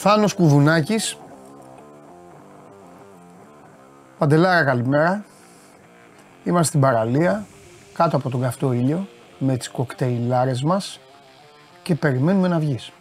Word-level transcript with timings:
Λοιπόν, 0.00 0.12
Θάνος 0.12 0.34
Κουδουνάκης, 0.34 1.16
Παντελάρα 4.18 4.64
καλημέρα. 4.64 5.24
Είμαστε 6.44 6.64
στην 6.66 6.80
παραλία, 6.80 7.46
κάτω 7.92 8.16
από 8.16 8.30
τον 8.30 8.40
καυτό 8.40 8.72
ήλιο, 8.72 9.08
με 9.38 9.56
τις 9.56 9.68
κοκτέιλάρες 9.68 10.62
μας 10.62 11.00
και 11.82 11.94
περιμένουμε 11.94 12.48
να 12.48 12.58
βγεις. 12.58 12.92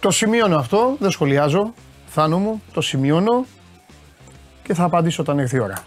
Το 0.00 0.10
σημειώνω 0.10 0.56
αυτό, 0.56 0.96
δεν 0.98 1.10
σχολιάζω, 1.10 1.72
Θάνο 2.06 2.38
μου, 2.38 2.62
το 2.72 2.80
σημειώνω 2.80 3.44
και 4.62 4.74
θα 4.74 4.84
απαντήσω 4.84 5.22
όταν 5.22 5.38
έρθει 5.38 5.56
η 5.56 5.60
ώρα. 5.60 5.82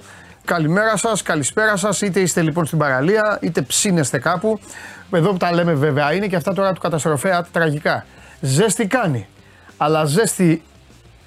Καλημέρα 0.46 0.98
σας, 0.98 1.22
καλησπέρα 1.22 1.76
σας, 1.76 2.02
είτε 2.02 2.20
είστε 2.20 2.42
λοιπόν 2.42 2.66
στην 2.66 2.78
παραλία, 2.78 3.40
είτε 3.42 3.62
ψήνεστε 3.62 4.20
κάπου. 4.20 4.60
Εδώ 5.12 5.32
που 5.32 5.38
τα 5.38 5.54
λέμε 5.54 5.74
βέβαια 5.74 6.14
είναι 6.14 6.28
και 6.28 6.36
αυτά 6.36 6.54
τώρα 6.54 6.74
του 6.74 6.82
καταστροφέα 6.82 7.46
τραγικά. 7.52 8.06
Ζέστη 8.42 8.88
κάνει, 8.88 9.28
αλλά 9.78 10.06
ζέστη 10.06 10.64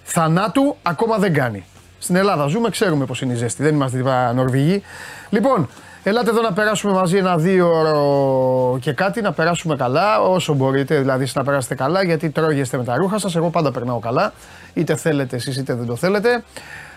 θανάτου 0.03 0.77
ακόμα 0.83 1.19
δεν 1.19 1.35
κάνει. 1.35 1.65
Στην 1.99 2.17
Ελλάδα 2.17 2.47
ζούμε, 2.47 2.71
ξέρουμε 2.71 3.05
πώς 3.05 3.21
είναι 3.21 3.33
η 3.33 3.37
ζέστη. 3.37 3.63
Δεν 3.63 3.75
είμαστε 3.75 3.97
τίποτα 3.97 4.33
Νορβηγοί. 4.33 4.83
Λοιπόν, 5.31 5.69
ελάτε 6.03 6.31
εδώ 6.31 6.41
να 6.41 6.53
περάσουμε 6.53 6.93
μαζί 6.93 7.17
ένα 7.17 7.37
δύο 7.37 7.79
ώρο 7.79 8.79
και 8.81 8.93
κάτι, 8.93 9.21
να 9.21 9.33
περάσουμε 9.33 9.77
καλά, 9.77 10.21
όσο 10.21 10.55
μπορείτε 10.55 10.99
δηλαδή 10.99 11.29
να 11.35 11.45
περάσετε 11.45 11.75
καλά, 11.75 12.03
γιατί 12.03 12.31
τρώγεστε 12.31 12.77
με 12.77 12.85
τα 12.85 12.97
ρούχα 12.97 13.19
σας. 13.19 13.37
Εγώ 13.37 13.51
πάντα 13.51 13.73
περνάω 13.73 13.99
καλά, 13.99 14.33
είτε 14.75 14.97
θέλετε 14.97 15.37
εσείς 15.37 15.57
είτε 15.57 15.75
δεν 15.75 15.87
το 15.87 15.97
θέλετε. 15.97 16.45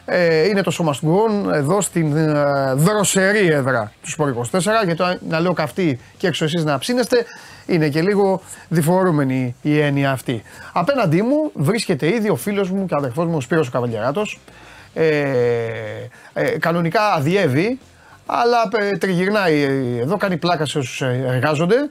Ε, 0.05 0.47
είναι 0.47 0.61
το 0.61 0.71
σώμα 0.71 0.93
του 0.93 1.49
εδώ 1.53 1.81
στην 1.81 2.15
ε, 2.15 2.73
δροσερή 2.73 3.47
έδρα 3.47 3.91
του 4.01 4.09
Σπορ 4.09 4.33
24. 4.51 4.59
Γιατί 4.85 5.03
να 5.29 5.39
λέω 5.39 5.53
καυτή 5.53 5.99
και 6.17 6.27
έξω 6.27 6.45
εσείς 6.45 6.63
να 6.63 6.77
ψήνεστε, 6.77 7.25
είναι 7.65 7.89
και 7.89 8.01
λίγο 8.01 8.41
διφορούμενη 8.67 9.55
η 9.61 9.79
έννοια 9.79 10.11
αυτή. 10.11 10.43
Απέναντί 10.73 11.21
μου 11.21 11.51
βρίσκεται 11.53 12.07
ήδη 12.07 12.29
ο 12.29 12.35
φίλος 12.35 12.69
μου 12.69 12.85
και 12.85 12.95
αδερφός 12.97 13.25
μου 13.25 13.35
ο 13.35 13.41
Σπύρος 13.41 13.69
ο 13.73 13.89
Ε, 14.93 15.25
ε, 16.33 16.43
κανονικά 16.59 17.13
αδιεύει, 17.13 17.79
αλλά 18.25 18.69
ε, 18.79 18.97
τριγυρνάει 18.97 19.61
εδώ, 20.01 20.17
κάνει 20.17 20.37
πλάκα 20.37 20.65
σε 20.65 20.77
όσους 20.77 21.01
εργάζονται. 21.01 21.89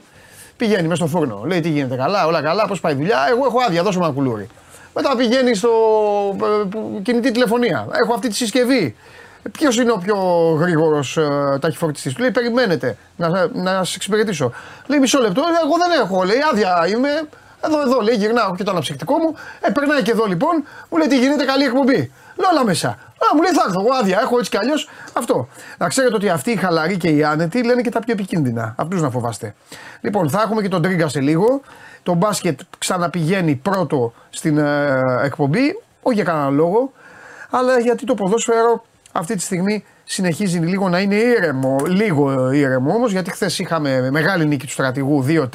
Πηγαίνει 0.57 0.87
μέσα 0.87 1.07
στο 1.07 1.17
φούρνο. 1.17 1.43
Λέει 1.45 1.59
τι 1.59 1.69
γίνεται 1.69 1.95
καλά, 1.95 2.25
όλα 2.25 2.41
καλά, 2.41 2.67
πώς 2.67 2.79
πάει 2.79 2.93
η 2.93 2.95
δουλειά. 2.95 3.17
Εγώ 3.29 3.45
έχω 3.45 3.57
άδεια, 3.67 3.83
δώσω 3.83 3.99
ένα 3.99 4.11
κουλούρι. 4.11 4.47
Μετά 4.95 5.15
πηγαίνει 5.15 5.55
στο 5.55 5.69
ε, 6.41 7.01
κινητή 7.01 7.31
τηλεφωνία. 7.31 7.87
Έχω 7.91 8.13
αυτή 8.13 8.27
τη 8.27 8.35
συσκευή. 8.35 8.95
Ποιος 9.51 9.77
είναι 9.77 9.91
ο 9.91 9.97
πιο 9.97 10.17
γρήγορος 10.59 11.17
ε, 11.17 11.57
ταχυφορτιστής. 11.61 12.13
Του; 12.13 12.21
Λέει: 12.21 12.31
Περιμένετε 12.31 12.97
να, 13.15 13.47
να 13.53 13.71
σας 13.71 13.95
εξυπηρετήσω. 13.95 14.51
Λέει: 14.87 14.99
Μισό 14.99 15.19
λεπτό. 15.19 15.41
Εγώ 15.63 15.75
δεν 15.77 15.99
έχω. 16.03 16.23
Λέει: 16.23 16.37
Άδεια 16.51 16.87
είμαι. 16.87 17.09
Εδώ, 17.61 17.81
εδώ 17.81 17.99
λέει: 18.01 18.15
Γυρνάω 18.15 18.55
και 18.55 18.63
το 18.63 18.71
αναψυκτικό 18.71 19.17
μου. 19.17 19.35
Ε, 19.61 19.69
περνάει 19.69 20.01
και 20.01 20.11
εδώ 20.11 20.25
λοιπόν. 20.25 20.63
Μου 20.89 20.97
λέει: 20.97 21.07
Τι 21.07 21.17
γίνεται, 21.17 21.45
καλή 21.45 21.63
εκπομπή. 21.63 22.11
Λέω 22.35 22.49
όλα 22.51 22.65
μέσα. 22.65 22.87
Α, 22.87 23.35
μου 23.35 23.41
λέει: 23.41 23.51
Θα 23.51 23.63
έρθω. 23.67 23.79
Εγώ 23.79 23.93
άδεια 23.99 24.19
έχω 24.21 24.37
έτσι 24.37 24.49
κι 24.49 24.57
αλλιώς. 24.57 24.89
Αυτό. 25.13 25.47
Να 25.77 25.87
ξέρετε 25.87 26.15
ότι 26.15 26.29
αυτοί 26.29 26.51
οι 26.51 26.55
χαλαροί 26.55 26.97
και 26.97 27.09
οι 27.09 27.23
άνετοι 27.23 27.63
λένε 27.63 27.81
και 27.81 27.91
τα 27.91 27.99
πιο 27.99 28.13
επικίνδυνα. 28.13 28.75
Αυτούς 28.77 29.01
να 29.01 29.09
φοβάστε. 29.09 29.55
Λοιπόν, 30.01 30.29
θα 30.29 30.41
έχουμε 30.41 30.61
και 30.61 30.69
τον 30.69 30.81
Τρίγκα 30.81 31.07
σε 31.07 31.19
λίγο. 31.19 31.61
Το 32.05 32.13
μπάσκετ 32.13 32.59
ξαναπηγαίνει 32.77 33.55
πρώτο 33.55 34.13
στην 34.29 34.57
ε, 34.57 34.99
εκπομπή, 35.23 35.81
όχι 36.01 36.15
για 36.15 36.23
κανένα 36.23 36.49
λόγο, 36.49 36.91
αλλά 37.49 37.79
γιατί 37.79 38.05
το 38.05 38.13
ποδόσφαιρο 38.13 38.85
αυτή 39.11 39.35
τη 39.35 39.41
στιγμή 39.41 39.83
συνεχίζει 40.03 40.57
λίγο 40.57 40.89
να 40.89 40.99
είναι 40.99 41.15
ήρεμο, 41.15 41.75
λίγο 41.87 42.51
ήρεμο 42.51 42.93
όμως, 42.93 43.11
γιατί 43.11 43.31
χθες 43.31 43.59
είχαμε 43.59 44.09
μεγάλη 44.11 44.45
νίκη 44.45 44.65
του 44.65 44.71
στρατηγού 44.71 45.25
2-3 45.27 45.47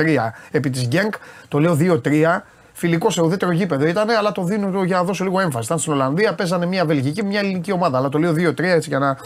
επί 0.50 0.70
της 0.70 0.86
Γκένκ, 0.86 1.14
το 1.48 1.58
λέω 1.58 1.76
2-3, 1.80 2.40
φιλικό 2.72 3.10
σε 3.10 3.22
ουδέτερο 3.22 3.52
γήπεδο 3.52 3.86
ήταν, 3.86 4.10
αλλά 4.10 4.32
το 4.32 4.42
δίνω 4.42 4.84
για 4.84 4.96
να 4.96 5.02
δώσω 5.04 5.24
λίγο 5.24 5.40
έμφαση. 5.40 5.64
Ήταν 5.64 5.78
στην 5.78 5.92
Ολλανδία, 5.92 6.34
παίζανε 6.34 6.66
μια 6.66 6.84
βελγική, 6.84 7.24
μια 7.24 7.40
ελληνική 7.40 7.72
ομάδα. 7.72 7.98
Αλλά 7.98 8.08
το 8.08 8.18
λέω 8.18 8.32
2-3 8.32 8.58
έτσι 8.58 8.88
για 8.88 8.98
να 8.98 9.16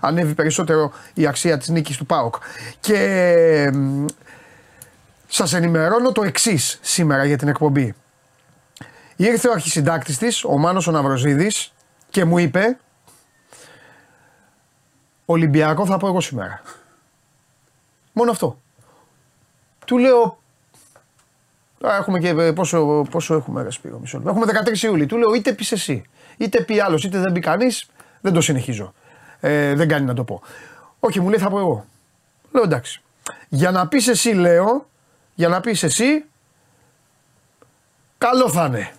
ανέβει 0.00 0.34
περισσότερο 0.34 0.92
η 1.14 1.26
αξία 1.26 1.58
της 1.58 1.68
νίκης 1.68 1.96
του 1.96 2.06
Πάοκ. 2.06 2.34
Και 2.80 3.70
σας 5.34 5.52
ενημερώνω 5.52 6.12
το 6.12 6.22
εξής 6.22 6.78
σήμερα 6.82 7.24
για 7.24 7.38
την 7.38 7.48
εκπομπή. 7.48 7.94
Ήρθε 9.16 9.48
ο 9.48 9.52
αρχισυντάκτης 9.52 10.18
της, 10.18 10.44
ο 10.44 10.58
Μάνος 10.58 10.86
ο 10.86 10.90
Ναυροζίδης 10.90 11.72
και 12.10 12.24
μου 12.24 12.38
είπε 12.38 12.78
Ολυμπιακό 15.24 15.86
θα 15.86 15.96
πω 15.96 16.06
εγώ 16.06 16.20
σήμερα. 16.20 16.62
Μόνο 18.12 18.30
αυτό. 18.30 18.60
Του 19.86 19.98
λέω 19.98 20.38
Έχουμε 21.80 22.18
και 22.18 22.52
πόσο, 22.52 23.06
πόσο 23.10 23.34
έχουμε 23.34 23.62
ρε 23.62 23.70
Σπύρο, 23.70 23.98
μισό 23.98 24.22
Έχουμε 24.26 24.46
13 24.72 24.82
Ιούλη. 24.82 25.06
Του 25.06 25.16
λέω 25.16 25.34
είτε 25.34 25.52
πεις 25.52 25.72
εσύ, 25.72 26.04
είτε 26.36 26.62
πει 26.62 26.80
άλλος, 26.80 27.04
είτε 27.04 27.18
δεν 27.18 27.32
πει 27.32 27.40
κανείς, 27.40 27.86
δεν 28.20 28.32
το 28.32 28.40
συνεχίζω. 28.40 28.94
Ε, 29.40 29.74
δεν 29.74 29.88
κάνει 29.88 30.06
να 30.06 30.14
το 30.14 30.24
πω. 30.24 30.42
Όχι, 31.00 31.20
μου 31.20 31.28
λέει 31.28 31.38
θα 31.38 31.48
πω 31.48 31.58
εγώ. 31.58 31.84
Λέω 32.52 32.62
εντάξει. 32.62 33.02
Για 33.48 33.70
να 33.70 33.88
πεις 33.88 34.08
εσύ, 34.08 34.32
λέω, 34.32 34.86
για 35.34 35.48
να 35.48 35.60
πεις 35.60 35.82
εσύ 35.82 36.24
καλό 38.18 38.50
θα 38.50 38.64
είναι. 38.64 38.90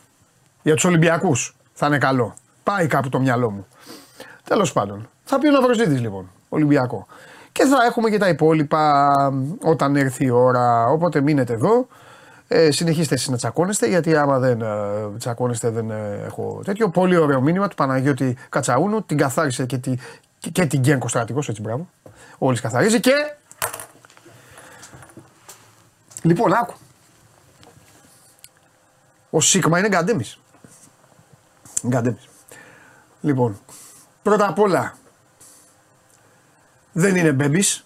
Για 0.64 0.74
τους 0.74 0.84
Ολυμπιακούς 0.84 1.56
θα 1.74 1.88
είναι 1.88 1.98
καλό. 1.98 2.34
Πάει 2.64 2.88
κάπου 2.88 3.10
το 3.10 3.20
μυαλό 3.20 3.52
μου. 3.52 3.68
Τέλος 4.44 4.74
πάντων. 4.74 5.10
Θα 5.24 5.40
πει 5.40 5.48
ο 5.48 5.52
Ναυροζήτης 5.52 6.00
λοιπόν, 6.00 6.30
Ολυμπιακό. 6.50 7.08
Και 7.52 7.66
θα 7.66 7.78
έχουμε 7.86 8.10
και 8.10 8.18
τα 8.18 8.28
υπόλοιπα 8.28 9.14
όταν 9.62 9.96
έρθει 9.96 10.26
η 10.26 10.30
ώρα. 10.30 10.88
Οπότε 10.88 11.22
μείνετε 11.22 11.54
εδώ. 11.54 11.88
Ε, 12.48 12.72
συνεχίστε 12.72 13.14
εσείς 13.14 13.28
να 13.28 13.38
τσακώνεστε 13.38 13.88
γιατί 13.88 14.16
άμα 14.16 14.40
δεν 14.40 14.62
ε, 14.62 14.68
τσακώνεστε 15.18 15.70
δεν 15.70 15.92
ε, 15.92 16.22
έχω 16.26 16.62
τέτοιο. 16.66 16.90
Πολύ 16.90 17.18
ωραίο 17.18 17.42
μήνυμα 17.42 17.68
του 17.68 17.76
Παναγιώτη 17.76 18.38
Κατσαούνου. 18.50 19.04
Την 19.04 19.18
καθάρισε 19.18 19.66
και, 19.66 19.78
τη, 19.78 19.96
και, 20.40 20.50
και 20.50 20.66
την 20.66 20.80
Γκένκο 20.80 21.08
στρατηγός, 21.08 21.50
έτσι 21.50 21.62
μπράβο. 21.62 21.88
Όλης 22.38 22.62
καθαρίζει 22.62 23.00
και 23.00 23.14
Λοιπόν, 26.26 26.54
άκου. 26.54 26.74
Ο 29.30 29.42
Σίγμα 29.42 29.80
είναι 29.80 29.88
γκαντέμις. 29.88 30.40
Γκαντέμις. 31.88 32.30
Λοιπόν, 33.22 33.60
πρώτα 34.24 34.48
απ' 34.48 34.60
όλα, 34.60 34.98
δεν 36.92 37.16
είναι 37.16 37.32
μπέμπης. 37.32 37.86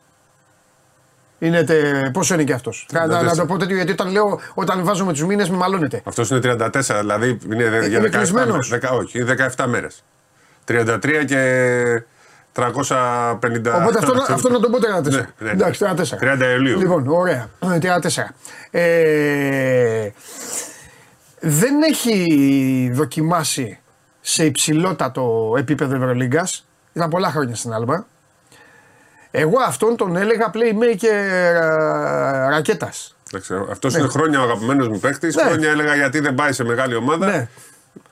Είναι 1.39 1.63
τε... 1.63 2.09
Πόσο 2.13 2.33
είναι 2.33 2.44
και 2.44 2.53
αυτός; 2.53 2.88
Να, 2.91 3.05
να, 3.05 3.35
το 3.35 3.45
πω 3.45 3.57
τέτοιο 3.57 3.75
γιατί 3.75 3.91
όταν 3.91 4.11
λέω 4.11 4.39
όταν 4.53 4.83
βάζω 4.83 5.06
τους 5.06 5.23
μήνες 5.23 5.50
με 5.50 5.57
μαλώνεται. 5.57 6.01
Αυτός 6.06 6.29
είναι 6.29 6.39
34, 6.44 7.00
δηλαδή 7.00 7.38
είναι, 7.45 7.63
ε, 7.63 7.88
για 7.88 8.00
είναι 8.00 8.09
17 8.13 8.29
μέρες. 8.31 8.71
όχι, 8.91 9.19
είναι 9.19 9.53
17 9.57 9.66
μέρες. 9.67 10.03
33 10.66 11.23
και 11.27 12.03
350. 12.55 12.61
Οπότε 13.75 13.97
αυτό, 13.97 14.13
αυτό 14.27 14.49
να 14.49 14.59
το 14.59 14.69
πω 14.69 14.77
34. 14.77 15.09
Ναι, 15.09 15.27
ναι. 15.37 15.51
Εντάξει, 15.51 15.85
34. 15.85 15.93
30 16.19 16.41
Ιουλίου. 16.55 16.79
Λοιπόν, 16.79 17.07
ωραία. 17.07 17.50
34. 17.59 18.33
Ε, 18.71 20.09
δεν 21.39 21.81
έχει 21.81 22.91
δοκιμάσει 22.94 23.79
σε 24.21 24.45
υψηλότατο 24.45 25.53
επίπεδο 25.57 25.95
Ευρωλίγκας. 25.95 26.68
Ήταν 26.94 27.09
πολλά 27.09 27.29
χρόνια 27.29 27.56
στην 27.56 27.74
Άλμπα. 27.74 28.06
Εγώ 29.31 29.59
αυτόν 29.68 29.95
τον 29.95 30.15
έλεγα 30.15 30.51
playmaker 30.53 31.09
ρακέτας. 32.50 33.15
Αυτός 33.71 33.94
ναι. 33.94 34.00
είναι 34.00 34.07
χρόνια 34.07 34.39
ο 34.39 34.44
αγαπημένος 34.44 34.88
μου 34.88 35.00
παίχτη. 35.00 35.27
Ναι. 35.27 35.44
Χρόνια 35.44 35.69
έλεγα 35.69 35.95
γιατί 35.95 36.19
δεν 36.19 36.35
πάει 36.35 36.51
σε 36.51 36.63
μεγάλη 36.63 36.95
ομάδα. 36.95 37.25
Ναι. 37.25 37.47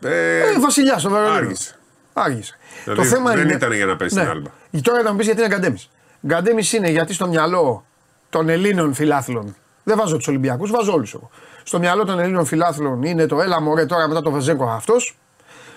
Ε, 0.01 0.39
ε, 0.39 0.59
Βασιλιάς 0.59 1.05
ο 1.05 1.15
Άργησε. 1.15 1.76
Άργησε. 2.19 2.57
Δηλαδή, 2.83 3.01
το 3.01 3.07
θέμα 3.07 3.31
δεν 3.31 3.43
είναι... 3.43 3.53
ήταν 3.53 3.71
για 3.71 3.85
να 3.85 3.95
πέσει 3.95 4.15
ναι. 4.15 4.21
στην 4.21 4.33
άλμπα. 4.33 4.49
Τώρα 4.81 5.01
θα 5.03 5.11
μου 5.11 5.17
πεις 5.17 5.25
γιατί 5.25 5.39
είναι 5.41 5.49
γκαντέμις. 5.49 5.89
Γκαντέμις 6.27 6.73
είναι 6.73 6.89
γιατί 6.89 7.13
στο 7.13 7.27
μυαλό 7.27 7.85
των 8.29 8.49
Ελλήνων 8.49 8.93
φιλάθλων. 8.93 9.55
Δεν 9.83 9.97
βάζω 9.97 10.17
τους 10.17 10.27
Ολυμπιακούς, 10.27 10.71
βάζω 10.71 10.93
όλους 10.93 11.13
εγώ. 11.13 11.29
Στο 11.63 11.79
μυαλό 11.79 12.05
των 12.05 12.19
Ελλήνων 12.19 12.45
φιλάθλων 12.45 13.03
είναι 13.03 13.25
το 13.25 13.41
έλα 13.41 13.61
μωρέ 13.61 13.85
τώρα 13.85 14.07
μετά 14.07 14.21
το 14.21 14.31
Βεζέκο 14.31 14.65
αυτός. 14.65 15.17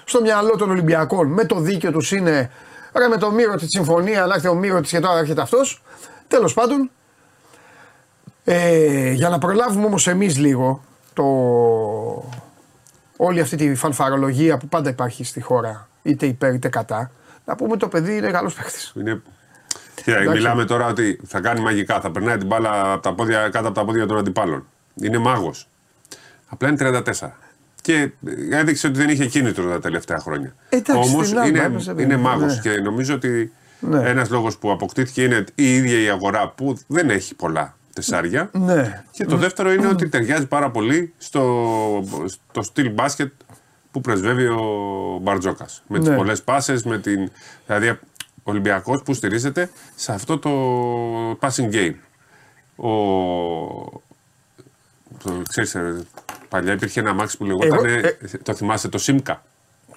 Στο 0.05 0.21
μυαλό 0.21 0.57
των 0.57 0.71
Ολυμπιακών 0.71 1.29
με 1.29 1.45
το 1.45 1.61
δίκαιο 1.61 1.93
τους 1.93 2.13
είναι 2.13 2.51
ρε 2.95 3.09
με 3.09 3.17
το 3.17 3.31
μύρο 3.31 3.55
της 3.57 3.69
συμφωνία, 3.69 4.23
αλλά 4.23 4.35
έρθει 4.35 4.49
ο 4.49 4.55
μύρο 4.55 4.81
της 4.81 4.91
και 4.91 5.01
τώρα 5.01 5.19
έρχεται 5.19 5.41
αυτός. 5.41 5.83
Τέλος 6.29 6.55
πάντων, 6.55 6.91
ε, 8.45 9.11
για 9.11 9.29
να 9.29 9.39
προλάβουμε 9.39 9.87
όμως 9.87 10.07
εμείς 10.07 10.39
λίγο 10.39 10.83
το, 11.13 11.25
όλη 13.23 13.41
αυτή 13.41 13.57
τη 13.57 13.75
φανφαρολογία 13.75 14.59
που 14.59 14.69
πάντα 14.69 14.91
υπάρχει 14.91 15.25
στη 15.25 15.41
χώρα 15.41 15.89
είτε 16.03 16.27
υπέρ 16.27 16.55
είτε 16.55 16.69
κατά, 16.69 17.11
να 17.45 17.57
πούμε 17.57 17.77
το 17.77 17.89
παιδί 17.89 18.17
είναι 18.17 18.31
καλός 18.31 18.55
παίχτη. 18.55 18.79
Είναι... 18.95 19.23
μιλάμε 20.33 20.65
τώρα 20.65 20.87
ότι 20.87 21.21
θα 21.27 21.41
κάνει 21.41 21.61
μαγικά, 21.61 22.01
θα 22.01 22.11
περνάει 22.11 22.37
την 22.37 22.47
μπάλα 22.47 22.93
από 22.93 23.03
τα 23.03 23.15
πόδια, 23.15 23.49
κάτω 23.49 23.67
από 23.69 23.73
τα 23.73 23.85
πόδια 23.85 24.07
των 24.07 24.19
αντιπάλων. 24.19 24.67
Είναι 24.95 25.19
μάγος. 25.19 25.69
Απλά 26.49 26.69
είναι 26.69 27.03
34. 27.19 27.29
Και 27.83 28.11
έδειξε 28.51 28.87
ότι 28.87 28.99
δεν 28.99 29.09
είχε 29.09 29.27
κίνητρο 29.27 29.71
τα 29.71 29.81
τελευταία 29.81 30.19
χρόνια. 30.19 30.55
Όμως 30.95 31.31
είναι, 31.31 31.83
είναι 31.97 32.17
μάγος 32.17 32.55
ναι. 32.55 32.61
και 32.61 32.81
νομίζω 32.81 33.15
ότι 33.15 33.53
ναι. 33.81 34.09
ένας 34.09 34.31
λόγος 34.31 34.59
που 34.59 34.71
αποκτήθηκε 34.71 35.23
είναι 35.23 35.45
η 35.55 35.77
ίδια 35.77 36.01
η 36.01 36.09
αγορά 36.09 36.49
που 36.49 36.79
δεν 36.87 37.11
έχει 37.11 37.35
πολλά. 37.35 37.77
Τεσσάρια. 37.95 38.51
Ναι. 38.53 39.05
Και 39.11 39.25
το 39.25 39.37
δεύτερο 39.37 39.73
είναι 39.73 39.87
ότι 39.87 40.09
ταιριάζει 40.09 40.47
πάρα 40.47 40.71
πολύ 40.71 41.13
στο, 41.19 42.05
στο 42.51 42.63
στυλ 42.63 42.91
μπάσκετ 42.91 43.33
που 43.91 44.01
πρεσβεύει 44.01 44.47
ο 44.47 44.63
Μπαρτζόκας. 45.23 45.83
Με 45.87 45.99
τις 45.99 46.09
Ναι. 46.09 46.17
πολλές 46.17 46.43
πάσες, 46.43 46.83
με 46.83 46.99
την. 46.99 47.31
Δηλαδή, 47.67 47.89
ο 47.89 47.99
Ολυμπιακός 48.43 49.03
που 49.03 49.15
στηρίζεται 49.15 49.71
σε 49.95 50.13
αυτό 50.13 50.39
το 50.39 50.51
passing 51.41 51.73
game. 51.75 51.95
Ο. 52.77 52.89
Το, 55.23 55.43
ξέρεις, 55.49 55.75
ε, 55.75 56.05
παλιά 56.49 56.73
υπήρχε 56.73 57.01
ένα 57.01 57.13
μάξι 57.13 57.37
που 57.37 57.45
λεγόταν. 57.45 57.85
Εγώ, 57.85 57.87
ε, 57.87 58.19
το 58.43 58.55
θυμάσαι, 58.55 58.89
το 58.89 58.99
Σίμκα. 58.99 59.43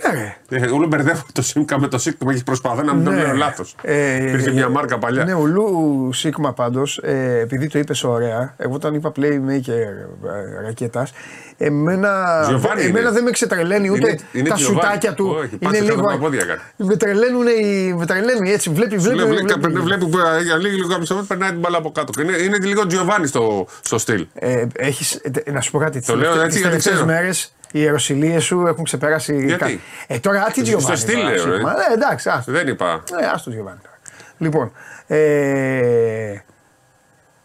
Ναι, 0.02 0.20
ρε. 0.20 0.66
Ε, 0.66 0.70
όλο 0.70 0.88
μπερδεύω 0.88 1.24
το 1.32 1.42
Σίμκα 1.42 1.80
με 1.80 1.88
το 1.88 1.98
Σίμκα 1.98 2.34
και 2.34 2.42
προσπαθώ 2.46 2.82
να 2.84 2.94
μην 2.94 3.04
το 3.04 3.12
Ναι. 3.12 3.22
λέω 3.24 3.34
λάθος. 3.34 3.76
Ε, 3.82 4.28
Υπήρχε 4.28 4.52
μια 4.52 4.70
μάρκα 4.70 4.98
παλιά. 4.98 5.24
Ναι, 5.24 5.34
ο 5.34 5.46
Λου 5.46 6.10
Σίγμα 6.14 6.54
πάντως, 6.54 6.98
ε, 7.04 7.40
επειδή 7.42 7.68
το 7.68 7.80
είπες 7.80 8.04
ωραία, 8.04 8.54
εγώ 8.58 8.74
όταν 8.74 8.94
είπα 8.94 9.12
playmaker 9.16 9.68
ε, 9.70 10.62
ρακέτας, 10.64 11.12
εμένα, 11.58 12.10
Giovanni 12.50 12.78
εμένα 12.78 13.00
είναι. 13.00 13.10
δεν 13.12 13.24
με 13.24 13.32
ξετρελαίνει 13.32 13.90
ούτε 13.90 14.08
Είναι- 14.10 14.20
είναι 14.34 14.50
τα 14.50 14.56
Giovanni. 14.56 14.60
σουτάκια 14.60 15.14
του. 15.14 15.36
Όχι, 15.40 15.58
πάτησε 15.58 15.84
κάτω 15.86 16.00
από 16.00 16.08
τα 16.10 16.18
πόδια 16.18 16.46
κάνει. 16.46 16.60
Με 16.78 16.96
τρελαίνουν, 16.98 17.48
οι- 17.48 17.94
με 17.98 18.06
τρελαίνει 18.06 18.52
έτσι. 18.52 18.70
Βλέπει, 18.70 18.98
βλέπει. 18.98 19.16
Βλέπει, 19.18 19.44
βλέπει, 19.44 19.60
βλέπει. 19.60 19.80
βλέπει 19.80 20.06
που 20.06 20.18
για 20.44 20.56
λίγο 20.58 20.76
λίγο 20.76 20.88
κάποιο 20.88 21.06
σταματήσει, 21.06 21.28
περνάει 21.34 21.50
την 21.50 21.60
μπάλα 21.60 21.78
από 21.78 21.92
κάτω. 21.92 22.22
Είναι, 22.22 22.38
είναι 22.38 22.58
και 22.58 22.68
λίγο 22.68 22.88
Τζιοβάνι 22.88 23.28
στο, 23.28 23.68
στο 23.82 23.98
στυλ. 23.98 24.28
Ε, 24.34 24.66
έχεις, 24.76 25.14
ε, 25.46 25.52
να 25.52 25.62
σου 25.62 25.72
πω 25.72 25.78
κάτι. 25.80 26.02
Το 26.02 26.16
λέω 26.16 26.30
έτσι 26.32 26.46
τις 26.46 26.56
γιατί 26.56 26.68
τελευταίες 26.70 26.94
ξέρω. 26.94 27.06
μέρες 27.06 27.54
οι 27.76 27.80
ιεροσιλίε 27.80 28.40
σου 28.40 28.66
έχουν 28.68 28.84
ξεπεράσει. 28.84 29.46
Γιατί; 29.46 29.58
κα- 29.58 29.80
Ε, 30.16 30.20
τώρα 30.20 30.44
τι 30.54 30.66
Στο 30.66 30.78
Giovanni. 30.80 30.98
στυλ 30.98 31.16
τώρα, 31.16 31.30
λέω, 31.30 31.38
Σίγμα. 31.54 31.72
ε. 31.72 31.92
Ε, 31.92 31.94
εντάξει, 31.94 32.30
άστο. 32.30 32.52
Δεν 32.52 32.68
είπα. 32.68 33.04
Ε, 33.22 33.26
άστο 33.34 33.52
Giovanni 33.52 33.80
τώρα. 33.82 33.98
Λοιπόν, 34.38 34.72
ε, 35.08 36.38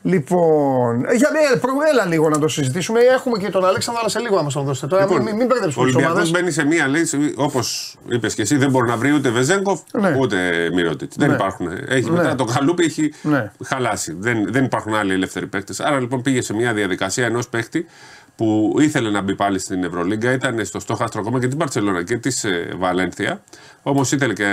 Λοιπόν, 0.02 1.04
ε, 1.04 1.14
για, 1.14 1.28
ε, 1.54 1.56
προ- 1.58 1.72
έλα 1.92 2.06
λίγο 2.06 2.28
να 2.28 2.38
το 2.38 2.48
συζητήσουμε. 2.48 3.00
Έχουμε 3.00 3.38
και 3.38 3.50
τον 3.50 3.64
Αλέξανδρο, 3.66 4.00
αλλά 4.00 4.10
σε 4.10 4.18
λίγο 4.18 4.36
να 4.36 4.42
μα 4.42 4.48
τον 4.50 4.64
δώσετε. 4.64 4.86
Τώρα 4.86 5.02
Λοιπόν, 5.02 5.22
μην, 5.22 5.34
μην 5.34 5.42
ο 5.42 5.46
μπερδέψουμε 5.46 5.84
τις 5.86 5.94
Ολυμπιακός 5.94 6.12
ομάδες. 6.12 6.30
μπαίνει 6.30 6.50
σε 6.50 6.64
μία 6.64 6.86
λύση, 6.86 7.32
όπως 7.36 7.96
είπες 8.08 8.34
και 8.34 8.42
εσύ, 8.42 8.56
δεν 8.56 8.70
μπορεί 8.70 8.88
να 8.88 8.96
βρει 8.96 9.12
ούτε 9.12 9.28
Βεζέγκοφ 9.30 9.80
Ναι. 9.92 10.16
ούτε 10.18 10.68
Μύρωτιτ. 10.72 11.12
Δεν 11.16 11.28
Ναι. 11.28 11.34
υπάρχουν. 11.34 11.68
Έχει 11.88 12.10
Ναι. 12.10 12.16
μετά 12.22 12.34
το 12.34 12.44
Καλούπι 12.44 12.84
έχει 12.84 13.12
Ναι. 13.22 13.50
χαλάσει. 13.64 14.16
Δεν, 14.18 14.52
δεν 14.52 14.64
υπάρχουν 14.64 14.94
άλλοι 14.94 15.12
ελεύθεροι 15.12 15.46
παίκτες. 15.46 15.80
Άρα 15.80 16.00
λοιπόν 16.00 16.22
πήγε 16.22 16.42
σε 16.42 16.54
μια 16.54 16.72
διαδικασία 16.72 17.26
ενός 17.26 17.48
παίκτη 17.48 17.86
που 18.38 18.76
ήθελε 18.78 19.10
να 19.10 19.20
μπει 19.20 19.34
πάλι 19.34 19.58
στην 19.58 19.84
Ευρωλίγκα, 19.84 20.32
ήταν 20.32 20.64
στο 20.64 20.80
στόχαστρο 20.80 21.20
ακόμα 21.20 21.40
και 21.40 21.46
της 21.46 21.56
Μπαρσελόνα 21.56 22.02
και 22.02 22.16
της 22.16 22.46
Βαλένθια. 22.76 23.42
Όμως 23.82 24.12
ήθελε 24.12 24.32
και 24.32 24.44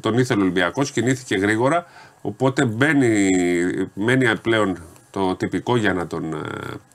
τον 0.00 0.18
ήθελε 0.18 0.40
ο 0.40 0.42
Ολυμπιακός, 0.42 0.90
κινήθηκε 0.90 1.36
γρήγορα. 1.36 1.86
Οπότε 2.20 2.64
μπαίνει, 2.64 3.28
μένει 3.94 4.36
πλέον 4.38 4.78
το 5.10 5.36
τυπικό 5.36 5.76
για 5.76 5.92
να 5.92 6.06
τον 6.06 6.32
ε, 6.32 6.38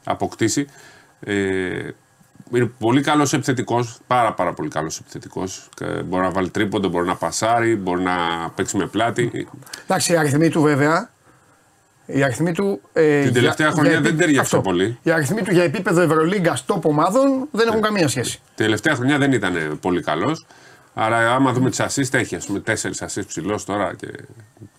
αποκτήσει. 0.03 0.67
Ε, 1.19 1.89
είναι 2.53 2.71
πολύ 2.79 3.01
καλός 3.01 3.33
επιθετικός, 3.33 3.99
πάρα, 4.07 4.33
πάρα 4.33 4.53
πολύ 4.53 4.69
καλός 4.69 4.99
επιθετικός. 4.99 5.69
Μπορεί 6.05 6.23
να 6.23 6.31
βάλει 6.31 6.49
τρίποντο, 6.49 6.89
μπορεί 6.89 7.07
να 7.07 7.15
πασάρει, 7.15 7.75
μπορεί 7.75 8.01
να 8.01 8.15
παίξει 8.55 8.77
με 8.77 8.85
πλάτη. 8.87 9.47
Εντάξει, 9.83 10.13
οι 10.13 10.17
αριθμοί 10.17 10.49
του 10.49 10.61
βέβαια. 10.61 11.09
Οι 12.09 12.23
αριθμοί 12.23 12.51
του. 12.51 12.81
Ε, 12.93 13.23
Την 13.23 13.33
τελευταία 13.33 13.71
χρονιά 13.71 14.01
δεν 14.01 14.17
τέριαξε 14.17 14.55
αυτό. 14.57 14.61
πολύ. 14.69 14.97
Οι 15.03 15.11
αριθμοί 15.11 15.41
του 15.41 15.51
για 15.51 15.63
επίπεδο 15.63 16.01
Ευρωλίγκα 16.01 16.57
top 16.67 16.81
ομάδων 16.81 17.47
δεν 17.51 17.67
έχουν 17.67 17.81
καμία 17.81 18.07
σχέση. 18.07 18.39
Τελευταία 18.55 18.95
χρονιά 18.95 19.17
δεν 19.17 19.31
ήταν 19.31 19.77
πολύ 19.81 20.01
καλός. 20.01 20.45
Άρα, 20.93 21.33
άμα 21.33 21.51
δούμε 21.51 21.69
τις 21.69 21.81
assist, 21.81 22.13
έχει 22.13 22.35
ας 22.35 22.45
πούμε 22.45 22.59
4 22.67 22.71
assist 22.71 23.27
ψηλός 23.27 23.65
τώρα 23.65 23.93
και 23.95 24.07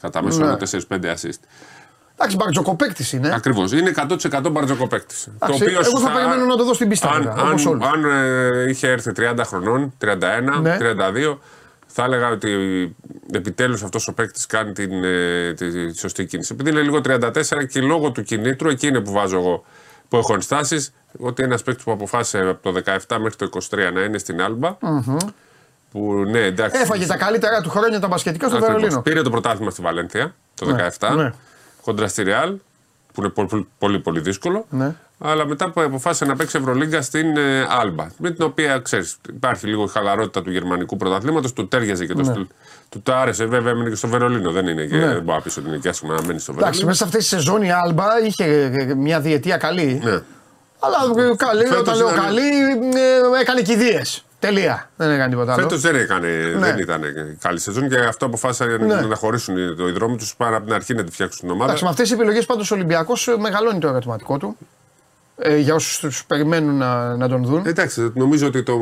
κατά 0.01 0.23
μέσο 0.23 0.39
Ναι. 0.39 0.47
όρο 0.47 0.57
4-5 0.57 1.11
assist. 1.15 1.39
Εντάξει, 2.21 2.37
μπαρτζοκοπέκτης 2.37 3.13
είναι. 3.13 3.35
Ακριβώς. 3.35 3.73
Είναι 3.73 3.91
100% 3.91 4.51
μπαρτζοκοπέκτης. 4.51 5.29
Εντάξει, 5.43 5.65
εγώ 5.65 5.99
θα 6.01 6.11
περιμένω 6.11 6.45
να 6.45 6.57
το 6.57 6.65
δω 6.65 6.75
στην 6.75 6.89
πίστα. 6.89 7.11
Αν, 7.11 7.23
βέβαια, 7.23 7.33
αν, 7.43 7.49
όπως 7.49 7.67
όλοι. 7.67 7.81
αν 7.85 8.05
ε, 8.05 8.71
είχε 8.71 8.89
έρθει 8.89 9.13
30 9.17 9.35
χρονών, 9.45 9.95
31, 10.05 10.61
Ναι. 10.63 10.77
32, 10.81 11.39
θα 11.91 12.05
έλεγα 12.05 12.29
ότι 12.29 12.51
επιτέλους 13.33 13.83
αυτός 13.83 14.09
ο 14.09 14.13
παίκτης 14.13 14.47
κάνει 14.47 14.73
την, 14.73 15.05
ε, 15.05 15.53
τη 15.55 15.99
σωστή 15.99 16.25
κίνηση. 16.27 16.53
Επειδή 16.53 16.71
είναι 16.71 16.81
λίγο 16.81 17.01
34 17.05 17.67
και 17.69 17.81
λόγω 17.81 18.11
του 18.11 18.23
κινήτρου, 18.23 18.69
εκεί 18.69 18.87
είναι 18.87 19.01
που 19.01 19.13
βάζω 19.13 19.37
εγώ 19.39 19.65
που 20.09 20.17
έχω 20.17 20.35
ενστάσεις, 20.35 20.93
ότι 21.19 21.43
ένας 21.43 21.63
παίκτης 21.63 21.85
που 21.85 21.91
αποφάσισε 21.93 22.39
από 22.39 22.73
το 22.73 22.83
17 23.07 23.19
μέχρι 23.19 23.37
το 23.37 23.49
23 23.71 23.91
να 23.93 24.01
είναι 24.01 24.19
στην 24.19 24.43
αλμπα 24.43 24.77
Που 25.91 26.13
ναι, 26.31 26.39
εντάξει. 26.41 26.81
Έφαγε 26.81 27.07
τα 27.07 27.17
καλύτερα 27.17 27.61
του 27.61 27.71
χρόνια 27.71 28.01
τα 28.01 28.09
μπασκετικά 28.09 28.47
στο 28.49 28.57
Ακριβώς. 28.57 28.77
Βερολίνο. 28.77 29.03
Πήρε 29.03 29.23
το 29.23 29.31
πρωτάθλημα 29.31 29.71
στη 29.71 29.83
Βαλένθια 29.83 30.35
το 30.55 30.73
Ναι, 30.73 30.87
17. 30.99 31.15
ναι. 31.17 31.33
Κόντρα 31.83 32.09
στη 32.09 32.23
Ρεάλ, 32.23 32.55
που 33.21 33.25
είναι 33.25 33.31
πολύ, 33.33 33.49
πολύ, 33.49 33.69
πολύ, 33.79 33.99
πολύ 34.01 34.21
δύσκολο. 34.21 34.65
Ναι. 34.71 34.95
Αλλά 35.19 35.47
μετά 35.47 35.71
που 35.71 35.81
αποφάσισε 35.81 36.25
να 36.25 36.37
παίξει 36.37 36.59
Ευρωλίγκα 36.61 37.03
στην 37.03 37.37
ε, 37.37 37.67
Άλμπα. 37.69 38.07
Με 38.19 38.31
την 38.31 38.45
οποία 38.45 38.79
ξέρεις, 38.79 39.17
υπάρχει 39.29 39.67
λίγο 39.67 39.85
η 39.85 39.89
χαλαρότητα 39.89 40.43
του 40.43 40.51
γερμανικού 40.51 40.97
πρωταθλήματος, 40.97 41.53
του 41.53 41.69
τέριαζε 41.69 42.07
και 42.07 42.15
το 42.15 42.25
στυλ. 42.25 42.47
Του 42.89 43.01
το 43.03 43.15
άρεσε, 43.15 43.45
βέβαια 43.45 43.73
έμεινε 43.73 43.89
και 43.89 43.95
στο 43.95 44.09
Βερολίνο. 44.09 44.51
Δεν 44.51 44.67
είναι 44.67 44.85
και 44.85 44.97
Ναι. 44.97 45.07
δεν 45.07 45.15
μπορεί 45.23 45.37
να 45.37 45.41
πεις 45.43 45.57
ότι 45.57 45.69
είναι 45.69 45.77
και 45.77 45.89
άσχημα 45.89 46.15
να 46.15 46.23
μένει 46.27 46.39
στο 46.41 46.53
Εντάξει, 46.53 46.65
Βερολίνο. 46.71 46.87
μέσα 46.87 46.99
σε 46.99 47.05
αυτή 47.05 47.19
τη 47.19 47.25
σεζόν 47.25 47.63
η 47.63 47.73
Άλμπα 47.73 48.05
είχε 48.27 48.45
ε, 48.79 48.95
μια 48.95 49.21
διετία 49.21 49.57
καλή. 49.57 50.01
Ναι. 50.05 50.11
Αλλά 50.81 51.25
ε, 51.31 51.35
καλή, 51.37 51.65
Φέτος 51.65 51.81
όταν 51.81 51.97
λέω 51.97 52.09
ήταν- 52.11 52.25
καλή, 52.25 52.41
ε, 53.37 53.41
έκανε 53.41 53.63
κηδείε. 53.63 54.03
Τελεία. 54.39 54.91
Δεν 54.97 55.11
έκανε 55.11 55.31
τίποτα 55.31 55.53
άλλο. 55.53 55.63
Φέτος 55.63 55.81
δεν, 55.81 55.95
έκανε, 55.95 56.29
Ναι. 56.29 56.59
δεν 56.59 56.79
ήταν 56.79 57.01
καλή 57.41 57.61
σεζόν 57.61 57.89
και 57.89 57.97
αυτό 57.99 58.27
αποφάσισαν 58.27 58.87
Ναι. 58.87 59.01
να 59.01 59.15
χωρίσουν 59.17 59.77
το 59.77 59.93
δρόμο 59.93 60.17
τους 60.17 60.35
πάρα 60.37 60.57
από 60.57 60.65
την 60.65 60.75
αρχή 60.75 60.95
να 60.95 61.05
τη 61.05 61.13
φτιάξουν 61.13 61.41
την 61.41 61.51
ομάδα. 61.51 61.65
Εντάξει, 61.65 61.85
με 61.85 61.91
αυτές 61.91 62.09
τις 62.09 62.19
επιλογές 62.19 62.47
πάντως 62.47 62.71
ο 62.71 62.75
Ολυμπιακός 62.75 63.37
μεγαλώνει 63.39 63.79
το 63.79 63.89
ερωτηματικό 63.89 64.39
του. 64.39 64.57
Ε, 65.41 65.57
για 65.57 65.75
όσους 65.75 65.99
τους 65.99 66.25
περιμένουν 66.25 66.75
να, 66.77 67.17
να 67.17 67.29
τον 67.29 67.45
δουν. 67.45 67.67
Εντάξει, 67.67 68.13
νομίζω 68.15 68.47
ότι 68.47 68.63
το... 68.63 68.75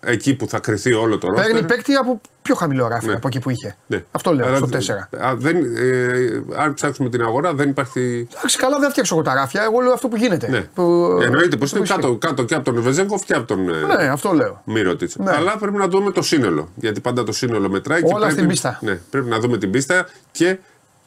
εκεί 0.00 0.34
που 0.34 0.48
θα 0.48 0.58
κρυθεί 0.58 0.92
όλο 0.92 1.18
το 1.18 1.28
ρόστερ. 1.28 1.46
Παίρνει 1.52 1.66
παίκτη 1.66 1.94
από 1.94 2.20
πιο 2.42 2.54
χαμηλό 2.54 2.88
ράφι 2.88 3.06
Ναι. 3.06 3.12
από 3.14 3.26
εκεί 3.28 3.38
που 3.40 3.50
είχε. 3.50 3.76
Ναι. 3.86 4.04
Αυτό 4.10 4.32
λέω 4.34 4.46
Αλλά 4.46 4.56
στο 4.56 4.66
δεν- 4.66 4.80
4. 4.80 5.08
α, 5.26 5.34
δεν, 5.36 5.56
ε, 5.76 6.42
αν 6.56 6.74
ψάξουμε 6.74 7.08
την 7.08 7.22
αγορά, 7.22 7.54
δεν 7.54 7.68
υπάρχει. 7.68 8.28
Εντάξει, 8.36 8.58
καλά, 8.58 8.78
δεν 8.78 8.90
φτιάξω 8.90 9.14
εγώ 9.14 9.24
τα 9.24 9.34
ράφια. 9.34 9.62
Εγώ 9.62 9.80
λέω 9.80 9.92
αυτό 9.92 10.08
που 10.08 10.16
γίνεται. 10.16 10.48
Ναι. 10.48 10.60
Που, 10.74 10.82
Εννοείται 11.22 11.56
πως 11.56 11.70
που 11.70 11.76
είναι 11.76 11.84
ισχύει. 11.86 12.00
κάτω, 12.00 12.16
κάτω 12.16 12.44
και 12.44 12.54
από 12.54 12.64
τον 12.72 12.82
Βεζένκοφ 12.82 13.24
και 13.24 13.34
από 13.34 13.46
τον 13.46 13.68
ε, 13.68 13.72
Ναι, 13.96 14.04
αυτό 14.08 14.32
λέω. 14.32 14.62
Μιλουτίνοφ. 14.64 15.10
Ναι. 15.16 15.30
Αλλά 15.30 15.56
πρέπει 15.58 15.76
να 15.76 15.88
δούμε 15.88 16.10
το 16.10 16.22
σύνολο. 16.22 16.68
Γιατί 16.74 17.00
πάντα 17.00 17.22
το 17.24 17.32
σύνολο 17.32 17.68
μετράει. 17.68 18.00
και 18.02 18.06
Όλα 18.08 18.18
πρέπει, 18.18 18.32
στην 18.32 18.46
πίστα. 18.48 18.78
Ναι, 18.82 19.00
πρέπει 19.10 19.28
να 19.28 19.38
δούμε 19.38 19.58
την 19.58 19.70
πίστα 19.70 20.06
και 20.30 20.58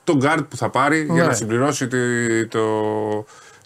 τον 0.04 0.20
guard 0.24 0.40
που 0.50 0.58
θα 0.58 0.70
πάρει 0.70 1.04
για 1.04 1.14
Ναι. 1.14 1.24
να 1.28 1.34
συμπληρώσει 1.34 1.88
τη- 1.88 2.46
το, 2.48 2.60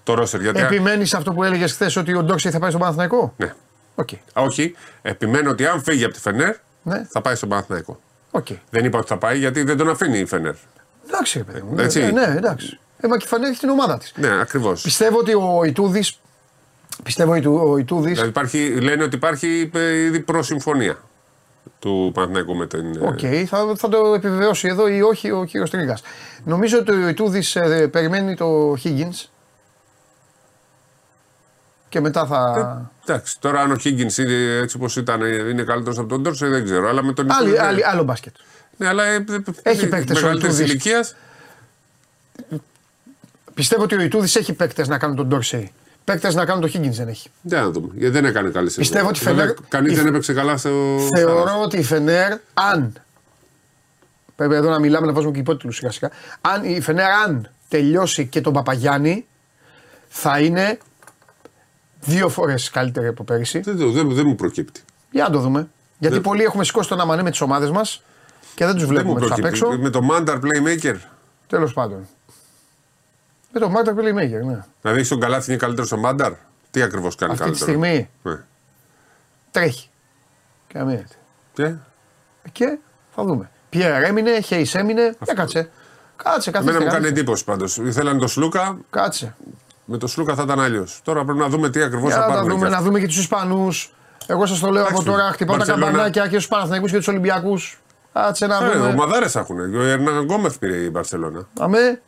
το 0.03 0.13
roster. 0.21 0.39
Γιατί, 0.41 0.59
Επιμένεις 0.59 1.09
σε 1.09 1.17
αυτό 1.17 1.31
που 1.33 1.43
έλεγες 1.43 1.71
χθες 1.71 1.95
ότι 1.95 2.13
ο 2.13 2.23
Ντόρσεϊ 2.23 2.49
θα 2.51 2.59
πάει 2.59 2.69
στον 2.69 2.81
Παναθηναϊκό; 2.81 3.33
ναι. 3.37 3.53
Οκ. 3.95 4.09
Όχι, 4.33 4.75
επιμένω 5.01 5.49
ότι 5.49 5.65
αν 5.65 5.81
φύγει 5.83 6.03
από 6.03 6.13
τη 6.13 6.19
Φενέρ 6.19 6.55
Ναι. 6.83 7.05
θα 7.09 7.21
πάει 7.21 7.35
στον 7.35 7.49
Παναθηναϊκό. 7.49 7.99
Οκ. 8.31 8.47
Δεν 8.69 8.85
είπα 8.85 8.97
ότι 8.97 9.07
θα 9.07 9.17
πάει 9.17 9.37
γιατί 9.37 9.63
δεν 9.63 9.77
τον 9.77 9.89
αφήνει 9.89 10.19
η 10.19 10.25
Φενέρ. 10.25 10.53
Εντάξει, 11.07 11.37
ρε 11.37 11.43
παιδί 11.43 11.61
μου. 11.61 11.79
Έτσι. 11.79 11.99
Ναι, 11.99 12.11
ναι, 12.11 12.35
εντάξει. 12.37 12.79
Ε, 12.99 13.07
μα 13.07 13.17
και 13.17 13.27
η 13.27 13.31
Φενέρ 13.31 13.51
έχει 13.51 13.59
την 13.59 13.69
ομάδα 13.69 13.97
της. 13.97 14.13
Ναι, 14.15 14.39
ακριβώς. 14.41 14.81
Πιστεύω 14.81 15.17
ότι 15.17 15.33
ο 15.33 15.63
Ιτούδη. 15.65 16.03
Πιστεύω 17.03 17.31
ότι 17.31 17.47
ο 17.47 17.77
Ιτούδη. 17.77 18.09
Δηλαδή 18.11 18.29
υπάρχει, 18.29 18.79
λένε 18.81 19.03
ότι 19.03 19.15
υπάρχει 19.15 19.71
ε, 19.73 19.91
ήδη 19.93 20.19
προσυμφωνία 20.19 20.97
του 21.79 22.11
Παναθηναϊκού 22.13 22.55
με 22.55 22.67
την. 22.67 22.95
ε, 22.95 23.07
Οκ, 23.07 23.19
θα, 23.47 23.73
θα 23.77 23.89
το 23.89 24.13
επιβεβαιώσει 24.15 24.67
εδώ 24.67 24.87
ή 24.87 25.01
όχι 25.01 25.31
ο 25.31 25.43
κύριος 25.43 25.69
Τρίγκα. 25.69 25.97
Νομίζω 26.43 26.77
ότι 26.77 26.91
ο 26.91 27.07
Ιτούδης 27.07 27.57
περιμένει 27.91 28.35
το 28.35 28.73
Higgins. 28.83 29.25
Και 31.93 31.99
μετά 31.99 32.25
θα. 32.25 32.91
Εντάξει, 33.05 33.39
τώρα 33.39 33.59
αν 33.61 33.71
ο 33.71 33.75
Higgins 33.83 34.17
είναι 34.17 34.55
έτσι 34.61 34.75
όπως 34.75 34.95
ήταν 34.95 35.21
ε, 35.21 35.27
είναι 35.27 35.63
καλύτερος 35.63 35.97
από 35.97 36.07
τον 36.07 36.21
Ντόρσε 36.21 36.47
δεν 36.47 36.63
ξέρω. 36.63 36.87
Αλλά 36.89 37.03
με 37.03 37.13
τον 37.13 37.31
Άλλη, 37.31 37.47
Ιτούδη, 37.49 37.63
άλλη, 37.65 37.85
άλλο 37.85 38.03
μπάσκετ. 38.03 38.33
Ναι, 38.77 38.87
αλλά 38.87 39.03
ε, 39.05 39.15
ε, 39.15 39.21
Έχει 39.61 39.85
ε, 39.85 39.87
παίκτες 39.87 40.17
ο 40.17 40.21
μεγαλύτερης 40.21 40.55
Ιτούδης. 40.55 40.71
ηλικίας. 40.73 41.15
Πιστεύω 43.53 43.83
ότι 43.83 43.95
ο 43.95 44.01
Ιτούδης 44.01 44.35
έχει 44.35 44.53
παίκτες 44.53 44.87
να 44.87 44.97
κάνουν 44.97 45.15
τον 45.15 45.27
Ντόρσεϊ. 45.27 45.71
Παίκτες 46.03 46.35
να 46.35 46.45
κάνουν 46.45 46.61
το 46.61 46.71
Higgins 46.73 46.91
δεν 46.91 47.07
έχει. 47.07 47.29
Δεν 47.41 47.61
να 47.61 47.69
δούμε. 47.69 47.87
Γιατί 47.95 48.13
δεν 48.13 48.25
έκανε 48.25 48.49
καλή 48.49 48.67
σεζόν. 48.69 48.83
Πιστεύω 48.83 49.07
ότι 49.07 49.19
Βέβαια, 49.19 49.41
Φενέρ- 49.45 49.57
Κανείς 49.67 49.91
η- 49.91 49.95
δεν 49.95 50.05
έπαιξε 50.07 50.33
καλά 50.33 50.57
στο. 50.57 50.97
Θεωρώ 51.15 51.61
ότι 51.63 51.77
η 51.77 51.83
Φενέρ, 51.83 52.31
αν. 52.53 52.93
Πρέπει 54.35 54.55
εδώ 54.55 54.69
να 54.69 54.79
μιλάμε, 54.79 55.05
να 55.07 55.13
βάζουμε 55.13 55.31
και 55.33 55.39
υπότιτλους 55.39 55.75
σιγά 55.75 55.91
σιγά. 55.91 56.09
Αν 56.41 56.63
η 56.63 56.81
Φενέρ, 56.81 57.09
αν 57.09 57.49
τελειώσει 57.69 58.27
και 58.27 58.41
τον 58.41 58.53
Παπαγιάννη, 58.53 59.25
θα 60.07 60.39
είναι 60.39 60.77
δύο 62.05 62.29
φορές 62.29 62.69
καλύτερη 62.69 63.07
από 63.07 63.23
πέρυσι. 63.23 63.59
Δεν, 63.59 63.77
το- 63.77 63.91
δεν, 63.91 64.13
δεν 64.13 64.27
μου 64.27 64.35
προκύπτει. 64.35 64.81
Για 65.11 65.23
να 65.23 65.29
το 65.29 65.39
δούμε. 65.39 65.67
Γιατί 65.97 66.15
Δεν- 66.15 66.23
πολλοί 66.23 66.43
έχουμε 66.43 66.63
σηκώσει 66.63 66.89
τον 66.89 66.99
αμανέ 66.99 67.23
με 67.23 67.29
τις 67.29 67.41
ομάδες 67.41 67.71
μας 67.71 68.03
και 68.55 68.65
δεν 68.65 68.73
τους 68.73 68.83
Δεν 68.83 68.93
βλέπουμε 68.93 69.13
μου 69.13 69.19
τους 69.19 69.31
απ' 69.31 69.39
προκύπτει. 69.39 69.65
έξω. 69.65 69.77
Με 69.81 69.89
το 69.89 69.99
Mandar 70.11 70.39
Playmaker. 70.41 70.95
Τέλος 71.47 71.73
πάντων. 71.73 72.07
Με 73.51 73.59
το 73.59 73.69
Μάρτα 73.69 73.91
Playmaker, 73.93 74.45
ναι. 74.45 74.63
Δηλαδή 74.81 74.97
έχεις 74.97 75.07
τον 75.07 75.19
Καλάθι 75.19 75.49
είναι 75.49 75.59
καλύτερος 75.59 75.89
στο 75.89 76.01
Mandar. 76.05 76.31
Τι 76.71 76.81
ακριβώς 76.81 77.15
κάνει 77.15 77.31
Αυτή 77.31 77.43
τη 77.43 77.49
καλύτερο; 77.59 77.71
στιγμή 77.81 78.09
Ναι. 78.23 78.39
τρέχει. 79.51 79.89
Καμία. 80.73 81.07
Και; 81.53 81.73
Και 82.51 82.77
θα 83.15 83.23
δούμε. 83.23 83.49
Πιέρ 83.69 84.03
έμεινε, 84.03 84.39
Χέι 84.41 84.67
έμεινε. 84.73 85.15
Για 85.23 85.33
κάτσε. 85.33 85.69
Κάτσε, 86.15 86.51
καθίστε. 86.51 86.59
Εμένα 86.59 86.85
μου 86.85 86.91
κάνει 86.91 87.03
καθίστε. 87.03 87.07
εντύπωση 87.19 87.43
πάντως. 87.43 87.77
Ήθελαν 87.77 88.19
τον 88.19 88.27
Σλούκα, 88.27 88.77
Κάτσε. 88.89 89.35
Με 89.85 89.97
τον 89.97 90.09
Σλούκα 90.09 90.35
θα 90.35 90.43
ήταν 90.43 90.59
αλλιώς. 90.59 90.99
Τώρα 91.03 91.23
πρέπει 91.23 91.39
να 91.39 91.47
δούμε 91.47 91.69
τι 91.69 91.81
ακριβώς 91.83 92.07
Για 92.11 92.15
θα 92.15 92.21
να, 92.21 92.27
τα 92.27 92.33
πάρουμε. 92.33 92.53
δούμε, 92.53 92.65
εκεί. 92.67 92.75
να 92.75 92.81
δούμε 92.81 92.99
και 92.99 93.05
τους 93.07 93.17
Ισπανούς. 93.17 93.93
Εγώ 94.27 94.45
σας 94.45 94.59
το 94.59 94.69
λέω 94.69 94.81
από 94.81 94.89
Εντάξει, 94.91 95.05
τώρα. 95.09 95.23
Χτυπάω 95.31 95.57
τα 95.57 95.57
Μπαρσελόνα. 95.65 95.85
καμπανάκια 95.91 96.27
και 96.27 96.39
στου 96.39 96.49
Παναθηναϊκούς 96.49 96.91
και 96.91 96.97
τους 96.97 97.07
Ολυμπιακούς. 97.07 97.81
Κάτσε 98.13 98.45
να 98.47 98.55
Ε, 98.65 98.69
δούμε. 98.71 98.87
ομαδάρες 98.87 99.35
έχουν. 99.35 99.75
Ο 99.75 99.81
Ερνάν 99.81 100.23
Γκόμεθ 100.23 100.57
πήρε 100.57 100.75
η 100.75 100.89
Μπαρσελόνα. 100.91 101.47
Αμέ. 101.59 102.01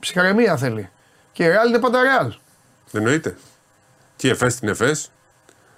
Ψυχαρεμία 0.00 0.56
θέλει. 0.56 0.90
Και 1.32 1.44
η 1.44 1.48
Ρεάλ 1.48 1.68
είναι 1.68 1.78
πάντα 1.78 2.02
Ρεάλ. 2.02 2.32
Εννοείται. 2.92 3.36
Και 4.16 4.26
η 4.26 4.30
Εφές 4.30 4.54
την 4.58 4.68
Εφές. 4.68 5.10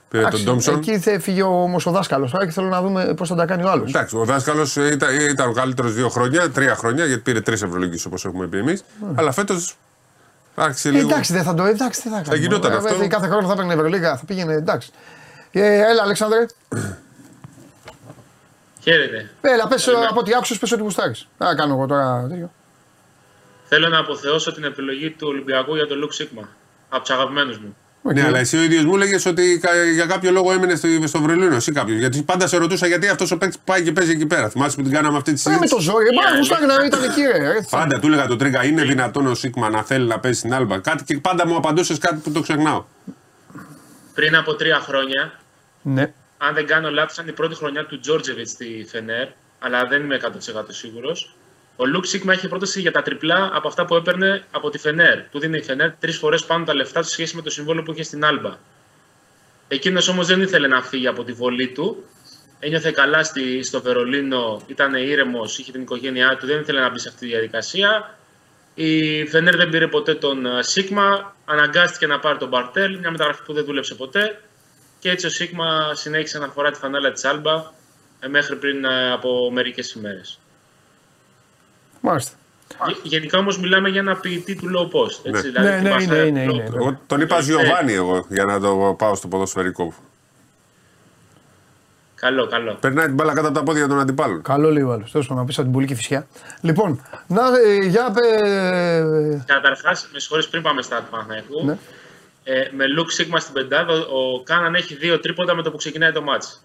Πήρε 0.09 0.23
τον 0.23 0.33
Εντάξει, 0.33 0.45
Ντόμψον. 0.51 0.75
Εκεί 0.77 0.99
θε 0.99 1.19
φύγει 1.19 1.43
όμως 1.43 1.87
ο 1.87 1.91
δάσκαλος 1.91 2.31
τώρα 2.31 2.45
και 2.47 2.51
θέλω 2.53 2.69
να 2.69 2.83
δούμε 2.83 3.15
πώς 3.17 3.29
θα 3.29 3.35
τα 3.35 3.47
κάνει 3.47 3.63
ο 3.65 3.71
άλλος. 3.71 3.89
Εντάξει, 3.91 4.17
ο 4.17 4.25
δάσκαλος 4.25 4.77
ήταν, 4.77 5.15
ήταν 5.31 5.49
ο 5.49 5.53
καλύτερος 5.53 5.95
δύο 5.95 6.09
χρόνια, 6.09 6.51
τρία 6.51 6.75
χρόνια, 6.75 7.05
γιατί 7.05 7.23
πήρε 7.23 7.41
τρεις 7.41 7.63
ευρωλογίε 7.63 7.99
όπως 8.07 8.25
έχουμε 8.25 8.47
πει 8.47 8.59
εμείς. 8.59 8.85
Αλλά 9.15 9.33
φέτος 9.33 9.77
άρχισε 10.55 10.91
λίγο. 10.91 11.09
Ε, 11.09 11.13
εντάξει, 11.13 11.33
δεν 11.33 11.43
θα 11.43 11.55
το 11.55 11.65
εντάξει, 11.65 12.01
τι 12.03 12.09
θα 12.09 12.23
κάνει. 12.27 12.39
γινόταν 12.39 12.73
Ε, 12.73 12.77
αυτό. 12.77 13.03
ε, 13.03 13.07
Κάθε 13.07 13.29
χρόνο 13.29 13.47
θα 13.47 13.53
έπαιρνε 13.53 13.73
Ευρωλίγα, 13.73 14.17
θα 14.17 14.25
πήγαινε 14.25 14.53
εντάξει. 14.55 14.91
Ε, 15.53 15.91
έλα, 15.91 16.03
Αλεξάνδρε. 16.03 16.47
Χαίρετε. 18.83 19.31
Έλα, 19.41 19.69
πες, 19.69 19.89
από 19.89 20.21
ό,τι 20.21 20.35
άκουσε, 20.35 20.55
πες 20.59 20.73
ότι 20.73 20.83
γουστάρεις. 20.83 21.29
Α, 21.45 21.55
κάνω 21.57 21.75
εγώ 21.75 21.87
τώρα 21.87 22.27
τέτοιο. 22.29 22.51
Θέλω 23.65 23.89
να 23.89 23.99
αποθεώσω 23.99 24.53
την 24.53 24.65
επιλογή 24.65 25.11
του 25.11 25.27
Ολυμπιακού 25.29 25.75
για 25.75 25.87
τον 25.87 25.99
Λουκ 25.99 26.13
Σίγμα. 26.13 26.49
Από 26.89 27.01
τους 27.05 27.11
αγαπημένους 27.11 27.59
μου. 27.59 27.77
Ναι, 28.13 28.23
αλλά 28.25 28.39
εσύ 28.39 28.57
ο 28.57 28.63
ίδιος 28.63 28.85
μου 28.85 28.95
έλεγε 28.95 29.29
ότι 29.29 29.59
κα- 29.63 29.85
για 29.95 30.07
κάποιο 30.07 30.31
λόγο 30.31 30.53
έμενες 30.53 30.79
στο, 30.79 30.89
στο 31.05 31.21
Βερολίνο. 31.21 31.55
Εσύ 31.55 31.73
κάποιο. 31.73 31.95
Γιατί 31.95 32.23
πάντα 32.23 32.47
σε 32.47 32.57
ρωτούσα 32.57 32.87
γιατί 32.87 33.09
αυτός 33.09 33.31
ο 33.31 33.39
παίκτης 33.39 33.59
πάει 33.65 33.83
και 33.83 33.93
παίζει 33.93 34.11
εκεί 34.11 34.27
πέρα. 34.27 34.49
Θυμάσαι 34.49 34.77
που 34.77 34.83
την 34.83 34.93
κάναμε 34.93 35.17
αυτή 35.17 35.33
τη 35.33 35.43
Ε, 35.47 35.49
με 35.51 35.57
συζήτηση; 35.57 35.75
το 35.75 35.81
ζόρι, 35.81 36.07
ε, 36.07 36.31
μα 36.31 36.37
γουστάρει 36.37 36.67
να 36.67 36.85
ήταν 36.85 37.03
εκεί, 37.03 37.21
ρε. 37.23 37.49
Ε, 37.49 37.63
θα- 37.63 37.79
Πάντα 37.79 37.99
του 37.99 38.07
έλεγα 38.07 38.27
το 38.27 38.37
τρίγκα, 38.37 38.65
είναι 38.65 38.83
δυνατόν 38.83 39.27
ο 39.27 39.35
Σίγμα 39.35 39.71
να 39.71 39.83
θέλει 39.83 40.07
να 40.07 40.19
παίζει 40.21 40.39
στην 40.39 40.55
άλμπα. 40.55 40.79
Κάτι 40.79 41.05
και 41.05 41.19
πάντα 41.19 41.47
μου 41.47 41.57
απαντούσες 41.57 41.99
κάτι 41.99 42.17
που 42.17 42.31
το 42.33 42.41
ξεχνάω. 42.41 42.85
Πριν 44.15 44.37
από 44.37 44.55
τρία 44.55 44.79
χρόνια, 44.81 45.33
Ναι. 45.83 46.13
αν 46.39 46.55
δεν 46.55 46.67
κάνω 46.67 46.91
λάθος, 46.91 47.13
ήταν 47.15 47.29
η 47.29 47.33
πρώτη 47.33 47.55
χρονιά 47.55 47.87
του 47.87 48.01
Τζόρτζεβιτς 48.01 48.51
στη 48.51 48.87
Φενέρ, 48.91 49.29
αλλά 49.59 49.87
δεν 49.89 50.03
είμαι 50.03 50.15
100% 50.15 50.73
σίγουρος. 50.73 51.35
Ο 51.77 51.87
Λουκ 51.87 52.05
Σίγμα 52.05 52.33
είχε 52.33 52.49
πρόταση 52.49 52.81
για 52.81 52.93
τα 52.93 53.03
τριπλά 53.03 53.51
από 53.53 53.69
αυτά 53.69 53.85
που 53.85 53.95
έπαιρνε 53.95 54.45
από 54.51 54.71
τη 54.71 54.79
Φενέρ. 54.79 55.29
Του 55.29 55.39
δίνει 55.39 55.59
η 55.59 55.63
Φενέρ 55.63 55.91
τρεις 55.93 56.17
φορές 56.17 56.45
πάνω 56.45 56.65
τα 56.65 56.75
λεφτά 56.75 57.03
σε 57.03 57.11
σχέση 57.11 57.37
με 57.37 57.43
το 57.43 57.51
συμβόλαιο 57.51 57.83
που 57.83 57.93
είχε 57.93 58.03
στην 58.03 58.25
Άλμπα. 58.25 58.57
Εκείνος 59.69 60.09
όμως 60.09 60.27
δεν 60.27 60.41
ήθελε 60.41 60.67
να 60.69 60.83
φύγει 60.83 61.07
από 61.07 61.25
τη 61.25 61.33
βολή 61.33 61.69
του. 61.69 62.05
Ένιωθε 62.59 62.91
καλά 62.91 63.25
στη, 63.25 63.63
στο 63.63 63.81
Βερολίνο, 63.81 64.63
ήταν 64.67 64.95
ήρεμος, 64.95 65.59
είχε 65.59 65.73
την 65.73 65.81
οικογένειά 65.81 66.37
του, 66.37 66.47
δεν 66.47 66.61
ήθελε 66.61 66.81
να 66.81 66.91
μπει 66.91 66.99
σε 66.99 67.09
αυτή 67.09 67.21
τη 67.21 67.27
διαδικασία. 67.27 68.19
Η 68.75 69.25
Φενέρ 69.27 69.57
δεν 69.57 69.69
πήρε 69.69 69.87
ποτέ 69.87 70.15
τον 70.15 70.47
ε, 70.47 70.63
Σίγμα, 70.63 71.37
αναγκάστηκε 71.45 72.07
να 72.07 72.19
πάρει 72.19 72.39
τον 72.39 72.49
Μπαρτέλ, 72.49 72.99
μια 72.99 73.11
μεταγραφή 73.11 73.43
που 73.43 73.53
δεν 73.53 73.65
δούλεψε 73.65 73.95
ποτέ. 73.95 74.41
Και 74.99 75.11
έτσι 75.11 75.27
ο 75.27 75.31
Σίγμα 75.31 75.95
συνέχισε 75.95 76.39
να 76.39 76.49
φορά 76.49 76.71
τη 76.71 76.79
φανέλα 76.79 77.13
της 77.13 77.25
Άλμπα 77.25 77.73
ε, 78.21 78.29
μέχρι 78.29 78.57
πριν 78.57 78.85
ε, 78.85 79.13
από 79.13 79.51
μερικές 79.53 79.93
ημέρες. 79.93 80.39
Μάλιστα. 82.07 82.33
Γενικά 83.03 83.39
όμως 83.39 83.59
μιλάμε 83.59 83.89
για 83.89 84.01
ένα 84.01 84.17
ποιητή 84.17 84.55
του 84.57 84.67
low 84.77 84.97
post. 84.97 85.19
Έτσι, 85.23 85.31
Ναι. 85.31 85.41
δηλαδή 85.41 85.69
Ναι, 85.69 85.75
ναι, 85.81 85.89
θυμάστε 85.89 86.27
είναι, 86.27 86.41
είναι, 86.41 86.51
low 86.51 86.55
είναι. 86.55 86.69
post. 86.71 86.75
Εγώ 86.75 87.01
τον 87.07 87.21
είπα 87.21 87.41
Ζιωβάνι 87.41 87.93
εγώ 87.93 88.27
για 88.29 88.45
να 88.45 88.61
το 88.61 88.95
πάω 88.99 89.15
στο 89.15 89.29
ποδοσφαιρικό. 89.29 89.95
Καλό, 92.15 92.47
καλό. 92.47 92.75
Περνάει 92.81 93.07
την 93.07 93.15
μπάλα 93.15 93.35
κάτω 93.35 93.47
από 93.49 93.57
τα 93.57 93.63
πόδια 93.63 93.89
των 93.89 94.01
αντιπάλων. 94.01 94.43
Καλό 94.43 94.71
λίγο 94.71 94.93
άλλο. 94.93 95.05
Τέλος 95.13 95.27
πάντων, 95.27 95.43
να 95.43 95.49
πεις 95.49 95.55
από 95.57 95.65
την 95.65 95.73
πουλική 95.75 95.95
φυσιά. 95.95 96.27
Λοιπόν, 96.61 97.03
να 97.27 97.43
ε, 97.67 97.87
για 97.87 98.11
πε. 98.11 98.21
Καταρχάς, 99.47 100.09
με 100.13 100.19
συγχωρείς 100.19 100.49
πριν 100.49 100.63
πάμε 100.63 100.83
στα 100.83 100.97
του 100.97 101.07
Παναθηναϊκού. 101.11 101.65
Ναι. 101.65 101.77
Ε, 102.45 102.69
με 102.77 102.87
Λουκ 102.87 103.11
Σίγμα 103.11 103.39
στην 103.39 103.53
πεντάδα, 103.55 103.93
ο 103.95 104.43
Κάναν 104.43 104.75
έχει 104.75 104.95
δύο 104.95 105.21
τρίποτα 105.21 105.55
με 105.55 105.63
το 105.63 105.71
που 105.71 105.77
ξεκινάει 105.77 106.13
το 106.13 106.23
μάτς. 106.23 106.64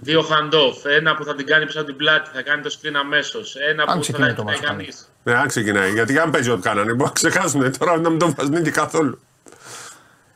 Δύο 0.00 0.20
hand-off. 0.30 0.90
Ένα 0.98 1.14
που 1.14 1.24
θα 1.24 1.34
την 1.34 1.46
κάνει 1.46 1.66
πίσω 1.66 1.78
από 1.78 1.88
την 1.88 1.96
πλάτη, 1.96 2.30
θα 2.34 2.42
κάνει 2.42 2.62
το 2.62 2.76
screen 2.80 2.94
αμέσως. 3.04 3.54
Ένα 3.70 3.84
Αν 3.86 3.94
που 3.94 4.00
ξεκινάει 4.00 4.28
θα 4.30 4.34
το 4.34 4.42
την 4.42 4.50
μάτς, 4.50 4.66
κάνει. 4.66 4.88
Ναι, 5.22 5.34
αν 5.34 5.46
ξεκινάει. 5.48 5.90
Γιατί 5.92 6.18
αν 6.18 6.30
παίζει 6.30 6.50
ό,τι 6.50 6.62
κάνανε, 6.62 6.92
μπορεί 6.92 7.02
να 7.04 7.10
ξεχάσουν 7.10 7.78
τώρα 7.78 7.96
να 7.98 8.08
μην 8.10 8.18
το 8.18 8.34
βάζουν 8.36 8.62
και 8.62 8.70
καθόλου. 8.70 9.20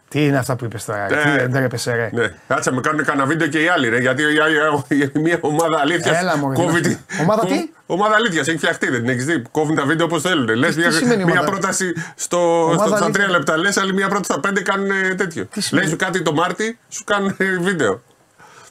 Τι 0.09 0.25
είναι 0.27 0.37
αυτά 0.39 0.57
που 0.57 0.65
είπες 0.65 0.85
τώρα, 0.85 1.11
Ναι. 1.11 1.23
τι 1.23 1.29
δεν 1.31 1.53
τρέπεσαι, 1.53 1.95
ρε. 1.95 2.11
Ναι, 2.13 2.35
κάτσε 2.49 2.73
με 2.73 2.81
κάνουν 2.81 3.05
κανένα 3.05 3.27
βίντεο 3.27 3.49
και 3.49 3.63
οι 3.63 3.69
άλλοι, 3.69 3.89
ρε. 3.89 3.99
Γιατί 3.99 4.23
η 4.23 4.39
άλλη- 4.39 4.85
η- 5.15 5.19
μια 5.19 5.39
ομάδα 5.41 5.79
αλήθειας. 5.81 6.19
Έλα, 6.21 6.37
μωρέ, 6.37 6.55
κόβει 6.55 6.81
να- 6.81 6.89
τη- 6.89 6.97
Ομάδα 7.21 7.41
κόβει- 7.41 7.61
τι; 7.61 7.73
Ομάδα 7.87 8.15
αλήθειας, 8.15 8.49
έχει 8.49 8.57
φτιαχτεί, 8.57 8.91
δεν 8.91 9.01
την 9.01 9.09
έχεις 9.09 9.25
δει. 9.25 9.43
Κόβουν 9.51 9.75
τα 9.75 9.85
βίντεο 9.85 10.07
όπως 10.07 10.23
θέλουν. 10.23 10.49
Λες 10.49 10.75
τι 10.75 10.81
μια, 10.81 10.91
σημαίνει 10.91 11.25
μια 11.25 11.33
ομάδα; 11.33 11.51
πρόταση 11.51 11.93
στο, 12.15 12.63
Ομάδα 12.63 12.75
στο, 12.87 12.87
στα 12.97 13.05
αλήθειας; 13.05 13.13
τρία 13.27 13.29
λεπτά. 13.37 13.57
Λες 13.59 13.77
άλλη 13.77 13.93
μια 13.95 14.09
πρόταση 14.09 14.31
στα 14.33 14.41
πέντε 14.41 14.61
κάνουν 14.61 14.91
ε, 14.91 15.15
τέτοιο. 15.15 15.49
σημαίνει; 15.59 15.87
Λες 15.87 15.93
σου 15.93 15.99
κάτι 16.05 16.23
το 16.23 16.33
Μάρτι, 16.33 16.79
σου 16.89 17.05
κάνουν 17.05 17.35
ε, 17.39 17.45
βίντεο. 17.61 18.03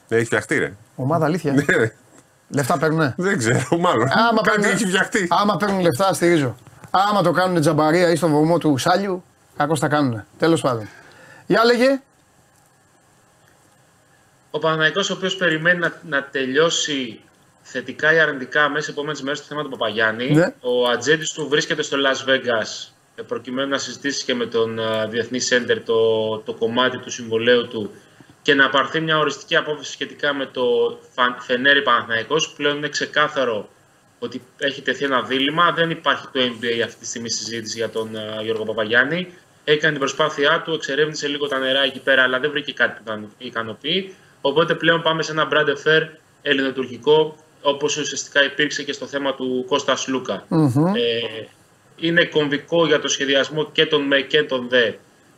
Ε, 0.08 0.16
Έχει 0.16 0.24
φτιαχτεί, 0.24 0.58
ρε. 0.58 0.72
Ομάδα 0.96 1.24
αλήθεια. 1.24 1.52
Ναι, 1.52 1.64
ρε. 1.76 1.94
Λεφτά 2.48 2.78
παίρνουνε. 2.78 3.14
Δεν 3.16 3.38
ξέρω, 3.38 3.78
μάλλον. 3.78 4.08
Άμα 4.12 4.40
κάτι 4.42 4.60
παίρνουν, 4.60 4.76
έχει 4.76 4.86
φτιαχτεί. 4.86 5.26
άμα 5.30 5.56
παίρνουν 5.56 5.80
λεφτά, 5.80 6.12
στηρίζω. 6.12 6.56
Άμα 6.90 7.22
το 7.22 7.30
κάνουν 7.30 7.60
τζαμπαρία 7.60 8.10
ή 8.10 8.16
στο 8.16 8.28
βωμό 8.28 8.58
του 8.58 8.76
Σάλιου, 8.78 9.24
κακώς 9.56 9.80
τα 9.80 9.88
κάνουν. 9.88 10.24
Τέλος 10.38 10.60
πάντων. 10.60 10.88
Για 11.46 11.64
λέγε. 11.64 12.00
Ο 14.50 14.58
Παναθηναϊκός 14.58 15.10
ο 15.10 15.14
οποίος 15.14 15.36
περιμένει 15.36 15.78
να, 15.78 15.92
να 16.08 16.24
τελειώσει 16.24 17.20
θετικά 17.62 18.12
ή 18.14 18.18
αρνητικά 18.18 18.68
μέσα 18.68 18.84
σε 18.84 18.90
επόμενες 18.90 19.22
μέρες 19.22 19.40
το 19.40 19.46
θέμα 19.48 19.62
του 19.62 19.68
Παπαγιάννη. 19.68 20.30
Ναι. 20.30 20.54
Ο 20.60 20.88
ατζέντης 20.88 21.32
του 21.32 21.48
βρίσκεται 21.48 21.82
στο 21.82 21.96
Las 22.04 22.30
Vegas 22.30 22.92
ε, 23.14 23.22
προκειμένου 23.22 23.68
να 23.68 23.78
συζητήσει 23.78 24.24
και 24.24 24.34
με 24.34 24.46
τον 24.46 24.78
ε, 24.78 25.06
Διεθνή 25.10 25.38
Σέντερ 25.40 25.82
το, 25.82 26.38
το 26.38 26.54
κομμάτι 26.54 26.98
του 26.98 27.10
συμβολέου 27.10 27.68
του 27.68 27.90
και 28.44 28.54
να 28.54 28.70
πάρθει 28.70 29.00
μια 29.00 29.18
οριστική 29.18 29.56
απόφαση 29.56 29.90
σχετικά 29.92 30.34
με 30.34 30.46
το 30.46 30.62
Φαν- 31.14 31.40
Φενέρι 31.40 31.82
Παναθηναϊκός. 31.82 32.52
Πλέον 32.56 32.76
είναι 32.76 32.88
ξεκάθαρο 32.88 33.68
ότι 34.18 34.42
έχει 34.58 34.82
τεθεί 34.82 35.04
ένα 35.04 35.22
δίλημα. 35.22 35.72
Δεν 35.72 35.90
υπάρχει 35.90 36.24
το 36.32 36.40
NBA 36.40 36.80
αυτή 36.84 36.98
τη 37.00 37.06
στιγμή 37.06 37.30
συζήτηση 37.30 37.76
για 37.78 37.90
τον 37.90 38.16
ε, 38.16 38.42
Γιώργο 38.42 38.64
Παπαγιάννη. 38.64 39.28
Έκανε 39.64 39.90
την 39.90 40.00
προσπάθειά 40.00 40.62
του, 40.64 40.72
εξερεύνησε 40.72 41.28
λίγο 41.28 41.46
τα 41.48 41.58
νερά 41.58 41.82
εκεί 41.84 42.00
πέρα, 42.00 42.22
αλλά 42.22 42.38
δεν 42.40 42.50
βρήκε 42.50 42.72
κάτι 42.72 42.98
που 42.98 43.02
τον 43.10 43.32
ικανοποιεί. 43.38 44.14
Οπότε 44.40 44.74
πλέον 44.74 45.02
πάμε 45.02 45.22
σε 45.22 45.32
ένα 45.32 45.48
brand 45.52 45.68
affair 45.68 46.02
ελληνοτουρκικό, 46.42 47.36
όπως 47.62 47.96
ουσιαστικά 47.96 48.44
υπήρξε 48.44 48.82
και 48.82 48.92
στο 48.92 49.06
θέμα 49.06 49.34
του 49.34 49.64
Κώστας 49.68 50.08
Λούκα. 50.08 50.44
Ε, 50.96 51.44
είναι 51.96 52.24
κομβικό 52.24 52.86
για 52.86 53.00
το 53.00 53.08
σχεδιασμό 53.08 53.70
και 53.72 53.86
των 53.86 54.02
ΜΕ 54.02 54.20
και 54.20 54.42
των 54.42 54.68
ΔΕ 54.68 54.94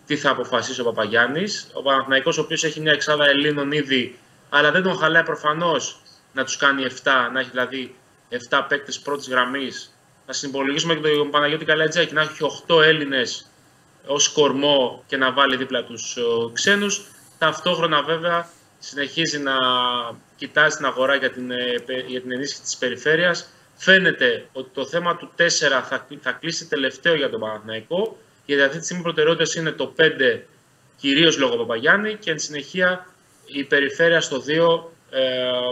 τι 0.06 0.16
θα 0.16 0.30
αποφασίσει 0.30 0.80
ο 0.80 0.84
Παπαγιάννης. 0.84 1.70
Ο 1.72 1.82
Παναθηναϊκός 1.82 2.38
ο 2.38 2.40
οποίος 2.40 2.64
έχει 2.64 2.80
μια 2.80 2.92
εξάδα 2.92 3.26
Ελλήνων 3.28 3.72
ήδη, 3.72 4.18
αλλά 4.50 4.70
δεν 4.70 4.82
τον 4.82 4.98
χαλάει 4.98 5.22
προφανώς 5.22 6.00
να 6.32 6.44
τους 6.44 6.56
κάνει 6.56 6.84
7, 6.84 7.30
να 7.32 7.40
έχει 7.40 7.50
δηλαδή 7.50 7.94
7 8.50 8.66
παίκτες 8.68 8.98
πρώτης 8.98 9.28
γραμμής. 9.28 9.90
Να 10.26 10.32
συμπολογίσουμε 10.32 10.94
και 10.94 11.00
τον 11.00 11.30
Παναγιώτη 11.30 11.64
Καλατζάκη 11.64 12.14
να 12.14 12.20
έχει 12.20 12.42
8 12.66 12.82
Έλληνες 12.82 13.50
ως 14.06 14.28
κορμό 14.28 15.04
και 15.06 15.16
να 15.16 15.32
βάλει 15.32 15.56
δίπλα 15.56 15.84
τους 15.84 16.16
ξένους. 16.52 17.04
Ταυτόχρονα 17.38 18.02
βέβαια 18.02 18.48
συνεχίζει 18.78 19.38
να 19.38 19.54
κοιτάζει 20.36 20.76
την 20.76 20.84
αγορά 20.86 21.14
για 21.14 21.30
την, 21.30 21.50
ε, 21.50 21.75
πε- 21.86 22.06
για 22.08 22.20
την 22.20 22.32
ενίσχυση 22.32 22.62
της 22.62 22.76
περιφέρειας. 22.76 23.48
Φαίνεται 23.76 24.48
ότι 24.52 24.70
το 24.75 24.86
θέμα 24.86 25.16
του 25.16 25.30
4 25.36 25.82
θα, 25.82 26.06
θα 26.20 26.32
κλείσει 26.32 26.66
τελευταίο 26.66 27.14
για 27.14 27.30
τον 27.30 27.40
Παναθηναϊκό, 27.40 28.18
γιατί 28.47 28.62
αυτή 28.62 28.79
τη 28.79 28.85
στιγμή 28.85 29.03
προτεραιότητες 29.03 29.55
είναι 29.55 29.71
το 29.71 29.95
5 29.99 30.41
κυρίως 30.97 31.38
λόγω 31.38 31.57
Παπαγιάννη 31.57 32.15
και 32.15 32.31
εν 32.31 32.38
συνεχεία 32.38 33.07
η 33.47 33.65
περιφέρεια 33.65 34.21
στο 34.21 34.43
2 34.47 34.91
ε, 35.11 35.21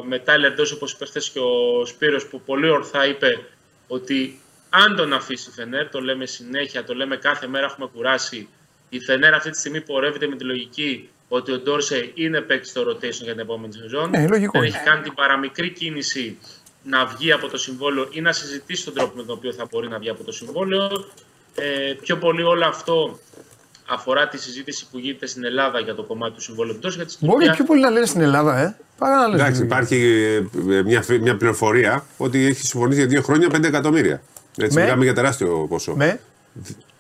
με 0.07 0.19
Τάιλερ 0.19 0.53
Ντός, 0.53 0.73
όπως 0.73 0.93
είπε 0.93 1.05
χθες 1.05 1.31
και 1.31 1.39
ο 1.39 1.85
Σπύρος 1.87 2.27
που 2.27 2.41
πολύ 2.41 2.69
ορθά 2.71 3.07
είπε 3.07 3.39
ότι 3.87 4.41
αν 4.71 4.97
τον 4.97 5.13
αφήσει 5.13 5.49
η 5.51 5.53
Φενέρ, 5.53 5.89
το 5.89 6.01
λέμε 6.01 6.27
συνέχεια, 6.27 6.85
το 6.85 6.95
λέμε 6.95 7.17
κάθε 7.17 7.47
μέρα 7.47 7.67
έχουμε 7.67 7.89
κουράσει, 7.95 8.49
η 8.89 9.01
Φενέρ 9.01 9.35
αυτή 9.35 9.51
τη 9.51 9.59
στιγμή 9.59 9.81
πορεύεται 9.81 10.27
με 10.27 10.37
τη 10.37 10.45
λογική 10.45 11.09
ότι 11.29 11.53
ο 11.53 11.59
Ντόρσε 11.59 12.11
είναι 12.15 12.41
παίκτης 12.41 12.71
στο 12.71 12.83
rotation 12.83 13.23
για 13.23 13.33
την 13.33 13.39
επόμενη 13.39 13.73
σεζόν. 13.73 14.11
Ναι, 14.11 14.27
λογικό 14.27 14.59
Δεν 14.59 14.69
είναι. 14.69 14.77
έχει 14.77 14.85
κάνει 14.85 15.03
την 15.03 15.15
παραμικρή 15.15 15.71
κίνηση 15.71 16.39
να 16.83 17.07
βγει 17.07 17.33
από 17.33 17.49
το 17.49 17.57
συμβόλαιο 17.57 18.09
ή 18.11 18.21
να 18.21 18.33
συζητήσει 18.33 18.85
τον 18.85 18.95
τρόπο 18.95 19.17
με 19.17 19.23
τον 19.23 19.37
οποίο 19.37 19.53
θα 19.53 19.67
μπορεί 19.71 19.89
να 19.89 19.99
βγει 19.99 20.09
από 20.09 20.25
το 20.25 20.33
συμβόλαιο. 20.33 21.05
Ε, 21.55 21.93
πιο 22.01 22.17
πολύ 22.17 22.43
όλο 22.43 22.65
αυτό 22.67 23.19
αφορά 23.89 24.29
τη 24.29 24.39
συζήτηση 24.39 24.87
που 24.91 24.99
γίνεται 24.99 25.27
στην 25.27 25.45
Ελλάδα 25.45 25.81
για 25.81 25.95
το 25.95 26.03
κομμάτι 26.03 26.35
του 26.35 26.41
συμβόλαιου 26.43 26.75
εκτός 26.75 26.97
γιατί 26.97 27.11
στην 27.11 27.27
Μπορεί 27.27 27.39
Τουρκία- 27.39 27.55
πιο 27.55 27.65
πολύ 27.65 27.81
να 27.81 27.91
λένε 27.91 28.07
στην 28.07 28.21
Ελλάδα, 28.21 28.59
ε. 28.59 28.77
Παρά 28.99 29.17
να 29.17 29.29
λένε. 29.29 29.43
Εντάξει, 29.43 29.63
υπάρχει 29.63 29.97
ε, 30.71 30.83
μια, 30.83 31.03
φι- 31.03 31.21
μια 31.23 31.37
πληροφορία 31.37 32.05
ότι 32.17 32.45
έχει 32.47 32.67
συμφωνήσει 32.67 32.99
για 32.99 33.09
δύο 33.09 33.23
χρόνια 33.23 33.49
5 33.53 33.65
εκατομμύρια. 33.65 34.23
Έτσι, 34.59 34.77
Με; 34.77 34.83
μιλάμε 34.83 35.05
για 35.05 35.15
τεράστιο 35.15 35.67
ποσό. 35.69 35.95
Με; 35.95 36.21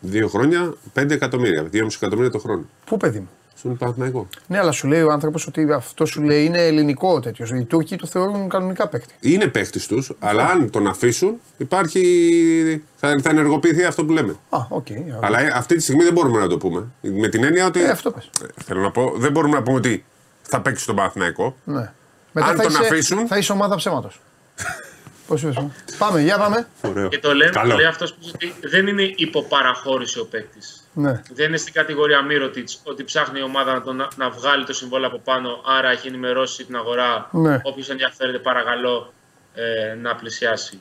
Δύο 0.01 0.29
χρόνια 0.29 0.75
5 0.95 1.11
εκατομμύρια. 1.11 1.63
2,5 1.73 1.87
εκατομμύρια 1.97 2.31
το 2.31 2.39
χρόνο. 2.39 2.65
Πού 2.85 2.97
παιδί 2.97 3.19
μου; 3.19 3.31
Στον 3.59 3.77
Παναθηναϊκό. 3.77 4.29
Ναι, 4.47 4.59
αλλά 4.59 4.73
σου 4.73 4.87
λέει 4.87 5.03
ο 5.03 5.11
άνθρωπος 5.11 5.47
ότι 5.47 5.73
αυτό 5.73 6.07
σου 6.07 6.23
λέει 6.23 6.45
είναι 6.45 6.67
ελληνικό 6.67 7.21
τέτοιος. 7.21 7.51
Οι 7.51 7.65
Τούρκοι 7.65 7.97
το 7.97 8.07
θεωρούν 8.07 8.49
κανονικά 8.49 8.89
παίκτη. 8.89 9.15
Είναι 9.21 9.47
παίχτη 9.47 9.87
τους, 9.87 10.13
αλλά 10.19 10.45
αν 10.47 10.71
τον 10.71 10.87
αφήσουν, 10.87 11.35
υπάρχει. 11.57 12.83
Θα, 12.97 13.19
θα 13.23 13.31
ενεργοποιηθεί 13.31 13.85
αυτό 13.85 14.05
που 14.05 14.13
λέμε. 14.13 14.37
Α, 14.49 14.59
οκ. 14.69 14.87
Αλλά 15.21 15.41
ε, 15.41 15.51
αυτή 15.55 15.77
τη 15.77 15.83
στιγμή 15.83 16.03
δεν 16.05 16.13
μπορούμε 16.13 16.39
να 16.41 16.47
το 16.49 16.57
πούμε. 16.59 16.87
Με 17.01 17.29
την 17.29 17.45
έννοια 17.45 17.67
ότι. 17.67 17.81
Ε, 17.83 17.89
αυτό 17.89 18.11
πες. 18.11 18.31
Ε, 18.43 18.63
Θέλω 18.65 18.81
να 18.81 18.91
πω, 18.91 19.13
δεν 19.17 19.33
μπορούμε 19.33 19.57
να 19.57 19.63
πούμε 19.63 19.77
ότι 19.77 20.05
θα 20.43 20.61
παίξει 20.61 20.83
στον 20.83 20.97
Παναθηναϊκό. 20.97 21.57
Ναι. 21.65 21.93
Αν 22.33 22.45
θα 22.45 22.55
τον 22.55 22.71
είσαι, 22.71 22.79
αφήσουν- 22.81 23.27
Θα 23.27 23.39
είσαι 23.39 23.53
ομάδα 23.53 23.77
ψέματος. 23.77 24.21
Πώς 25.27 25.43
είπες, 25.43 25.57
ε; 25.57 25.71
Πάμε, 25.99 26.21
για 26.23 26.39
πάμε. 26.39 26.67
Ωραίο. 26.83 27.09
Και 27.09 27.19
το 27.19 27.35
λέει, 27.35 27.49
Καλό. 27.51 27.71
το 27.71 27.77
λέει 27.77 27.87
αυτός 27.87 28.13
που 28.15 28.31
ότι 28.35 28.55
δεν 28.69 28.87
είναι 28.87 29.03
υποπαραχώρηση 29.17 30.19
ο 30.21 30.27
παίκτης. 30.31 30.84
Ναι. 30.97 31.23
Δεν 31.35 31.49
είναι 31.49 31.57
στην 31.57 31.73
κατηγορία 31.73 32.23
Μύρωτιτς 32.23 32.81
ότι 32.85 33.05
ψάχνει 33.05 33.39
η 33.39 33.43
ομάδα 33.43 33.73
να, 33.73 33.83
τον, 33.83 33.97
να 34.17 34.31
βγάλει 34.31 34.65
το 34.65 34.73
συμβόλαιο 34.73 35.09
από 35.09 35.19
πάνω, 35.25 35.63
άρα 35.79 35.91
έχει 35.91 36.09
ενημερώσει 36.09 36.65
την 36.65 36.77
αγορά. 36.77 37.29
Ναι. 37.31 37.61
Όποιος 37.63 37.89
ενδιαφέρεται, 37.91 38.39
παρακαλώ 38.39 39.13
ε, 39.55 39.95
να 39.95 40.15
πλησιάσει. 40.15 40.81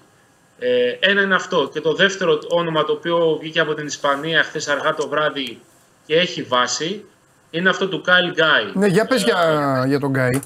Ε, 0.60 0.89
ένα 1.00 1.22
είναι 1.22 1.36
αυτό. 1.36 1.70
Και 1.74 1.82
το 1.82 1.93
δεύτερο 1.93 2.39
όνομα 2.50 2.84
το 2.86 2.91
οποίο 2.91 3.38
βγήκε 3.41 3.60
από 3.60 3.74
την 3.74 3.86
Ισπανία 3.86 4.43
χθες 4.43 4.67
αργά 4.67 4.93
το 4.93 5.08
βράδυ 5.08 5.62
και 6.05 6.15
έχει 6.15 6.43
βάση 6.43 7.05
είναι 7.50 7.70
αυτό 7.70 7.88
του 7.88 8.01
Κάιλ 8.01 8.32
Γκάι, 8.32 8.72
Ναι, 8.74 8.88
για 8.88 9.05
πες 9.05 9.24
για, 9.24 9.84
για 9.88 10.00
τον 10.00 10.10
Γκάι. 10.12 10.41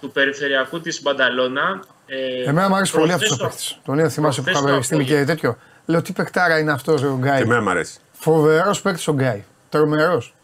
του 0.00 0.10
περιφερειακού 0.12 0.80
της 0.80 1.02
Μπανταλώνα. 1.02 1.82
Ε, 2.06 2.42
Εμένα 2.48 2.68
μου 2.68 2.74
άρεσε 2.76 2.96
πολύ 2.98 3.12
αυτός 3.12 3.28
προχθές 3.28 3.32
ο 3.32 3.36
το- 3.36 3.44
παίκτης. 3.48 3.78
Τον 3.84 3.98
είδα, 3.98 4.08
θυμάσαι 4.08 4.38
που 4.40 4.44
προχθές 4.44 4.62
είχαμε 4.64 4.76
το 4.78 4.84
στείλει 4.84 5.04
και 5.04 5.10
απόγευμα. 5.12 5.34
τέτοιο. 5.34 5.56
Λέω 5.86 6.02
τι 6.02 6.12
παικτάρα 6.12 6.58
είναι 6.58 6.72
αυτός 6.72 7.02
ο 7.02 7.16
Γκάι. 7.20 7.36
Και 7.36 7.42
εμένα 7.42 7.62
μου 7.62 7.70
αρέσει. 7.70 7.98
Φοβερός 8.22 8.82
παίκτης 8.82 9.08
ο 9.08 9.12
Γκάι. 9.12 9.44
Τρομερός. 9.68 10.34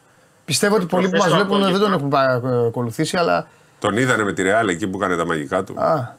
Πιστεύω 0.45 0.75
ότι 0.75 0.87
πολλοί 0.87 1.09
που 1.09 1.17
μας 1.17 1.27
Προχθές 1.27 1.47
το 1.49 1.55
βλέπουν 1.55 1.73
δεν 1.73 1.81
τον 1.81 1.93
απόγευμα. 1.93 2.33
έχουν 2.33 2.43
παρακολουθήσει, 2.43 3.17
αλλά. 3.17 3.49
Τον 3.79 3.97
είδανε 3.97 4.23
με 4.25 4.33
τη 4.33 4.43
Ρεάλ 4.43 4.69
εκεί 4.69 4.89
που 4.89 4.97
έκανε 4.97 5.17
τα 5.17 5.27
μαγικά 5.27 5.65
του. 5.65 5.81
Α. 5.81 6.17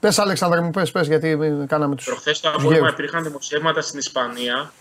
Πες, 0.00 0.18
Αλεξάνδρα 0.18 0.62
μου, 0.62 0.70
πες, 0.70 0.90
πες, 0.90 1.06
γιατί 1.06 1.38
κάναμε 1.66 1.94
του. 1.94 2.04
Προχθές 2.04 2.40
το 2.40 2.50
απόγευμα 2.50 2.88
υπήρχαν 2.88 3.22
δημοσιεύματα 3.22 3.80
στην 3.80 3.98
Ισπανία 3.98 4.72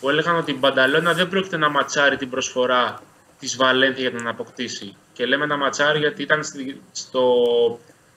που 0.00 0.10
έλεγαν 0.10 0.36
ότι 0.36 0.50
η 0.50 0.56
Μπανταλώνα 0.58 1.12
δεν 1.12 1.28
πρόκειται 1.28 1.56
να 1.56 1.68
ματσάρει 1.70 2.16
την 2.16 2.30
προσφορά 2.30 3.00
της 3.38 3.56
Βαλένθια 3.56 4.00
για 4.02 4.10
να 4.10 4.18
την 4.18 4.28
αποκτήσει. 4.28 4.96
Και 5.12 5.26
λέμε 5.26 5.46
να 5.46 5.56
ματσάρει 5.56 5.98
γιατί 5.98 6.22
ήταν 6.22 6.44
στη, 6.44 6.80
στο, 6.92 7.24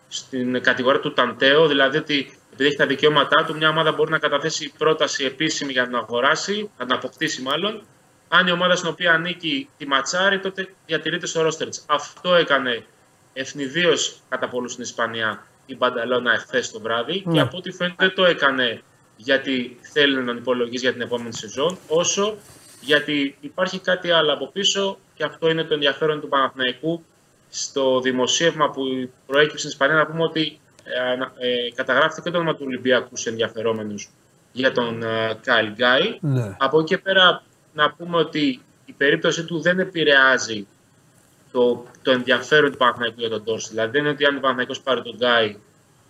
στην 0.07 0.61
κατηγορία 0.61 0.99
του 0.99 1.13
Ταντέο, 1.13 1.67
δηλαδή 1.67 1.97
ότι 1.97 2.38
επειδή 2.59 2.67
έχει 2.75 2.77
τα 2.77 2.85
δικαιώματά 2.85 3.45
του, 3.45 3.55
μια 3.55 3.69
ομάδα 3.69 3.91
μπορεί 3.91 4.11
να 4.11 4.19
καταθέσει 4.19 4.73
πρόταση 4.77 5.25
επίσημη 5.25 5.71
για 5.71 5.81
να 5.81 5.87
την 5.87 5.97
αγοράσει, 5.97 6.69
να 6.77 6.85
την 6.85 6.95
αποκτήσει 6.95 7.41
μάλλον. 7.41 7.81
Αν 8.27 8.47
η 8.47 8.51
ομάδα 8.51 8.75
στην 8.75 8.89
οποία 8.89 9.13
ανήκει 9.13 9.69
τη 9.77 9.87
ματσάρει, 9.87 10.39
τότε 10.39 10.67
διατηρείται 10.85 11.25
στο 11.25 11.41
ρόστερ 11.41 11.69
της. 11.69 11.85
Αυτό 11.87 12.35
έκανε 12.35 12.85
ευνηδίως 13.33 14.19
κατά 14.29 14.49
πολλούς 14.49 14.71
στην 14.71 14.83
Ισπανία 14.83 15.43
η 15.65 15.75
Μπανταλώνα 15.75 16.31
εχθές 16.33 16.71
το 16.71 16.79
βράδυ 16.79 17.23
Ναι. 17.25 17.33
και 17.33 17.39
από 17.39 17.57
ό,τι 17.57 17.71
φαίνεται 17.71 17.95
δεν 18.05 18.15
το 18.15 18.25
έκανε 18.25 18.81
γιατί 19.15 19.79
θέλει 19.81 20.15
να 20.15 20.25
τον 20.25 20.37
υπολογίσει 20.37 20.83
για 20.83 20.93
την 20.93 21.01
επόμενη 21.01 21.33
σεζόν, 21.33 21.77
όσο 21.87 22.37
γιατί 22.81 23.37
υπάρχει 23.39 23.79
κάτι 23.79 24.11
άλλο 24.11 24.33
από 24.33 24.47
πίσω 24.47 24.97
και 25.13 25.23
αυτό 25.23 25.49
είναι 25.49 25.63
το 25.63 25.73
ενδιαφέρον 25.73 26.21
του 26.21 26.27
Παναθηναϊκού 26.27 27.03
στο 27.49 27.99
δημοσίευμα 27.99 28.69
που 28.69 29.09
προέκυψε 29.25 29.57
στην 29.57 29.69
Ισπανία 29.69 29.95
να 29.95 30.05
πούμε 30.05 30.23
ότι 30.23 30.59
ε, 30.95 30.99
ανα- 31.11 31.33
ε, 31.37 31.71
καταγράφηκε 31.75 32.21
και 32.23 32.31
το 32.31 32.37
όνομα 32.37 32.55
του 32.55 32.63
Ολυμπιακού 32.65 33.17
σε 33.17 33.29
ενδιαφερόμενους 33.29 34.09
για 34.51 34.71
τον 34.71 35.03
ε, 35.03 35.37
Κάιλ 35.43 35.71
Γκάι. 35.71 36.17
Ναι. 36.21 36.55
Από 36.59 36.79
εκεί 36.79 36.87
και 36.95 36.97
πέρα 36.97 37.43
να 37.73 37.91
πούμε 37.91 38.17
ότι 38.17 38.61
η 38.85 38.91
περίπτωση 38.91 39.45
του 39.45 39.59
δεν 39.61 39.79
επηρεάζει 39.79 40.67
το, 41.51 41.85
το 42.01 42.11
ενδιαφέρον 42.11 42.71
του 42.71 42.77
Παναθηναϊκού 42.77 43.19
για 43.19 43.29
τον 43.29 43.43
Τόρση. 43.43 43.69
Δηλαδή 43.69 43.91
δεν 43.91 44.01
είναι 44.01 44.09
ότι 44.09 44.25
αν 44.25 44.35
ο 44.35 44.39
Παναθηναϊκός 44.39 44.81
πάρει 44.81 45.01
τον 45.01 45.15
Γκάι 45.15 45.57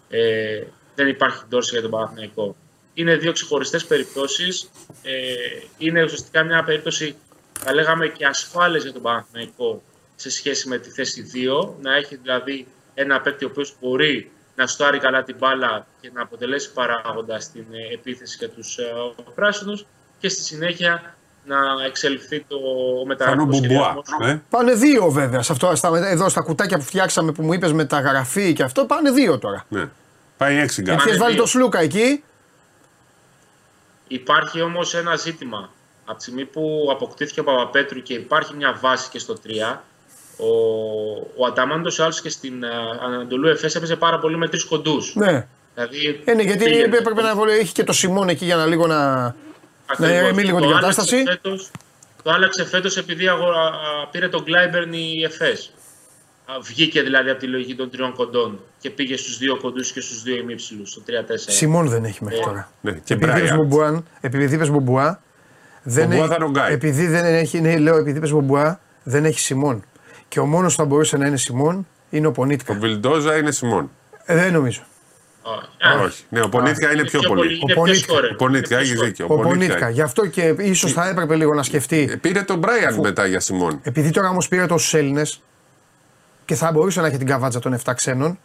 ε, 0.09 0.63
δεν 0.95 1.07
υπάρχει 1.07 1.43
Τόρση 1.49 1.69
για 1.71 1.81
τον 1.81 1.91
Παναθηναϊκό. 1.91 2.55
Είναι 2.93 3.15
δύο 3.15 3.31
ξεχωριστές 3.31 3.85
περιπτώσεις. 3.85 4.69
Ε, 5.03 5.33
είναι 5.77 6.03
ουσιαστικά 6.03 6.43
μια 6.43 6.63
περίπτωση, 6.63 7.15
θα 7.59 7.73
λέγαμε, 7.73 8.07
και 8.07 8.25
ασφάλειας 8.25 8.83
για 8.83 8.93
τον 8.93 9.01
Παναθηναϊκό 9.01 9.83
σε 10.15 10.29
σχέση 10.29 10.67
με 10.67 10.77
τη 10.77 10.89
θέση 10.89 11.31
2. 11.33 11.73
Να 11.81 11.95
έχει 11.95 12.15
δηλαδή 12.15 12.67
ένα 12.93 13.21
παίκτη 13.21 13.45
ο 13.45 13.47
οποίος 13.51 13.75
μπορεί 13.81 14.31
να 14.59 14.67
στάρει 14.67 14.99
καλά 14.99 15.23
την 15.23 15.35
μπάλα 15.39 15.87
και 16.01 16.11
να 16.13 16.21
αποτελέσει 16.21 16.71
παράγοντα 16.73 17.39
στην 17.39 17.65
ε, 17.71 17.93
επίθεση 17.93 18.35
για 18.39 18.49
τους 18.49 18.77
ε, 18.77 18.83
πράσινους 19.35 19.85
και 20.19 20.29
στη 20.29 20.41
συνέχεια 20.41 21.15
να 21.45 21.57
εξελιχθεί 21.85 22.45
το 22.47 22.57
Φανού 22.57 23.05
μεταγραφικό 23.05 23.45
Μπομπουά. 23.45 23.57
σχεδιασμό. 23.59 24.03
Ε; 24.21 24.41
Πάνε 24.49 24.73
δύο 24.73 25.09
βέβαια. 25.09 25.41
Σε 25.41 25.51
αυτό, 25.51 25.75
στα, 25.75 25.91
εδώ 25.97 26.29
στα 26.29 26.41
κουτάκια 26.41 26.77
που 26.77 26.83
φτιάξαμε 26.83 27.31
που 27.31 27.43
μου 27.43 27.53
είπες 27.53 27.73
μεταγραφή 27.73 28.53
και 28.53 28.63
αυτό 28.63 28.85
πάνε 28.85 29.11
δύο 29.11 29.39
τώρα. 29.39 29.65
Ναι. 29.69 29.89
Πάει 30.37 30.57
έξι 30.57 30.81
γκάρ. 30.81 30.95
Έχεις 30.95 31.17
βάλει 31.17 31.33
δύο. 31.33 31.41
το 31.41 31.47
Σλούκα 31.47 31.79
εκεί. 31.79 32.23
Υπάρχει 34.07 34.61
όμως 34.61 34.93
ένα 34.93 35.15
ζήτημα. 35.15 35.69
Από 36.05 36.17
τη 36.17 36.23
στιγμή 36.23 36.45
που 36.45 36.87
αποκτήθηκε 36.91 37.39
ο 37.39 37.43
Παπαπέτρου 37.43 38.01
και 38.01 38.13
υπάρχει 38.13 38.55
μια 38.55 38.77
βάση 38.81 39.09
και 39.09 39.19
στο 39.19 39.37
3, 39.73 39.77
ο, 40.39 40.47
ο 41.37 41.45
Αταμάν 41.47 41.99
άλλος 41.99 42.21
και 42.21 42.29
στην 42.29 42.65
α, 42.65 42.69
Αναντολού 43.05 43.47
Εφές 43.47 43.75
έπαιζε 43.75 43.95
πάρα 43.95 44.19
πολύ 44.19 44.37
με 44.37 44.47
τρεις 44.47 44.63
κοντούς. 44.63 45.15
Ναι. 45.15 45.47
Δηλαδή, 45.75 46.21
Ε, 46.25 46.33
ναι, 46.33 46.41
γιατί 46.41 46.63
πήγαινε- 46.63 46.93
έπρεπε 46.95 47.21
να 47.21 47.35
βολε- 47.35 47.59
έχει 47.59 47.73
και 47.73 47.83
το 47.83 47.93
Σιμόν 47.93 48.29
εκεί 48.29 48.45
για 48.45 48.55
να 48.55 48.65
λίγο 48.65 48.87
να. 48.87 49.35
Ακριβώς. 49.85 50.15
ηρεμεί 50.15 50.43
λίγο 50.43 50.59
Το 50.59 50.65
την 50.65 50.75
άλλαξε 50.75 50.89
κατάσταση. 50.99 51.23
Φέτος, 51.23 51.71
το 52.23 52.31
άλλαξε 52.31 52.65
φέτος 52.65 52.97
επειδή 52.97 53.27
αγορα- 53.27 53.57
α, 53.67 54.07
πήρε 54.11 54.27
τον 54.29 54.43
Κλάιμπερν 54.43 54.93
η 54.93 55.23
Εφές. 55.25 55.71
Α, 56.45 56.53
Βγήκε 56.61 57.01
δηλαδή 57.01 57.29
από 57.29 57.39
τη 57.39 57.47
λογική 57.47 57.75
των 57.75 57.89
τριών 57.89 58.13
κοντών 58.13 58.59
και 58.79 58.89
πήγε 58.89 59.17
στους 59.17 59.37
δύο 59.37 59.57
κοντούς 59.57 59.91
και 59.91 60.01
στους 60.01 60.23
δύο 60.23 60.35
ημίψηλους, 60.35 60.89
στο 60.89 61.01
3-4. 61.01 61.51
Σιμόν 61.51 61.87
δεν 61.87 62.03
έχει 62.03 62.23
μέχρι 62.23 62.39
τώρα. 62.39 62.71
Ναι, 62.81 62.91
και 62.91 63.13
Επειδή 63.13 63.23
είπες 63.31 63.39
Μπράιαντ. 63.39 63.55
Μπομπουά, 63.61 64.05
επειδή 64.21 64.55
είπες 64.55 64.69
Μπομπουά, 64.69 65.21
δεν 65.83 66.03
Μπομπουά 66.07 66.19
έχει, 66.19 66.27
θα 66.27 66.35
είναι 66.35 66.45
ο 66.45 66.49
Γκάι. 66.49 66.73
επειδή 66.73 67.07
δεν 67.07 67.25
έχει, 67.25 67.61
ναι, 67.61 67.77
λέω 67.77 67.95
επειδή 67.97 68.17
είπες 68.17 68.31
Μπομπουά, 68.31 68.79
δεν 69.03 69.25
έχει 69.25 69.39
Σιμόν. 69.39 69.83
Και 70.29 70.39
ο 70.39 70.45
μόνος 70.45 70.75
που 70.75 70.81
θα 70.81 70.87
μπορούσε 70.87 71.17
να 71.17 71.25
είναι 71.27 71.37
Σιμόν 71.37 71.87
είναι 72.09 72.25
ο 72.25 72.29
Ο 72.29 72.33
Πονίτκα. 72.33 72.73
Βιλντόζα 72.73 73.37
είναι 73.37 73.51
Σιμών. 73.51 73.91
Ε, 74.25 74.35
δεν 74.35 74.53
νομίζω. 74.53 74.81
Όχι. 75.41 75.97
Α, 75.97 76.01
Όχι. 76.03 76.23
Ναι, 76.29 76.41
ο 76.41 76.49
Πονίτικα 76.49 76.91
είναι 76.91 77.03
πιο 77.03 77.19
πολύ. 77.27 77.41
Ο 77.41 77.43
Είναι 77.51 77.59
πιο 77.65 77.75
Πονίτικα. 77.75 78.03
σκόρερ. 78.13 78.31
Ο 78.31 78.35
Πονίτικα, 78.35 78.75
Είναι 78.75 78.83
πιο 78.83 78.85
έχεις 78.85 78.89
σκόρερ. 78.91 79.07
δίκιο. 79.09 79.25
Ο 79.29 79.39
Πονίτικα. 79.39 79.89
Γι' 79.89 80.01
αυτό 80.01 80.25
και 80.27 80.55
ίσως 80.57 80.91
θα 80.93 81.07
έπρεπε 81.09 81.35
λίγο 81.35 81.53
να 81.53 81.63
σκεφτεί. 81.63 82.07
Ε, 82.11 82.15
Πήρε 82.15 82.41
τον 82.41 82.57
Μπράιαν 82.57 82.99
μετά 82.99 83.25
για 83.25 83.39
Σιμών. 83.39 83.79
Επειδή 83.83 84.09
τώρα 84.11 84.29
όμως 84.29 84.47
πήρε 84.47 84.65
τόσους 84.65 84.93
Έλληνες 84.93 85.41
και 86.45 86.55
θα 86.55 86.71
μπορούσε 86.71 87.01
να 87.01 87.07
έχει 87.07 87.17
την 87.17 87.27
καβάτσα 87.27 87.59
των 87.59 87.73
7 87.73 87.93
ξένων. 87.95 88.39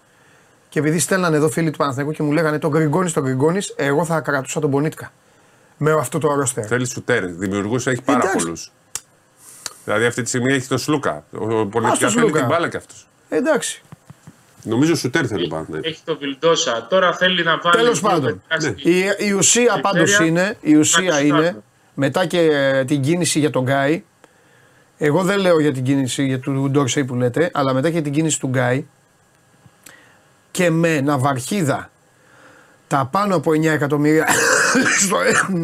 Και 0.68 0.78
επειδή 0.78 0.98
στέλνανε 0.98 1.36
εδώ 1.36 1.48
φίλοι 1.48 1.70
του 1.70 1.78
Παναθηναϊκού 1.78 2.12
και 2.12 2.22
μου 2.22 2.32
λέγανε 2.32 2.58
τον 2.58 2.70
Γκριγκόνης, 2.70 3.12
τον 3.12 3.22
Γκριγκόνης, 3.22 3.74
εγώ 3.76 4.04
θα 4.04 4.20
κρατούσα 4.20 4.60
τον 4.60 4.70
Πονίτικα. 4.70 5.12
Με 5.76 5.92
αυτό 5.92 6.18
το 6.18 6.34
ρόστερ. 6.34 6.66
Θέλει 6.66 6.86
σουτέρ. 6.86 7.26
Δημιουργού 7.26 7.74
έχει 7.74 8.02
πάρα 8.02 8.18
Εντάξει. 8.18 8.36
πολλούς. 8.44 8.72
Δηλαδή 9.84 10.04
αυτή 10.04 10.22
τη 10.22 10.28
στιγμή 10.28 10.52
έχει 10.52 10.68
τον 10.68 10.78
Σλούκα. 10.78 11.24
Ο 11.38 11.44
Α, 11.60 11.66
Πονίτικα 11.66 11.94
στο 11.94 11.96
θέλει 12.08 12.10
Σλούκα. 12.10 12.38
την 12.38 12.46
μπάλα 12.48 12.68
κι 12.68 12.76
αυτός. 12.76 13.06
Ε, 13.28 13.36
εντάξει. 13.36 13.82
Νομίζω 14.62 14.94
σουτέρ 14.94 15.26
θέλει 15.28 15.48
πάνω. 15.48 15.66
Έχει 15.80 16.00
το 16.04 16.16
Βιλντόσα. 16.18 16.86
Τώρα 16.90 17.14
θέλει 17.16 17.42
να 17.44 17.58
βάλει. 17.62 17.76
Τέλος 17.76 18.00
δύο 18.00 18.08
πάντων. 18.08 18.42
παιδιά 18.48 18.70
Ναι. 18.70 18.76
στη- 18.78 18.90
Η, 18.90 19.26
η 19.28 19.32
ουσία 19.32 19.80
πάντως 19.80 20.00
Περιφέρεια, 20.16 20.26
είναι, 20.26 20.56
η 20.60 20.74
ουσία 20.76 21.02
να 21.02 21.10
τους 21.10 21.20
είναι 21.20 21.30
κάνουμε. 21.40 21.62
μετά 21.94 22.26
και 22.26 22.40
ε, 22.40 22.84
την 22.84 23.00
κίνηση 23.02 23.38
για 23.38 23.50
τον 23.50 23.62
Γκάι. 23.62 24.04
Εγώ 24.98 25.22
δεν 25.22 25.38
λέω 25.38 25.60
για 25.60 25.72
την 25.72 25.82
κίνηση 25.84 26.24
για 26.26 26.38
του 26.40 26.68
Ντόρσεϊ 26.70 27.04
που 27.04 27.14
λέτε, 27.14 27.50
αλλά 27.52 27.72
μετά 27.72 27.90
και 27.90 28.00
την 28.02 28.12
κίνηση 28.12 28.40
του 28.40 28.46
Γκάι 28.48 28.84
και 30.50 30.70
με 30.70 31.00
ναυαρχίδα 31.00 31.90
τα 32.88 33.08
πάνω 33.10 33.36
από 33.36 33.50
9 33.50 33.64
εκατομμύρια 33.64 34.26
στο, 35.04 35.16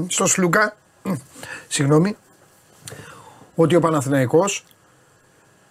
στο 0.08 0.26
Σλούκα, 0.26 0.76
συγγνώμη, 1.68 2.16
ότι 3.62 3.74
ο 3.74 3.80
Παναθηναϊκός 3.80 4.64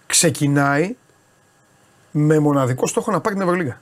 ξεκινάει 0.06 0.96
με 2.10 2.38
μοναδικό 2.38 2.86
στόχο 2.86 3.10
να 3.10 3.20
πάρει 3.20 3.34
την 3.34 3.44
Ευρωλίγα. 3.44 3.80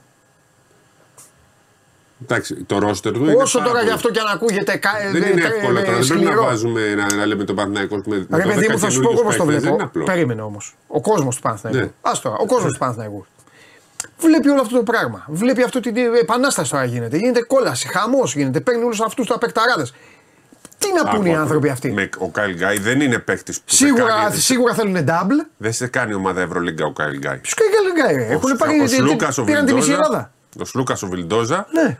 Εντάξει, 2.23 2.55
το 2.55 2.79
ρόστερ 2.79 3.11
του 3.13 3.23
είναι. 3.23 3.33
Όσο 3.33 3.57
πάρα 3.57 3.69
τώρα 3.69 3.79
πολύ. 3.79 3.85
για 3.89 3.93
αυτό 3.95 4.11
και 4.11 4.19
αν 4.19 4.27
ακούγεται 4.27 4.77
κα- 4.77 4.91
Δεν 5.11 5.23
ε, 5.23 5.29
είναι 5.29 5.41
ε, 5.41 5.45
εύκολο 5.47 5.77
ε, 5.79 5.81
τώρα. 5.83 5.97
Δεν 5.97 6.07
πρέπει 6.07 6.23
να 6.23 6.29
σκληρό. 6.31 6.43
βάζουμε 6.43 6.93
να, 6.95 7.15
να 7.15 7.25
λέμε 7.25 7.43
τον 7.43 7.55
Παναθηναϊκός 7.55 8.01
με 8.05 8.25
με 8.29 8.37
Ρε 8.37 8.43
παιδί 8.43 8.65
12 8.69 8.71
μου, 8.71 8.79
θα 8.79 8.89
σου 8.89 9.01
πω 9.01 9.09
εγώ 9.11 9.15
καινούριους 9.15 9.21
πώς 9.23 9.35
το 9.35 9.45
παίκτες. 9.45 9.61
Δεν 9.61 9.69
είναι 9.69 9.77
βλέπω. 9.77 9.83
απλό. 9.83 10.03
Περίμενε 10.03 10.41
όμως. 10.41 10.75
Ο 10.87 11.01
κόσμος 11.01 11.35
του 11.35 11.41
Παναθηναϊκού. 11.41 11.79
Ναι. 11.79 11.91
Ας 12.01 12.21
τώρα, 12.21 12.35
ο 12.39 12.45
κόσμος 12.45 12.71
του 12.71 12.77
Παναθηναϊκού. 12.77 13.25
Βλέπει 14.19 14.49
όλο 14.49 14.61
αυτό 14.61 14.75
το 14.77 14.83
πράγμα. 14.83 15.25
Βλέπει 15.27 15.63
αυτή 15.63 15.79
την 15.79 15.95
επανάσταση 16.21 16.71
τώρα 16.71 16.83
γίνεται. 16.83 17.17
Γίνεται 17.17 17.41
κόλαση, 17.41 17.87
χαμός 17.87 18.35
γίνεται. 18.35 18.59
Παίρνει 18.59 18.83
όλους 18.83 19.01
αυτούς 19.01 19.25
τους 19.25 19.35
παικταράδες. 19.35 19.93
Τι 20.79 20.87
να 20.93 21.09
Άκου, 21.09 21.17
πούνε 21.17 21.29
οι 21.29 21.31
άκου. 21.31 21.41
άνθρωποι 21.41 21.69
αυτοί; 21.69 21.91
Με, 21.91 22.09
ο 22.17 22.29
Κάιλ 22.29 22.55
Γκάι 22.55 22.79
δεν 22.79 23.01
είναι 23.01 23.19
παίκτης 23.19 23.57
που 23.57 23.63
σε 23.65 23.75
Σίγουρα, 23.85 24.07
κάνει, 24.07 24.35
σίγουρα 24.35 24.73
θέλουν 24.73 24.95
double. 25.07 25.45
δεν 25.57 25.73
σε 25.73 25.87
κάνει 25.87 26.13
ομάδα 26.13 26.41
Ευρωλίγκα 26.41 26.85
ο 26.85 26.91
Κάιλ 26.93 27.17
Γκάι. 27.17 27.37
Ποιος 27.37 27.53
κάνει 27.53 28.01
καλή 28.17 28.31
Έχουν 28.33 28.57
πάρει. 28.57 28.79
ο 28.79 28.87
Σλούκας, 28.87 29.37
ο 29.37 29.43
Πήραν 29.43 29.65
τη 29.65 29.73
μισή 29.73 29.85
Βιλντόζα, 29.87 30.05
Ελλάδα. 30.07 30.31
ο 30.61 30.65
Σλούκας, 30.65 31.03
ο 31.03 31.07
Βιλντόζα 31.07 31.67
Ναι. 31.73 31.97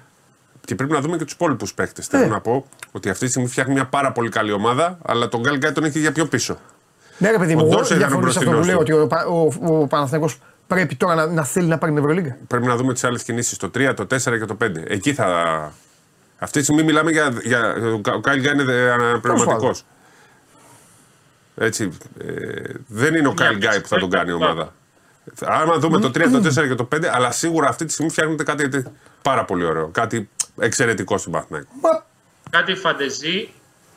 και 0.66 0.76
πρέπει 0.76 0.92
να 0.92 1.00
δούμε 1.02 1.18
και 1.18 1.24
τους 1.24 1.34
υπόλοιπους 1.34 1.74
παίκτες. 1.74 2.12
Ναι. 2.12 2.20
Θέλω 2.20 2.32
να 2.32 2.40
πω 2.42 2.66
ότι 2.92 3.10
αυτή 3.10 3.24
τη 3.26 3.30
στιγμή 3.32 3.50
φτιάχνει 3.50 3.74
μια 3.74 3.86
πάρα 3.86 4.12
πολύ 4.12 4.30
καλή 4.30 4.52
ομάδα, 4.52 4.98
αλλά 5.06 5.28
τον 5.28 5.40
Κάιλ 5.42 5.58
Γκάι 5.58 5.72
τον 5.72 5.84
έχει 5.84 6.00
για 6.00 6.12
πιο 6.12 6.26
πίσω. 6.26 6.58
Ναι, 7.18 7.32
ρε 7.32 7.38
παιδί 7.38 7.56
μου, 7.56 7.62
Ο 7.62 7.66
εγώ 7.66 7.76
Ντόρσεϊ 7.76 7.98
ήταν 7.98 8.10
ο 8.10 8.12
διαφωνώ 8.22 8.32
σε 8.32 8.38
αυτό 8.40 8.50
που 8.52 8.56
μπροστινός 8.56 8.86
λέω 8.88 8.98
του. 8.98 9.08
ότι 9.08 9.16
ο, 9.26 9.48
Πα- 9.52 9.66
ο, 9.68 9.82
ο 9.82 9.88
Παναθηναϊκός 9.88 10.40
πρέπει 10.68 10.96
τώρα 10.96 11.16
να, 11.16 11.26
να 11.26 11.44
θέλει 11.44 11.68
να 11.68 11.78
πάρει 11.78 11.94
την 11.94 12.02
Ευρωλίγκα. 12.02 12.38
Πρέπει 12.48 12.66
να 12.66 12.76
δούμε 12.76 12.94
τις 12.94 13.04
άλλες 13.04 13.24
κινήσεις. 13.24 13.58
Το 13.58 13.72
3, 13.76 13.94
το 13.96 14.04
4 14.04 14.40
και 14.40 14.46
το 14.46 14.58
5. 14.64 14.66
Εκεί 14.88 15.14
θα. 15.14 15.28
Αυτή 16.40 16.58
τη 16.58 16.64
στιγμή 16.64 16.84
μιλάμε 16.84 17.12
για. 17.12 17.34
για 17.44 17.76
ο 18.16 18.20
Κάιλ 18.20 18.42
Γκάι 18.42 18.54
είναι 18.54 18.74
αναπληρωματικός. 18.74 19.84
Έτσι. 21.56 21.98
Ε, 22.20 22.62
δεν 22.88 23.16
είναι 23.16 23.28
ο 23.28 23.34
Κάιλ 23.34 23.58
Γκάι 23.58 23.82
που 23.82 23.88
θα 23.88 23.98
τον 23.98 24.10
κάνει 24.10 24.30
η 24.30 24.34
ομάδα. 24.34 24.74
Άμα 25.42 25.78
δούμε 25.78 26.00
το 26.00 26.08
3, 26.08 26.12
το 26.32 26.62
4 26.62 26.68
και 26.68 26.76
το 26.76 26.88
5, 26.96 27.06
αλλά 27.06 27.32
σίγουρα 27.32 27.68
αυτή 27.68 27.86
τη 27.86 27.92
στιγμή 27.92 28.12
φτιάχνεται 28.12 28.44
κάτι 28.44 28.84
πάρα 29.22 29.46
πολύ 29.46 29.66
ωραίο. 29.66 29.88
Κάτι 29.88 30.30
εξαιρετικό 30.60 31.18
στην 31.18 31.32
Παναθηναϊκό. 31.32 31.70
Μα, 31.82 32.06
Κάτι 32.50 32.76
φαντεζή 32.76 33.50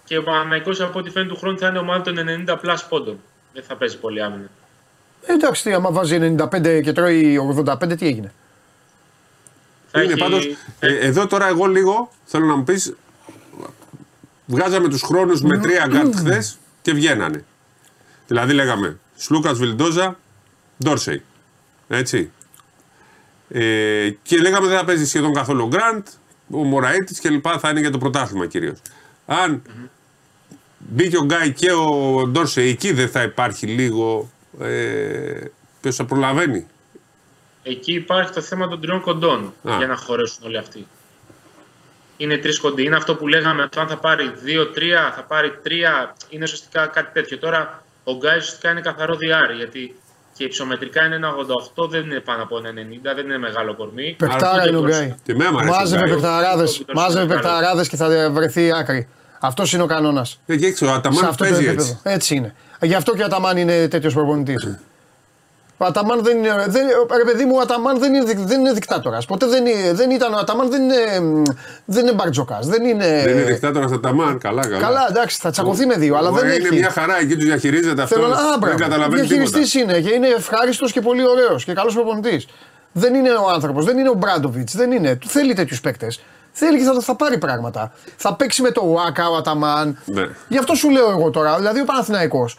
και 0.05 0.19
ο 0.19 0.23
Παναθηναϊκός 0.23 0.81
από 0.81 0.99
ό,τι 0.99 1.11
φαίνεται 1.11 1.33
του 1.33 1.39
χρόνου 1.39 1.59
θα 1.59 1.67
είναι 1.67 1.79
ομάδα 1.79 2.03
των 2.03 2.17
90 2.47 2.53
plus 2.53 2.77
πόντων. 2.89 3.21
Δεν 3.53 3.63
θα 3.63 3.77
παίζει 3.77 3.99
πολύ 3.99 4.23
άμυνα. 4.23 4.51
εντάξει, 5.27 5.63
τι, 5.63 5.73
άμα 5.73 5.91
βάζει 5.91 6.37
95 6.39 6.81
και 6.83 6.93
τρώει 6.93 7.39
85, 7.67 7.99
τι 7.99 8.07
έγινε; 8.07 8.33
Θα 9.95 10.03
Είναι 10.03 10.13
έχει- 10.13 10.21
πάντως, 10.21 10.45
ε, 10.81 10.95
εδώ 10.97 11.27
τώρα 11.27 11.49
εγώ 11.49 11.67
λίγο 11.67 12.11
θέλω 12.25 12.47
να 12.47 12.55
μου 12.57 12.65
πεις. 12.65 12.95
Βγάζαμε 14.47 14.89
τους 14.89 15.03
χρόνους 15.03 15.41
με 15.43 15.59
τρία 15.59 15.87
γκάρτ 15.89 16.15
χθες 16.17 16.59
και 16.83 16.93
βγαίνανε. 16.93 17.45
Δηλαδή 18.27 18.53
λέγαμε 18.53 18.99
Σλούκας 19.17 19.59
Βιλντόζα, 19.59 20.19
Ντόρσεϊ. 20.85 21.23
Έτσι. 21.89 22.31
Ε, 23.49 24.11
και 24.23 24.37
λέγαμε 24.39 24.67
δεν 24.67 24.79
θα 24.79 24.85
παίζει 24.85 25.07
σχεδόν 25.07 25.33
καθόλου 25.35 25.65
ο 25.65 25.69
Γκραντ, 25.69 26.07
ο 26.51 26.57
Μωραΐτης 26.65 27.15
και 27.21 27.29
λοιπά 27.29 27.59
θα 27.59 27.69
είναι 27.71 27.81
για 27.81 27.91
το 27.91 27.99
πρωτάθλημα 27.99 28.47
κυρίως. 28.47 28.79
Αν 29.27 29.63
μπήκε 30.79 31.17
ο 31.17 31.25
Γκάι 31.25 31.53
και 31.53 31.73
ο 31.73 32.23
Ντόρσεϊ 32.29 32.69
εκεί 32.69 32.93
δεν 32.93 33.09
θα 33.09 33.23
υπάρχει 33.23 33.67
λίγο. 33.67 34.31
Ε, 34.61 35.41
Ποιος 35.81 35.97
θα 35.97 36.05
προλαβαίνει. 36.05 36.67
Εκεί 37.63 37.93
υπάρχει 37.95 38.33
το 38.33 38.41
θέμα 38.41 38.69
των 38.69 38.81
τριών 38.81 39.01
κοντών 39.01 39.55
Α. 39.71 39.77
για 39.77 39.87
να 39.87 39.97
χωρέσουν 39.97 40.45
όλοι 40.47 40.59
αυτοί. 40.59 40.87
Είναι 42.17 42.37
τρεις 42.37 42.59
κοντοί. 42.61 42.85
Είναι 42.85 42.97
αυτό 42.97 43.15
που 43.15 43.29
λέγαμε, 43.29 43.69
το 43.71 43.81
αν 43.81 43.89
θα 43.89 43.97
πάρει 43.97 44.33
2-3, 44.45 45.13
θα 45.17 45.23
πάρει 45.23 45.53
3, 45.65 46.15
είναι 46.29 46.45
ουσιαστικά 46.45 46.87
κάτι 46.87 47.13
τέτοιο. 47.13 47.39
Τώρα 47.39 47.83
ο 48.05 48.13
Γκάι 48.13 48.37
ουσιαστικά 48.39 48.71
είναι 48.71 48.81
καθαρό 48.81 49.15
διάρρη, 49.17 49.55
γιατί 49.55 49.97
και 50.37 50.45
υψομετρικά 50.45 51.05
είναι 51.05 51.15
ένα 51.15 51.35
88, 51.77 51.89
δεν 51.91 52.03
είναι 52.05 52.21
πάνω 52.21 52.43
από 52.43 52.59
ένα 52.59 52.71
90, 52.71 53.15
δεν 53.15 53.25
είναι 53.25 53.39
μεγάλο 53.39 53.75
κορμί. 53.75 54.15
Παιχτάρα 54.19 54.55
Ούτε 54.61 54.69
είναι 54.69 54.77
ο 54.77 54.81
το- 54.81 54.87
Γκάι. 54.87 55.15
Και 55.25 55.33
εμένα 55.33 55.51
μου 55.53 55.59
αρέσει 55.59 55.73
ο 55.73 55.77
Μάζευε 55.77 56.03
Γκάι. 56.05 56.13
παιχταράδε. 56.15 56.65
Το- 56.65 56.85
το- 56.85 56.93
Μάζευε 56.95 57.27
το- 57.27 57.33
παιχταράδε 57.35 57.85
και 57.87 57.97
θα 57.97 58.31
βρεθεί 58.31 58.73
άκρη. 58.73 59.09
Αυτός 59.41 59.73
είναι 59.73 59.83
ο 59.83 59.87
κανόνας. 59.87 60.41
Ε, 60.47 60.57
και 60.57 60.67
έξω, 60.67 60.87
ο 60.87 60.89
Σε 60.89 60.95
Αταμάν 60.95 61.25
αυτό 61.25 61.45
το 61.45 61.51
παίζει 61.51 61.67
επίπεδο. 61.67 61.83
έτσι. 61.89 62.01
Έτσι 62.03 62.35
είναι. 62.35 62.55
Γι' 62.81 62.95
αυτό 62.95 63.15
και 63.17 63.23
ο 63.23 63.25
Αταμάν 63.25 63.57
είναι 63.57 63.89
τέτοιος 63.89 64.15
προπονητής. 64.15 64.63
Ο 65.83 65.87
Αταμάν 65.87 66.23
δεν 66.23 66.37
είναι. 66.37 66.65
Δεν, 66.69 66.87
ρε 67.17 67.25
παιδί 67.25 67.45
μου, 67.45 67.53
ο 67.57 67.61
Αταμάν 67.61 67.99
δεν 67.99 68.15
είναι, 68.15 68.25
δικ- 68.25 68.39
δεν 68.47 68.61
είναι 68.61 68.73
δικτάτορας. 68.73 69.25
Ποτέ 69.27 69.47
δεν, 69.47 69.67
είναι- 69.67 69.93
δεν 69.93 70.11
ήταν. 70.11 70.35
Ο 70.35 70.37
Αταμάν 70.37 70.71
δεν 70.71 70.83
είναι, 70.83 71.21
μ, 71.21 71.43
δεν 71.85 72.03
είναι 72.07 72.13
μπαρτζοκά. 72.15 72.59
Δεν 72.63 72.85
είναι. 72.85 73.07
Δεν 73.25 73.33
είναι 73.39 73.43
δικτάτορας 73.43 73.93
Αταμάν, 73.93 74.39
καλά, 74.39 74.63
καλά. 74.63 74.79
Καλά, 74.79 75.07
εντάξει, 75.11 75.39
θα 75.41 75.51
τσακωθεί 75.51 75.87
με 75.87 75.95
δύο, 75.95 76.17
αλλά 76.17 76.29
Ωραία, 76.29 76.43
δεν 76.43 76.59
είναι 76.59 76.69
έχει. 76.69 76.77
μια 76.79 76.91
χαρά 76.91 77.19
εκεί 77.21 77.35
τους 77.35 77.45
διαχειρίζεται 77.45 78.03
αυτός. 78.03 78.19
Θέλω 78.19 78.29
να. 78.31 78.37
Α, 78.37 78.49
δεν 78.51 78.59
μπράβο. 78.59 78.79
καταλαβαίνει 78.79 79.27
τίποτα. 79.27 79.45
Διαχειριστή 79.45 79.79
είναι 79.81 80.01
και 80.01 80.11
είναι 80.15 80.29
ευχάριστος 80.29 80.93
και 80.93 81.01
πολύ 81.01 81.27
ωραίος 81.27 81.65
και 81.65 81.73
καλός 81.73 81.95
προπονητής. 81.95 82.47
Δεν 82.93 83.15
είναι 83.15 83.31
ο 83.31 83.49
άνθρωπος, 83.55 83.85
δεν 83.85 83.99
είναι 83.99 84.09
ο 84.09 84.15
Μπράντοβιτς, 84.15 84.77
δεν 84.77 84.93
είναι. 84.93 85.15
Του 85.17 85.29
θέλει 85.29 85.55
τέτοιους 85.55 85.81
παίκτες. 85.81 86.21
Θέλει 86.53 86.79
και 86.79 86.85
θα, 86.85 87.01
θα 87.01 87.15
πάρει 87.17 87.39
πράγματα. 87.39 87.93
Θα 88.17 88.35
παίξει 88.35 88.63
με 88.63 88.71
το 88.71 88.83
Ουάκα, 88.87 89.29
ο 89.31 89.37
Αταμάν. 89.37 89.99
Ναι. 90.05 90.23
Γι' 90.49 90.59
αυτό 90.59 90.75
σου 90.75 90.91
λέω 90.91 91.11
εγώ 91.11 91.31
τώρα. 91.31 91.57
Δηλαδή 91.57 91.81
ο 91.81 91.85
Παναθηναϊκός. 91.85 92.59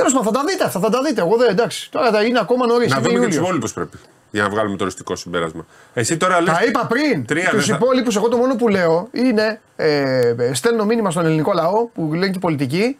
Τέλος 0.00 0.12
πάντων, 0.12 0.32
θα 0.32 0.38
τα 0.38 0.44
δείτε 0.46 0.64
αυτά, 0.64 0.80
θα 0.80 0.90
τα 0.90 1.02
δείτε. 1.02 1.20
Εγώ 1.20 1.36
δεν 1.36 1.48
εντάξει. 1.48 1.90
Τώρα 1.90 2.10
θα 2.10 2.22
είναι 2.22 2.38
ακόμα 2.38 2.66
νωρίς. 2.66 2.90
Να 2.92 3.00
δούμε 3.00 3.18
και 3.20 3.26
τους 3.26 3.36
υπόλοιπους 3.36 3.72
πρέπει. 3.72 3.96
Για 4.30 4.42
να 4.42 4.48
βγάλουμε 4.48 4.76
το 4.76 4.82
οριστικό 4.84 5.16
συμπέρασμα. 5.16 5.66
Εσύ 5.94 6.16
τώρα 6.16 6.40
λες. 6.40 6.54
Τα 6.54 6.64
είπα 6.64 6.86
πριν. 6.86 7.26
Τρία 7.26 7.48
Τους 7.50 7.66
δεν 7.66 7.76
θα- 7.76 7.84
υπόλοιπους, 7.84 8.16
εγώ 8.16 8.28
το 8.28 8.36
μόνο 8.36 8.56
που 8.56 8.68
λέω 8.68 9.08
είναι. 9.12 9.60
Ε, 9.76 10.18
ε, 10.38 10.54
στέλνω 10.54 10.84
μήνυμα 10.84 11.10
στον 11.10 11.24
ελληνικό 11.24 11.52
λαό 11.52 11.86
που 11.86 12.02
λένε 12.12 12.26
και 12.26 12.36
οι 12.36 12.38
πολιτικοί. 12.40 12.98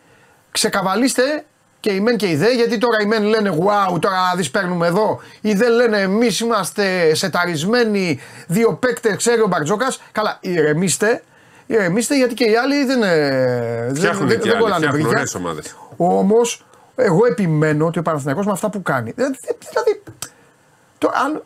Ξεκαβαλίστε 0.50 1.44
και 1.80 1.92
οι 1.92 2.00
μεν 2.00 2.16
και 2.16 2.26
οι 2.28 2.36
δε, 2.36 2.54
γιατί 2.54 2.78
τώρα 2.78 2.96
οι 3.02 3.06
μεν 3.06 3.22
λένε 3.22 3.50
Wow, 3.58 4.00
τώρα 4.00 4.16
δεις 4.36 4.50
παίρνουμε 4.50 4.86
εδώ. 4.86 5.20
Οι 5.40 5.54
δε 5.54 5.68
λένε 5.68 5.98
Εμείς 6.00 6.40
είμαστε 6.40 7.14
σεταρισμένοι, 7.14 8.18
δύο 8.46 8.72
παίκτες, 8.74 9.16
ξέρει 9.16 9.40
ο 9.40 9.46
Μπαρτζόκας. 9.46 10.00
Καλά, 10.12 10.38
ηρεμήστε. 10.40 11.22
Ηρεμήστε 11.66 12.16
γιατί 12.16 12.34
και 12.34 12.44
οι 12.44 12.56
άλλοι 12.56 12.84
δεν, 12.84 13.02
ε, 13.02 13.84
δεν, 13.86 13.94
Φτιάχνουν 13.96 14.28
δεν, 14.28 14.36
και 14.40 14.42
δεν 14.42 14.52
άλλοι. 14.52 14.60
κολλάνε 14.62 14.76
Φτιάχνουν 14.86 15.00
βρύδια. 15.02 15.16
ωραίες 15.18 15.34
ομάδες. 15.34 15.76
Όμως, 15.96 16.64
εγώ 17.00 17.26
επιμένω 17.26 17.86
ότι 17.86 17.98
ο 17.98 18.02
Παναθηναϊκός 18.02 18.46
με 18.46 18.52
αυτά 18.52 18.70
που 18.70 18.82
κάνει. 18.82 19.10
Δηλαδή, 19.10 19.36
δηλαδή 19.44 20.02
το, 20.98 21.10
αν, 21.24 21.42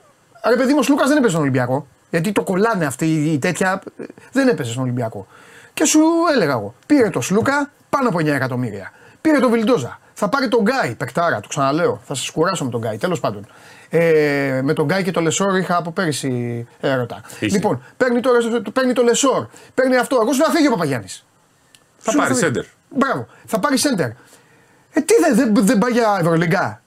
ρε 0.48 0.56
παιδί 0.56 0.72
μου, 0.72 0.78
ο 0.78 0.82
Σλούκας 0.82 1.08
δεν 1.08 1.16
έπαιζε 1.16 1.30
στον 1.30 1.40
Ολυμπιακό. 1.42 1.86
Γιατί 2.10 2.32
το 2.32 2.42
κολλάνε 2.42 2.84
αυτοί 2.86 3.06
οι 3.06 3.32
οι 3.32 3.38
τέτοια. 3.38 3.80
ε, 3.98 4.04
Δεν 4.32 4.48
έπαιζε 4.48 4.70
στον 4.70 4.82
Ολυμπιακό. 4.82 5.26
Και 5.74 5.84
σου 5.84 6.00
έλεγα 6.34 6.52
εγώ, 6.52 6.74
πήρε 6.86 7.10
το 7.10 7.20
Σλούκα 7.20 7.70
πάνω 7.90 8.08
από 8.08 8.18
9 8.18 8.26
εκατομμύρια. 8.26 8.92
Πήρε 9.20 9.38
το 9.38 9.48
Βιλντόζα. 9.50 9.98
Θα 10.14 10.28
πάρει 10.28 10.48
τον 10.48 10.62
Γκάι, 10.62 10.94
παικτάρα, 10.94 11.40
το 11.40 11.48
ξαναλέω. 11.48 12.00
Θα 12.04 12.14
σας 12.14 12.30
κουράσω 12.30 12.64
με 12.64 12.70
τον 12.70 12.80
Γκάι, 12.80 12.96
τέλος 12.96 13.20
πάντων. 13.20 13.46
Ε, 13.88 14.60
με 14.62 14.72
τον 14.72 14.84
Γκάι 14.84 15.02
και 15.02 15.10
το 15.10 15.20
Λεσόρ 15.20 15.56
είχα 15.58 15.76
από 15.76 15.90
πέρυσι 15.90 16.66
έρωτα. 16.80 17.20
Είχε. 17.40 17.54
Λοιπόν, 17.56 17.82
παίρνει 17.96 18.20
το, 18.20 18.30
παίρνει 18.72 18.92
το 18.92 19.02
Λεσόρ, 19.02 19.46
παίρνει 19.74 19.96
αυτό. 19.96 20.18
Εγώ 20.22 20.32
σου 20.32 20.38
λέω 20.38 20.46
να 20.48 20.54
φύγει 20.54 20.66
ο 20.66 20.70
Παπαγιάννης. 20.70 21.26
Θα 21.98 22.16
πάρει 22.16 22.34
σέντερ. 22.34 22.64
Μπράβο, 22.90 23.26
θα 23.46 23.58
πάρει 23.58 23.78
σέντερ. 23.78 24.10
Ε, 24.96 25.00
τι 25.00 25.14
δεν 25.20 25.52
δεν 25.54 25.66
δεν 25.66 25.78
πάει 25.78 25.92
για 25.92 26.16
Ευρωλίγκα. 26.20 26.82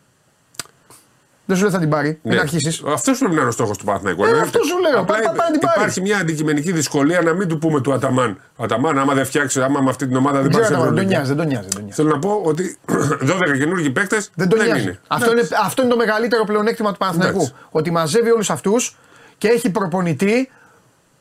Δεν 1.50 1.56
σου 1.58 1.64
λέει 1.64 1.72
θα 1.72 1.80
την 1.80 1.90
πάρει, 1.90 2.20
μην 2.24 2.40
αρχίσεις. 2.40 2.84
Αυτός 2.88 3.18
πρέπει 3.18 3.34
να 3.34 3.40
είναι 3.40 3.50
ο 3.50 3.52
στόχος 3.52 3.78
του 3.78 3.86
Παναθηναϊκού. 3.86 4.24
Ε, 4.24 4.28
Δεν 4.32 4.42
αυτό 4.42 4.58
είναι- 4.60 4.68
σου 4.68 4.78
λέω. 4.80 5.00
Απλά 5.02 5.16
Πά- 5.16 5.24
πά- 5.26 5.36
πάει 5.36 5.48
να 5.48 5.52
την 5.52 5.60
πάρει. 5.60 5.74
Υπάρχει 5.80 6.02
μια 6.02 6.18
αντικειμενική 6.18 6.72
δυσκολία 6.72 7.22
να 7.22 7.34
μην 7.34 7.48
του 7.48 7.58
πούμε 7.58 7.82
του 7.82 7.94
Αταμάν. 7.94 8.42
Αταμάν, 8.58 8.98
άμα 9.00 9.14
δεν 9.14 9.26
φτιάξει, 9.26 9.62
άμα 9.62 9.82
με 9.82 9.90
αυτή 9.90 10.08
την 10.08 10.16
ομάδα 10.16 10.42
δεν 10.42 10.44
Δεν 10.44 10.52
πάρει 10.52 10.64
ξέρω, 10.64 10.80
δεν 10.80 10.88
τον 10.90 10.98
Ευρωλίγκα. 10.98 11.18
νοιάζει, 11.18 11.28
δεν 11.34 11.38
τον 11.38 11.48
νοιάζει. 11.48 11.64
δεν 11.68 11.74
τον 11.76 11.84
νοιάζει. 11.84 11.96
Θέλω 12.02 12.10
να 12.10 12.20
πω 12.20 12.42
ότι 12.44 12.78
12 13.54 13.58
καινούργιοι 13.58 13.90
παίκτες 13.90 14.32
Δεν 14.36 14.50
τον 14.50 14.60
νοιάζει. 14.66 15.00
Αυτό, 15.08 15.32
είναι, 15.32 15.48
αυτό 15.64 15.82
είναι 15.82 15.92
το 15.92 15.98
μεγαλύτερο 15.98 16.44
πλεονέκτημα 16.44 16.92
του 16.92 16.98
Παναθηναϊκού. 16.98 17.38
Εντάξει. 17.38 17.54
Ότι 17.72 17.92
μαζεύει 17.92 18.32
όλους 18.32 18.50
αυτούς 18.50 18.98
και 19.38 19.48
έχει 19.48 19.70
προπονητή 19.70 20.50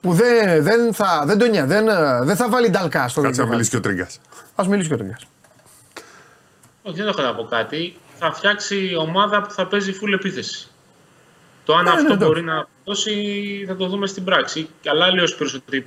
που 0.00 0.12
δεν, 0.12 0.62
δεν, 0.62 0.94
θα, 0.94 1.22
δεν 1.26 1.38
τον 1.38 1.50
νοιάζει. 1.50 1.66
Δεν, 1.66 1.88
ε, 1.88 1.94
δεν 2.22 2.36
θα 2.36 2.48
βάλει 2.48 2.70
νταλκά 2.70 3.08
στο 3.08 3.20
Κάτσε 3.20 3.22
να 3.22 3.30
γήπεδο. 3.30 3.48
μιλήσει 3.50 3.70
και 3.70 3.76
ο 3.76 3.80
Τρίγκας. 3.80 4.20
Α 4.54 4.64
μιλήσει 4.68 4.88
και 4.88 4.94
ο 4.94 4.96
Τριγκάς. 4.96 5.26
Όχι, 6.86 6.96
δεν 6.96 7.06
έχω 7.06 7.22
να 7.22 7.34
πω 7.34 7.44
κάτι. 7.44 7.96
Θα 8.18 8.32
φτιάξει 8.32 8.94
ομάδα 8.98 9.42
που 9.42 9.50
θα 9.50 9.66
παίζει 9.66 9.92
full 10.02 10.12
επίθεση. 10.12 10.68
Το 11.64 11.74
αν 11.74 11.84
Ναι, 11.84 11.90
ναι, 11.90 11.96
αυτό 11.96 12.14
ναι, 12.14 12.24
μπορεί 12.24 12.42
να 12.42 12.68
δώσει 12.84 13.64
θα 13.68 13.76
το 13.76 13.86
δούμε 13.86 14.06
στην 14.06 14.24
πράξη. 14.24 14.68
Καλά 14.82 15.10
λέει 15.12 15.24
ο 15.24 15.26
Σπύρος 15.26 15.54
ότι 15.54 15.86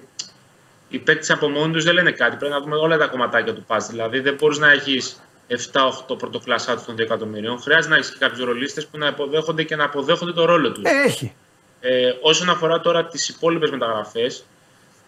οι 0.89 0.99
παίκτες 0.99 1.29
από 1.29 1.49
μόνοι 1.49 1.73
τους 1.73 1.83
δεν 1.83 1.93
λένε 1.93 2.11
κάτι. 2.11 2.35
Πρέπει 2.35 2.53
να 2.53 2.59
δούμε 2.59 2.75
όλα 2.75 2.97
τα 2.97 3.07
κομματάκια 3.07 3.53
του 3.53 3.63
πας. 3.63 3.87
Δηλαδή 3.87 4.19
δεν 4.19 4.33
μπορείς 4.33 4.57
να 4.57 4.71
έχεις 4.71 5.21
7-8 5.47 6.17
πρωτοκλασσάτους 6.17 6.85
των 6.85 6.95
2 6.95 6.99
εκατομμυρίων. 6.99 7.59
Χρειάζεται 7.59 7.89
να 7.89 7.95
έχεις 7.95 8.11
και 8.11 8.17
κάποιους 8.19 8.45
ρολίστες 8.45 8.87
που 8.87 8.97
να 8.97 9.07
υποδέχονται 9.07 9.63
και 9.63 9.75
να 9.75 9.83
αποδέχονται 9.83 10.31
το 10.31 10.45
ρόλο 10.45 10.71
τους. 10.71 10.83
Ε, 10.83 11.03
έχει. 11.05 11.33
Ε, 11.79 12.13
όσον 12.21 12.49
αφορά 12.49 12.79
τώρα 12.79 13.05
τις 13.05 13.29
υπόλοιπες 13.29 13.69
μεταγραφές, 13.69 14.43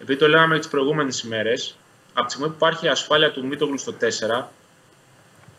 επειδή 0.01 0.19
το 0.19 0.27
λέγαμε 0.27 0.57
τις 0.57 0.67
προηγούμενες 0.67 1.21
ημέρες, 1.21 1.75
από 2.13 2.25
τη 2.25 2.31
στιγμή 2.31 2.49
που 2.49 2.55
υπάρχει 2.57 2.85
η 2.85 2.89
ασφάλεια 2.89 3.31
του 3.31 3.45
Μίτογλου 3.45 3.77
στο 3.77 3.93
4, 3.93 4.51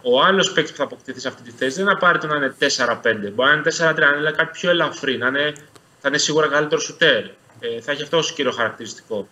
ο 0.03 0.23
άλλος 0.23 0.53
παίκτης 0.53 0.71
που 0.71 0.77
θα 0.77 0.85
αποκτηθεί 0.85 1.21
σε 1.21 1.29
αυτή 1.29 1.43
τη 1.43 1.51
θέση 1.51 1.83
δεν 1.83 1.87
θα 1.93 1.97
πάρει 1.99 2.19
το 2.19 2.27
να 2.27 2.37
είναι 2.37 2.55
4-5. 2.59 3.33
Μπορεί 3.35 3.51
να 3.51 3.53
είναι 3.53 3.63
4-3, 3.79 3.95
να 3.97 4.19
είναι 4.19 4.31
κάτι 4.31 4.51
πιο 4.53 4.71
ελαφρύ, 4.71 5.17
να 5.19 5.27
είναι, 5.27 5.53
θα 6.01 6.09
είναι 6.09 6.19
σίγουρα 6.19 6.49
καλύτερο 6.49 6.81
σουτέρ. 6.81 7.25
Ε, 7.61 7.81
θα 7.81 7.93
έχει 7.93 8.03
αυτό 8.03 8.17
ως 8.17 8.33
κύριο 8.33 8.51
χαρακτηριστικό. 8.51 9.29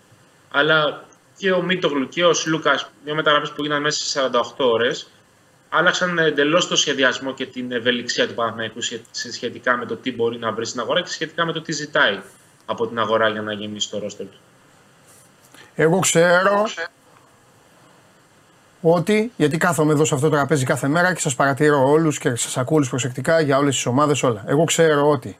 Αλλά 0.50 1.04
και 1.36 1.52
ο 1.52 1.62
Μίτογλου 1.62 2.08
και 2.08 2.24
ο 2.24 2.34
Σλούκας, 2.34 2.90
δύο 3.04 3.14
μεταγραφέ 3.14 3.46
που 3.46 3.54
έγιναν 3.58 3.80
μέσα 3.82 4.04
σε 4.04 4.30
48 4.32 4.40
ώρες, 4.56 5.10
άλλαξαν 5.68 6.18
εντελώς 6.18 6.68
το 6.68 6.76
σχεδιασμό 6.76 7.34
και 7.34 7.46
την 7.46 7.72
ευελιξία 7.72 8.28
του 8.28 8.34
Παναθηναϊκού 8.34 8.80
σχε- 8.82 9.04
σχετικά 9.12 9.76
με 9.76 9.86
το 9.86 9.96
τι 9.96 10.12
μπορεί 10.12 10.38
να 10.38 10.52
βρει 10.52 10.66
στην 10.66 10.80
αγορά 10.80 11.00
και 11.00 11.10
σχετικά 11.10 11.44
με 11.44 11.52
το 11.52 11.60
τι 11.60 11.72
ζητάει 11.72 12.20
από 12.66 12.86
την 12.86 12.98
αγορά 12.98 13.28
για 13.28 13.42
να 13.42 13.52
γεμίσει 13.52 13.90
το 13.90 13.98
ρόστερ 13.98 14.26
του. 14.26 14.38
Εγώ 15.74 15.98
ξέρω 15.98 16.66
ότι, 18.80 19.32
γιατί 19.36 19.56
κάθομαι 19.56 19.92
εδώ 19.92 20.04
σε 20.04 20.14
αυτό 20.14 20.28
το 20.28 20.36
τραπέζι 20.36 20.64
κάθε 20.64 20.88
μέρα 20.88 21.14
και 21.14 21.20
σας 21.20 21.34
παρατηρώ 21.34 21.90
όλους 21.90 22.18
και 22.18 22.34
σας 22.34 22.56
ακούω 22.56 22.76
όλους 22.76 22.88
προσεκτικά 22.88 23.40
για 23.40 23.58
όλες 23.58 23.74
τις 23.74 23.86
ομάδες 23.86 24.22
όλα. 24.22 24.44
Εγώ 24.46 24.64
ξέρω 24.64 25.10
ότι 25.10 25.38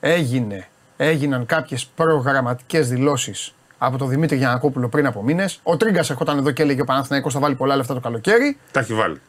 έγινε, 0.00 0.68
έγιναν 0.96 1.46
κάποιες 1.46 1.86
προγραμματικές 1.94 2.88
δηλώσεις 2.88 3.54
από 3.78 3.98
τον 3.98 4.08
Δημήτρη 4.08 4.36
Γιανακόπουλο 4.36 4.88
πριν 4.88 5.06
από 5.06 5.22
μήνες. 5.22 5.60
Ο 5.62 5.76
Τρίγκας 5.76 6.10
ερχόταν 6.10 6.38
εδώ 6.38 6.50
και 6.50 6.62
έλεγε 6.62 6.80
ο 6.80 6.84
Παναθηναϊκός 6.84 7.32
θα 7.32 7.40
βάλει 7.40 7.54
πολλά 7.54 7.76
λεφτά 7.76 7.94
το 7.94 8.00
καλοκαίρι. 8.00 8.58
Τα 8.72 8.80
έχει 8.80 8.94
βάλει. 8.94 9.20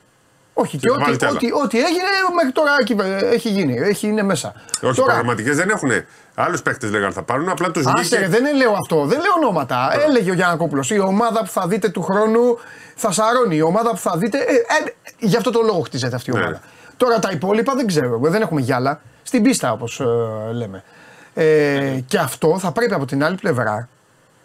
Όχι, 0.59 0.77
και 0.77 0.87
θα 0.89 0.93
ό,τι, 0.95 1.03
βάλει 1.03 1.17
κι 1.17 1.25
άλλα. 1.25 1.35
ό,τι, 1.35 1.47
ό,τι 1.63 1.77
έγινε 1.77 2.07
μέχρι 2.35 2.51
τώρα 2.51 2.71
εκεί, 2.81 2.95
ε, 3.01 3.33
έχει 3.35 3.49
γίνει. 3.49 3.75
Έχει, 3.77 4.07
είναι 4.07 4.23
μέσα. 4.23 4.53
Όχι, 4.81 4.95
τώρα, 4.95 5.13
προγραμματικέ 5.13 5.51
δεν 5.51 5.69
έχουν. 5.69 5.89
Άλλους 6.35 6.61
παίχτες 6.61 6.91
λέγανε 6.91 7.13
θα 7.13 7.23
πάρουν, 7.23 7.49
απλά 7.49 7.71
τους 7.71 7.85
Άσε, 7.85 8.01
βγήκε. 8.01 8.17
ρε, 8.17 8.27
δεν 8.27 8.55
λέω 8.55 8.71
αυτό. 8.73 9.05
Δεν 9.05 9.19
λέω 9.19 9.31
ονόματα. 9.37 9.89
Έλεγε 10.07 10.31
ο 10.31 10.33
Γιανακόπουλο. 10.33 10.83
Η 10.89 10.99
ομάδα 10.99 11.39
που 11.39 11.47
θα 11.49 11.67
δείτε 11.67 11.89
του 11.89 12.01
χρόνου 12.01 12.57
θα 12.95 13.11
σαρώνει. 13.11 13.55
Η 13.55 13.61
ομάδα 13.61 13.89
που 13.89 13.97
θα 13.97 14.17
δείτε. 14.17 14.37
Ε, 14.37 14.53
ε, 14.53 14.91
γι' 15.19 15.35
αυτό 15.37 15.51
το 15.51 15.61
λόγο 15.61 15.79
χτίζεται 15.81 16.15
αυτή 16.15 16.29
η 16.29 16.33
Ναι. 16.33 16.39
ομάδα. 16.39 16.61
Τώρα 16.97 17.19
τα 17.19 17.29
υπόλοιπα 17.31 17.73
δεν 17.75 17.87
ξέρω. 17.87 18.19
Δεν 18.21 18.41
έχουμε 18.41 18.61
γυάλα. 18.61 19.01
Στην 19.23 19.43
πίστα 19.43 19.71
όπως 19.71 20.01
λέμε. 20.53 20.83
Ε, 21.33 21.99
και 22.07 22.17
αυτό 22.17 22.59
θα 22.59 22.71
πρέπει 22.71 22.93
από 22.93 23.05
την 23.05 23.23
άλλη 23.23 23.35
πλευρά. 23.35 23.89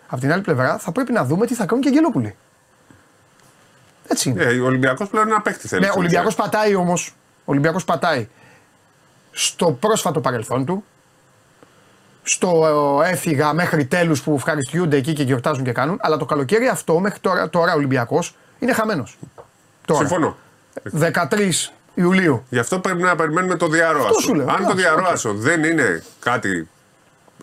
Από 0.08 0.20
την 0.20 0.32
άλλη 0.32 0.42
πλευρά 0.42 0.78
θα 0.78 0.92
πρέπει 0.92 1.12
να 1.12 1.24
δούμε 1.24 1.46
τι 1.46 1.54
θα 1.54 1.64
κάνουν 1.66 1.82
και 1.82 1.88
οι 1.88 1.92
Αγγελόπουλοι. 1.92 2.36
Έτσι 4.12 4.28
είναι. 4.28 4.42
Ε, 4.44 4.60
ο 4.60 4.64
Ολυμπιακός 4.64 5.08
πλέον 5.08 5.26
ένα 5.28 5.40
παίχτη 5.40 5.68
θέλει. 5.68 5.80
Ναι, 5.82 5.88
ο 5.88 5.94
Ολυμπιακός 5.96 6.34
πατάει 6.34 6.74
όμως. 6.74 7.14
Ο 7.38 7.42
Ολυμπιακός 7.44 7.84
πατάει 7.84 8.28
στο 9.30 9.70
πρόσφατο 9.70 10.20
παρελθόν 10.20 10.64
του. 10.64 10.84
Στο 12.22 12.66
ε, 13.04 13.10
έφυγα 13.10 13.52
μέχρι 13.52 13.84
τέλους 13.84 14.22
που 14.22 14.34
ευχαριστιούνται 14.34 14.96
εκεί 14.96 15.12
και 15.12 15.22
γιορτάζουν 15.22 15.64
και 15.64 15.72
κάνουν. 15.72 15.98
Αλλά 16.00 16.16
το 16.16 16.24
καλοκαίρι 16.24 16.68
αυτό 16.68 16.98
μέχρι 16.98 17.18
τώρα, 17.18 17.50
τώρα 17.50 17.72
ο 17.72 17.76
Ολυμπιακός 17.76 18.36
είναι 18.58 18.72
χαμένος. 18.72 19.18
Τώρα. 19.84 20.06
Συμφωνώ. 20.06 20.36
13 21.00 21.12
Ιουλίου. 21.94 22.44
Γι' 22.48 22.58
αυτό 22.58 22.78
πρέπει 22.78 23.02
να 23.02 23.16
περιμένουμε 23.16 23.56
το 23.56 23.68
διαρροάσο. 23.68 24.08
Αυτό 24.08 24.20
σου 24.20 24.34
λέω. 24.34 24.46
Αν 24.48 24.56
το 24.56 24.62
Εντάξει, 24.62 24.76
διαρροάσο 24.76 25.34
δεν 25.34 25.64
είναι 25.64 26.02
κάτι 26.20 26.68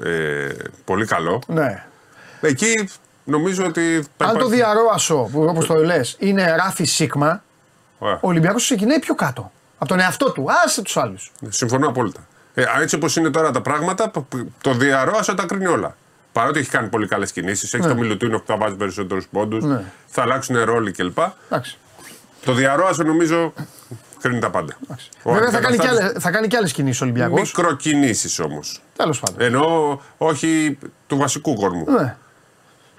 ε, 0.03 0.47
πολύ 0.85 1.05
καλό, 1.05 1.41
Ναι. 1.47 1.85
εκεί 2.41 2.89
νομίζω 3.29 3.65
ότι. 3.65 4.05
θα 4.17 4.25
Αν 4.25 4.31
το 4.31 4.37
υπάρχει- 4.39 4.55
διαρροάσο, 4.55 5.29
που 5.31 5.43
όπως 5.43 5.65
το 5.67 5.73
λες, 5.75 6.15
είναι 6.19 6.55
ράφι 6.55 6.83
σίγμα, 6.83 7.43
Ωραία. 7.99 8.15
ο 8.21 8.27
Ολυμπιακός 8.27 8.63
ξεκινάει 8.63 8.99
πιο 8.99 9.15
κάτω. 9.15 9.51
Από 9.77 9.89
τον 9.89 9.99
εαυτό 9.99 10.31
του. 10.31 10.45
Άσε 10.65 10.81
τους 10.81 10.97
άλλους. 10.97 11.31
Συμφωνώ 11.49 11.87
απόλυτα. 11.87 12.19
Ε, 12.53 12.63
έτσι 12.81 12.95
όπως 12.95 13.15
είναι 13.15 13.29
τώρα 13.29 13.51
τα 13.51 13.61
πράγματα, 13.61 14.11
το 14.61 14.73
διαρροάσο 14.73 15.33
τα 15.33 15.45
κρίνει 15.45 15.65
όλα. 15.65 15.95
Παρότι 16.31 16.59
έχει 16.59 16.69
κάνει 16.69 16.87
πολύ 16.87 17.07
καλές 17.07 17.31
κινήσεις, 17.31 17.73
έχει 17.73 17.87
το 17.87 17.95
Μιλουτίνο 17.95 18.37
που 18.39 18.43
θα 18.47 18.57
βάζει 18.57 18.75
περισσότερους 18.75 19.27
πόντους, 19.31 19.63
Ναι. 19.63 19.83
θα 20.07 20.21
αλλάξουν 20.21 20.63
ρόλοι 20.63 20.91
κλπ. 20.91 21.17
Εντάξει. 21.49 21.77
Το 22.45 22.53
διαρροάσο 22.53 23.03
νομίζω 23.03 23.53
κρίνει 24.21 24.39
τα 24.39 24.49
πάντα. 24.49 24.77
Ο 25.23 25.31
Βέβαια 25.33 25.49
θα 25.51 25.59
κάνει, 25.59 25.75
και 25.77 25.81
αντικαταστάτης- 25.81 26.09
άλλες, 26.09 26.23
θα 26.23 26.31
κάνει 26.31 26.47
και 26.47 26.57
άλλες 26.57 26.71
κινήσεις 26.71 27.01
ο 27.01 27.03
Ολυμπιακός. 27.03 27.39
Μικροκινήσεις 27.39 28.39
όμως. 28.39 28.81
Τέλος 28.95 29.19
πάντων. 29.19 29.41
Ενώ 29.41 30.01
όχι 30.17 30.77
του 31.07 31.17
βασικού 31.17 31.53
κορμού. 31.55 31.85
Ναι. 31.91 32.15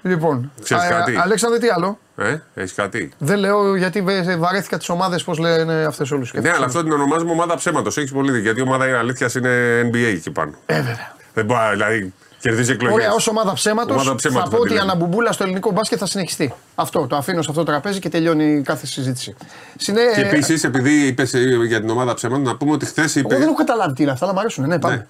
Λοιπόν, 0.01 0.51
Ξέρεις 0.63 0.87
κάτι; 0.87 1.15
Αλέξανδρε, 1.15 1.59
τι 1.59 1.67
άλλο; 1.69 1.99
Ε, 2.15 2.37
έχεις 2.53 2.73
κάτι; 2.73 3.11
Δεν 3.17 3.39
λέω 3.39 3.75
γιατί 3.75 4.01
βε- 4.01 4.37
βαρέθηκα 4.37 4.77
τις 4.77 4.89
ομάδες, 4.89 5.23
πώς 5.23 5.37
λένε 5.37 5.73
αυτές 5.73 6.11
όλου. 6.11 6.25
Ναι, 6.33 6.49
αλλά 6.51 6.65
αυτό 6.65 6.83
την 6.83 6.91
ονομάζουμε 6.91 7.31
ομάδα 7.31 7.55
ψέματος. 7.55 7.97
Έχεις 7.97 8.11
πολύ 8.11 8.27
δίκιο. 8.27 8.41
Γιατί 8.43 8.59
η 8.59 8.63
ομάδα 8.63 8.99
αλήθειας 8.99 9.35
είναι 9.35 9.81
NBA 9.91 9.95
εκεί 10.15 10.31
πάνω. 10.31 10.51
Ε, 10.65 10.75
βέβαια. 10.75 11.15
Δεν 11.33 11.45
μπορεί, 11.45 11.59
δηλαδή, 11.71 12.13
κερδίζει 12.39 12.71
εκλογές. 12.71 12.95
Ωραία, 12.95 13.13
ως 13.13 13.27
ομάδα 13.27 13.53
ψέματος 13.53 13.91
Ομάδα 13.95 14.09
θα 14.09 14.15
ψέματος 14.15 14.43
πω 14.43 14.55
θα 14.55 14.57
ότι 14.57 14.67
τη 14.67 14.73
η 14.73 14.77
λέμε. 14.77 14.91
αναμπουμπούλα 14.91 15.31
στο 15.31 15.43
ελληνικό 15.43 15.71
μπάσκετ 15.71 15.97
θα 15.99 16.05
συνεχιστεί. 16.05 16.53
Αυτό 16.75 17.07
το 17.07 17.15
αφήνω 17.15 17.41
σε 17.41 17.47
αυτό 17.49 17.63
το 17.63 17.71
τραπέζι 17.71 17.99
και 17.99 18.09
τελειώνει 18.09 18.61
κάθε 18.65 18.85
συζήτηση. 18.85 19.35
Συνέ... 19.77 20.01
Και 20.15 20.21
επίσης, 20.21 20.63
επειδή 20.63 21.07
είπες 21.07 21.33
για 21.67 21.79
την 21.79 21.89
ομάδα 21.89 22.13
ψέματος, 22.13 22.43
να 22.45 22.55
πούμε 22.55 22.71
ότι 22.71 22.85
χθες 22.85 23.15
είπε. 23.15 23.27
Εγώ 23.29 23.39
δεν 23.39 23.47
έχω 23.47 23.57
καταλάβει 23.57 23.93
τι 23.93 24.01
είναι 24.03 24.11
αυτά, 24.11 24.25
αλλά 24.25 24.33
μου 24.33 24.39
αρέσουν. 24.39 24.67
Ναι, 24.67 24.79
πάμε. 24.79 24.95
Ναι. 24.95 25.05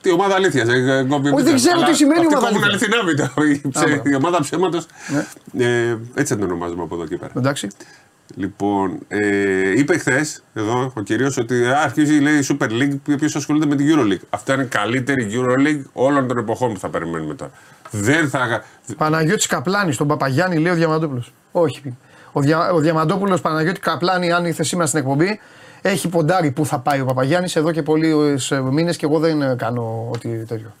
Τι 0.00 0.10
ομάδα 0.12 0.34
αλήθειας. 0.34 0.68
Όχι, 0.68 1.42
δεν 1.42 1.54
ξέρω 1.54 1.82
τι 1.82 1.94
σημαίνει 1.94 2.26
ομάδα 2.26 2.46
αλήθεια. 2.46 2.66
αλήθειας. 2.66 2.68
αληθινά 2.68 3.04
βίντεο. 3.04 3.26
Η 3.64 3.68
ψε- 3.70 3.86
μπράβο. 3.88 4.02
Η 4.04 4.14
ομάδα 4.14 4.40
ψέματος. 4.40 4.86
Ναι. 5.52 5.64
Ε, 5.64 5.98
έτσι 6.14 6.32
θα 6.32 6.34
την 6.40 6.44
ονομάζουμε 6.44 6.82
από 6.82 6.94
εδώ 6.94 7.06
και 7.06 7.16
πέρα. 7.16 7.32
Εντάξει. 7.36 7.68
Λοιπόν, 8.34 8.98
ε, 9.08 9.70
είπε 9.78 9.98
χθες 9.98 10.42
εδώ 10.54 10.92
ο 10.96 11.00
κυρίω 11.00 11.32
ότι 11.38 11.66
α, 11.66 11.80
αρχίζει 11.82 12.18
λέει, 12.18 12.38
η 12.38 12.46
Super 12.48 12.68
League 12.70 12.98
ο 13.08 13.12
οποίος 13.12 13.36
ασχολείται 13.36 13.66
με 13.66 13.74
την 13.76 13.86
Euroleague. 13.94 14.20
Αυτά 14.30 14.54
είναι 14.54 14.62
η 14.62 14.66
καλύτερη 14.66 15.30
Euroleague 15.32 15.82
όλων 15.92 16.28
των 16.28 16.38
εποχών 16.38 16.72
που 16.72 16.78
θα 16.78 16.88
περιμένουμε 16.88 17.34
τώρα. 17.34 17.50
Δεν 17.90 18.28
θα. 18.28 18.64
Παναγιώτης 18.96 19.46
Καπλάνης, 19.46 19.96
τον 19.96 20.06
Παπαγιάννη, 20.06 20.56
λέει 20.58 20.72
ο 20.72 20.74
Διαμαντόπουλος. 20.74 21.32
Όχι. 21.52 21.96
Ο, 22.32 22.40
Δια, 22.40 22.72
ο 22.72 22.78
Διαμαντόπουλος 22.78 23.40
Παναγιώτη 23.40 23.80
Καπλάνη, 23.80 24.32
αν 24.32 24.44
ήρθε 24.44 24.62
σήμερα 24.62 24.86
στην 24.88 24.98
εκπομπή, 25.00 25.40
έχει 25.88 26.08
ποντάρει 26.08 26.50
που 26.50 26.66
θα 26.66 26.78
πάει 26.78 27.00
ο 27.00 27.04
Παπαγιάννης 27.04 27.56
εδώ 27.56 27.72
και 27.72 27.82
πολλοί 27.82 28.38
μήνες 28.70 28.96
και 28.96 29.04
εγώ 29.04 29.18
δεν 29.18 29.42
ε, 29.42 29.54
κάνω 29.58 30.10
ό,τι 30.14 30.44
τέτοιο. 30.44 30.74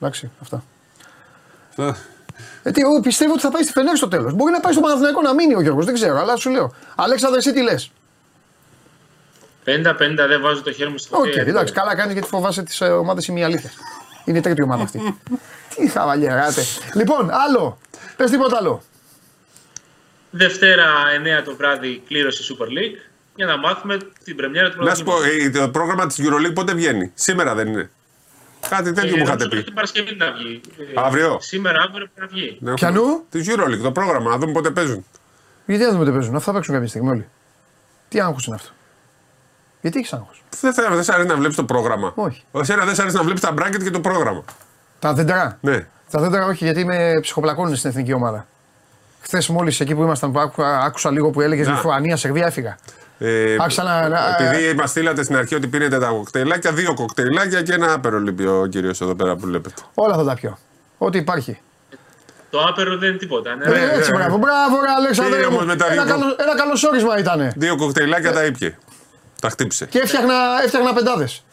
Εντάξει, 0.00 0.30
αυτά. 0.40 0.64
Γιατί 2.62 2.80
εγώ 2.80 3.00
πιστεύω 3.00 3.32
ότι 3.32 3.40
θα 3.40 3.50
πάει 3.50 3.62
στη 3.62 3.72
Φενέρ 3.72 3.96
στο 3.96 4.08
τέλος. 4.08 4.34
Μπορεί 4.34 4.52
να 4.52 4.60
πάει 4.60 4.72
στο 4.72 4.82
Παναθηναϊκό 4.82 5.20
να 5.20 5.34
μείνει 5.34 5.54
ο 5.54 5.60
Γιώργος, 5.60 5.84
δεν 5.84 5.94
ξέρω, 5.94 6.18
αλλά 6.18 6.36
σου 6.36 6.50
λέω. 6.50 6.74
Αλέξανδρε, 6.94 7.38
εσύ 7.38 7.52
τι 7.52 7.62
λες; 7.62 7.90
50-50 9.64 10.26
δεν 10.28 10.40
βάζω 10.40 10.62
το 10.62 10.72
χέρι 10.72 10.90
μου 10.90 10.98
στο 10.98 11.18
Οκ, 11.18 11.24
χέρι. 11.24 11.50
εντάξει, 11.50 11.72
καλά 11.72 11.96
κάνεις 11.96 12.12
γιατί 12.12 12.28
φοβάσαι 12.28 12.62
τις 12.62 12.80
ομάδες 12.80 13.26
ημιαλήθεια. 13.26 13.70
Είναι 14.24 14.38
η 14.38 14.40
τρίτη 14.40 14.62
ομάδα 14.62 14.82
αυτή. 14.82 15.18
τι 15.76 15.88
χαβαλιεράτε. 15.88 16.62
Λοιπόν, 16.94 17.30
άλλο. 17.30 17.78
Πες 18.16 18.30
τίποτα 18.30 18.56
άλλο. 18.56 18.82
Δευτέρα 20.30 20.84
9 21.40 21.44
το 21.44 21.56
βράδυ 21.56 22.02
κλήρωση 22.06 22.56
Super 22.58 22.66
League 22.66 23.11
για 23.34 23.46
να 23.46 23.58
μάθουμε 23.58 23.96
την 24.24 24.36
πρεμιέρα 24.36 24.70
του 24.70 24.84
Να 24.84 24.94
σου 24.94 25.04
πω, 25.04 25.12
ε, 25.22 25.50
το 25.50 25.68
πρόγραμμα 25.68 26.06
της 26.06 26.20
Euroleague 26.22 26.54
πότε 26.54 26.74
βγαίνει; 26.74 27.10
Σήμερα 27.14 27.54
δεν 27.54 27.66
είναι. 27.68 27.90
Κάτι 28.68 28.92
τέτοιο 28.92 29.16
μου 29.16 29.22
είχατε 29.22 29.48
πει. 29.48 29.62
Την 29.64 29.74
Παρασκευή 29.74 30.14
να 30.16 30.32
βγει. 30.32 30.60
Ε, 30.94 31.00
Αύριο; 31.00 31.38
Σήμερα, 31.40 31.82
αύριο 31.82 32.08
πρέπει 32.14 32.20
να 32.20 32.26
βγει. 32.26 32.56
Ναι, 32.60 32.74
Πιανού; 32.74 33.24
Τη 33.30 33.40
Euroleague, 33.46 33.80
το 33.82 33.92
πρόγραμμα, 33.92 34.30
να 34.30 34.38
δούμε 34.38 34.52
πότε 34.52 34.70
παίζουν. 34.70 35.04
Γιατί 35.66 35.82
δεν 35.84 35.92
δούμε 35.92 36.04
τι 36.04 36.10
παίζουν, 36.10 36.34
αυτά 36.36 36.46
θα 36.50 36.52
παίξουν 36.56 36.74
κάποια 36.74 36.88
στιγμή 36.88 37.08
όλοι. 37.08 37.28
Τι 38.08 38.20
άγχος 38.20 38.46
είναι 38.46 38.54
αυτό; 38.56 38.70
Γιατί 39.80 39.98
έχεις 39.98 40.12
άγχος; 40.12 40.42
Δεν 40.60 40.72
θα- 40.74 40.90
δεν 40.90 41.02
σ' 41.04 41.08
αρέσει 41.08 41.28
να 41.28 41.36
βλέπεις 41.36 41.56
το 41.56 41.64
πρόγραμμα. 41.64 42.12
Όχι. 42.14 42.44
Εσένα 42.52 42.84
δεν 42.84 42.94
σ' 42.94 42.98
αρέσει 42.98 43.16
να 43.16 43.22
βλέπεις 43.22 43.40
τα 43.40 43.52
μπράγκετ 43.52 43.82
και 43.82 43.90
το 43.90 44.00
πρόγραμμα. 44.00 44.44
Τα 44.98 45.12
δέντρα; 45.12 45.58
Ναι. 45.60 45.86
Τα 46.10 46.20
δέντρα 46.20 46.46
όχι, 46.46 46.64
γιατί 46.64 46.84
με 46.84 47.18
ψυχοπλακώνουν 47.20 47.76
στην 47.76 47.90
εθνική 47.90 48.12
ομάδα. 48.12 48.46
Χθες 49.20 49.48
μόλις 49.48 49.80
εκεί 49.80 49.94
που 49.94 50.02
ήμασταν, 50.02 50.32
που 50.32 50.38
άκουσα, 50.38 50.78
άκουσα 50.80 51.10
λίγο 51.10 51.30
που 51.30 51.40
έλεγες 51.40 51.66
Να. 51.66 51.72
Λιθουανία, 51.72 52.16
Σερβία, 52.16 52.46
έφυγα. 52.46 52.78
Ε, 53.24 53.56
Άρχισα 53.60 53.82
να- 53.82 54.08
να- 54.08 54.36
επειδή 54.40 54.74
μας 54.74 54.90
στείλατε 54.90 55.22
στην 55.22 55.36
αρχή 55.36 55.54
ότι 55.54 55.66
πίνετε 55.66 55.98
τα 55.98 56.06
κοκτέιλάκια, 56.06 56.72
δύο 56.72 56.94
κοκτέιλάκια 56.94 57.62
και 57.62 57.72
ένα 57.72 57.92
άπερο 57.92 58.18
λείπει 58.20 58.46
ο 58.46 58.66
κύριος 58.70 59.00
εδώ 59.00 59.14
πέρα 59.14 59.36
που 59.36 59.46
βλέπετε. 59.46 59.82
Όλα 59.94 60.14
θα 60.16 60.24
τα 60.24 60.34
πιω. 60.34 60.58
Ό,τι 60.98 61.18
υπάρχει. 61.18 61.60
Το 62.50 62.60
άπερο 62.68 62.98
δεν 62.98 63.08
είναι 63.08 63.18
τίποτα. 63.18 63.54
Ναι, 63.54 63.64
Ε, 63.64 63.68
ναι. 63.68 63.92
έτσι, 63.92 64.10
ναι. 64.10 64.18
μπράβο, 64.18 64.36
μπράβο, 64.36 64.80
ρε 64.80 64.90
Αλέξανδρε. 64.98 65.40
Τι 65.40 65.46
μου. 65.46 65.52
όμως 65.54 65.66
με 65.66 65.76
τα 65.76 65.86
Ένα, 65.92 66.04
δύο- 66.04 66.12
καλο, 66.12 66.36
ένα 66.38 66.54
καλωσόρισμα 66.56 67.18
ήταν. 67.18 67.52
Δύο 67.56 67.76
κοκτεϊλάκια 67.76 68.32
τα 68.32 68.44
ήπια. 68.44 68.78
Τα 69.40 69.48
χτύπησε. 69.48 69.86
Και 69.86 69.98
έφτιαχνα, 69.98 70.34
έφτιαχνα 70.64 70.92
πεντάδες. 70.92 71.44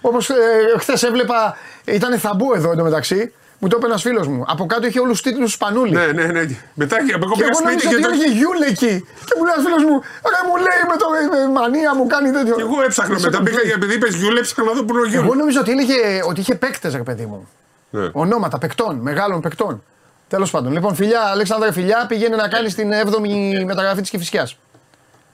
Όπως 0.00 0.30
ε, 0.30 0.34
χθες 0.78 1.02
έβλεπα, 1.02 1.56
ήταν 1.84 2.18
θαμπού 2.18 2.52
εδώ 2.54 2.72
εντωμεταξύ. 2.72 3.32
Μου 3.64 3.68
το 3.68 3.76
είπε 3.76 3.86
ένας 3.86 4.02
φίλος 4.02 4.26
μου. 4.26 4.44
Από 4.46 4.66
κάτω 4.66 4.86
είχε 4.86 5.00
όλους 5.00 5.20
τους 5.22 5.30
τίτλους 5.32 5.52
Σπανούλη. 5.52 5.92
Ναι, 5.92 6.06
ναι, 6.06 6.24
ναι. 6.24 6.42
Μετά 6.74 6.96
και 7.06 7.12
εγώ 7.16 7.26
Και 7.30 7.36
πήγα 7.36 7.46
εγώ 7.46 7.54
σπίτι 7.58 7.64
νόμιζα 7.64 7.88
και 7.88 7.94
ότι 7.94 8.02
το. 8.02 8.08
έλεγε 8.10 8.28
Γιούλ 8.38 8.60
εκεί. 8.72 8.94
Και 9.26 9.34
μου 9.36 9.44
λέει 9.44 9.52
ένας 9.56 9.64
φίλος 9.66 9.82
μου, 9.88 9.94
ρε 10.32 10.40
μου 10.48 10.54
λέει 10.66 10.80
με 10.90 10.96
το 11.02 11.06
με 11.32 11.52
μανία 11.60 11.94
μου 11.94 12.06
κάνει 12.06 12.30
τέτοιο. 12.36 12.54
Και 12.54 12.60
εγώ 12.68 12.82
έψαχνα 12.82 13.18
Σε 13.18 13.24
μετά. 13.24 13.36
τον 13.36 13.44
Πήγα 13.44 13.56
λέει. 13.56 13.66
και 13.66 13.72
επειδή 13.80 13.94
είπες 13.94 14.14
Γιούλ, 14.14 14.36
έψαχνα 14.36 14.64
να 14.64 14.72
δω 14.72 14.84
που 14.84 14.92
είναι 14.94 15.02
ο 15.02 15.08
Γιούλ. 15.12 15.24
Εγώ 15.24 15.34
νόμιζα 15.34 15.60
ότι, 15.60 15.70
έλεγε, 15.70 15.98
ότι 16.28 16.40
είχε 16.40 16.54
παίκτες, 16.54 16.92
ρε 16.94 17.02
παιδί 17.02 17.26
μου. 17.26 17.48
Ναι. 17.90 18.08
Ονόματα 18.12 18.58
παικτών, 18.58 18.96
μεγάλων 18.96 19.40
παικτών. 19.40 19.82
Τέλος 20.28 20.50
πάντων. 20.50 20.72
Λοιπόν, 20.72 20.94
φιλιά, 20.94 21.20
Αλέξανδρε, 21.34 21.72
φιλιά, 21.72 22.06
πήγαινε 22.08 22.36
να 22.36 22.48
κάνει 22.48 22.72
την 22.72 22.90
7η 22.92 23.64
μεταγραφή 23.64 24.00
της 24.00 24.10
Κυφυσιά. 24.10 24.48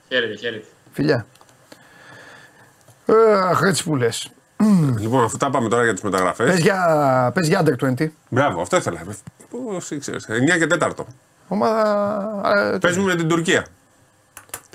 Χαίρετε, 0.09 0.35
χαίρετε. 0.35 0.65
Φιλιά. 0.93 1.25
Ε, 3.05 3.13
Αχ, 3.49 3.61
έτσι 3.61 3.83
που 3.83 3.95
λες. 3.95 4.29
Λοιπόν, 4.99 5.23
αφού 5.23 5.37
τα 5.37 5.49
πάμε 5.49 5.69
τώρα 5.69 5.83
για 5.83 5.93
τις 5.93 6.01
μεταγραφές. 6.01 6.51
Πες 6.51 6.59
για, 6.59 7.31
πες 7.33 7.47
για 7.47 7.63
under 7.65 8.01
20. 8.01 8.07
Μπράβο, 8.29 8.61
αυτό 8.61 8.77
ήθελα. 8.77 8.99
Πώς 9.49 9.91
ήξερες. 9.91 10.27
9 10.29 10.57
και 10.57 10.67
4. 10.79 10.89
Ομάδα. 11.47 12.41
ε, 12.73 12.77
Παίζουμε 12.77 13.05
με 13.05 13.15
την 13.15 13.27
Τουρκία. 13.27 13.65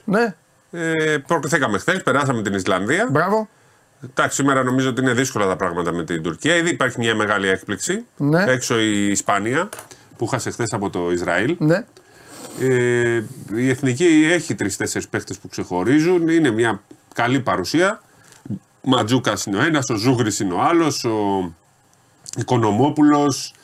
Ναι, 0.05 0.35
Ε, 0.71 1.17
προκριθήκαμε 1.27 1.79
χθες, 1.79 2.03
περάσαμε 2.03 2.43
την 2.43 2.55
Ισλανδία. 2.55 3.09
μπράβο. 3.11 3.49
Εντάξει, 4.11 4.37
σήμερα 4.37 4.63
νομίζω 4.63 4.89
ότι 4.89 5.01
είναι 5.01 5.13
δύσκολα 5.13 5.47
τα 5.47 5.57
πράγματα 5.57 5.93
με 5.93 6.05
την 6.05 6.23
Τουρκία. 6.23 6.55
Ήδη 6.57 6.71
υπάρχει 6.71 6.99
μια 6.99 7.15
μεγάλη 7.15 7.49
έκπληξη. 7.49 8.05
Ναι. 8.17 8.45
Έξω 8.49 8.79
η 8.81 9.11
Ισπανία 9.11 9.69
που 10.17 10.27
χάσε 10.27 10.51
χθες 10.51 10.73
από 10.73 10.91
το 10.91 11.11
Ισραήλ. 11.13 11.57
Ναι. 11.59 11.85
Ε, 12.61 13.23
η 13.55 13.69
εθνική 13.69 14.29
έχει 14.33 14.55
τρει-τέσσερι 14.55 15.07
παίχτε 15.11 15.35
που 15.43 15.49
ξεχωρίζουν. 15.49 16.29
Είναι 16.29 16.51
μια 16.51 16.81
καλή 17.15 17.41
παρουσία. 17.41 18.03
Ματζούκας 18.85 19.47
είναι 19.47 19.57
ο 19.57 19.63
ένας, 19.63 19.91
ο 19.91 19.95
Ζούγρης 19.95 20.41
είναι 20.41 20.55
ο 20.55 20.61
άλλος, 20.61 21.05
ο 21.05 21.53
Οικονομόπουλος, 22.37 23.55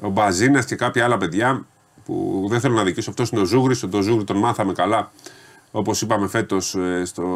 ο 0.00 0.08
Μπαζίνας 0.08 0.64
και 0.64 0.74
κάποια 0.76 1.04
άλλα 1.04 1.16
παιδιά 1.16 1.66
που 2.04 2.46
δεν 2.48 2.60
θέλω 2.60 2.74
να 2.74 2.84
δικήσω. 2.84 3.10
Αυτός 3.10 3.30
είναι 3.30 3.40
ο 3.40 3.44
Ζούγρης. 3.44 3.80
Τον 3.80 4.02
Ζούγρη 4.02 4.24
τον 4.24 4.36
μάθαμε 4.36 4.72
καλά. 4.72 5.12
Όπως 5.70 6.02
είπαμε 6.02 6.28
φέτος 6.28 6.76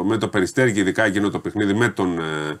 με 0.03 0.17
το 0.17 0.27
περιστέρι 0.27 0.73
και 0.73 0.79
ειδικά 0.79 1.03
εκείνο 1.03 1.29
το 1.29 1.39
παιχνίδι 1.39 1.73
με 1.73 1.87
τον 1.87 2.19
ε, 2.19 2.59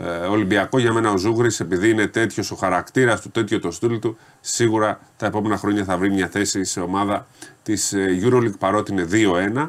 ε, 0.00 0.08
Ολυμπιακό. 0.08 0.78
Για 0.78 0.92
μένα 0.92 1.10
ο 1.10 1.16
Ζούγρης, 1.16 1.60
επειδή 1.60 1.90
είναι 1.90 2.06
τέτοιος 2.06 2.50
ο 2.50 2.54
χαρακτήρας 2.54 3.20
του, 3.20 3.30
τέτοιο 3.30 3.60
το 3.60 3.70
στυλ 3.70 3.98
του, 3.98 4.16
σίγουρα 4.40 5.00
τα 5.16 5.26
επόμενα 5.26 5.56
χρόνια 5.56 5.84
θα 5.84 5.96
βρει 5.96 6.10
μια 6.10 6.28
θέση 6.28 6.64
σε 6.64 6.80
ομάδα 6.80 7.26
της 7.62 7.94
Euroleague 8.22 8.58
παρότι 8.58 8.92
είναι 8.92 9.06
2-1. 9.10 9.66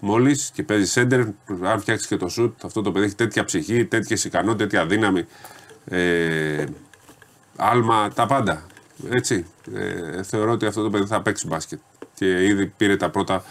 Μόλις 0.00 0.50
και 0.54 0.62
παίζει 0.62 0.86
σέντερ, 0.86 1.20
αν 1.62 1.80
φτιάξεις 1.80 2.06
και 2.06 2.16
το 2.16 2.28
σουτ, 2.28 2.64
αυτό 2.64 2.82
το 2.82 2.92
παιδί 2.92 3.04
έχει 3.04 3.14
τέτοια 3.14 3.44
ψυχή, 3.44 3.84
τέτοιες 3.84 4.24
ικανότητες, 4.24 4.68
τέτοια 4.68 4.86
δύναμη. 4.86 5.26
Ε, 5.84 6.64
άλμα, 7.56 8.10
τα 8.14 8.26
πάντα. 8.26 8.66
Έτσι. 9.10 9.46
Ε, 9.74 10.22
θεωρώ 10.22 10.52
ότι 10.52 10.66
αυτό 10.66 10.82
το 10.82 10.90
παιδί 10.90 11.06
θα 11.06 11.22
παίξει 11.22 11.46
μπάσκετ. 11.46 11.78
Και 12.14 12.46
ήδη 12.46 12.66
πήρε 12.66 12.96
τα 12.96 13.10
πρώτα 13.10 13.44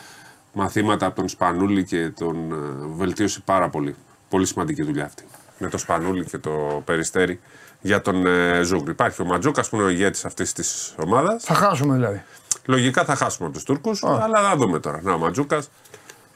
μαθήματα 0.54 1.06
από 1.06 1.16
τον 1.16 1.30
Σπανούλη 1.30 1.84
και 1.84 2.10
τον 2.10 2.52
ε, 2.52 2.56
βελτίωσε 2.96 3.42
πάρα 3.46 3.70
πολύ. 3.70 3.96
Πολύ 4.30 4.46
σημαντική 4.46 4.84
δουλειά 4.84 5.06
αυτή. 5.06 5.24
Με 5.58 5.70
το 5.70 5.78
Σπανούλη 5.78 6.26
και 6.26 6.38
το 6.38 6.82
Περιστέρι 6.86 7.40
για 7.82 8.02
τον 8.02 8.26
ε, 8.26 8.62
Ζούγκρι. 8.62 8.92
Υπάρχει 8.92 9.22
ο 9.22 9.26
Ματζούκας 9.26 9.70
που 9.70 9.76
είναι 9.76 9.86
ο 9.86 9.90
ηγέτης 9.90 10.26
αυτής 10.26 10.54
της 10.54 10.94
ομάδας. 10.98 11.44
Θα 11.44 11.54
χάσουμε 11.54 11.96
δηλαδή. 11.96 12.24
Λογικά 12.66 13.06
θα 13.06 13.16
χάσουμε 13.16 13.48
από 13.48 13.56
τους 13.56 13.66
Τούρκους, 13.66 14.04
αλλά 14.04 14.42
θα 14.42 14.56
δούμε 14.56 14.80
τώρα. 14.80 15.00
Να, 15.04 15.14
ο 15.14 15.18
Ματζούκας. 15.18 15.70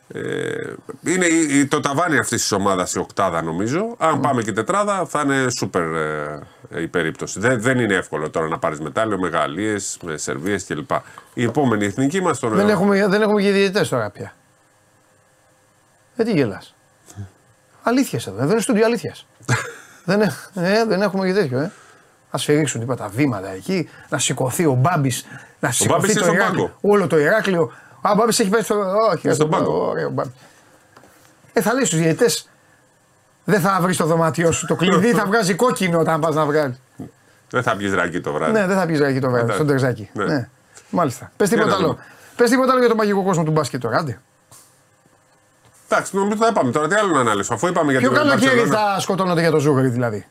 Ε, 0.08 0.74
είναι 1.06 1.26
η- 1.26 1.60
η- 1.60 1.66
το 1.68 1.80
ταβάνι 1.80 2.18
αυτής 2.18 2.42
της 2.42 2.52
ομάδας 2.52 2.94
η 2.94 3.00
οκτάδα 3.00 3.42
νομίζω. 3.42 3.96
Αν 3.98 4.20
πάμε 4.20 4.42
και 4.42 4.52
τετράδα 4.52 5.06
θα 5.06 5.22
είναι 5.22 5.50
σούπερ 5.50 5.96
ε, 5.96 6.40
η 6.82 6.88
περίπτωση. 6.88 7.40
Δεν, 7.40 7.62
δεν 7.62 7.80
είναι 7.80 7.94
εύκολο 7.96 8.30
τώρα 8.30 8.48
να 8.48 8.60
πάρεις 8.60 8.80
μετάλλιο 8.80 9.20
με 9.20 9.28
Γαλλίε, 9.30 9.76
με 10.02 10.18
Σερβίες 10.18 10.66
κλπ. 10.66 10.90
Η 11.34 11.44
επόμενη 11.44 11.86
εθνική 11.86 12.22
μας 12.22 12.40
τώρα. 12.40 12.56
Δεν 12.56 12.70
έχουμε, 12.70 13.08
δεν 13.08 13.22
έχουμε 13.22 13.42
και 13.42 13.52
διαιτητές 13.52 13.90
τώρα 13.90 14.10
πια. 14.10 14.34
Ε, 16.16 16.24
τι 16.24 16.32
γελάς. 16.32 16.76
Αλήθεια 17.84 18.20
εδώ. 18.28 18.42
Εδώ 18.42 18.52
είναι 18.52 18.62
στούντιο 18.62 18.86
αλήθειας. 18.86 19.28
δεν, 20.06 20.22
ε, 20.22 20.32
ε, 20.54 20.86
δεν 20.86 21.02
έχουμε 21.02 21.26
και 21.28 21.34
τέτοιο, 21.34 21.60
ε. 21.60 21.72
Α 22.36 22.38
σφυρίξουν 22.38 22.82
είπα, 22.82 22.96
τα 22.96 23.08
βήματα 23.08 23.50
εκεί, 23.50 23.90
να 24.10 24.18
σηκωθεί 24.20 24.66
ο 24.66 24.74
Μπάμπης, 24.74 25.26
να 25.60 25.72
σηκωθεί 25.72 25.92
Μπάμπης 26.00 26.14
το 26.14 26.20
είναι 26.20 26.24
στον 26.24 26.36
Ηράκλειο. 26.36 26.64
πάγκο. 26.66 26.78
Όλο 26.94 27.08
το 27.08 27.20
Ηράκλειο. 27.20 27.72
Α, 28.06 28.12
ο 28.12 28.16
Μπάμπης 28.16 28.40
έχει 28.40 28.50
πέσει 28.50 28.64
στο. 28.64 28.76
Όχι, 29.12 29.22
Είναι 29.24 29.34
στον 29.34 29.48
ε, 29.48 29.50
πάγκο. 29.50 29.88
ωραίο, 29.90 30.10
Μπάμπης. 30.10 30.34
Ε, 31.54 31.62
θα 31.62 31.74
λέει 31.74 31.86
στους 31.86 32.00
διαιτητές, 32.00 32.50
δεν 33.44 33.60
θα 33.62 33.78
βρεις 33.82 33.98
το 33.98 34.06
δωμάτιό 34.06 34.52
σου. 34.52 34.66
Το 34.66 34.76
κλειδί 34.76 35.14
θα 35.14 35.26
βγάζει 35.26 35.54
κόκκινο 35.56 36.00
όταν 36.00 36.20
πας 36.20 36.36
να 36.36 36.46
βγάλει. 36.46 36.78
Δεν 37.50 37.64
θα 37.64 37.76
πιεις 37.76 37.94
ράκι 37.94 38.22
το 38.22 38.32
βράδυ. 38.34 38.52
Ναι, 38.52 38.66
δεν 38.66 38.78
θα 38.78 38.86
πει 38.86 38.94
εκεί 39.04 39.20
το 39.20 39.30
βράδυ, 39.30 39.44
Εντάξει. 39.44 39.56
στον 39.56 39.68
τερζάκι. 39.68 40.10
Ναι. 40.14 40.26
Ναι. 40.26 40.50
Μάλιστα. 40.90 41.32
Πες 41.38 41.50
τίποτα 41.50 41.68
να 41.70 41.76
άλλο. 41.76 41.88
δούμε. 41.88 42.00
Πες 42.36 42.50
τίποτα 42.50 42.72
άλλο 42.72 42.80
για 42.80 42.90
το 42.90 42.96
μαγικό 42.96 43.24
κόσμο 43.24 43.44
του 43.44 43.52
μπάσκετ 43.52 43.82
τώρα. 43.82 43.98
Άντε. 43.98 44.20
Εντάξει, 45.90 46.16
νομίζω 46.16 46.36
θα 46.46 46.54
πάμε 46.54 46.72
τώρα. 46.72 46.88
Τι 46.88 46.96
άλλο 46.96 47.14
να 47.14 47.20
αναλύσω. 47.20 47.54
Αφού 47.54 47.68
είπαμε 47.68 47.92
για 47.92 48.00
Ποιο 48.00 48.10
την 48.10 48.18
καλοκαίρι 48.18 48.46
Μπαρσελόνα, 48.56 48.94
θα 48.94 49.00
σκοτώνονται 49.00 49.42
για 49.42 49.52
το 49.52 49.60
ζούγαρι 49.60 49.88
δηλαδή. 49.88 50.26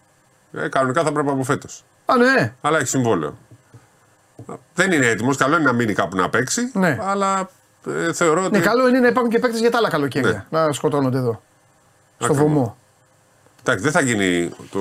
Ε, 0.53 0.69
κανονικά 0.69 1.03
θα 1.03 1.13
πρέπει 1.13 1.29
από 1.31 1.43
φέτος. 1.43 1.85
Α, 2.07 2.17
ναι. 2.17 2.55
Αλλά 2.61 2.79
έχει 2.79 2.87
συμβόλαιο. 2.89 3.37
Δεν 4.75 4.93
είναι 4.93 5.07
έτοιμος. 5.07 5.37
Καλό 5.37 5.55
είναι 5.57 5.65
να 5.65 5.73
μείνει 5.73 5.93
κάπου 5.93 6.17
να 6.17 6.29
παίξει. 6.29 6.71
Ναι. 6.75 6.99
Αλλά 7.01 7.49
ε, 7.87 8.13
θεωρώ 8.13 8.45
ότι. 8.45 8.59
Ναι, 8.59 8.65
καλό 8.65 8.89
είναι 8.89 8.99
να 8.99 9.09
υπάρχουν 9.09 9.31
και 9.33 9.39
παίκτες 9.39 9.61
για 9.61 9.71
τα 9.71 9.79
άλλα 9.79 9.89
καλοκαίρια. 9.89 10.47
Να 10.51 10.73
σκοτώνονται 10.73 11.19
εδώ. 11.19 11.43
Στο 12.17 12.25
Ακριβώς. 12.33 12.53
βωμό. 12.53 12.77
Εντάξει, 13.61 13.83
δεν 13.85 13.93
θα 13.93 14.01
γίνει 14.01 14.51
το 14.71 14.81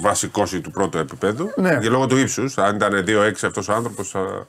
βασικό 0.00 0.46
σου 0.46 0.60
του 0.60 0.70
πρώτου 0.70 0.98
επίπεδου. 0.98 1.50
Ναι. 1.56 1.78
Για 1.80 1.90
λόγω 1.90 2.06
του 2.06 2.16
ύψους. 2.16 2.58
Αν 2.58 2.74
ήταν 2.74 3.04
2-6 3.06 3.32
αυτός 3.46 3.68
ο 3.68 3.72
άνθρωπος, 3.72 4.10
θα 4.10 4.46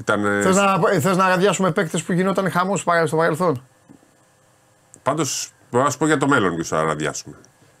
ήταν. 0.00 0.24
ε, 0.24 0.42
Θες 0.42 0.56
να, 0.56 0.78
θες 1.00 1.16
να 1.16 1.28
ραδιάσουμε 1.28 1.70
παίκτες 1.70 2.02
που 2.02 2.12
γινόταν 2.12 2.50
χαμός 2.50 2.80
στο 3.06 3.16
παρελθόν; 3.16 3.62
Πάντως, 5.02 5.52
μπορώ 5.70 5.84
να 5.84 5.90
σου 5.90 5.98
πω 5.98 6.06
για 6.06 6.16
το 6.18 6.28
μέλλον 6.28 6.54
ποιο 6.54 6.64
θα 6.64 6.82
ραδιάσουμε. 6.82 7.34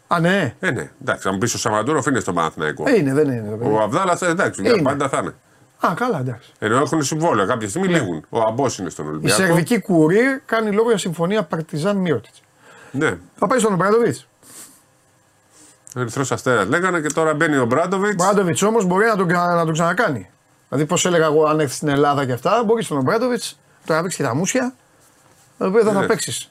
Α, 0.06 0.20
ναι; 0.20 0.54
Ε, 0.60 0.70
ναι. 0.70 0.90
Εντάξει, 1.02 1.28
αν 1.28 1.34
μου 1.34 1.40
πεις 1.40 1.54
ο 1.54 1.58
Σαμαντούροφ 1.58 2.06
είναι 2.06 2.20
στο 2.20 2.32
Παναθηναϊκό. 2.32 2.84
Ε, 2.86 2.94
είναι, 2.96 3.12
δεν 3.14 3.28
είναι. 3.30 3.50
το 3.50 3.56
παιδί. 3.56 3.70
Ο 3.74 3.80
Αβδάλας, 3.82 4.22
ε, 4.22 4.26
εντάξει, 4.26 4.62
για 4.62 4.70
Είναι. 4.72 4.82
πάντα 4.82 5.08
θα 5.08 5.18
είναι. 5.18 5.34
Α, 5.80 5.92
καλά, 5.94 6.18
εντάξει. 6.18 6.52
Ενώ 6.58 6.76
έχουν 6.76 7.02
συμβόλαιο, 7.02 7.46
κάποια 7.46 7.68
στιγμή 7.68 7.88
λήγουν. 7.88 8.24
Ο 8.28 8.40
Αμπός 8.40 8.78
είναι 8.78 8.90
στον 8.90 9.04
Η 9.04 9.08
Ολυμπιακό. 9.08 9.42
σερβική 9.42 9.80
κουρί 9.80 10.40
κάνει 10.46 10.70
λόγο 10.72 10.88
για 10.88 10.98
συμφωνία 10.98 11.42
Παρτιζάν 11.42 11.96
Μιώτιτ. 11.96 12.34
Ναι, 12.90 13.18
Θα 13.36 13.46
πάει 13.46 13.58
στον 13.58 13.74
Μπράντοβιτ. 13.74 14.16
Ερυθρός 15.96 16.32
Αστέρας 16.32 16.66
λέγανε 16.68 17.00
και 17.00 17.08
τώρα 17.12 17.34
μπαίνει 17.34 17.56
ο 17.56 17.64
Μπράντοβιτ. 17.66 18.14
Μπράντοβιτ 18.14 18.62
όμως 18.62 18.84
μπορεί 18.84 19.06
να 19.06 19.16
τον, 19.16 19.28
κα- 19.28 19.54
να 19.54 19.64
τον 19.64 19.72
ξανακάνει. 19.72 20.30
Δηλαδή, 20.68 20.86
πώς 20.86 21.04
έλεγα 21.06 21.24
εγώ, 21.24 21.44
αν 21.44 21.60
έρθει 21.60 21.74
στην 21.74 21.88
Ελλάδα 21.88 22.26
και 22.26 22.32
αυτά, 22.32 22.62
μπορεί 22.64 22.82
στον 22.82 23.02
Μπράντοβιτ, 23.02 23.42
τώρα 23.86 24.02
παίξει 24.02 24.16
και 24.16 24.22
τα 24.22 24.34
μουσια. 24.34 24.74
Εδώ 25.58 25.70
δεν 25.70 25.92
θα 25.92 26.00
Ναι. 26.00 26.06
παίξεις. 26.06 26.50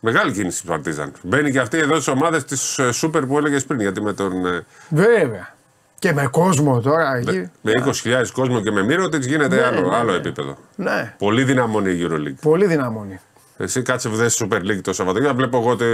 Μεγάλη 0.00 0.32
κίνηση 0.32 0.60
του 0.62 0.66
Παρτίζαν. 0.68 1.12
Μπαίνει 1.22 1.50
και 1.50 1.58
αυτή 1.60 1.78
εδώ 1.78 1.94
στις 1.94 2.08
ομάδες 2.08 2.44
της 2.44 2.78
Σούπερ 2.90 3.26
που 3.26 3.38
έλεγες 3.38 3.64
πριν. 3.64 3.80
Γιατί 3.80 4.00
με 4.02 4.12
τον. 4.12 4.46
ε, 4.46 4.64
Βέβαια. 4.88 5.54
Και 6.02 6.12
με 6.12 6.26
κόσμο 6.26 6.80
τώρα 6.80 7.16
εκεί. 7.16 7.50
Με 7.60 7.72
20.000 7.86 8.26
κόσμο 8.32 8.60
και 8.60 8.70
με 8.70 8.82
μύρο 8.82 9.08
τη 9.08 9.18
γίνεται 9.18 9.56
Ναι, 9.56 9.62
άλλο, 9.62 9.88
ναι, 9.88 9.96
άλλο 9.96 10.10
ναι. 10.10 10.16
επίπεδο. 10.16 10.56
Ναι. 10.74 11.14
Πολύ 11.18 11.44
δυναμώνει 11.44 11.90
η 11.90 12.06
Euroleague. 12.06 12.38
Πολύ 12.40 12.66
δυναμώνει. 12.66 13.20
Εσύ 13.56 13.82
κάτσε 13.82 14.08
που 14.08 14.14
δες 14.14 14.42
Super 14.42 14.56
League 14.56 14.80
το 14.82 14.92
Σαββατοκύριακο. 14.92 15.36
Βλέπω 15.36 15.58
εγώ 15.58 15.76
τη, 15.76 15.84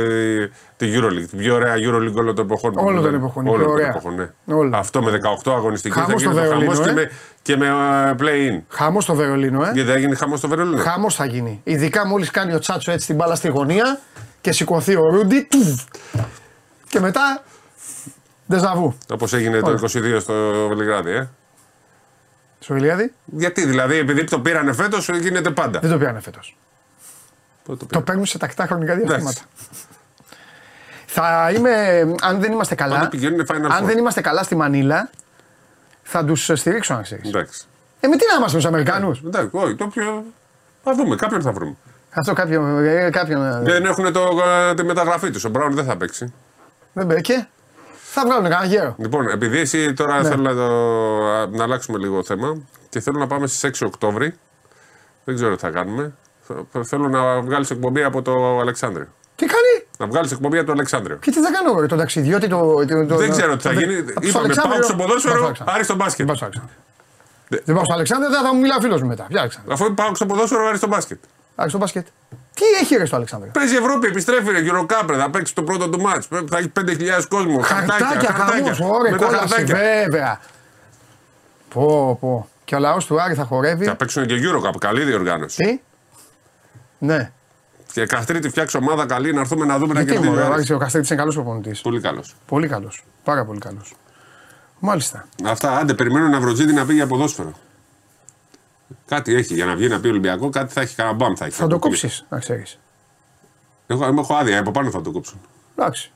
τη 0.77 0.93
Euroleague. 0.99 1.27
Την 1.31 1.39
πιο 1.39 1.55
ωραία 1.55 1.75
Euroleague 1.75 2.15
όλων 2.15 2.35
των 2.35 2.45
εποχών. 2.45 2.73
Όλων 2.77 3.03
των 3.03 3.15
εποχών, 3.15 3.47
η 3.47 3.49
Όλων 3.49 3.61
πιο 3.61 3.67
των 3.67 3.75
ωραία. 3.75 3.89
εποχών, 3.89 4.15
ναι. 4.15 4.55
Όλων. 4.55 4.75
Αυτό 4.75 5.03
με 5.03 5.21
18 5.45 5.53
αγωνιστικέ 5.53 5.95
θα 5.95 6.01
Χαμός 6.01 6.23
γίνει 6.23 6.33
στο 6.33 6.43
το 6.43 6.49
χαμός 6.49 6.79
Βερολίνο, 6.79 6.85
και 6.85 6.91
ε. 6.91 6.93
με, 6.93 7.11
και 7.43 7.57
με 7.57 7.67
ε, 7.67 8.15
play-in. 8.19 8.63
Χαμός 8.69 9.03
στο 9.05 9.15
Βερολίνο, 9.15 9.65
ε. 9.65 9.71
Γιατί 9.75 9.91
θα 9.91 9.99
γίνει 9.99 10.15
χαμός 10.15 10.39
στο 10.39 10.49
Βερολίνο. 10.49 10.83
Χαμός 10.83 11.15
θα 11.15 11.25
γίνει. 11.25 11.61
Ειδικά 11.65 12.07
μόλις 12.07 12.31
κάνει 12.31 12.55
ο 12.55 12.59
Τσάτσο 12.59 12.93
έτσι 12.93 13.07
την 13.07 13.17
μπάλα 13.17 13.35
στη 13.35 13.49
γωνία 13.49 14.01
και 14.41 14.53
σηκωθεί 14.53 14.97
ο 14.97 15.09
Ρούντι. 15.11 15.47
τουβ. 15.51 15.81
Και 16.89 17.01
μετά. 17.01 17.43
Δεζαβού. 18.51 18.99
Όπως 19.13 19.33
έγινε 19.33 19.61
το 19.61 19.71
22 19.83 20.17
στο 20.21 20.67
Βελιγράδι, 20.69 21.11
ε. 21.11 21.29
Στο 22.61 22.77
Ηλιάδη 22.77 23.13
Γιατί 23.25 23.65
δηλαδή, 23.67 23.97
επειδή 23.97 24.25
το 24.25 24.41
πήρανε 24.41 24.73
φέτος, 24.73 25.09
γίνεται 25.09 25.51
πάντα. 25.51 25.79
δεν 25.81 25.91
το 25.91 25.99
πήρανε 25.99 26.21
φέτος. 26.21 26.57
Πότε 27.65 27.77
το 27.79 27.79
Το 27.79 27.87
πήρανε. 27.87 28.05
παίρνουν 28.05 28.27
σε 28.27 28.39
τακτά 28.39 28.67
χρονικά 28.67 28.95
διαστήματα. 28.95 29.21
Εντάξει. 29.21 29.43
Θα 31.07 31.53
είμαι. 31.57 32.05
Αν 32.21 32.41
δεν 32.41 32.53
είμαστε 32.53 32.75
καλά. 32.75 32.95
Πάντα 32.95 33.09
πηγαίνουν 33.09 33.47
Final 33.51 33.69
Αν 33.71 33.83
Four. 33.85 33.87
δεν 33.87 33.99
είμαστε 33.99 34.21
καλά 34.21 34.43
στη 34.43 34.55
Μανίλα, 34.57 35.11
θα 36.03 36.25
τους 36.25 36.51
στηρίξω 36.55 36.95
αν 36.95 37.03
ξέρεις. 37.03 37.29
Εντάξει. 37.29 37.65
Ε, 38.01 38.09
με 38.09 38.17
τι 38.17 38.25
να 38.33 38.35
είμαστε 38.39 38.57
τους 38.57 38.67
Αμερικανού. 38.67 39.21
Εντάξει, 39.27 39.49
όχι, 39.53 39.75
το 39.75 39.87
πιο. 39.87 40.25
Θα 40.85 40.95
δούμε, 40.95 41.17
κάποιον 41.17 41.43
θα 41.43 41.53
βρούμε. 41.53 41.77
Αυτό 42.11 42.33
κάποιον. 42.33 42.85
ε, 42.85 43.11
κάποιον 43.11 43.63
Δεν 43.63 43.85
έχουν 43.85 44.13
το, 44.13 44.29
ε, 44.69 44.75
τη 44.75 44.85
μεταγραφή 44.85 45.31
τους. 45.31 45.45
Ο 45.45 45.49
Μπράουν 45.49 45.75
δεν 45.75 45.85
θα 45.85 45.97
παίξει. 45.97 46.33
δεν 46.93 47.07
μπήκε. 47.07 47.49
Θα 48.21 48.27
βγάλουν 48.27 48.51
κανένα 48.51 48.65
γέρο. 48.65 48.95
Λοιπόν, 48.99 49.29
επειδή 49.29 49.59
εσύ 49.59 49.93
τώρα 49.93 50.23
Ναι. 50.23 50.29
θέλω 50.29 50.43
να, 50.43 50.55
το, 50.55 50.69
να 51.57 51.63
αλλάξουμε 51.65 51.99
λίγο 51.99 52.25
θέμα 52.25 52.57
και 52.89 53.01
θέλω 53.01 53.19
να 53.19 53.27
πάμε 53.27 53.47
στις 53.47 53.83
6 53.83 53.87
Οκτώβρη. 53.87 54.35
Δεν 55.25 55.35
ξέρω 55.35 55.55
τι 55.55 55.61
θα 55.61 55.71
κάνουμε. 55.71 56.13
Θα- 56.73 56.85
Θέλω 56.85 57.09
να 57.09 57.41
βγάλεις 57.41 57.71
εκπομπή 57.71 58.03
από 58.03 58.23
το 58.23 58.59
Αλεξάνδριο. 58.61 59.07
Τι 59.37 59.47
κάνει; 59.47 59.87
Να 59.99 60.07
βγάλεις 60.07 60.33
εκπομπή 60.33 60.57
από 60.59 60.67
το 60.67 60.73
Αλεξάνδριο. 60.73 61.17
Και 61.17 61.31
τι 61.31 61.41
θα 61.43 61.51
κάνω 61.51 61.71
εγώ, 61.79 61.87
τον 61.87 61.99
ταξιδιώτη, 61.99 62.49
το. 62.49 62.75
το, 62.89 63.07
το 63.07 63.17
Δεν 63.17 63.31
ξέρω 63.31 63.57
τι 63.57 63.63
θα 63.63 63.73
το- 63.75 63.81
γίνει. 63.81 63.99
από 63.99 64.21
το 64.21 64.27
Είπαμε 64.27 64.45
Αλεξάνδριο- 64.45 64.75
πάω 64.79 64.83
στο 64.83 64.97
Πάω 64.97 65.07
ποδόσφαιρο, 65.07 65.35
στο 65.37 65.45
Αλεξάνδριο. 65.45 65.75
Άρης 65.75 65.87
στο 65.87 65.95
μπάσκετ. 65.95 66.27
Δεν 66.27 66.27
πάω 66.27 66.37
στο 66.37 66.45
Αλεξάνδριο. 66.45 66.77
Δεν 67.65 67.75
πάω 67.75 67.85
στο 67.85 67.95
Αλεξάνδριο, 67.95 68.31
δεν 68.31 68.43
θα 68.43 68.55
μου 68.55 68.61
μιλάει 68.61 68.79
ο 68.79 68.81
φίλος 68.81 69.01
μου 69.03 69.09
μετά. 69.09 69.25
Ποια 69.29 69.41
Αλεξάνδριο. 69.41 69.75
Αφού 69.75 69.95
πάω 69.95 70.15
στο 70.15 70.27
ποδόσφαιρο, 70.27 70.67
Άρης 70.67 70.79
στο 70.79 70.89
μπάσκετ. 70.89 71.19
Άρη 71.61 71.69
στο 71.69 71.79
μπάσκετ. 71.79 72.07
Τι 72.55 72.65
έχει 72.81 72.97
ρε 72.97 73.05
στο 73.05 73.17
Αλεξάνδριο. 73.17 73.53
Παίζει 73.53 73.75
η 73.75 73.77
Ευρώπη, 73.77 74.07
επιστρέφει 74.07 74.51
ρε, 74.51 74.61
Eurocap, 74.67 75.07
ρε, 75.09 75.17
θα 75.17 75.31
παίξει 75.31 75.55
το 75.55 75.63
πρώτο 75.63 75.89
του 75.89 76.01
μάτς. 76.01 76.27
Θα 76.27 76.59
έχει 76.59 76.73
5.000 76.81 77.27
κόσμος. 77.29 77.67
Χαρτάκια, 77.67 78.33
χαμός. 78.33 78.81
Ωραία, 78.81 79.13
με 79.13 79.19
τα 79.19 79.25
κόλαση, 79.25 79.49
χαρτάκια. 79.49 79.75
βέβαια. 79.77 80.41
Πω, 81.75 82.17
πω. 82.21 82.49
Και 82.65 82.75
ο 82.75 82.79
λαός 82.79 83.07
του 83.07 83.21
Άρη 83.23 83.35
θα 83.35 83.45
χορεύει. 83.45 83.85
Θα 83.85 83.97
παίξουν 83.97 84.27
και 84.27 84.35
Eurocap, 84.35 84.79
καλή 84.81 85.03
διοργάνωση. 85.05 85.63
Τι; 85.65 85.81
Ναι. 86.99 87.31
Και 87.93 88.07
Καστρίτη 88.07 88.49
φτιάξει 88.49 88.77
ομάδα 88.77 89.07
καλή 89.07 89.33
να 89.33 89.41
έρθουμε 89.41 89.65
να 89.67 89.79
δούμε 89.79 89.95
να 89.95 90.01
Γιατί 90.01 90.13
κερδίζει. 90.13 90.31
μωρέ, 90.35 90.43
ο 90.47 90.51
ο 90.51 90.53
Άρης. 90.53 90.57
Άρης 90.65 90.71
ο 90.71 90.79
Καστρίτης 90.79 91.11
είναι 91.11 91.19
καλός 91.19 91.35
προπονητής. 91.35 91.81
Πολύ 91.81 92.01
καλός. 92.01 92.35
Πολύ 92.47 92.69
καλός. 92.69 93.05
Πάρα 93.25 93.45
πολύ 93.45 93.59
καλός. 93.59 93.95
Μάλιστα. 94.79 95.29
Αυτά, 95.45 95.77
άντε, 95.79 95.95
περιμένω 95.95 96.29
να 96.29 96.41
Βρωτζίδη 96.41 96.73
να 96.73 96.85
πει 96.87 96.95
για 96.95 97.07
ποδόσφαιρο. 97.07 97.53
Κάτι 99.07 99.35
έχει 99.35 99.55
για 99.55 99.65
να 99.65 99.75
βγει 99.77 99.89
να 99.89 100.01
πει 100.01 100.09
Ολυμπιακό, 100.09 100.49
κάτι 100.51 100.73
θα 100.73 100.81
έχει, 100.81 100.95
κανένα 100.95 101.17
μπαμ 101.17 101.35
θα 101.35 101.45
έχει. 101.45 101.55
Θα 101.55 101.67
το 101.67 101.79
κόψεις, 101.79 102.25
να 102.29 102.39
ξέρεις. 102.39 102.79
Εγώ 103.87 104.05
εγώ 104.05 104.21
έχω 104.21 104.35
άδεια, 104.35 104.59
από 104.59 104.71
πάνω 104.71 104.91
θα 104.91 105.01
το 105.01 105.11
κόψουν. 105.11 105.41
Εντάξει. 105.77 106.11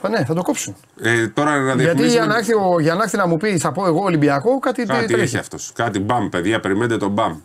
Θα, 0.00 0.08
ναι, 0.08 0.24
θα 0.24 0.34
το 0.34 0.42
κόψουν. 0.42 0.76
Ε, 1.00 1.28
τώρα 1.28 1.50
να 1.58 1.64
Γιατί 1.64 1.78
διαφημίσουμε- 1.78 2.12
για 2.12 2.26
να, 2.26 2.36
έρθει, 2.36 2.54
ο- 2.54 2.80
για 2.80 2.94
να 2.94 3.02
έρθει 3.02 3.16
να 3.16 3.26
μου 3.26 3.36
πει, 3.36 3.58
θα 3.58 3.72
πω 3.72 3.86
εγώ 3.86 4.02
Ολυμπιακό, 4.02 4.58
κάτι, 4.58 4.84
Κάτι 4.84 5.06
τρέχει. 5.06 5.22
έχει 5.22 5.36
αυτός. 5.36 5.72
Κάτι 5.74 5.98
μπαμ, 6.00 6.28
παιδιά, 6.28 6.60
περιμένετε 6.60 6.96
τον 6.96 7.10
μπαμ. 7.10 7.38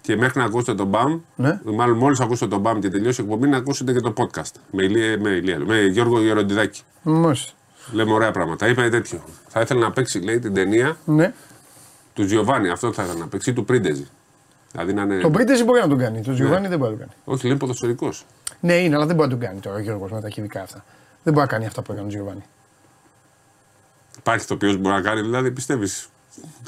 Και 0.00 0.16
μέχρι 0.16 0.38
να 0.38 0.44
ακούσετε 0.44 0.74
τον 0.74 0.86
μπαμ, 0.86 1.20
Ναι. 1.36 1.60
μάλλον 1.64 1.96
μόλις 1.96 2.20
ακούσετε 2.20 2.50
τον 2.50 2.60
μπαμ 2.60 2.78
και 2.78 2.88
τελειώσει 2.90 3.20
η 3.20 3.24
εκπομπή, 3.24 3.48
να 3.48 3.56
ακούσετε 3.56 3.92
και 3.92 4.00
το 4.00 4.12
podcast. 4.16 4.50
Με, 4.70 4.82
Ηλία, 4.82 5.18
με, 5.20 5.28
Ηλία, 5.30 5.58
με 5.58 5.80
Γιώργο 5.82 6.20
Γεροντιδάκη. 6.20 6.82
Μάλιστα. 7.02 7.52
Λέμε 7.92 8.12
ωραία 8.12 8.30
πράγματα. 8.30 8.68
Είπε 8.68 8.88
τέτοιο. 8.88 9.24
Θα 9.48 9.60
ήθελε 9.60 9.80
να 9.80 9.90
παίξει, 9.92 10.18
λέει, 10.20 10.38
την 10.38 10.54
ταινία 10.54 10.96
Ναι. 11.04 11.32
Του 12.14 12.24
Τζιοβάνι. 12.24 12.68
Αυτό 12.68 12.92
θα 12.92 13.02
ήθελε 13.02 13.18
να 13.18 13.26
παίξει, 13.26 13.50
ή 13.50 13.52
του 13.52 13.64
Πρίντεζη. 13.64 14.06
Δηλαδή 14.72 14.92
να 14.92 15.02
είναι. 15.02 15.20
Τον 15.20 15.32
Πρίντεζι 15.32 15.64
μπορεί 15.64 15.80
να 15.80 15.88
τον 15.88 15.98
κάνει. 15.98 16.22
Τον 16.22 16.34
Γιωβάνι 16.34 16.68
δεν 16.68 16.78
μπορεί 16.78 16.90
να 16.90 16.98
τον 16.98 17.06
κάνει. 17.06 17.20
Όχι, 17.24 17.46
λέει 17.46 17.56
ποδοσφαιρικός. 17.56 18.26
Ναι, 18.60 18.74
είναι, 18.74 18.94
αλλά 18.94 19.06
δεν 19.06 19.16
μπορεί 19.16 19.28
να 19.28 19.38
τον 19.38 19.46
κάνει 19.46 19.60
τώρα 19.60 19.76
ο 19.76 19.78
Γιώργος 19.78 20.10
με 20.10 20.20
τα 20.20 20.28
κυβικά 20.28 20.62
αυτά. 20.62 20.84
Δεν 21.22 21.32
μπορεί 21.32 21.46
να 21.46 21.52
κάνει 21.52 21.66
αυτά 21.66 21.82
που 21.82 21.92
έκανε 21.92 22.06
ο 22.06 22.10
Γιωβάνι. 22.10 22.42
Υπάρχει 24.18 24.46
το 24.46 24.54
οποίος 24.54 24.76
μπορεί 24.76 24.94
να 24.94 25.00
κάνει, 25.00 25.20
δηλαδή 25.20 25.50
πιστεύεις. 25.50 26.08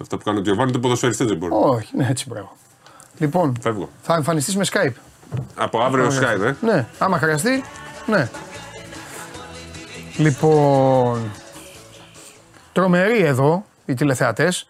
Αυτό 0.01 0.16
που 0.16 0.24
κάνει 0.24 0.38
ο 0.38 0.42
Τζιοβάνι, 0.42 0.72
το 0.72 0.78
ποδοσφαιριστές 0.78 1.26
δεν 1.26 1.36
μπορεί. 1.36 1.53
Όχι, 1.55 1.97
ναι, 1.97 2.07
έτσι 2.11 2.28
μπράβο. 2.28 2.57
Λοιπόν, 3.18 3.57
Φεύγω. 3.61 3.88
θα 4.03 4.14
εμφανιστείς 4.14 4.57
με 4.57 4.64
Skype. 4.72 4.94
Από 5.55 5.80
αύριο 5.80 6.09
Skype, 6.09 6.44
ε. 6.44 6.55
Ναι, 6.61 6.86
άμα 6.99 7.18
χρειαστεί, 7.18 7.64
ναι. 8.07 8.28
Λοιπόν, 10.16 11.30
τρομεροί 12.72 13.18
εδώ 13.18 13.64
οι 13.86 13.94
τηλεθεατές 13.94 14.68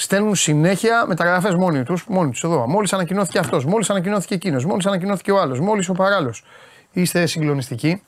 στέλνουν 0.00 0.34
συνέχεια 0.34 1.06
μεταγραφές 1.06 1.54
μόνοι 1.54 1.82
τους. 1.82 2.06
Μόνοι 2.08 2.30
τους 2.30 2.44
εδώ. 2.44 2.66
Μόλις 2.66 2.92
ανακοινώθηκε 2.92 3.38
αυτός, 3.38 3.64
μόλις 3.64 3.90
ανακοινώθηκε 3.90 4.34
εκείνος, 4.34 4.64
μόλις 4.64 4.86
ανακοινώθηκε 4.86 5.32
ο 5.32 5.40
άλλος, 5.40 5.60
μόλις 5.60 5.88
ο 5.88 5.92
παράλληλος. 5.92 6.44
Είστε 6.92 7.26
συγκλονιστικοί. 7.26 8.02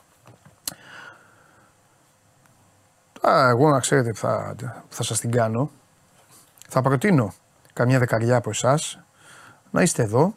Α, 3.29 3.49
εγώ 3.49 3.71
να 3.71 3.81
ξέρετε 3.81 4.11
που 4.11 4.17
θα, 4.17 4.55
θα 4.89 5.03
σας 5.03 5.21
την 5.21 5.31
κάνω. 5.31 5.71
Θα 6.69 6.83
προτείνω 6.83 7.33
καμιά 7.73 7.99
δεκαριά 7.99 8.37
από 8.37 8.51
εσάς 8.51 8.99
να 9.71 9.83
είστε 9.83 10.03
εδώ 10.03 10.35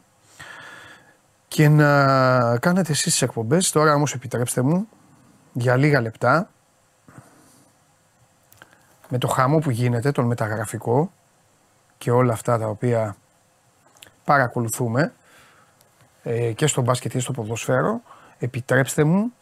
και 1.48 1.68
να 1.68 2.58
κάνετε 2.58 2.92
εσείς 2.92 3.12
τις 3.12 3.22
εκπομπές. 3.22 3.70
Τώρα 3.70 3.94
όμως 3.94 4.14
επιτρέψτε 4.14 4.62
μου 4.62 4.88
για 5.52 5.76
λίγα 5.76 6.00
λεπτά 6.00 6.50
με 9.08 9.18
το 9.18 9.28
χαμό 9.28 9.58
που 9.58 9.70
γίνεται, 9.70 10.12
τον 10.12 10.24
μεταγραφικό 10.26 11.10
και 11.98 12.10
όλα 12.10 12.32
αυτά 12.32 12.58
τα 12.58 12.66
οποία 12.66 13.16
παρακολουθούμε 14.24 15.12
ε, 16.22 16.52
και 16.52 16.66
στο 16.66 16.82
μπάσκετ 16.82 17.10
και 17.10 17.18
στο 17.18 17.32
ποδοσφαίρο, 17.32 18.00
επιτρέψτε 18.38 19.04
μου, 19.04 19.32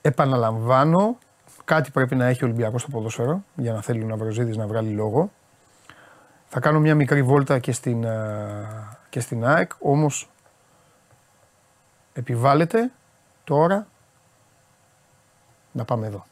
επαναλαμβάνω, 0.00 1.18
κάτι 1.64 1.90
πρέπει 1.90 2.16
να 2.16 2.26
έχει 2.26 2.44
ο 2.44 2.46
Ολυμπιακός 2.46 2.80
στο 2.80 2.90
ποδοσφαίρο 2.90 3.42
για 3.54 3.72
να 3.72 3.82
θέλει 3.82 4.04
ο 4.04 4.06
Ναυροζίδης 4.06 4.56
να 4.56 4.66
βγάλει 4.66 4.90
λόγο. 4.90 5.30
Θα 6.48 6.60
κάνω 6.60 6.80
μια 6.80 6.94
μικρή 6.94 7.22
βόλτα 7.22 7.58
και 7.58 7.72
στην, 7.72 8.04
και 9.08 9.20
στην 9.20 9.44
ΑΕΚ, 9.44 9.72
όμως 9.78 10.30
επιβάλλεται 12.12 12.90
τώρα 13.44 13.86
να 15.72 15.84
πάμε 15.84 16.06
εδώ. 16.06 16.27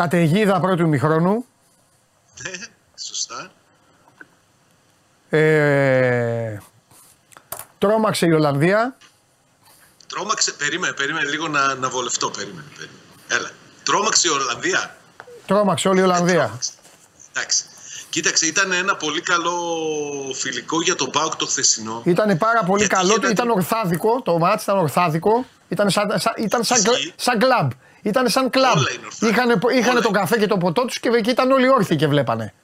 Καταιγίδα 0.00 0.60
πρώτου 0.60 0.88
μηχρόνου. 0.88 1.44
Ναι, 2.42 2.50
σωστά. 2.94 3.50
Ε, 5.30 6.58
τρόμαξε 7.78 8.26
η 8.26 8.32
Ολλανδία. 8.32 8.96
Τρόμαξε, 10.06 10.52
περίμενε, 10.52 10.92
περίμενε 10.92 11.28
λίγο 11.28 11.48
να, 11.48 11.74
να 11.74 11.88
βολευτώ, 11.88 12.30
περίμενε, 12.30 12.66
περίμενε. 12.76 12.98
Έλα. 13.28 13.50
Τρόμαξε 13.82 14.28
η 14.28 14.30
Ολλανδία. 14.30 14.96
Τρόμαξε 15.46 15.88
όλη 15.88 16.00
η 16.00 16.02
Ολλανδία. 16.02 16.58
Εντάξει. 17.32 17.64
Κοίταξε, 18.10 18.46
ήταν 18.46 18.72
ένα 18.72 18.96
πολύ 18.96 19.20
καλό 19.20 19.54
φιλικό 20.34 20.82
για 20.82 20.94
τον 20.94 21.10
Πάουκ 21.10 21.36
το 21.36 21.46
χθεσινό. 21.46 22.02
Ήταν 22.04 22.38
πάρα 22.38 22.64
πολύ 22.64 22.86
καλό, 22.86 23.16
ήταν 23.30 23.50
ορθάδικο, 23.50 24.22
το 24.22 24.38
μάτς 24.38 24.62
ήταν 24.62 24.78
ορθάδικο, 24.78 25.46
ήταν 25.68 25.90
σαν, 25.90 26.20
σαν, 26.20 26.32
ήταν 26.36 26.64
σαν, 26.64 26.82
σαν 27.16 27.38
κλαμπ. 27.38 27.70
Ήταν 28.02 28.28
σαν 28.28 28.50
κλαμπ. 28.50 28.78
Είχαν, 29.20 29.60
είχαν 29.76 30.02
τον 30.02 30.12
καφέ 30.12 30.38
και 30.38 30.46
το 30.46 30.56
ποτό 30.56 30.84
τους 30.84 31.00
και 31.00 31.08
εκεί 31.08 31.30
ήταν 31.30 31.50
όλοι 31.50 31.68
όρθιοι 31.68 31.96
και 31.96 32.06
βλέπανε. 32.06 32.54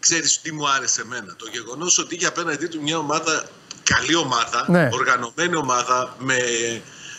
Ξέρεις 0.00 0.40
τι 0.40 0.52
μου 0.52 0.68
άρεσε 0.68 1.00
εμένα; 1.00 1.36
Το 1.36 1.46
γεγονός 1.52 1.98
ότι 1.98 2.14
είχε 2.14 2.26
απέναντί 2.26 2.66
του 2.66 2.82
μια 2.82 2.98
ομάδα, 2.98 3.44
καλή 3.82 4.14
ομάδα, 4.14 4.64
ναι. 4.68 4.88
οργανωμένη 4.92 5.56
ομάδα, 5.56 6.14
με 6.18 6.36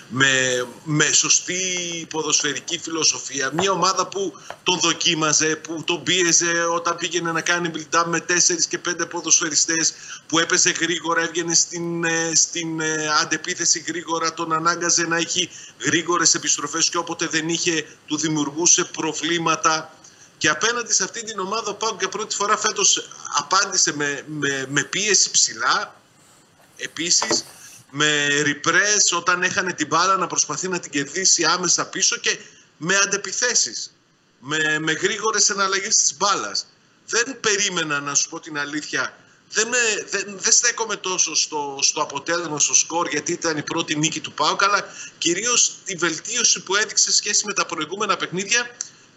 με, 0.10 0.66
με 0.84 1.12
σωστή 1.12 1.62
ποδοσφαιρική 2.10 2.80
φιλοσοφία. 2.80 3.52
Μια 3.54 3.72
ομάδα 3.72 4.08
που 4.08 4.34
τον 4.64 4.80
δοκίμαζε, 4.80 5.56
που 5.56 5.84
τον 5.84 6.04
πίεζε 6.04 6.64
όταν 6.74 6.98
πήγαινε 6.98 7.32
να 7.32 7.42
κάνει 7.42 7.72
build 7.76 8.04
με 8.06 8.20
τέσσερις 8.20 8.68
και 8.68 8.78
πέντε 8.78 9.06
ποδοσφαιριστές, 9.06 9.94
που 10.28 10.40
έπαιζε 10.40 10.70
γρήγορα, 10.70 11.22
έβγαινε 11.22 11.54
στην, 11.54 12.04
ε, 12.04 12.32
στην 12.36 12.80
ε, 12.80 13.10
αντεπίθεση 13.22 13.84
γρήγορα, 13.88 14.34
τον 14.34 14.54
ανάγκαζε 14.54 15.08
να 15.08 15.18
έχει 15.18 15.50
γρήγορες 15.80 16.34
επιστροφές 16.34 16.90
και 16.90 16.98
όποτε 16.98 17.28
δεν 17.28 17.50
είχε 17.50 17.86
του 18.06 18.18
δημιουργούσε 18.18 18.84
προβλήματα. 18.84 19.94
Και 20.38 20.50
απέναντι 20.50 20.94
σε 20.94 21.04
αυτή 21.04 21.24
την 21.24 21.40
ομάδα 21.40 21.70
ο 21.70 21.74
Πάουκ 21.74 22.00
για 22.00 22.10
πρώτη 22.10 22.36
φορά 22.36 22.58
φέτος 22.58 23.10
απάντησε 23.38 23.96
με, 23.96 24.24
με, 24.28 24.66
με 24.70 24.84
πίεση 24.84 25.32
ψηλά. 25.32 25.96
Επίσης 26.78 27.44
με 27.90 28.28
ριπρές 28.42 29.12
όταν 29.12 29.44
έχανε 29.44 29.74
την 29.74 29.88
μπάλα 29.88 30.18
να 30.18 30.28
προσπαθεί 30.28 30.68
να 30.68 30.80
την 30.80 30.92
κερδίσει 30.92 31.44
άμεσα 31.44 31.86
πίσω 31.86 32.18
και 32.18 32.38
με 32.78 32.96
αντεπιθέσεις, 32.96 33.94
με, 34.40 34.80
με 34.80 34.92
γρήγορες 34.92 35.50
εναλλαγές 35.50 35.96
της 35.96 36.18
μπάλας. 36.18 36.68
Δεν 37.08 37.40
περίμενα 37.40 38.00
να 38.00 38.16
σου 38.16 38.30
πω 38.30 38.40
την 38.40 38.58
αλήθεια, 38.58 39.18
δεν, 39.52 39.68
με, 39.68 39.78
δεν, 40.10 40.40
δεν 40.40 40.52
στέκομαι 40.52 40.96
τόσο 40.96 41.36
στο, 41.36 41.78
στο 41.82 42.02
αποτέλεσμα, 42.02 42.60
στο 42.60 42.74
σκορ, 42.74 43.08
γιατί 43.10 43.32
ήταν 43.32 43.58
η 43.58 43.64
πρώτη 43.64 43.96
νίκη 43.96 44.20
του 44.20 44.32
ΠΑΟΚ, 44.34 44.64
αλλά 44.64 44.86
κυρίως 45.18 45.76
τη 45.84 45.96
βελτίωση 45.96 46.64
που 46.64 46.76
έδειξε 46.76 47.12
σχέση 47.12 47.44
με 47.46 47.54
τα 47.54 47.66
προηγούμενα 47.66 48.18
παιχνίδια 48.18 48.70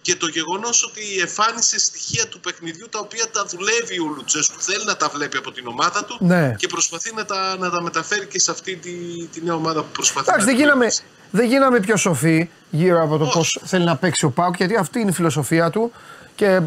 και 0.03 0.17
το 0.17 0.27
γεγονός 0.27 0.85
ότι 0.85 1.21
εμφάνισε 1.21 1.79
στοιχεία 1.79 2.27
του 2.29 2.41
παιχνιδιού 2.41 2.89
τα 2.89 2.99
οποία 2.99 3.31
τα 3.33 3.45
δουλεύει 3.45 4.01
ο 4.01 4.13
Λουτσέσκου. 4.17 4.61
Θέλει 4.61 4.85
να 4.85 4.97
τα 4.97 5.09
βλέπει 5.09 5.37
από 5.37 5.53
την 5.53 5.67
ομάδα 5.67 6.05
του 6.05 6.17
ναι. 6.21 6.55
και 6.59 6.67
προσπαθεί 6.67 7.15
να 7.15 7.25
τα, 7.25 7.57
να 7.59 7.71
τα 7.71 7.83
μεταφέρει 7.83 8.27
και 8.27 8.39
σε 8.41 8.51
αυτή 8.51 8.77
τη, 8.77 8.93
τη 9.27 9.45
νέα 9.45 9.55
ομάδα 9.55 9.81
που 9.81 9.89
προσπαθεί 9.93 10.29
Εντάξει, 10.29 10.47
να 10.47 10.53
δεν 10.53 10.61
γίναμε, 10.61 10.87
δεν 11.31 11.47
γίναμε 11.47 11.81
πιο 11.81 11.97
σοφοί 11.97 12.51
γύρω 12.71 13.03
από 13.03 13.19
το 13.19 13.27
πώς 13.27 13.61
θέλει 13.65 13.85
να 13.85 13.97
παίξει 13.97 14.25
ο 14.25 14.31
Πάουκ, 14.31 14.57
γιατί 14.57 14.77
αυτή 14.77 15.01
είναι 15.01 15.11
η 15.11 15.15
φιλοσοφία 15.15 15.71
του 15.71 15.93
και, 16.35 16.61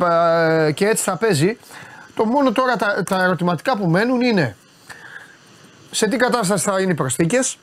και 0.73 0.87
έτσι 0.87 1.03
θα 1.03 1.15
παίζει. 1.17 1.57
Το 2.15 2.25
μόνο 2.25 2.51
τώρα 2.51 2.75
τα, 2.75 3.03
τα 3.03 3.23
ερωτηματικά 3.23 3.77
που 3.77 3.87
μένουν 3.87 4.21
είναι 4.21 4.55
σε 5.91 6.07
τι 6.07 6.17
κατάσταση 6.17 6.63
θα 6.63 6.81
είναι 6.81 6.91
οι 6.91 6.95
προσθήκες. 6.95 7.57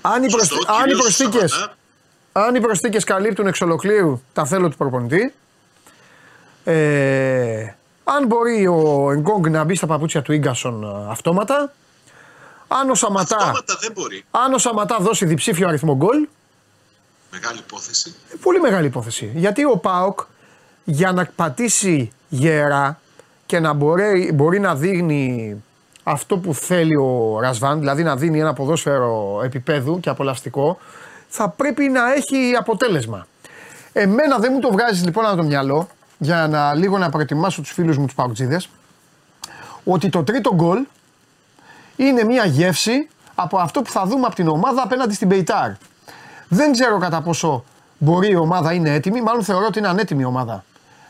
Αν 0.00 0.22
οι, 0.24 0.96
προσθήκε 0.96 1.44
αν 2.38 2.54
οι 2.54 2.60
προσθήκες 2.60 3.04
καλύπτουν 3.04 3.46
εξ 3.46 3.60
ολοκλήρου 3.60 4.20
τα 4.32 4.44
θέλω 4.44 4.68
του 4.68 4.76
προπονητή, 4.76 5.34
ε, 6.64 7.74
αν 8.04 8.26
μπορεί 8.26 8.66
ο 8.66 9.10
Εγκόγκ 9.12 9.46
να 9.46 9.64
μπει 9.64 9.74
στα 9.74 9.86
παπούτσια 9.86 10.22
του 10.22 10.34
γκασον 10.34 10.82
ε, 10.82 11.10
αυτόματα, 11.10 11.72
αν 12.68 12.90
ο 12.90 12.94
Σαματά, 12.94 13.36
αυτόματα 13.36 13.76
δεν 13.80 13.92
μπορεί. 13.92 14.24
αν 14.30 14.52
ο 14.52 14.58
Σαματά 14.58 14.96
δώσει 15.00 15.24
διψήφιο 15.24 15.68
αριθμό 15.68 15.96
γκολ. 15.96 16.28
Μεγάλη 17.30 17.58
υπόθεση. 17.58 18.14
Ε, 18.32 18.36
πολύ 18.42 18.60
μεγάλη 18.60 18.86
υπόθεση. 18.86 19.32
Γιατί 19.34 19.64
ο 19.64 19.76
Πάοκ 19.76 20.20
για 20.84 21.12
να 21.12 21.30
πατήσει 21.36 22.10
γερά 22.28 23.00
και 23.46 23.60
να 23.60 23.72
μπορεί, 23.72 24.32
μπορεί 24.34 24.60
να 24.60 24.74
δίνει 24.74 25.62
αυτό 26.02 26.38
που 26.38 26.54
θέλει 26.54 26.96
ο 26.96 27.38
Ρασβάν, 27.40 27.78
δηλαδή 27.78 28.02
να 28.02 28.16
δίνει 28.16 28.40
ένα 28.40 28.52
ποδόσφαιρο 28.52 29.40
επίπεδου 29.44 30.00
και 30.00 30.08
απολαυστικό, 30.08 30.78
θα 31.28 31.48
πρέπει 31.48 31.88
να 31.88 32.12
έχει 32.12 32.54
αποτέλεσμα. 32.58 33.26
Εμένα 33.92 34.38
δεν 34.38 34.52
μου 34.52 34.60
το 34.60 34.70
βγάζεις 34.72 35.04
λοιπόν 35.04 35.26
από 35.26 35.36
το 35.36 35.42
μυαλό, 35.42 35.88
για 36.18 36.48
να 36.48 36.74
λίγο 36.74 36.98
να 36.98 37.10
προετοιμάσω 37.10 37.60
τους 37.60 37.72
φίλους 37.72 37.98
μου 37.98 38.04
τους 38.04 38.14
παουτζίδες, 38.14 38.68
ότι 39.84 40.08
το 40.08 40.24
τρίτο 40.24 40.54
γκολ 40.54 40.86
είναι 41.96 42.24
μια 42.24 42.44
γεύση 42.44 43.08
από 43.34 43.58
αυτό 43.58 43.82
που 43.82 43.90
θα 43.90 44.06
δούμε 44.06 44.26
από 44.26 44.34
την 44.34 44.48
ομάδα 44.48 44.82
απέναντι 44.82 45.14
στην 45.14 45.28
Πεϊτάρ. 45.28 45.70
Δεν 46.48 46.72
ξέρω 46.72 46.98
κατά 46.98 47.22
πόσο 47.22 47.64
μπορεί 47.98 48.30
η 48.30 48.36
ομάδα 48.36 48.72
είναι 48.72 48.94
έτοιμη, 48.94 49.22
μάλλον 49.22 49.44
θεωρώ 49.44 49.66
ότι 49.66 49.78
είναι 49.78 49.88
ανέτοιμη 49.88 50.22
η 50.22 50.24
ομάδα 50.24 50.64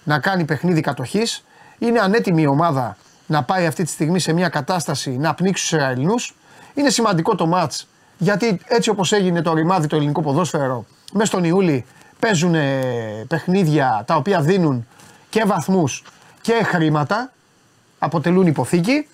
να 0.05 0.19
κάνει 0.19 0.45
παιχνίδι 0.45 0.81
κατοχής. 0.81 1.45
Είναι 1.79 2.01
ανέτοιμη 2.01 2.43
η 2.43 2.47
ομάδα 2.47 2.97
να 3.27 3.43
πάει 3.43 3.67
αυτή 3.67 3.85
τη 3.85 3.91
στιγμή 3.91 4.19
σε 4.19 4.33
μια 4.33 4.49
κατάσταση 4.49 5.11
να 5.11 5.35
πνίξει 5.35 5.62
τους 5.62 5.73
Ισραηλινούς. 5.73 6.37
Είναι 6.75 6.91
σημαντικό 6.91 7.35
το 7.35 7.47
μάτς 7.47 7.89
γιατί 8.19 8.61
έτσι 8.64 8.91
όπως 8.91 9.12
έγινε 9.12 9.43
το 9.43 9.55
ρημάδι 9.55 9.87
το 9.87 9.97
ελληνικό 9.97 10.23
ποδόσφαιρο, 10.23 10.87
μέσα 11.12 11.27
στον 11.27 11.45
Ιούλη 11.45 11.85
παίζουν 12.19 12.55
παιχνίδια 13.29 14.05
τα 14.07 14.14
οποία 14.14 14.41
δίνουν 14.41 14.87
και 15.29 15.45
βαθμούς 15.47 16.03
και 16.41 16.53
χρήματα, 16.64 17.33
αποτελούν 17.99 18.47
υποθήκη. 18.47 19.09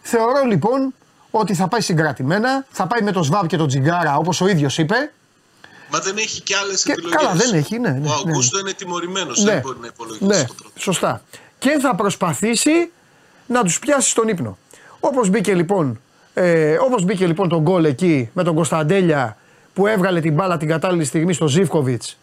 Θεωρώ 0.00 0.44
λοιπόν 0.44 0.94
ότι 1.30 1.54
θα 1.54 1.68
πάει 1.68 1.80
συγκρατημένα, 1.80 2.66
θα 2.70 2.86
πάει 2.86 3.02
με 3.02 3.12
το 3.12 3.22
ΣΒΑΒ 3.22 3.46
και 3.46 3.56
τον 3.56 3.68
Τζιγκάρα 3.68 4.16
όπως 4.16 4.40
ο 4.40 4.48
ίδιος 4.48 4.78
είπε. 4.78 5.12
Μα 5.90 5.98
δεν 5.98 6.16
έχει 6.16 6.40
και 6.40 6.56
άλλες 6.56 6.82
και, 6.82 6.92
επιλογές. 6.92 7.16
Καλά 7.16 7.34
δεν 7.34 7.54
έχει, 7.54 7.78
ναι. 7.78 7.88
ναι 7.88 7.96
ο 7.96 8.00
ναι. 8.00 8.30
Αγκούστο 8.30 8.56
ναι. 8.56 8.62
είναι 8.62 8.72
τιμωρημένος, 8.78 9.42
ναι. 9.42 9.50
δεν 9.52 9.60
μπορεί 9.60 9.78
να 9.80 9.86
υπολογίσει 9.86 10.24
ναι. 10.24 10.44
το 10.44 10.54
πρώτο. 10.54 10.80
Σωστά. 10.80 11.22
Και 11.58 11.78
θα 11.80 11.94
προσπαθήσει 11.94 12.90
να 13.46 13.62
τους 13.62 13.78
πιάσει 13.78 14.08
στον 14.10 14.28
ύπνο. 14.28 14.58
Όπως 15.00 15.28
μπήκε 15.28 15.54
λοιπόν 15.54 16.00
ε, 16.40 16.78
Όπως 16.80 17.04
μπήκε 17.04 17.26
λοιπόν 17.26 17.48
το 17.48 17.60
γκολ 17.60 17.84
εκεί 17.84 18.30
με 18.32 18.42
τον 18.42 18.54
Κωνσταντέλια 18.54 19.36
που 19.74 19.86
έβγαλε 19.86 20.20
την 20.20 20.34
μπάλα 20.34 20.56
την 20.56 20.68
κατάλληλη 20.68 21.04
στιγμή 21.04 21.32
στο 21.32 21.48
Ζήφκοβιτς 21.48 22.18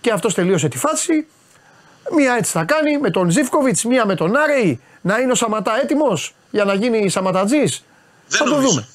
και 0.00 0.10
αυτός 0.10 0.34
τελείωσε 0.34 0.68
τη 0.68 0.78
φάση. 0.78 1.26
Μία 2.16 2.34
έτσι 2.34 2.52
θα 2.52 2.64
κάνει 2.64 2.98
με 2.98 3.10
τον 3.10 3.30
Ζήφκοβιτς, 3.30 3.84
μία 3.84 4.06
με 4.06 4.14
τον 4.14 4.36
Άρεϊ. 4.36 4.80
Να 5.00 5.18
είναι 5.18 5.32
ο 5.32 5.34
Σαματά 5.34 5.80
έτοιμος 5.82 6.34
για 6.50 6.64
να 6.64 6.74
γίνει 6.74 7.08
Σαματατζής; 7.08 7.84
Θα 8.28 8.44
το 8.44 8.60
δούμε. 8.60 8.88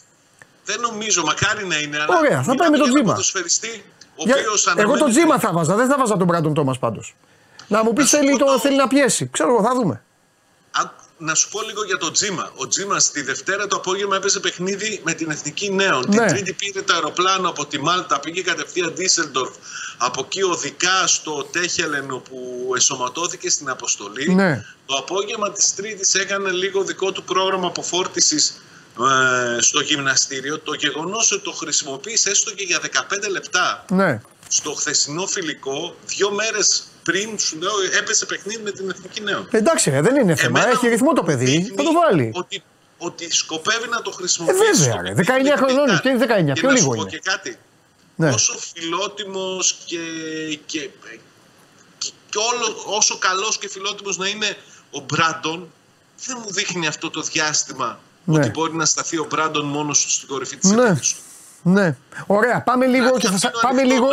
Δεν 0.65 0.79
νομίζω, 0.79 1.23
μακάρι 1.23 1.65
να 1.67 1.79
είναι. 1.79 1.97
Ωραία, 2.17 2.43
θα 2.43 2.55
πάει 2.55 2.69
με 2.69 2.77
τον 2.77 2.89
Τζίμα. 2.89 3.17
Εγώ 4.75 4.97
τον 4.97 5.09
Τζίμα 5.09 5.39
θα 5.39 5.51
βάζα, 5.51 5.75
δεν 5.75 5.87
θα 5.87 5.97
βάζα 5.97 6.17
τον 6.17 6.27
Μπράντον 6.27 6.53
Τόμας 6.53 6.79
πάντως. 6.79 7.15
Να 7.67 7.83
μου 7.83 7.93
πεις 7.93 8.09
θέλει, 8.09 8.37
το... 8.37 8.59
θέλει 8.59 8.75
να 8.75 8.87
πιέσει. 8.87 9.29
Ξέρω 9.31 9.49
εγώ, 9.49 9.63
θα 9.63 9.73
δούμε. 9.73 10.01
Να 11.23 11.35
σου 11.35 11.49
πω 11.49 11.61
λίγο 11.61 11.83
για 11.83 11.97
τον 11.97 12.13
Τζίμα. 12.13 12.51
Ο 12.55 12.67
Τζίμας 12.67 13.11
τη 13.11 13.21
Δευτέρα 13.21 13.67
το 13.67 13.75
απόγευμα 13.75 14.15
έπαιζε 14.15 14.39
παιχνίδι 14.39 15.01
με 15.03 15.13
την 15.13 15.31
Εθνική 15.31 15.71
Νέων. 15.71 16.05
Ναι. 16.07 16.17
Την 16.17 16.27
Τρίτη 16.27 16.53
πήρε 16.53 16.81
το 16.81 16.93
αεροπλάνο 16.93 17.49
από 17.49 17.65
τη 17.65 17.79
Μάλτα, 17.81 18.19
πήγε 18.19 18.41
κατευθείαν 18.41 18.93
Ντίσσελντορφ. 18.93 19.55
Από 19.97 20.21
εκεί 20.25 20.43
οδικά 20.43 21.07
στο 21.07 21.47
Τέχελεν 21.51 22.07
που 22.07 22.71
εσωματώθηκε 22.75 23.49
στην 23.49 23.69
αποστολή. 23.69 24.33
Ναι. 24.33 24.65
Το 24.85 24.95
απόγευμα 24.95 25.51
της 25.51 25.75
Τρίτης 25.75 26.13
έκανε 26.13 26.51
λίγο 26.51 26.83
δικό 26.83 27.11
του 27.11 27.23
πρόγραμμα 27.23 27.67
αποφόρτησης 27.67 28.61
ε, 29.57 29.61
στο 29.61 29.81
γυμναστήριο. 29.81 30.59
Το 30.59 30.73
γεγονός 30.73 31.31
ότι 31.31 31.43
το 31.43 31.51
χρησιμοποίησε 31.51 32.29
έστω 32.29 32.51
και 32.51 32.63
για 32.63 32.79
15 32.81 33.29
λεπτά. 33.29 33.85
Ναι. 33.89 34.21
Στο 34.47 34.73
χθεσινό 34.73 35.25
φιλικό, 35.27 35.95
δύο 36.05 36.31
μέρες 36.31 36.83
πριν 37.03 37.39
σου 37.39 37.57
λέω 37.57 37.71
έπεσε 37.99 38.25
παιχνίδι 38.25 38.61
με 38.63 38.71
την 38.71 38.89
Εθνική 38.89 39.21
Νέων. 39.21 39.47
Εντάξει, 39.51 39.89
δεν 39.89 40.15
είναι 40.15 40.35
θέμα. 40.35 40.59
Εμένα 40.59 40.75
Έχει 40.75 40.87
ρυθμό 40.87 41.13
το 41.13 41.23
παιδί. 41.23 41.73
Θα 41.75 41.83
το 41.83 41.91
βάλει. 41.91 42.31
Ότι, 42.33 42.63
ότι 42.97 43.33
σκοπεύει 43.33 43.87
να 43.89 44.01
το 44.01 44.11
χρησιμοποιήσει. 44.11 44.83
Ε, 44.83 45.13
βέβαια. 45.13 45.55
19 45.55 45.57
χρονών 45.57 45.99
και 46.01 46.17
19. 46.49 46.53
Πιο 46.53 46.69
λίγο 46.69 46.95
είναι. 46.95 47.09
Και 47.09 47.21
κάτι. 47.23 47.57
Ναι. 48.15 48.29
Όσο 48.29 48.53
φιλότιμος 48.73 49.77
και, 49.85 49.97
και, 50.65 50.79
και, 51.97 52.09
και 52.29 52.37
όλο, 52.37 52.83
όσο 52.85 53.17
καλός 53.17 53.57
και 53.57 53.69
φιλότιμος 53.69 54.17
να 54.17 54.27
είναι 54.27 54.57
ο 54.91 54.99
Μπράντον, 54.99 55.71
δεν 56.25 56.37
μου 56.43 56.53
δείχνει 56.53 56.87
αυτό 56.87 57.09
το 57.09 57.21
διάστημα 57.21 57.99
ναι. 58.23 58.39
ότι 58.39 58.49
μπορεί 58.49 58.75
να 58.75 58.85
σταθεί 58.85 59.17
ο 59.17 59.27
Μπράντον 59.29 59.65
μόνος 59.65 60.05
στην 60.07 60.27
κορυφή 60.27 60.57
της 60.57 60.71
ναι. 60.71 60.99
Ναι. 61.63 61.95
Ωραία. 62.27 62.61
Πάμε 62.61 62.85
λίγο 62.85 63.17
και 63.17 63.27
θα, 63.27 63.51
πάμε 63.61 63.83
λίγο, 63.83 64.07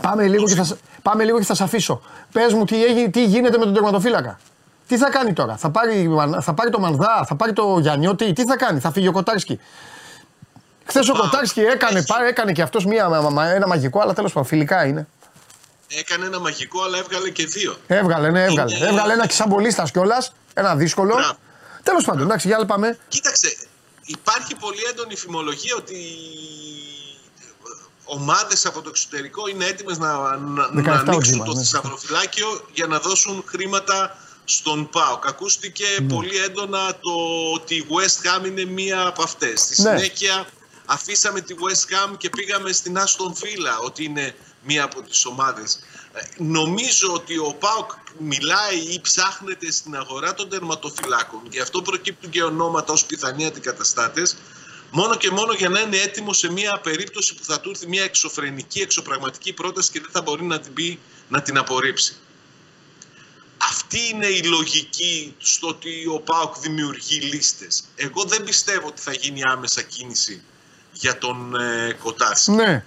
πάμε 0.00 0.26
λίγο 0.26 0.44
και 0.44 0.54
θα, 0.54 0.76
πάμε 1.02 1.24
λίγο 1.24 1.38
και 1.38 1.44
θα 1.44 1.54
σε 1.54 1.62
αφήσω. 1.62 2.02
Πες 2.32 2.52
μου 2.52 2.64
τι, 2.64 3.10
τι 3.10 3.24
γίνεται 3.24 3.58
με 3.58 3.64
τον 3.64 3.74
τερματοφύλακα. 3.74 4.38
Τι 4.86 4.96
θα 4.96 5.10
κάνει 5.10 5.32
τώρα, 5.32 5.56
θα 5.56 5.70
πάρει, 5.70 6.10
θα 6.40 6.54
πάρει 6.54 6.70
το 6.70 6.78
Μανδά, 6.80 7.24
θα 7.28 7.34
πάρει 7.34 7.52
το 7.52 7.78
Γιαννιώτη, 7.78 8.32
τι 8.32 8.44
θα 8.44 8.56
κάνει, 8.56 8.80
θα 8.80 8.92
φύγει 8.92 9.08
ο 9.08 9.12
Κοτάρσκι. 9.12 9.60
Χθες 10.84 11.08
ο 11.08 11.14
Κοτάρσκι 11.14 11.60
έκανε, 11.60 12.02
πάρε, 12.02 12.28
έκανε 12.28 12.52
και 12.52 12.62
αυτός 12.62 12.84
ένα 13.54 13.66
μαγικό, 13.66 14.00
αλλά 14.00 14.12
τέλος 14.12 14.32
πάντων 14.32 14.48
φιλικά 14.48 14.86
είναι. 14.86 15.06
Έκανε 15.98 16.26
ένα 16.26 16.40
μαγικό, 16.40 16.82
αλλά 16.82 16.98
έβγαλε 16.98 17.30
και 17.30 17.46
δύο. 17.46 17.76
Έβγαλε, 17.86 18.30
ναι, 18.30 18.44
έβγαλε. 18.44 18.76
Είναι... 18.76 18.86
Έβγαλε 18.86 19.12
ένα 19.12 19.26
και 19.26 19.32
σαν 19.32 19.48
κιόλας. 19.90 20.32
Ένα 20.54 20.76
δύσκολο. 20.76 21.14
Τέλος 21.82 22.04
πάντων, 22.04 22.22
εντάξει, 22.22 22.48
για 22.48 22.56
πάμε. 22.66 22.98
Κοίταξε, 23.08 23.56
υπάρχει 24.04 24.54
πολύ 24.54 24.82
έντονη 24.90 25.16
φημολογία 25.16 25.74
ότι 25.76 25.96
ομάδες 28.04 28.66
από 28.66 28.82
το 28.82 28.88
εξωτερικό 28.88 29.46
είναι 29.48 29.64
έτοιμες 29.64 29.98
να, 29.98 30.36
να, 30.36 30.70
να 30.72 30.92
ανοίξουν 30.92 31.44
το 31.44 31.56
θησαυροφυλάκιο 31.56 32.50
ναι. 32.52 32.60
για 32.72 32.86
να 32.86 32.98
δώσουν 32.98 33.44
χρήματα 33.46 34.16
στον 34.44 34.88
ΠΑΟΚ. 34.88 35.26
Ακούστηκε 35.26 35.84
πολύ 36.08 36.36
έντονα 36.36 36.86
το 36.86 37.12
ότι 37.54 37.74
η 37.74 37.86
West 37.88 38.26
Ham 38.26 38.46
είναι 38.46 38.64
μία 38.64 39.06
από 39.06 39.22
αυτές. 39.22 39.60
Στη 39.60 39.82
ναι. 39.82 39.88
συνέχεια 39.88 40.46
αφήσαμε 40.86 41.40
τη 41.40 41.54
West 41.58 41.94
Ham 41.94 42.16
και 42.16 42.30
πήγαμε 42.30 42.72
στην 42.72 42.96
Aston 42.98 43.30
Villa 43.30 43.84
ότι 43.84 44.04
είναι 44.04 44.34
μία 44.62 44.84
από 44.84 45.02
τις 45.02 45.26
ομάδες. 45.26 45.78
Ε, 46.12 46.20
νομίζω 46.36 47.12
ότι 47.12 47.38
ο 47.38 47.56
ΠΑΟΚ 47.58 47.90
μιλάει 48.18 48.78
ή 48.78 49.00
ψάχνεται 49.00 49.70
στην 49.70 49.96
αγορά 49.96 50.34
των 50.34 50.48
τερματοφυλάκων. 50.48 51.40
Γι' 51.50 51.60
αυτό 51.60 51.82
προκύπτουν 51.82 52.30
και 52.30 52.42
ονόματα 52.42 52.92
ως 52.92 53.04
πιθανοί 53.04 53.46
αντικαταστάτες. 53.46 54.36
Μόνο 54.90 55.16
και 55.16 55.30
μόνο 55.30 55.52
για 55.52 55.68
να 55.68 55.80
είναι 55.80 55.96
έτοιμο 55.96 56.32
σε 56.32 56.52
μια 56.52 56.80
περίπτωση 56.82 57.34
που 57.34 57.44
θα 57.44 57.60
του 57.60 57.70
έρθει 57.70 57.88
μια 57.88 58.02
εξωφρενική, 58.02 58.80
εξωπραγματική 58.80 59.52
πρόταση 59.52 59.90
και 59.90 60.00
δεν 60.00 60.10
θα 60.10 60.22
μπορεί 60.22 60.44
να 60.44 60.60
την 60.60 60.72
πει 60.72 60.98
να 61.28 61.42
την 61.42 61.58
απορρίψει. 61.58 62.16
Αυτή 63.68 63.98
είναι 64.12 64.26
η 64.26 64.42
λογική 64.42 65.34
στο 65.38 65.68
ότι 65.68 66.06
ο 66.06 66.20
ΠΑΟΚ 66.20 66.58
δημιουργεί 66.58 67.20
λίστες. 67.20 67.84
Εγώ 67.94 68.24
δεν 68.24 68.44
πιστεύω 68.44 68.86
ότι 68.86 69.00
θα 69.00 69.12
γίνει 69.12 69.42
άμεσα 69.42 69.82
κίνηση 69.82 70.42
για 70.92 71.18
τον 71.18 71.54
ε, 71.54 71.96
Ναι. 72.46 72.84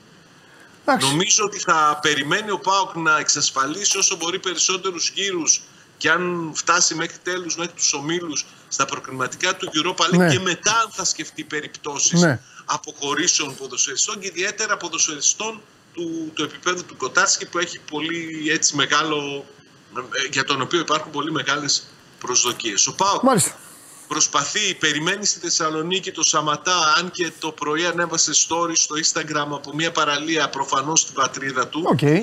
Νομίζω 0.93 1.43
ότι 1.43 1.59
θα 1.59 1.99
περιμένει 2.01 2.51
ο 2.51 2.59
ΠΑΟΚ 2.59 2.95
να 2.95 3.17
εξασφαλίσει 3.17 3.97
όσο 3.97 4.15
μπορεί 4.15 4.39
περισσότερους 4.39 5.09
γύρους 5.09 5.61
και 5.97 6.09
αν 6.09 6.51
φτάσει 6.55 6.95
μέχρι 6.95 7.17
τέλους, 7.23 7.55
μέχρι 7.55 7.73
τους 7.73 7.93
ομίλους 7.93 8.45
στα 8.67 8.85
προκριματικά 8.85 9.55
του 9.55 9.71
Europa 9.73 10.13
League 10.13 10.17
ναι. 10.17 10.29
και 10.29 10.39
μετά 10.39 10.89
θα 10.91 11.05
σκεφτεί 11.05 11.43
περιπτώσεις 11.43 12.21
ναι. 12.21 12.39
αποχωρήσεων 12.65 13.55
ποδοσφαιριστών 13.55 14.19
και 14.19 14.27
ιδιαίτερα 14.27 14.77
ποδοσφαιριστών 14.77 15.61
του, 15.93 16.31
του 16.33 16.43
επίπεδου 16.43 16.85
του 16.85 16.97
Κοτάρσκι 16.97 17.45
που 17.45 17.59
έχει 17.59 17.79
πολύ 17.79 18.49
έτσι 18.49 18.75
μεγάλο, 18.75 19.45
ε, 19.97 20.27
για 20.31 20.43
τον 20.43 20.61
οποίο 20.61 20.79
υπάρχουν 20.79 21.11
πολύ 21.11 21.31
μεγάλες 21.31 21.87
προσδοκίες. 22.19 22.87
Ο 22.87 22.95
ΠΑΟΚ 22.95 23.23
προσπαθεί, 24.07 24.75
περιμένει 24.75 25.25
στη 25.25 25.39
Θεσσαλονίκη 25.39 26.11
το 26.11 26.23
Σαματά, 26.23 26.93
αν 26.97 27.11
και 27.11 27.31
το 27.39 27.51
πρωί 27.51 27.85
ανέβασε 27.85 28.31
story 28.47 28.73
στο 28.73 28.95
Instagram 29.03 29.47
από 29.51 29.73
μια 29.73 29.91
παραλία 29.91 30.49
προφανώς 30.49 30.99
στην 30.99 31.13
πατρίδα 31.13 31.67
του. 31.67 31.97
Okay. 31.97 32.21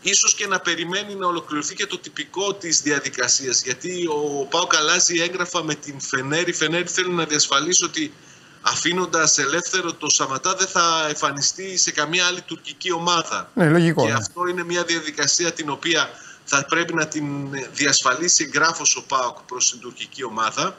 Ίσως 0.00 0.34
και 0.34 0.46
να 0.46 0.60
περιμένει 0.60 1.14
να 1.14 1.26
ολοκληρωθεί 1.26 1.74
και 1.74 1.86
το 1.86 1.98
τυπικό 1.98 2.54
της 2.54 2.80
διαδικασίας, 2.80 3.62
γιατί 3.62 4.06
ο 4.06 4.46
Πάο 4.50 4.66
Καλάζη 4.66 5.20
έγγραφα 5.20 5.64
με 5.64 5.74
την 5.74 6.00
Φενέρη. 6.00 6.50
Η 6.50 6.54
Φενέρη 6.54 6.88
θέλει 6.88 7.10
να 7.10 7.24
διασφαλίσει 7.24 7.84
ότι 7.84 8.12
αφήνοντας 8.60 9.38
ελεύθερο 9.38 9.92
το 9.92 10.06
Σαματά 10.10 10.54
δεν 10.54 10.66
θα 10.66 11.06
εμφανιστεί 11.08 11.76
σε 11.76 11.90
καμία 11.90 12.26
άλλη 12.26 12.40
τουρκική 12.40 12.92
ομάδα. 12.92 13.50
Ναι, 13.54 13.68
λογικό. 13.68 14.02
Και 14.02 14.08
ναι. 14.08 14.14
αυτό 14.14 14.46
είναι 14.46 14.64
μια 14.64 14.84
διαδικασία 14.84 15.52
την 15.52 15.70
οποία 15.70 16.10
θα 16.44 16.64
πρέπει 16.64 16.94
να 16.94 17.06
την 17.08 17.24
διασφαλίσει 17.72 18.44
εγγράφος 18.44 18.96
ο 18.96 19.02
ΠΑΟΚ 19.02 19.38
προς 19.46 19.70
την 19.70 19.80
τουρκική 19.80 20.24
ομάδα 20.24 20.76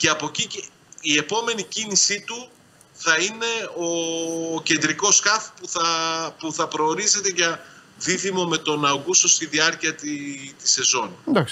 και 0.00 0.08
από 0.08 0.26
εκεί 0.26 0.46
και 0.46 0.64
η 1.00 1.16
επόμενη 1.16 1.62
κίνησή 1.62 2.20
του 2.26 2.48
θα 2.92 3.16
είναι 3.16 3.50
ο 3.76 4.60
κεντρικός 4.62 5.16
σκάφ 5.16 5.44
που 5.60 5.68
θα, 5.68 5.84
που 6.38 6.52
θα 6.52 6.68
προορίζεται 6.68 7.28
για 7.28 7.60
δίδυμο 7.98 8.44
με 8.44 8.58
τον 8.58 8.84
Αυγούστο 8.84 9.28
στη 9.28 9.46
διάρκεια 9.46 9.94
τη, 9.94 10.08
τη 10.62 10.68
σεζόν. 10.68 11.10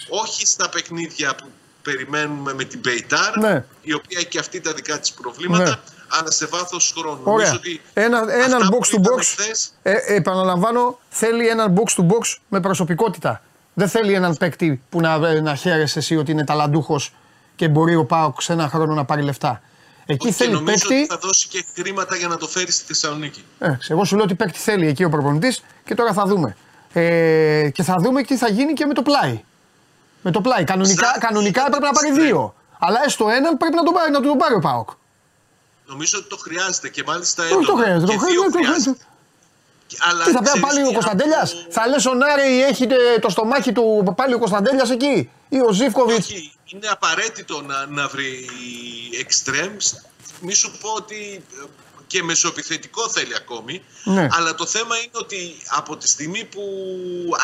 Όχι 0.09 0.46
στα 0.46 0.68
παιχνίδια 0.68 1.34
που 1.34 1.46
περιμένουμε 1.82 2.55
με 2.55 2.64
την 2.64 2.80
Πεϊτάρ, 2.80 3.36
ναι. 3.36 3.64
η 3.82 3.92
οποία 3.92 4.18
έχει 4.18 4.28
και 4.28 4.38
αυτή 4.38 4.61
τα 4.61 4.72
δικά 4.72 4.99
της 4.99 5.12
προβλήματα, 5.12 5.64
ναι. 5.64 5.76
αλλά 6.09 6.30
σε 6.30 6.46
βάθος 6.46 6.94
χρόνου. 6.96 7.20
Ωραία. 7.24 7.53
Ότι 7.53 7.80
Ένα, 7.94 8.18
έναν 8.44 8.70
box 8.72 8.94
to 8.94 8.99
box, 8.99 9.46
ε, 9.82 10.14
επαναλαμβάνω, 10.14 10.99
θέλει 11.09 11.49
έναν 11.49 11.74
box 11.76 12.01
to 12.01 12.07
box 12.07 12.36
με 12.49 12.61
προσωπικότητα. 12.61 13.42
Δεν 13.74 13.88
θέλει 13.88 14.12
έναν 14.12 14.36
παίκτη 14.36 14.82
που 14.88 15.01
να, 15.01 15.40
να 15.40 15.55
χαίρεσαι 15.55 15.99
εσύ 15.99 16.16
ότι 16.16 16.30
είναι 16.30 16.44
ταλαντούχος 16.44 17.12
και 17.59 17.69
μπορεί 17.69 17.95
ο 17.95 18.05
Πάοκ 18.05 18.43
σε 18.43 18.53
ένα 18.53 18.69
χρόνο 18.69 18.95
να 18.95 19.05
πάρει 19.05 19.23
λεφτά. 19.23 19.63
Εκεί 20.07 20.33
θέλει 20.33 20.53
νομίζω 20.53 20.73
παίκτη. 20.73 20.95
Ότι 20.95 21.07
θα 21.07 21.19
δώσει 21.19 21.49
και 21.49 21.65
χρήματα 21.75 22.17
για 22.17 22.29
να 22.29 22.37
το 22.37 22.47
φέρει 22.49 22.73
στη 22.73 22.85
Θεσσαλονίκη. 22.87 23.45
Ε, 23.59 23.77
εγώ 23.89 24.05
σου 24.05 24.15
λέω 24.15 24.25
ότι 24.25 24.35
παίκτη 24.35 24.59
θέλει 24.59 24.87
εκεί 24.87 25.05
ο 25.05 25.09
προπονητής 25.09 25.63
και 25.85 25.95
τώρα 25.95 26.13
θα 26.13 26.25
δούμε. 26.27 26.57
Ε, 26.93 27.71
και 27.73 27.83
θα 27.83 27.95
δούμε 27.99 28.23
τι 28.23 28.37
θα 28.37 28.49
γίνει 28.49 28.73
και 28.73 28.87
με 28.87 28.95
το 28.95 29.03
πλάι. 29.03 29.43
Με 30.23 30.31
το 30.31 30.41
πλάι. 30.41 30.65
Κανονικά, 30.65 31.17
κανονικά 31.21 31.67
έπρεπε 31.67 31.87
να 31.87 31.93
πάρει 31.93 32.13
δύο. 32.13 32.55
Αλλά 32.79 32.99
έστω 33.05 33.29
έναν 33.29 33.57
πρέπει 33.57 33.75
να 33.75 33.83
τον 33.83 33.95
πάρει, 33.95 34.11
να 34.11 34.21
τον 34.21 34.37
πάρει 34.37 34.55
ο 34.55 34.61
Πάοκ. 34.61 34.89
Νομίζω 35.87 36.19
ότι 36.19 36.29
το 36.29 36.37
χρειάζεται 36.37 36.89
και 36.89 37.03
μάλιστα 37.07 37.45
έντονα. 37.45 37.67
Το 37.67 37.75
χρειάζεται. 37.75 38.13
Το 38.13 38.19
χρειάζεται. 38.19 38.99
Αλλά 39.99 40.25
τι 40.25 40.31
θα 40.31 40.43
πει 40.43 40.61
πάλι 40.61 40.87
ο 40.87 40.93
Κωνσταντέλιας, 40.93 41.51
το... 41.51 41.57
θα 41.71 41.87
λες 41.89 42.07
ο 42.07 42.15
Νάρη 42.15 42.63
έχει 42.63 42.87
το 43.21 43.29
στομάχι 43.29 43.73
του 43.73 44.13
πάλι 44.17 44.35
ο 44.35 44.39
Κωνσταντέλιας 44.39 44.91
εκεί; 44.91 45.31
Ή 45.49 45.61
ο 45.69 45.73
Ζήφκοβιτς; 45.73 46.29
Όχι, 46.29 46.53
είναι 46.69 46.87
απαραίτητο 46.87 47.62
να, 47.62 47.87
να 47.87 48.09
βρει 48.09 48.49
εξτρέμ. 49.19 49.77
Μη 50.41 50.55
σου 50.55 50.79
πω 50.81 50.91
ότι 50.91 51.45
ε, 51.62 51.64
και 52.07 52.23
μεσοεπιθετικό 52.23 53.11
θέλει 53.11 53.35
ακόμη. 53.35 53.83
Ναι. 54.05 54.29
Αλλά 54.31 54.55
το 54.55 54.66
θέμα 54.66 54.97
είναι 54.97 55.11
ότι 55.12 55.57
από 55.66 55.97
τη 55.97 56.09
στιγμή 56.09 56.45
που 56.45 56.62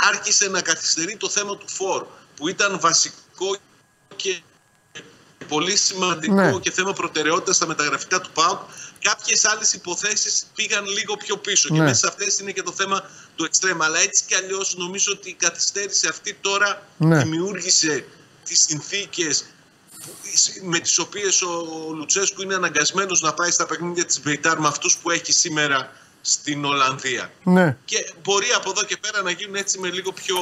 άρχισε 0.08 0.48
να 0.48 0.62
καθυστερεί 0.62 1.16
το 1.16 1.28
θέμα 1.28 1.56
του 1.56 1.68
φόρ, 1.68 2.06
που 2.36 2.48
ήταν 2.48 2.80
βασικό 2.80 3.56
και 4.16 4.40
πολύ 5.48 5.76
σημαντικό 5.76 6.34
ναι. 6.34 6.58
και 6.58 6.70
θέμα 6.70 6.92
προτεραιότητας 6.92 7.56
στα 7.56 7.66
μεταγραφικά 7.66 8.20
του 8.20 8.30
ΠΑΟΚ, 8.34 8.60
κάποιες 9.00 9.44
άλλες 9.44 9.72
υποθέσεις 9.72 10.46
πήγαν 10.54 10.86
λίγο 10.86 11.16
πιο 11.16 11.36
πίσω. 11.36 11.68
Και 11.68 11.74
ναι. 11.74 11.82
μέσα 11.82 11.94
σε 11.94 12.06
αυτές 12.06 12.38
είναι 12.38 12.52
και 12.52 12.62
το 12.62 12.72
θέμα 12.72 13.10
του 13.36 13.44
εξτρέμα. 13.44 13.84
Αλλά 13.84 13.98
έτσι 13.98 14.24
κι 14.26 14.34
αλλιώς 14.34 14.76
νομίζω 14.76 15.12
ότι 15.12 15.28
η 15.28 15.34
καθυστέρηση 15.34 16.06
αυτή 16.06 16.34
τώρα 16.40 16.82
ναι. 16.96 17.18
δημιούργησε 17.18 18.06
τις 18.44 18.60
συνθήκες 18.68 19.44
με 20.62 20.78
τις 20.78 20.98
οποίες 20.98 21.42
ο 21.42 21.48
Λουτσέσκου 21.94 22.42
είναι 22.42 22.54
αναγκασμένος 22.54 23.20
να 23.20 23.32
πάει 23.32 23.50
στα 23.50 23.66
παιχνίδια 23.66 24.04
της 24.04 24.20
Μπεϊτάρ 24.22 24.58
με 24.58 24.66
αυτούς 24.66 24.96
που 24.96 25.10
έχει 25.10 25.32
σήμερα 25.32 25.90
στην 26.20 26.64
Ολλανδία. 26.64 27.30
Ναι. 27.42 27.76
Και 27.84 28.12
μπορεί 28.22 28.46
από 28.56 28.70
εδώ 28.70 28.84
και 28.84 28.96
πέρα 29.00 29.22
να 29.22 29.30
γίνουν 29.30 29.54
έτσι 29.54 29.78
με 29.78 29.88
λίγο 29.88 30.12
πιο 30.12 30.36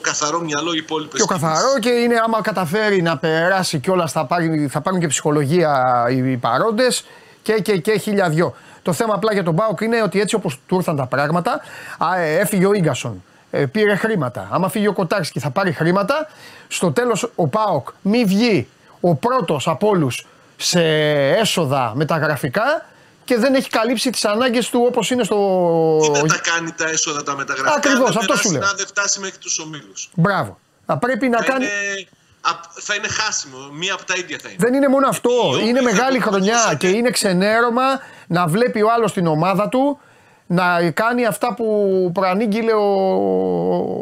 καθαρό 0.00 0.40
μυαλό 0.40 0.72
οι 0.72 0.76
υπόλοιπες. 0.76 1.16
Πιο 1.16 1.26
καθαρό 1.26 1.78
και 1.80 1.88
είναι 1.88 2.14
άμα 2.24 2.40
καταφέρει 2.40 3.02
να 3.02 3.18
περάσει 3.18 3.78
κιόλας 3.78 4.12
θα, 4.12 4.26
πάρει, 4.26 4.68
θα 4.70 4.80
πάρουν 4.80 5.00
και 5.00 5.06
ψυχολογία 5.06 6.04
οι 6.10 6.36
παρόντες 6.36 7.04
και, 7.42 7.52
και, 7.52 7.76
και 7.76 7.98
χίλια 7.98 8.28
δυο. 8.28 8.54
Το 8.82 8.92
θέμα 8.92 9.14
απλά 9.14 9.32
για 9.32 9.42
τον 9.42 9.54
Πάοκ 9.56 9.80
είναι 9.80 10.02
ότι 10.02 10.20
έτσι 10.20 10.34
όπως 10.34 10.58
του 10.66 10.76
ήρθαν 10.76 10.96
τα 10.96 11.06
πράγματα, 11.06 11.60
α, 11.98 12.18
ε, 12.18 12.38
έφυγε 12.38 12.66
ο 12.66 12.70
γκασον. 12.70 13.24
Ε, 13.50 13.66
πήρε 13.66 13.94
χρήματα. 13.94 14.48
Άμα 14.50 14.68
φύγει 14.68 14.86
ο 14.86 14.92
Κοτάρσκι 14.92 15.40
θα 15.40 15.50
πάρει 15.50 15.72
χρήματα. 15.72 16.28
Στο 16.68 16.92
τέλος 16.92 17.30
ο 17.34 17.46
Πάοκ 17.46 17.88
μη 18.02 18.24
βγει 18.24 18.68
ο 19.00 19.14
πρώτος 19.14 19.68
από 19.68 19.88
όλους 19.88 20.26
σε 20.56 20.82
έσοδα 21.30 21.92
μεταγραφικά 21.94 22.86
και 23.24 23.36
δεν 23.36 23.54
έχει 23.54 23.68
καλύψει 23.68 24.10
τις 24.10 24.24
ανάγκες 24.24 24.68
του 24.70 24.84
όπως 24.86 25.10
είναι 25.10 25.24
στο. 25.24 25.36
Ή 26.04 26.10
δεν 26.10 26.28
τα 26.28 26.38
κάνει 26.38 26.72
τα 26.72 26.88
έσοδα 26.88 27.22
τα 27.22 27.36
μεταγραφικά. 27.36 27.74
Ακριβώς, 27.76 28.16
αυτό 28.16 28.36
σου 28.36 28.50
λέω. 28.50 28.60
Να 28.60 28.72
δεν 28.76 28.86
φτάσει 28.86 29.20
μέχρι 29.20 29.38
τους 29.38 29.58
ομίλους. 29.58 30.10
Μπράβο. 30.14 30.58
Θα 30.86 30.98
πρέπει 30.98 31.28
να 31.28 31.42
κάνει. 31.42 31.64
Είναι... 31.64 32.08
Θα 32.80 32.94
είναι 32.94 33.08
χάσιμο. 33.08 33.58
Μία 33.72 33.94
από 33.94 34.04
τα 34.04 34.14
ίδια 34.16 34.38
θα 34.42 34.48
είναι. 34.48 34.56
Δεν 34.58 34.74
είναι 34.74 34.88
μόνο 34.88 35.08
αυτό. 35.08 35.30
Είναι 35.66 35.80
μεγάλη 35.80 36.20
χρονιά 36.20 36.74
και 36.78 36.88
είναι 36.88 37.10
ξενέρωμα 37.10 38.00
να 38.26 38.46
βλέπει 38.46 38.82
ο 38.82 38.92
άλλος 38.92 39.12
την 39.12 39.26
ομάδα 39.26 39.68
του 39.68 40.00
να 40.52 40.90
κάνει 40.90 41.26
αυτά 41.26 41.54
που 41.54 41.66
προανήγγειλε 42.14 42.72
ο, 42.72 42.84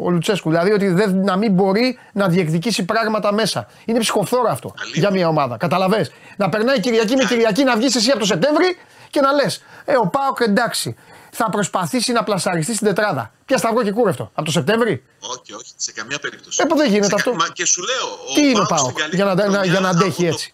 ο 0.03 0.09
Λουτσέσκου. 0.09 0.49
Δηλαδή 0.49 0.71
ότι 0.71 0.87
δεν, 0.87 1.19
να 1.23 1.37
μην 1.37 1.51
μπορεί 1.51 1.99
να 2.13 2.27
διεκδικήσει 2.27 2.85
πράγματα 2.85 3.33
μέσα. 3.33 3.67
Είναι 3.85 3.99
ψυχοφθόρο 3.99 4.49
αυτό 4.49 4.73
για 4.93 5.11
μια 5.11 5.27
ομάδα. 5.27 5.57
Καταλαβέ. 5.57 6.09
Να 6.37 6.49
περνάει 6.49 6.79
Κυριακή 6.79 7.15
με 7.15 7.23
Κυριακή 7.23 7.63
να 7.63 7.75
βγεις 7.75 7.95
εσύ 7.95 8.09
από 8.09 8.19
το 8.19 8.25
Σεπτέμβρη 8.25 8.77
και 9.09 9.21
να 9.21 9.31
λες: 9.31 9.63
Ε, 9.85 9.95
ο 9.95 10.07
Πάοκ 10.07 10.39
εντάξει. 10.39 10.95
Θα 11.31 11.49
προσπαθήσει 11.49 12.11
να 12.11 12.23
πλασαριστεί 12.23 12.75
στην 12.75 12.87
τετράδα. 12.87 13.31
Πια 13.45 13.57
σταυρό 13.57 13.83
και 13.83 13.91
κούρευτο. 13.91 14.31
Από 14.33 14.45
το 14.45 14.51
Σεπτέμβρη. 14.51 15.03
Όχι, 15.19 15.53
όχι, 15.53 15.71
σε 15.75 15.91
καμία 15.91 16.19
περίπτωση. 16.19 16.61
Ε, 16.63 16.65
που 16.65 16.75
δεν 16.75 16.89
γίνεται 16.89 17.15
αυτό. 17.15 17.35
και 17.53 17.65
σου 17.65 17.81
λέω. 17.81 18.33
Τι 18.35 18.49
είναι 18.49 18.59
ο 18.59 18.65
Πάοκ 18.65 18.97
για 19.11 19.25
να, 19.25 19.65
για 19.65 19.79
να 19.79 19.89
αντέχει 19.89 20.25
έτσι. 20.25 20.53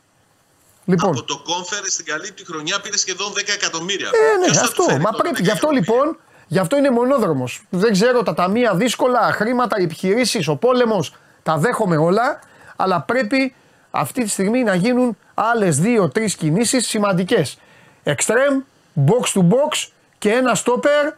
Λοιπόν. 0.86 1.10
Από 1.10 1.24
το 1.24 1.38
κόμφερ 1.38 1.86
στην 1.86 2.06
καλή 2.06 2.32
τη 2.32 2.46
χρονιά 2.46 2.80
πήρε 2.82 2.98
σχεδόν 2.98 3.34
10 3.34 3.42
εκατομμύρια. 3.54 4.08
Ε, 4.08 4.52
ναι, 4.52 4.60
αυτό. 4.60 4.98
Μα 5.00 5.12
πρέπει. 5.12 5.44
Γι' 5.44 5.52
αυτό 5.52 5.70
λοιπόν, 5.70 6.18
γι' 6.48 6.60
αυτό 6.60 6.78
είναι 6.78 6.90
μονόδρομος. 6.90 7.64
Δεν 7.70 7.92
ξέρω 7.92 8.24
τα 8.24 8.34
ταμεία 8.34 8.76
δύσκολα, 8.76 9.20
χρήματα, 9.32 9.80
οι 9.80 9.84
επιχειρήσεις, 9.84 10.48
ο 10.48 10.56
πόλεμος. 10.56 11.14
Τα 11.44 11.58
δέχομαι 11.58 11.98
όλα. 11.98 12.40
Αλλά 12.76 13.02
πρέπει 13.02 13.56
αυτή 13.92 14.24
τη 14.24 14.30
στιγμή 14.30 14.64
να 14.64 14.76
γίνουν 14.76 15.18
άλλες 15.34 15.80
δύο-τρει 15.80 16.36
κινήσεις 16.36 16.88
σημαντικές. 16.88 17.58
Extreme, 18.04 18.64
box 19.06 19.40
to 19.40 19.42
box 19.42 19.88
και 20.18 20.32
ένα 20.32 20.56
stopper 20.56 21.14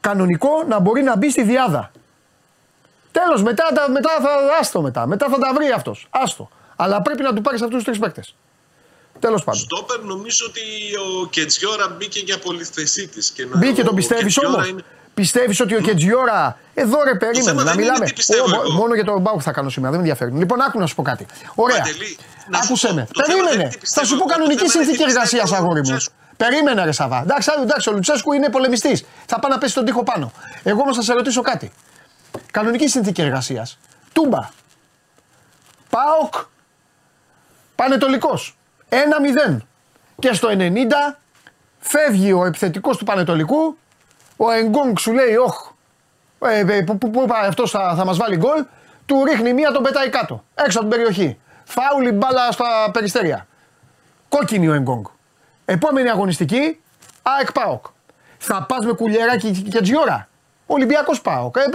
κανονικό 0.00 0.64
να 0.68 0.78
μπορεί 0.78 1.02
να 1.02 1.16
μπει 1.16 1.30
στη 1.30 1.42
διάδα. 1.42 1.90
Τέλος, 3.12 3.42
μετά, 3.42 3.64
μετά 3.90 4.10
θα 4.20 4.30
άστο 4.60 4.80
μετά. 4.82 5.06
Μετά 5.06 5.28
θα 5.28 5.38
τα 5.38 5.52
βρει 5.54 5.70
αυτός. 5.70 6.06
Άστο. 6.10 6.48
Αλλά 6.76 7.02
πρέπει 7.02 7.22
να 7.22 7.32
του 7.34 7.42
πάρεις 7.42 7.62
αυτούς 7.62 7.76
τους 7.76 7.84
τρεις 7.84 7.98
παίκτες. 7.98 8.34
Τέλος 9.18 9.44
πάντων. 9.44 9.60
Στόπερ 9.60 10.00
νομίζω 10.00 10.46
ότι 10.48 10.60
ο 11.22 11.26
Κετζιόρα 11.26 11.88
μπήκε 11.88 12.20
για 12.20 12.38
πολυθεσή 12.38 13.08
τη. 13.08 13.44
Μπήκε, 13.56 13.82
τον 13.82 13.94
πιστεύεις 13.94 14.38
όμως; 14.38 14.68
Είναι... 14.68 14.82
Πιστεύεις 15.14 15.60
ότι 15.60 15.74
ο 15.74 15.80
Κετζιόρα. 15.80 16.58
Εδώ 16.74 17.02
ρε, 17.02 17.14
περίμενε 17.14 17.62
να 17.62 17.74
μιλάμε. 17.74 18.06
Ο, 18.66 18.72
μόνο 18.72 18.94
για 18.94 19.04
τον 19.04 19.20
Μπάουκ 19.20 19.40
θα 19.44 19.52
κάνω 19.52 19.68
σήμερα, 19.68 19.92
δεν 19.92 20.00
με 20.00 20.08
ενδιαφέρει. 20.08 20.38
Λοιπόν, 20.38 20.60
άκου 20.60 20.78
να 20.78 20.86
σου 20.86 20.94
πω 20.94 21.02
κάτι. 21.02 21.26
Ωραία. 21.54 21.82
Άκουσε 22.62 22.92
με. 22.92 23.08
Περίμενε. 23.26 23.70
Θα 23.82 24.04
σου 24.04 24.18
πω 24.18 24.24
κανονική 24.24 24.68
συνθήκη 24.68 25.02
εργασίας, 25.02 25.52
αγόρι 25.52 25.80
μου. 25.80 25.96
Περίμενε, 26.36 26.84
ρε 26.84 26.92
Σαββά. 26.92 27.20
Εντάξει, 27.20 27.50
εντάξει, 27.62 27.88
ο 27.88 27.92
Λουτσέσκου 27.92 28.32
είναι 28.32 28.50
πολεμιστής. 28.50 29.04
Θα 29.26 29.38
πάει 29.38 29.50
να 29.50 29.58
πέσει 29.58 29.74
τον 29.74 29.84
τοίχο 29.84 30.02
πάνω. 30.02 30.32
Εγώ 30.62 30.80
όμως 30.80 30.96
θα 30.96 31.02
σε 31.02 31.12
ρωτήσω 31.12 31.42
κάτι. 31.42 31.72
Κανονική 32.50 32.88
συνθήκη 32.88 33.22
εργασίας. 33.22 33.78
Τούμπα. 34.12 34.48
Πάοκ. 35.90 36.34
Πανετολικός. 37.74 38.56
1-0. 38.88 39.56
Και 40.18 40.32
στο 40.32 40.48
90 40.48 41.16
φεύγει 41.78 42.32
ο 42.32 42.44
επιθετικός 42.44 42.96
του 42.96 43.04
Πανετολικού. 43.04 43.78
Ο 44.36 44.50
Εγκόγκ 44.50 44.96
σου 44.98 45.12
λέει: 45.12 45.36
Όχ, 45.36 45.70
ε, 46.38 46.58
ε, 46.58 46.82
που, 46.82 46.98
που, 46.98 47.10
που 47.10 47.26
αυτός 47.44 47.70
θα, 47.70 47.94
θα 47.96 48.04
μας 48.04 48.16
βάλει 48.16 48.36
γκολ. 48.36 48.64
Του 49.06 49.24
ρίχνει 49.24 49.52
μία, 49.52 49.70
τον 49.70 49.82
πετάει 49.82 50.08
κάτω. 50.08 50.44
Έξω 50.54 50.78
από 50.78 50.88
την 50.88 50.98
περιοχή. 50.98 51.38
Φάουλη 51.64 52.12
μπάλα 52.12 52.52
στα 52.52 52.90
περιστέρια. 52.92 53.46
Κόκκινη 54.28 54.68
ο 54.68 54.72
Εγκόγκ. 54.72 55.04
Επόμενη 55.64 56.08
αγωνιστική, 56.08 56.80
ΑΕΚ 57.22 57.52
ΠΑΟΚ. 57.52 57.86
Θα 58.38 58.66
πας 58.68 58.84
με 58.84 58.92
κουλιεράκι 58.92 59.50
και 59.50 59.80
τζιόρα. 59.80 60.28
Ολυμπιακός 60.66 61.20
πάω. 61.20 61.50
Ε, 61.54 61.60
ε, 61.60 61.64
ε, 61.64 61.68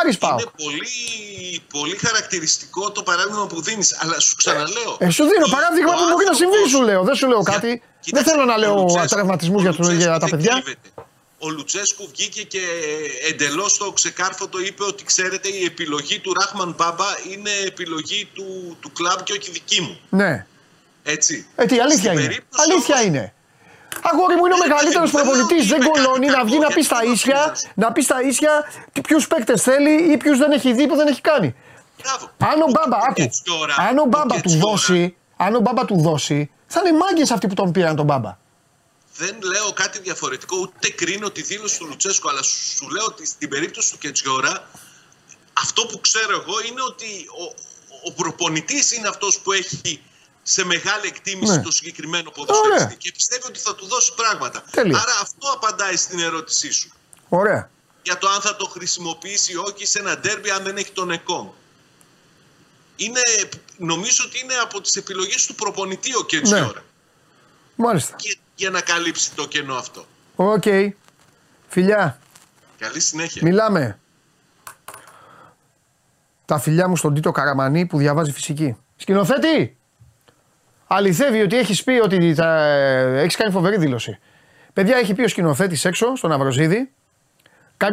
Άρης 0.00 0.18
πάω. 0.18 0.36
Είναι 0.38 0.50
πολύ, 0.56 1.62
πολύ 1.72 1.96
χαρακτηριστικό 1.96 2.90
το 2.90 3.02
παράδειγμα 3.02 3.46
που 3.46 3.62
δίνεις. 3.62 3.96
Αλλά 4.00 4.20
σου 4.20 4.36
ξαναλέω. 4.36 4.96
Ε, 4.98 5.10
σου 5.10 5.24
δίνω 5.24 5.46
παράδειγμα 5.50 5.92
που 5.92 6.04
μπορεί 6.10 6.24
να 6.24 6.34
συμβεί, 6.34 6.68
σου 6.68 6.82
λέω. 6.82 7.02
Δεν 7.02 7.14
σου 7.14 7.28
λέω 7.28 7.42
κάτι. 7.42 7.82
Δεν 8.12 8.24
θέλω 8.24 8.44
να 8.44 8.56
λέω 8.56 8.84
τραυματισμού 9.08 9.60
για, 9.60 9.74
για 9.92 10.18
τα 10.18 10.28
παιδιά. 10.28 10.62
Ο 11.38 11.50
Λουτσέσκου 11.50 12.08
βγήκε 12.12 12.42
και 12.42 12.60
εντελώς 13.28 13.78
το 13.78 13.92
ξεκάρφωτο 13.92 14.60
είπε 14.60 14.84
ότι 14.84 15.04
ξέρετε 15.04 15.48
η 15.48 15.64
επιλογή 15.64 16.18
του 16.18 16.32
Ράχμαν 16.40 16.74
Μπάμπα 16.78 17.06
είναι 17.32 17.50
επιλογή 17.66 18.28
του, 18.34 18.76
του 18.80 18.92
κλαμπ 18.92 19.20
και 19.22 19.32
όχι 19.32 19.50
δική 19.50 19.80
μου. 19.80 20.00
Ναι. 20.08 20.46
Έτσι. 21.02 21.46
Ε, 21.56 21.64
τι, 21.64 21.80
αλήθεια 21.80 22.12
είναι. 22.12 22.38
Αλήθεια 22.50 22.94
όμως, 22.94 23.06
είναι. 23.06 23.34
Αγόρι 24.02 24.34
μου 24.36 24.44
είναι 24.46 24.54
ο 24.54 24.58
μεγαλύτερος 24.58 25.10
προπονητής. 25.10 25.66
Δεν 25.66 25.80
κολώνει 25.88 26.26
να 26.26 26.44
βγει 26.44 26.58
να 26.58 26.68
πει 26.68 26.82
στα 26.82 27.04
ίσια, 27.04 27.56
να 27.74 27.92
πει 27.92 28.02
στα 28.02 28.22
ίσια 28.22 28.64
ποιους 29.02 29.26
παίκτες 29.26 29.62
θέλει 29.62 30.12
ή 30.12 30.16
ποιους 30.16 30.38
δεν 30.38 30.50
έχει 30.52 30.72
δει 30.72 30.86
που 30.86 30.96
δεν 30.96 31.06
έχει 31.06 31.20
κάνει. 31.20 31.54
Αν 32.38 32.62
ο 32.62 32.70
Μπάμπα, 32.70 32.96
άκου, 33.08 33.28
αν 33.88 33.98
ο 33.98 34.04
Μπάμπα 34.04 34.40
του 34.40 34.58
δώσει, 34.58 35.16
αν 35.36 35.54
ο 35.54 35.60
Μπάμπα 35.60 35.84
του 35.84 36.00
δώσει, 36.00 36.50
θα 36.66 36.80
είναι 36.80 36.98
μάγκες 36.98 37.30
αυτοί 37.30 37.46
που 37.46 37.54
τον 37.54 37.72
πήραν 37.72 37.96
τον 37.96 38.04
Μπάμπα. 38.04 38.38
Δεν 39.16 39.36
λέω 39.42 39.72
κάτι 39.72 39.98
διαφορετικό, 40.00 40.56
ούτε 40.56 40.88
κρίνω 40.90 41.30
τη 41.30 41.42
δήλωση 41.42 41.78
του 41.78 41.86
Λουτσέσκου, 41.86 42.28
αλλά 42.28 42.42
σου 42.42 42.88
λέω 42.88 43.04
ότι 43.04 43.26
στην 43.26 43.48
περίπτωση 43.48 43.92
του 43.92 43.98
Κετζιόρα, 43.98 44.68
αυτό 45.52 45.86
που 45.86 46.00
ξέρω 46.00 46.32
εγώ 46.32 46.54
είναι 46.68 46.82
ότι 46.82 47.26
ο, 47.42 47.54
ο 48.08 48.12
προπονητής 48.12 48.92
είναι 48.92 49.08
αυτός 49.08 49.38
που 49.38 49.52
έχει 49.52 50.02
σε 50.42 50.64
μεγάλη 50.64 51.06
εκτίμηση 51.06 51.56
ναι. 51.56 51.62
το 51.62 51.70
συγκεκριμένο 51.70 52.30
ποδοσφαιριστή 52.30 52.96
και 52.96 53.12
πιστεύει 53.12 53.46
ότι 53.46 53.58
θα 53.58 53.74
του 53.74 53.86
δώσει 53.86 54.14
πράγματα. 54.14 54.64
Άρα 54.76 55.14
αυτό 55.22 55.48
απαντάει 55.54 55.96
στην 55.96 56.18
ερώτησή 56.18 56.72
σου. 56.72 56.92
Ωραία. 57.28 57.70
Για 58.02 58.18
το 58.18 58.28
αν 58.28 58.40
θα 58.40 58.56
το 58.56 58.64
χρησιμοποιήσει 58.64 59.52
ή 59.52 59.56
όχι 59.56 59.86
σε 59.86 59.98
ένα 59.98 60.18
ντέρμπι 60.18 60.50
αν 60.50 60.62
δεν 60.62 60.76
έχει 60.76 60.90
τον 60.90 61.10
ΕΚΟΜ. 61.10 61.48
Είναι, 62.96 63.20
νομίζω 63.76 64.24
ότι 64.26 64.40
είναι 64.42 64.54
από 64.54 64.80
τις 64.80 64.94
επιλογές 64.94 65.46
του 65.46 65.54
προπονητή 65.54 66.16
ο 66.16 66.22
Κέτσιόρα. 66.22 66.64
Ναι. 66.64 66.82
Μάλιστα. 67.74 68.16
Και, 68.16 68.38
για 68.54 68.70
να 68.70 68.80
καλύψει 68.80 69.32
το 69.34 69.48
κενό 69.48 69.74
αυτό. 69.74 70.06
OK. 70.36 70.62
Okay. 70.64 70.88
Φιλιά. 71.68 72.18
Καλή 72.78 73.00
συνέχεια. 73.00 73.42
Μιλάμε. 73.44 73.98
Τα 76.44 76.58
φιλιά 76.58 76.88
μου 76.88 76.96
στον 76.96 77.14
Τίτο 77.14 77.32
Καραμανή 77.32 77.86
που 77.86 77.98
διαβάζει 77.98 78.32
φυσική. 78.32 78.76
Σκηνοθέτη! 78.96 79.76
Αληθεύει 80.94 81.40
ότι 81.40 81.56
έχεις 81.56 81.84
πει 81.84 81.92
ότι 81.92 82.34
θα... 82.34 82.62
έχεις 83.16 83.36
κάνει 83.36 83.52
φοβερή 83.52 83.78
δήλωση. 83.78 84.18
Παιδιά, 84.72 84.96
έχει 84.96 85.14
πει 85.14 85.22
ο 85.22 85.28
σκηνοθέτης 85.28 85.84
έξω 85.84 86.16
στον 86.16 86.32
Αυροζίδη. 86.32 86.90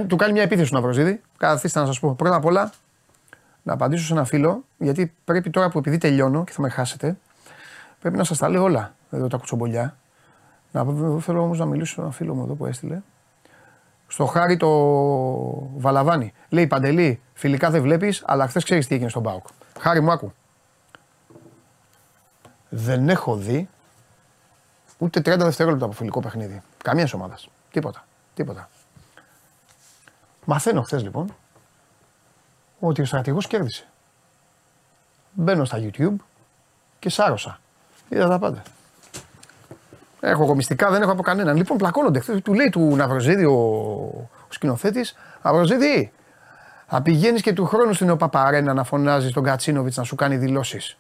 Του 0.08 0.16
κάνει 0.16 0.32
μια 0.34 0.41
επίθεση 0.41 0.68
στον 0.68 0.80
Αυροζίδη. 0.80 1.22
Καθίστε 1.38 1.80
να 1.80 1.86
σας 1.86 2.00
πω. 2.00 2.14
Πρώτα 2.14 2.36
απ' 2.36 2.45
όλα, 2.45 2.72
να 3.64 3.74
απαντήσω 3.74 4.06
σε 4.06 4.14
ένα 4.14 4.24
φίλο, 4.24 4.64
γιατί 4.78 5.14
πρέπει 5.26 5.50
τώρα 5.50 5.70
που 5.70 5.78
επειδή 5.78 5.97
τελειώνω 5.97 6.43
και 6.43 6.52
θα 6.52 6.62
με 6.62 6.70
χάσετε, 6.70 7.18
πρέπει 8.02 8.18
να 8.18 8.24
σας 8.24 8.38
τα 8.38 8.50
λέω 8.50 8.64
όλα 8.64 8.93
εδώ 9.12 9.28
τα 9.28 9.38
κουτσομπολιά. 9.38 9.97
Να, 10.72 10.86
θέλω 11.20 11.41
όμως 11.41 11.60
να 11.60 11.66
μιλήσω 11.66 11.93
σε 11.93 12.02
ένα 12.02 12.12
φίλο 12.12 12.34
μου 12.34 12.43
εδώ 12.43 12.54
που 12.54 12.66
έστειλε. 12.66 13.02
Στο 14.08 14.26
χάρι 14.26 14.58
το 14.58 14.70
Βαλαβάνι. 15.78 16.34
Λέει 16.50 16.68
Παντελή, 16.68 17.20
φιλικά 17.34 17.70
δεν 17.70 17.82
βλέπεις, 17.82 18.24
αλλά 18.26 18.47
χθες 18.47 18.64
ξέρεις 18.64 18.88
τι 18.88 18.93
έγινε 18.93 19.10
στον 19.10 19.24
Πάοκ. 19.24 19.45
Χάρη 19.80 20.02
μου, 20.02 20.12
άκου 20.12 20.34
δεν 22.70 23.09
έχω 23.09 23.36
δει 23.36 23.70
ούτε 24.97 25.20
30 25.20 25.38
δευτερόλεπτα 25.38 25.86
από 25.86 25.93
φιλικό 25.93 26.20
παιχνίδι. 26.20 26.61
Καμίας 26.84 27.13
ομάδας. 27.13 27.49
Τίποτα. 27.72 28.05
Τίποτα. 28.34 28.70
Μαθαίνω 30.45 30.82
χθες 30.82 31.03
λοιπόν 31.03 31.36
ότι 32.80 33.01
ο 33.01 33.05
στρατηγός 33.05 33.47
κέρδισε. 33.47 33.88
Μπαίνω 35.32 35.65
στα 35.65 35.78
YouTube 35.82 36.15
και 36.99 37.09
σάρωσα. 37.09 37.59
Είδα 38.09 38.28
τα 38.28 38.39
πάντα. 38.39 38.61
Έχω 40.20 40.45
κομιστικά, 40.45 40.89
δεν 40.89 41.01
έχω 41.01 41.11
από 41.11 41.22
κανέναν. 41.22 41.55
Λοιπόν, 41.55 41.78
πλακώνονται. 41.78 42.20
Χθες, 42.20 42.41
του 42.41 42.53
λέει 42.53 42.70
του 42.70 42.95
Ναυροζίδη 42.95 43.45
ο, 43.45 43.53
ο 43.53 44.30
σκηνοθέτης, 44.49 45.15
Ναυροζίδη, 45.41 46.11
θα 46.88 47.01
πηγαίνει 47.01 47.39
και 47.39 47.53
του 47.53 47.65
χρόνου 47.65 47.93
στην 47.93 48.09
ΟΠΑΠΑΡΕΝΑ 48.09 48.74
να 48.74 48.84
φωνάζεις 48.84 49.32
τον 49.32 49.43
Κατσίνοβιτς 49.43 49.97
να 49.97 50.03
σου 50.03 50.15
κάνει 50.15 50.38
δηλώσεις. 50.38 50.97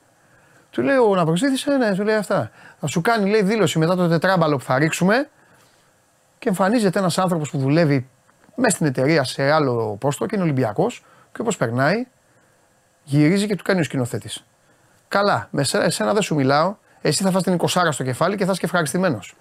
Του 0.71 0.81
λέει 0.81 0.97
ο 0.97 1.15
Ναυροζήτη, 1.15 1.71
ε, 1.71 1.77
ναι, 1.77 1.95
του 1.95 2.03
λέει 2.03 2.15
αυτά. 2.15 2.51
Θα 2.79 2.87
σου 2.87 3.01
κάνει 3.01 3.29
λέει, 3.29 3.41
δήλωση 3.41 3.79
μετά 3.79 3.95
το 3.95 4.07
τετράμπαλο 4.07 4.57
που 4.57 4.63
θα 4.63 4.77
ρίξουμε 4.77 5.29
και 6.39 6.49
εμφανίζεται 6.49 6.99
ένας 6.99 7.17
άνθρωπος 7.17 7.49
που 7.49 7.57
δουλεύει 7.57 8.09
μέσα 8.55 8.75
στην 8.75 8.87
εταιρεία 8.87 9.23
σε 9.23 9.51
άλλο 9.51 9.97
πόστο 9.99 10.25
και 10.25 10.35
είναι 10.35 10.43
Ολυμπιακός 10.43 11.03
και 11.31 11.41
όπως 11.41 11.57
περνάει, 11.57 12.07
γυρίζει 13.03 13.47
και 13.47 13.55
του 13.55 13.63
κάνει 13.63 13.79
ο 13.79 13.83
σκηνοθέτης. 13.83 14.45
Καλά, 15.07 15.47
με 15.51 15.61
εσένα 15.61 16.13
δεν 16.13 16.21
σου 16.21 16.35
μιλάω, 16.35 16.75
εσύ 17.01 17.23
θα 17.23 17.31
φας 17.31 17.43
την 17.43 17.57
20 17.59 17.87
στο 17.91 18.03
κεφάλι 18.03 18.35
και 18.35 18.45
θα 18.45 18.51
είσαι 18.51 18.59
και 18.59 18.65
ευχαριστημένος. 18.65 19.35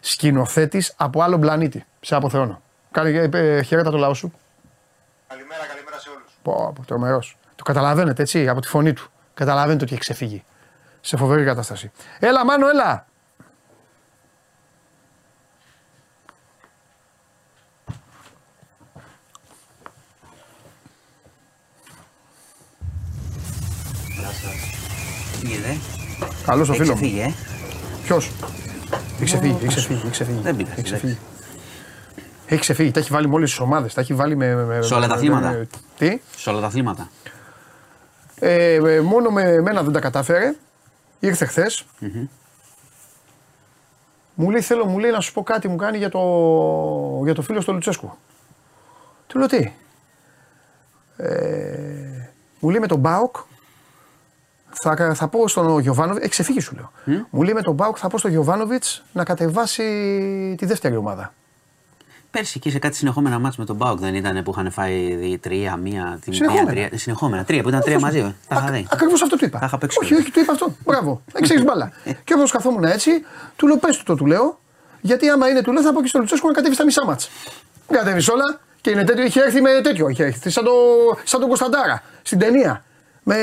Σκηνοθέτης 0.00 0.94
από 0.96 1.22
άλλο 1.22 1.38
πλανήτη. 1.38 1.84
Σε 2.00 2.14
αποθεώνω. 2.14 2.62
Κάνε 2.90 3.28
ε, 3.32 3.62
χαιρέτα 3.62 3.90
το 3.90 3.96
λαό 3.96 4.14
σου. 4.14 4.32
Καλημέρα, 5.28 5.66
καλημέρα 5.66 5.98
σε 5.98 6.08
όλους. 6.08 6.32
Πω, 6.42 6.72
πω 6.74 6.86
τρομερός. 6.86 7.36
Το 7.56 7.62
καταλαβαίνετε 7.62 8.22
έτσι 8.22 8.48
από 8.48 8.60
τη 8.60 8.68
φωνή 8.68 8.92
του. 8.92 9.10
Καταλαβαίνετε 9.34 9.84
ότι 9.84 9.92
έχει 9.92 10.00
ξεφύγει. 10.00 10.44
Σε 11.08 11.16
φοβερή 11.16 11.44
κατάσταση. 11.44 11.90
Έλα, 12.18 12.44
Μάνο, 12.44 12.68
έλα. 12.68 13.06
Πήγε, 25.40 25.76
Καλός 26.46 26.68
ο 26.68 26.72
φίλος. 26.72 27.00
Έχει 27.00 27.18
ε. 27.18 27.32
Ποιος; 28.04 28.30
Έχει 29.16 29.24
ξεφύγει, 29.24 29.56
έχει 29.62 29.66
ξεφύγει. 29.68 30.00
Έχει 30.02 30.10
ξεφύγει. 30.10 30.40
Δεν 30.42 30.56
πειράζει, 30.56 30.74
Έχει 30.74 30.82
ξεφύγει. 30.82 31.18
Έχει 32.46 32.60
ξεφύγει. 32.60 32.90
Τα 32.90 33.00
έχει 33.00 33.12
βάλει 33.12 33.28
με 33.28 33.34
όλε 33.34 33.46
τι 33.46 33.56
ομάδες. 33.60 33.94
Τα 33.94 34.00
έχει 34.00 34.14
βάλει 34.14 34.36
με. 34.36 34.54
με 34.64 34.82
Σε 34.82 34.94
όλα 34.94 35.02
τα 35.02 35.08
με- 35.08 35.14
αθλήματα. 35.14 35.50
με- 35.50 35.68
Τι; 35.98 36.20
Σε 36.36 36.50
όλα 36.50 36.60
τα 36.60 36.66
αθλήματα. 36.66 37.08
Ε, 38.40 38.72
ε, 38.74 39.00
μόνο 39.00 39.30
με 39.30 39.42
εμένα 39.42 39.82
δεν 39.82 39.92
τα 39.92 40.00
κατάφερε. 40.00 40.54
Ήρθε 41.20 41.44
χθες. 41.44 41.84
Μου 44.34 44.50
λέει 44.50 44.60
θέλω 44.60 44.84
μου 44.84 44.98
λέει 44.98 45.10
να 45.10 45.20
σου 45.20 45.32
πω 45.32 45.42
κάτι 45.42 45.68
μου 45.68 45.76
κάνει 45.76 45.98
για 45.98 46.08
το, 46.08 46.20
για 47.24 47.34
το 47.34 47.42
φίλο 47.42 47.60
στο 47.60 47.72
Λουτσέσκου. 47.72 48.10
Του 49.26 49.38
λέω 49.38 49.46
τι; 49.46 49.72
Ε, 51.16 52.30
μου 52.60 52.70
λέει 52.70 52.80
με 52.80 52.86
τον 52.86 52.98
Μπάουκ 52.98 53.36
θα, 54.70 55.14
θα 55.14 55.28
πω 55.28 55.48
στον 55.48 55.78
Γιωβάνοβιτς, 55.78 56.20
έχει 56.22 56.30
ξεφύγει 56.30 56.60
σου 56.60 56.74
λέω. 56.74 56.92
Μου 57.30 57.42
λέει 57.42 57.54
με 57.54 57.62
τον 57.62 57.74
Μπάουκ 57.74 57.96
θα 58.00 58.08
πω 58.08 58.18
στον 58.18 58.30
Γιωβάνοβιτς 58.30 59.04
να 59.12 59.24
κατεβάσει 59.24 59.84
τη 60.58 60.66
δεύτερη 60.66 60.96
ομάδα. 60.96 61.32
Πέρσι 62.30 62.52
εκεί 62.56 62.70
σε 62.70 62.78
κάτι 62.78 62.96
συνεχόμενα 62.96 63.38
μάτς 63.38 63.56
με 63.56 63.64
τον 63.64 63.76
Μπάουκ 63.76 63.98
δεν 63.98 64.14
ήταν 64.14 64.42
που 64.42 64.50
είχαν 64.50 64.70
φάει 64.70 65.14
δι- 65.14 65.40
τρία, 65.42 65.76
μία, 65.76 66.18
την 66.24 66.32
Συνεχόμενα. 66.32 66.72
μία, 66.72 66.86
τρία, 66.88 66.98
συνεχόμενα. 66.98 67.44
Τρία 67.44 67.62
που 67.62 67.68
ήταν 67.68 67.80
τρία 67.80 67.98
μαζί. 68.00 68.18
ε. 68.18 68.34
Τα 68.48 68.56
είχα 68.56 68.70
δει. 68.72 68.86
Ακριβώς 68.90 69.22
αυτό 69.22 69.36
του 69.36 69.44
είπα. 69.44 69.58
Τα 69.58 69.66
είχα 69.66 69.78
παίξει 69.78 69.98
όχι, 70.02 70.12
όλα. 70.12 70.22
όχι, 70.22 70.30
του 70.32 70.40
είπα 70.40 70.52
αυτό. 70.52 70.74
Μπράβο. 70.84 71.22
Δεν 71.32 71.42
ξέρεις 71.42 71.64
μπάλα. 71.64 71.92
και 72.24 72.34
όπω 72.34 72.48
καθόμουν 72.48 72.84
έτσι, 72.84 73.10
του 73.56 73.66
λέω 73.66 73.76
πες 73.76 73.96
του 73.96 74.04
το, 74.04 74.14
του 74.14 74.26
λέω. 74.26 74.60
Γιατί 75.00 75.28
άμα 75.28 75.48
είναι 75.48 75.62
του 75.62 75.72
λέω 75.72 75.82
θα 75.82 75.92
πω 75.92 76.00
και 76.02 76.08
στο 76.08 76.18
Λουτσέσκο 76.18 76.46
να 76.48 76.52
κατέβει 76.54 76.74
στα 76.74 76.84
μισά 76.84 77.04
μάτς. 77.04 77.30
Δεν 77.88 77.98
κατέβεις 77.98 78.28
όλα. 78.28 78.60
Και 78.80 78.90
είναι 78.90 79.04
τέτοιο, 79.04 79.24
είχε 79.24 79.40
έρθει 79.40 79.60
με 79.60 79.80
τέτοιο. 79.82 80.08
Είχε 80.08 80.24
έρθει 80.24 80.50
σαν, 80.50 80.64
το, 80.64 80.70
σαν 81.24 81.38
τον 81.40 81.48
Κωνσταντάρα 81.48 82.02
στην 82.22 82.38
ταινία. 82.38 82.84
Με, 83.22 83.36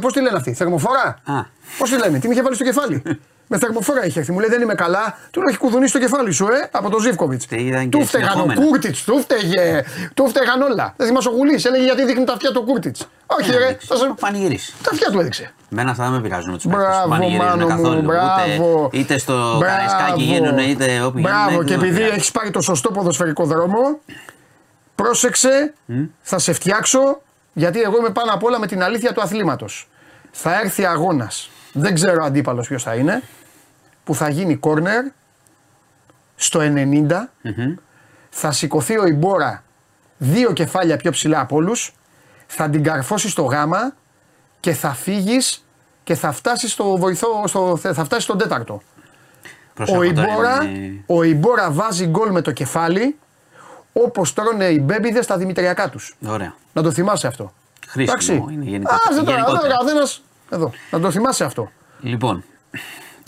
Πώς 0.00 0.12
τη 0.12 0.20
λένε 0.20 0.36
αυτή, 0.36 0.52
θερμοφορά. 0.54 1.18
Α. 1.24 1.42
Πώς 1.78 1.90
τη 1.90 1.96
λένε, 1.98 2.18
τι 2.18 2.26
με 2.28 2.32
είχε 2.34 2.42
βάλει 2.42 2.54
στο 2.54 2.64
κεφάλι. 2.64 3.02
με 3.48 3.58
θερμοφορά 3.58 4.04
είχε 4.06 4.18
έρθει. 4.18 4.32
Μου 4.32 4.38
λέει 4.38 4.48
δεν 4.50 4.60
είμαι 4.62 4.74
καλά. 4.74 5.18
Του 5.30 5.40
λέω 5.40 5.48
έχει 5.48 5.58
κουδουνίσει 5.58 5.92
το 5.92 5.98
κεφάλι 5.98 6.32
σου, 6.32 6.46
ε, 6.46 6.68
από 6.70 6.90
τον 6.90 7.00
Ζήφκοβιτς. 7.00 7.46
Τι 7.46 7.56
ήταν 7.56 7.90
Του 7.90 7.98
και 7.98 8.04
φταίγαν 8.04 8.28
ο 8.28 8.32
συνεχόμενα. 8.32 8.66
Κούρτιτς, 8.66 9.04
του 9.04 9.20
φταίγε. 9.20 9.84
Του 10.14 10.28
φταίγαν 10.28 10.62
όλα. 10.62 10.94
Δεν 10.96 11.06
θυμάσαι 11.06 11.28
ο 11.28 11.32
Γουλής, 11.32 11.64
έλεγε 11.64 11.84
γιατί 11.84 12.04
δείχνει 12.04 12.24
τα 12.24 12.32
αυτιά 12.32 12.52
του 12.52 12.62
Κούρτιτς. 12.64 13.08
Όχι, 13.26 13.50
ρε, 13.50 13.76
θα 13.80 13.96
σε... 13.96 14.06
Θα 14.06 14.14
πανηγυρίσει. 14.20 14.74
τα 14.82 14.90
αυτιά 14.92 15.10
του 15.10 15.20
έδειξε. 15.20 15.52
Μένα 15.68 15.90
αυτά 15.90 16.02
δεν 16.04 16.12
με 16.12 16.20
πειράζουν 16.20 16.50
με 16.50 16.56
τους 16.56 16.66
Μπράβο, 16.66 17.08
μάνο 17.08 17.56
μου, 17.56 17.66
καθόλου. 17.66 18.02
μπράβο. 18.02 18.90
Είτε, 18.92 18.98
είτε 18.98 19.18
στο 19.18 19.32
Μπράβο. 19.32 19.60
Καραϊσκάκι 19.60 20.22
γίνουν, 20.22 20.58
είτε 20.58 21.00
όπου 21.02 21.18
Μπράβο, 21.20 21.50
γίνουν. 21.50 21.64
και 21.64 21.70
δεν 21.70 21.78
με 21.80 21.84
επειδή 21.86 21.98
πειράζει. 22.00 22.16
έχεις 22.16 22.30
πάρει 22.30 22.50
το 22.50 22.60
σωστό 22.60 22.90
ποδοσφαιρικό 22.90 23.44
δρόμο, 23.44 24.00
πρόσεξε, 24.94 25.74
θα 26.20 26.38
σε 26.38 26.52
φτιάξω, 26.52 27.20
γιατί 27.52 27.80
εγώ 27.80 27.96
είμαι 27.98 28.10
πάνω 28.10 28.32
απ' 28.32 28.42
όλα 28.44 28.58
με 28.58 28.66
την 28.66 28.82
αλήθεια 28.82 29.12
του 29.12 29.20
αθλήματος. 29.20 29.88
Θα 30.30 30.60
έρθει 30.60 30.84
αγώνας. 30.84 31.50
Δεν 31.80 31.94
ξέρω 31.94 32.24
αντίπαλος 32.24 32.66
ποιος 32.68 32.82
θα 32.82 32.94
είναι, 32.94 33.22
που 34.04 34.14
θα 34.14 34.28
γίνει 34.28 34.56
κόρνερ 34.56 35.04
στο 36.36 36.60
90. 36.60 37.28
Θα 38.30 38.52
σηκωθεί 38.52 38.98
ο 38.98 39.06
Ιμπόρα 39.06 39.62
δύο 40.18 40.52
κεφάλια 40.52 40.96
πιο 40.96 41.10
ψηλά 41.10 41.40
από 41.40 41.56
όλους. 41.56 41.92
Θα 42.46 42.68
την 42.70 42.82
καρφώσεις 42.82 43.30
στο 43.32 43.42
γάμα 43.42 43.94
και 44.60 44.72
θα 44.72 44.90
φύγεις 44.94 45.64
και 46.04 46.14
θα 46.14 46.32
φτάσεις 46.32 46.72
στο 46.72 46.96
βοηθό, 46.96 47.44
στο, 47.46 47.76
θα 47.76 48.04
φτάσεις 48.04 48.24
στον 48.24 48.38
τέταρτο. 48.38 48.82
Προσέχω 49.74 49.98
Ο 49.98 50.12
τώρα, 50.12 50.28
Ιμπόρα, 50.28 50.62
είναι- 50.64 51.02
ο 51.06 51.22
Ιμπόρα 51.22 51.70
βάζει 51.70 52.06
γκολ 52.06 52.30
με 52.30 52.40
το 52.40 52.52
κεφάλι 52.52 53.16
όπως 53.92 54.32
τρώνε 54.32 54.64
οι 54.64 54.80
μπέμπιδες 54.82 55.24
στα 55.24 55.36
δημητριακά 55.36 55.88
τους. 55.90 56.16
Ωραία. 56.26 56.54
Να 56.72 56.82
το 56.82 56.90
θυμάσαι 56.90 57.26
αυτό. 57.26 57.52
Χρήσιμο 57.88 58.48
είναι 58.50 58.64
γενικά- 58.64 58.94
Α, 58.94 58.98
δεν 59.14 59.24
το 59.24 59.30
γενικότερα. 59.30 59.74
Καθένας- 60.50 60.72
Εδώ. 60.72 60.72
Να 60.90 61.00
το 61.00 61.10
θυμάσαι 61.10 61.44
αυτό. 61.44 61.70
Λοιπόν, 62.00 62.44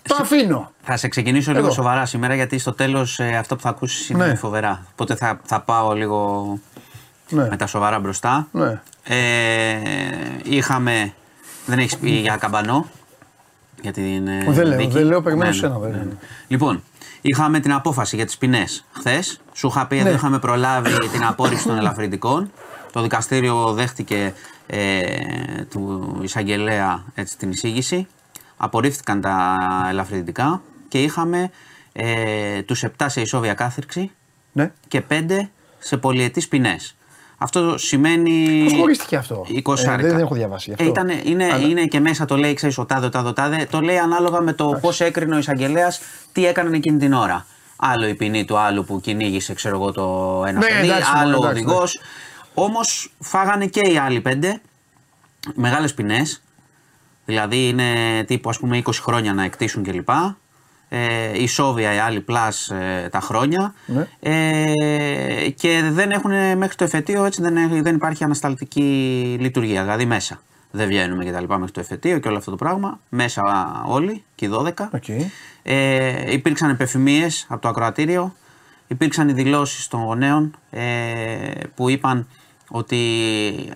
Το 0.03 0.16
αφήνω. 0.21 0.73
θα 0.83 0.97
σε 0.97 1.09
ξεκινήσω 1.09 1.51
λίγο 1.53 1.64
Εδώ. 1.64 1.75
σοβαρά 1.75 2.07
σήμερα 2.07 2.35
γιατί 2.35 2.59
στο 2.59 2.73
τέλος 2.73 3.21
αυτό 3.21 3.57
που 3.57 3.62
θα 3.62 3.68
ακούσεις 3.68 4.09
είναι 4.09 4.27
Ναι. 4.27 4.35
φοβερά. 4.35 4.87
Οπότε 4.93 5.14
θα, 5.14 5.41
θα 5.45 5.61
πάω 5.61 5.93
λίγο 5.93 6.47
Ναι. 7.29 7.47
με 7.49 7.57
τα 7.57 7.66
σοβαρά 7.66 7.99
μπροστά. 8.01 8.47
Ναι. 8.53 8.81
Ε, 9.03 9.79
είχαμε. 10.43 11.12
Δεν 11.66 11.79
έχεις 11.79 11.97
πει 11.97 12.11
για 12.11 12.37
καμπανό. 12.37 12.87
Για 13.83 13.93
την, 13.93 14.27
ε, 14.29 14.45
Δεν 14.49 14.66
λέω, 14.66 14.77
δίκη. 14.79 14.91
δεν 14.93 15.05
λέω, 15.07 15.23
περιμένω 15.23 15.51
Ναι, 15.51 15.57
σένα, 15.57 15.79
ναι, 15.79 15.89
δεν- 15.89 15.91
ναι. 16.07 16.12
Λοιπόν, 16.49 16.83
είχαμε 17.21 17.61
την 17.61 17.73
απόφαση 17.73 18.16
για 18.16 18.25
τις 18.25 18.39
ποινές 18.39 18.85
χθες. 18.93 19.41
Σου 19.53 19.66
είχα 19.66 19.87
πει, 19.87 19.95
Ναι. 19.97 20.01
εδώ 20.01 20.11
είχαμε 20.12 20.39
προλάβει 20.39 21.09
την 21.12 21.25
απόρριψη 21.25 21.66
των 21.66 21.77
ελαφρυντικών. 21.77 22.51
Το 22.93 23.03
δικαστήριο 23.03 23.72
δέχτηκε 23.72 24.32
ε, 24.66 25.07
του 25.70 26.16
εισαγγελέα 26.22 27.05
έτσι, 27.14 27.36
την 27.38 27.51
εισήγηση. 27.51 28.07
Απορρίφθηκαν 28.57 29.20
τα 29.20 29.59
ελαφρυντικά 29.91 30.62
και 30.88 31.03
είχαμε 31.03 31.51
ε, 31.93 32.62
τους 32.62 32.84
7 32.99 33.07
σε 33.07 33.20
ισόβια 33.20 33.55
κάθριξη 33.55 34.11
Ναι. 34.53 34.72
και 34.88 35.03
5 35.11 35.22
σε 35.78 35.97
πολυετής 35.97 36.49
ποινές. 36.49 36.95
Αυτό 37.38 37.78
σημαίνει. 37.78 38.62
Πώς 38.64 38.78
χωρίστηκε 38.78 39.16
αυτό; 39.16 39.47
20 39.64 39.84
Ε, 39.86 39.97
δεν 39.97 40.18
έχω 40.18 40.34
διαβάσει 40.34 40.64
γι' 40.66 40.72
αυτό. 40.72 40.84
Ε, 40.84 40.88
ήταν, 40.88 41.20
είναι, 41.24 41.45
Αλλά- 41.45 41.66
είναι 41.66 41.84
και 41.84 42.01
μέσα 42.01 42.24
το 42.24 42.36
λέει, 42.36 42.55
ξέρεις, 42.55 42.78
ο 42.78 42.84
τάδε, 42.86 43.07
ο 43.07 43.09
τάδε, 43.09 43.28
ο 43.28 43.32
τάδε. 43.32 43.66
Το 43.70 43.80
λέει 43.80 43.99
ανάλογα 43.99 44.41
με 44.41 44.53
το 44.53 44.78
πώς 44.80 45.01
έκρινε 45.01 45.34
ο 45.34 45.38
εισαγγελέας 45.38 46.01
τι 46.32 46.47
έκαναν 46.47 46.72
εκείνη 46.72 46.99
την 46.99 47.12
ώρα. 47.12 47.47
Άλλο 47.76 48.07
η 48.09 48.14
ποινή 48.14 48.45
του 48.45 48.59
άλλου 48.59 48.84
που 48.84 49.01
κυνήγησε, 49.01 49.55
ξέρω 49.55 49.74
εγώ, 49.76 49.93
το 49.93 50.43
ένα 50.47 50.59
Ναι, 50.59 50.66
παιδί, 50.66 50.88
εντάξει, 50.88 51.11
άλλο 51.14 51.30
μόνο, 51.30 51.47
ο 51.47 51.51
εντάξει, 51.51 51.64
οδηγός. 51.64 52.01
Όμως 52.63 53.13
φάγανε 53.21 53.67
και 53.67 53.81
οι 53.81 53.97
άλλοι 53.99 54.21
πέντε 54.21 54.61
μεγάλες 55.55 55.95
ποινές. 55.95 56.43
Δηλαδή 57.25 57.69
είναι 57.69 57.85
τύπου 58.27 58.49
ας 58.51 58.59
πούμε 58.59 58.83
20 58.85 58.91
χρόνια 59.03 59.33
να 59.35 59.45
εκτίσουν 59.45 59.83
κλπ. 59.83 60.09
Ε, 60.93 61.43
ισόβια 61.43 61.95
οι 61.95 61.99
άλλοι 61.99 62.21
plus 62.20 62.70
ε, 62.71 63.09
τα 63.13 63.21
χρόνια 63.21 63.75
Ναι. 63.87 64.07
ε, 64.21 65.51
και 65.51 65.83
δεν 65.93 66.11
έχουν 66.11 66.31
μέχρι 66.57 66.75
το 66.77 66.85
εφετείο 66.85 67.25
έτσι 67.25 67.43
δεν, 67.43 67.57
έχει- 67.57 67.81
δεν 67.81 67.95
υπάρχει 67.95 68.25
ανασταλτική 68.25 69.37
λειτουργία, 69.41 69.83
δηλαδή 69.83 70.05
μέσα. 70.05 70.41
Δεν 70.71 70.87
βγαίνουμε 70.87 71.25
και 71.25 71.31
τα 71.33 71.41
λοιπά 71.41 71.57
μέχρι 71.59 71.73
το 71.73 71.81
εφετείο 71.81 72.19
και 72.19 72.29
όλο 72.29 72.37
αυτό 72.37 72.51
το 72.51 72.57
πράγμα. 72.57 73.01
Μέσα 73.09 73.43
όλοι 73.87 74.25
και 74.35 74.45
οι 74.45 74.49
12. 74.49 74.89
Οκ. 74.95 75.09
Ε, 75.63 76.33
υπήρξαν 76.33 76.71
επευφημίες 76.70 77.47
από 77.49 77.61
το 77.63 77.69
ακροατήριο, 77.69 78.35
υπήρξαν 78.87 79.29
οι 79.29 79.33
δηλώσεις 79.33 79.89
των 79.89 80.03
γονέων 80.03 80.57
ε, 80.71 80.81
που 81.75 81.89
είπαν 81.89 82.29
ότι 82.73 82.99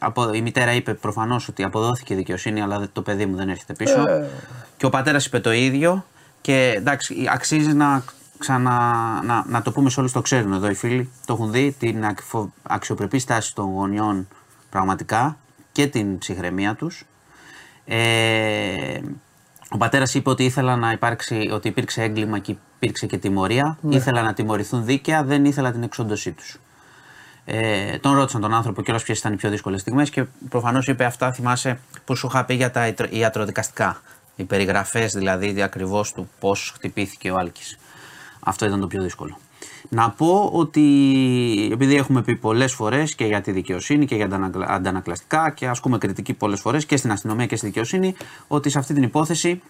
απο, 0.00 0.32
η 0.32 0.40
μητέρα 0.42 0.72
είπε 0.74 0.94
προφανώς 0.94 1.48
ότι 1.48 1.62
αποδόθηκε 1.64 2.14
δικαιοσύνη 2.14 2.60
αλλά 2.60 2.88
το 2.92 3.02
παιδί 3.02 3.26
μου 3.26 3.36
δεν 3.36 3.48
έρχεται 3.48 3.72
πίσω 3.72 4.08
Ε. 4.08 4.28
και 4.76 4.86
ο 4.86 4.90
πατέρας 4.90 5.26
είπε 5.26 5.40
το 5.40 5.52
ίδιο 5.52 6.04
και 6.40 6.72
εντάξει 6.76 7.14
αξίζει 7.30 7.72
να, 7.72 8.02
ξανα, 8.38 8.70
να, 9.24 9.44
να 9.48 9.62
το 9.62 9.72
πούμε 9.72 9.90
σε 9.90 10.00
όλους 10.00 10.12
το 10.12 10.20
ξέρουν 10.20 10.52
εδώ 10.52 10.68
οι 10.70 10.74
φίλοι, 10.74 11.10
το 11.26 11.32
έχουν 11.32 11.50
δει 11.52 11.74
την 11.78 12.04
ακφο- 12.04 12.52
αξιοπρεπή 12.62 13.18
στάση 13.18 13.54
των 13.54 13.64
γονιών 13.72 14.28
πραγματικά 14.70 15.36
και 15.72 15.86
την 15.86 16.18
ψυχραιμία 16.18 16.74
τους 16.74 17.04
ε, 17.84 19.00
ο 19.68 19.76
πατέρας 19.76 20.14
είπε 20.14 20.30
ότι 20.30 20.44
ήθελα 20.44 20.76
να 20.76 20.92
υπάρξει, 20.92 21.50
ότι 21.52 21.68
υπήρξε 21.68 22.02
έγκλημα 22.02 22.38
και 22.38 22.56
υπήρξε 22.76 23.06
και 23.06 23.18
τιμωρία. 23.18 23.78
Ήθελα 23.88 24.22
να 24.22 24.34
τιμωρηθούν 24.34 24.84
δίκαια, 24.84 25.24
δεν 25.24 25.44
ήθελα 25.44 25.72
την 25.72 25.82
εξόντωσή 25.82 26.32
τους. 26.32 26.58
Ε, 27.44 27.98
τον 27.98 28.14
ρώτησαν 28.14 28.40
τον 28.40 28.54
άνθρωπο 28.54 28.82
κιόλας 28.82 29.02
ποιες 29.02 29.18
ήταν 29.18 29.32
οι 29.32 29.36
πιο 29.36 29.50
δύσκολες 29.50 29.80
στιγμές 29.80 30.10
και 30.10 30.24
προφανώς 30.48 30.86
είπε 30.86 31.04
αυτά. 31.04 31.32
Θυμάσαι 31.32 31.78
που 32.04 32.16
σου 32.16 32.26
είχα 32.26 32.44
πει 32.44 32.54
για 32.54 32.70
τα 32.70 32.86
ιτρο- 32.86 33.12
ιατροδικαστικά. 33.12 34.02
Οι 34.36 34.44
περιγραφές 34.44 35.12
δηλαδή 35.12 35.62
ακριβώς 35.62 36.12
του 36.12 36.30
πώς 36.40 36.72
χτυπήθηκε 36.74 37.30
ο 37.30 37.36
Άλκης. 37.36 37.78
Αυτό 38.40 38.66
ήταν 38.66 38.80
το 38.80 38.86
πιο 38.86 39.02
δύσκολο. 39.02 39.38
Να 39.88 40.10
πω 40.10 40.50
ότι 40.52 40.82
επειδή 41.72 41.96
έχουμε 41.96 42.22
πει 42.22 42.36
πολλές 42.36 42.72
φορές 42.72 43.14
και 43.14 43.24
για 43.24 43.40
τη 43.40 43.50
δικαιοσύνη 43.52 44.06
και 44.06 44.14
για 44.14 44.28
τα 44.28 44.36
ανακλα- 44.36 44.66
αντανακλαστικά 44.68 45.50
και 45.50 45.68
ασκούμε 45.68 45.98
κριτική 45.98 46.32
πολλές 46.34 46.60
φορές 46.60 46.86
και 46.86 46.96
στην 46.96 47.10
αστυνομία 47.10 47.46
και 47.46 47.56
στη 47.56 47.66
δικαιοσύνη 47.66 48.14
ότι 48.48 48.70
σε 48.70 48.78
αυτή 48.78 48.94
την 48.94 49.02
υπόθεση 49.02 49.62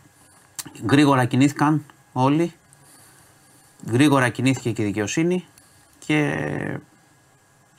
γρήγορα 0.90 1.24
κινήθηκαν 1.24 1.84
όλοι, 2.12 2.52
γρήγορα 3.90 4.28
κινήθηκε 4.28 4.70
και 4.70 4.82
η 4.82 4.84
δικαιοσύνη 4.84 5.44
και 6.06 6.34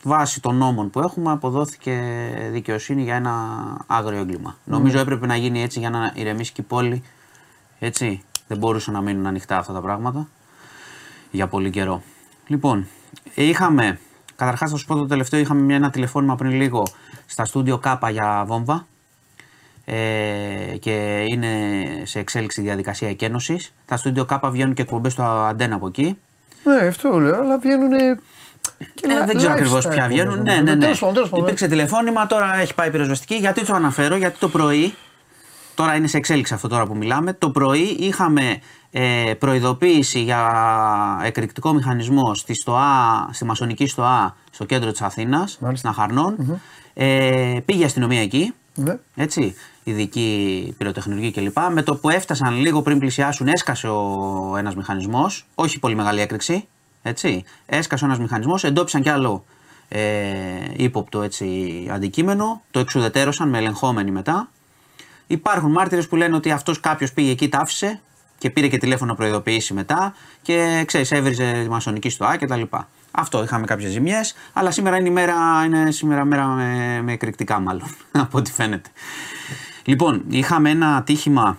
βάσει 0.08 0.42
των 0.42 0.56
νόμων 0.56 0.90
που 0.90 1.00
έχουμε 1.00 1.32
αποδόθηκε 1.32 2.02
δικαιοσύνη 2.52 3.04
για 3.04 3.16
ένα 3.16 3.34
άγριο 3.88 4.20
έγκλημα. 4.20 4.58
Νομίζω 4.64 5.00
έπρεπε 5.00 5.26
να 5.26 5.36
γίνει 5.36 5.62
έτσι 5.62 5.80
για 5.80 5.90
να 5.90 6.12
ηρεμήσει 6.16 6.52
και 6.52 6.62
η 6.62 6.64
πόλη. 6.64 7.04
Έτσι, 7.80 8.24
δεν 8.48 8.58
μπορούσαν 8.58 8.94
να 8.94 9.02
μείνουν 9.02 9.26
ανοιχτά 9.26 9.58
αυτά 9.58 9.74
τα 9.74 9.82
πράγματα. 9.82 10.28
για 11.32 11.48
πολύ 11.48 11.70
καιρό. 11.70 12.02
Λοιπόν, 12.48 12.88
είχαμε, 13.36 14.00
καταρχάς 14.36 14.72
θα 14.72 14.78
σου 14.78 14.86
πω 14.86 14.96
το 14.96 15.06
τελευταίο, 15.06 15.40
είχαμε 15.40 15.62
μια, 15.62 15.76
ένα 15.76 15.90
τηλεφώνημα 15.90 16.36
πριν 16.36 16.52
λίγο 16.52 16.84
στα 17.26 17.46
στούντιο 17.46 17.78
Κάπα 17.78 18.10
για 18.10 18.44
βόμβα 18.48 18.88
ε, 19.86 19.96
και 20.80 21.26
είναι 21.30 21.52
σε 22.04 22.20
εξέλιξη 22.20 22.62
διαδικασία 22.62 23.10
εκένωσης. 23.10 23.74
Τα 23.86 23.98
στούντιο 23.98 24.26
Κάπα 24.26 24.50
βγαίνουν 24.50 24.74
και 24.74 24.82
εκπομπές 24.82 25.12
στο 25.12 25.24
αντένα 25.24 25.76
από 25.76 25.88
εκεί. 25.88 26.18
Ναι, 26.64 26.88
αυτό 26.88 27.20
λέω, 27.20 27.40
αλλά 27.40 27.58
βγαίνουν. 27.58 28.20
Ε, 29.02 29.26
δεν 29.26 29.38
ξέρω 29.38 29.52
ακριβώς 29.52 29.88
ποια 29.88 30.08
βγαίνουν. 30.08 30.42
Ναι, 30.42 30.56
ναι, 30.56 30.76
ναι. 30.76 30.92
Υπήρξε 31.38 31.68
τηλεφώνημα, 31.68 32.28
τώρα 32.28 32.56
έχει 32.56 32.74
πάει 32.74 32.92
πυροσβεστική. 32.92 33.36
Γιατί 33.36 33.66
το 33.66 33.74
αναφέρω, 33.74 34.16
γιατί 34.16 34.40
το 34.40 34.50
πρωί, 34.50 34.94
τώρα 35.76 35.96
είναι 35.96 36.08
σε 36.08 36.18
εξέλιξη 36.18 36.54
αυτό 36.54 36.68
τώρα 36.68 36.86
που 36.86 36.96
μιλάμε, 36.96 37.34
το 37.34 37.50
πρωί 37.50 37.96
είχαμε 38.00 38.60
ε, 38.92 39.34
προειδοποίηση 39.40 40.20
για 40.20 40.52
εκρηκτικό 41.24 41.74
μηχανισμό 41.74 42.34
στη, 42.34 42.54
ΣΤΟΑ, 42.54 43.30
στη 43.32 43.46
μασονική 43.46 43.88
ΣΤΟΑ 43.88 44.36
στο 44.52 44.66
κέντρο 44.66 44.92
της 44.92 45.02
Αθήνας, 45.02 45.60
στην 45.74 45.90
αχαρνων 45.90 46.62
Ε, 46.94 47.58
πήγε 47.66 47.82
η 47.82 47.86
αστυνομία 47.86 48.22
εκεί, 48.22 48.54
ναι. 48.76 48.98
έτσι, 49.16 49.56
ειδική 49.84 50.74
πυροτεχνουργή 50.78 51.32
κλπ. 51.32 51.58
Με 51.72 51.82
το 51.82 51.96
που 51.96 52.10
έφτασαν 52.10 52.56
λίγο 52.56 52.82
πριν 52.82 53.00
πλησιάσουν 53.00 53.48
έσκασε 53.48 53.88
ο 53.88 54.56
ένας 54.58 54.76
μηχανισμός, 54.76 55.46
όχι 55.56 55.80
πολύ 55.80 55.96
μεγάλη 55.96 56.22
έκρηξη, 56.22 56.68
έτσι. 57.06 57.44
Έσκασε 57.66 58.06
ένας 58.06 58.20
μηχανισμός, 58.20 58.64
εντόπισαν 58.64 59.02
κι 59.02 59.10
άλλο 59.10 59.46
ε, 59.88 60.02
ύποπτο 60.76 61.22
έτσι, 61.22 61.88
αντικείμενο, 61.92 62.62
το 62.72 62.80
εξουδετέρωσαν 62.80 63.50
με 63.50 63.58
ελεγχόμενοι 63.58 64.12
μετά. 64.12 64.50
Υπάρχουν 65.28 65.72
μάρτυρες 65.72 66.08
που 66.08 66.16
λένε 66.16 66.36
ότι 66.36 66.52
αυτός 66.52 66.80
κάποιος 66.80 67.14
πήγε 67.14 67.32
εκεί, 67.32 67.50
τα 67.50 67.58
άφησε, 67.58 68.00
και 68.38 68.50
πήρε 68.50 68.68
και 68.68 68.78
τηλέφωνο 68.78 69.12
να 69.12 69.18
προειδοποιήσει 69.18 69.74
μετά 69.74 70.16
και 70.42 70.84
ξέρεις, 70.88 71.12
έβριζε 71.12 71.60
τη 71.64 71.70
μασονική 71.70 72.10
στο 72.10 72.26
Α 72.26 72.38
κτλ. 72.38 72.62
Αυτό 73.12 73.44
είχαμε 73.44 73.66
κάποιες 73.66 73.92
ζημιές, 73.92 74.36
αλλά 74.54 74.72
σήμερα 74.72 74.98
είναι 74.98 75.08
η 75.08 75.12
μέρα, 75.12 75.64
είναι 75.66 75.92
σήμερα 75.92 76.26
μέρα 76.26 76.48
με, 76.48 77.02
με 77.04 77.12
εκρηκτικά 77.12 77.60
μάλλον, 77.60 77.96
από 78.12 78.38
ό,τι 78.38 78.52
φαίνεται. 78.52 78.90
Λοιπόν, 79.84 80.24
είχαμε 80.30 80.70
ένα 80.70 80.96
ατύχημα 80.96 81.58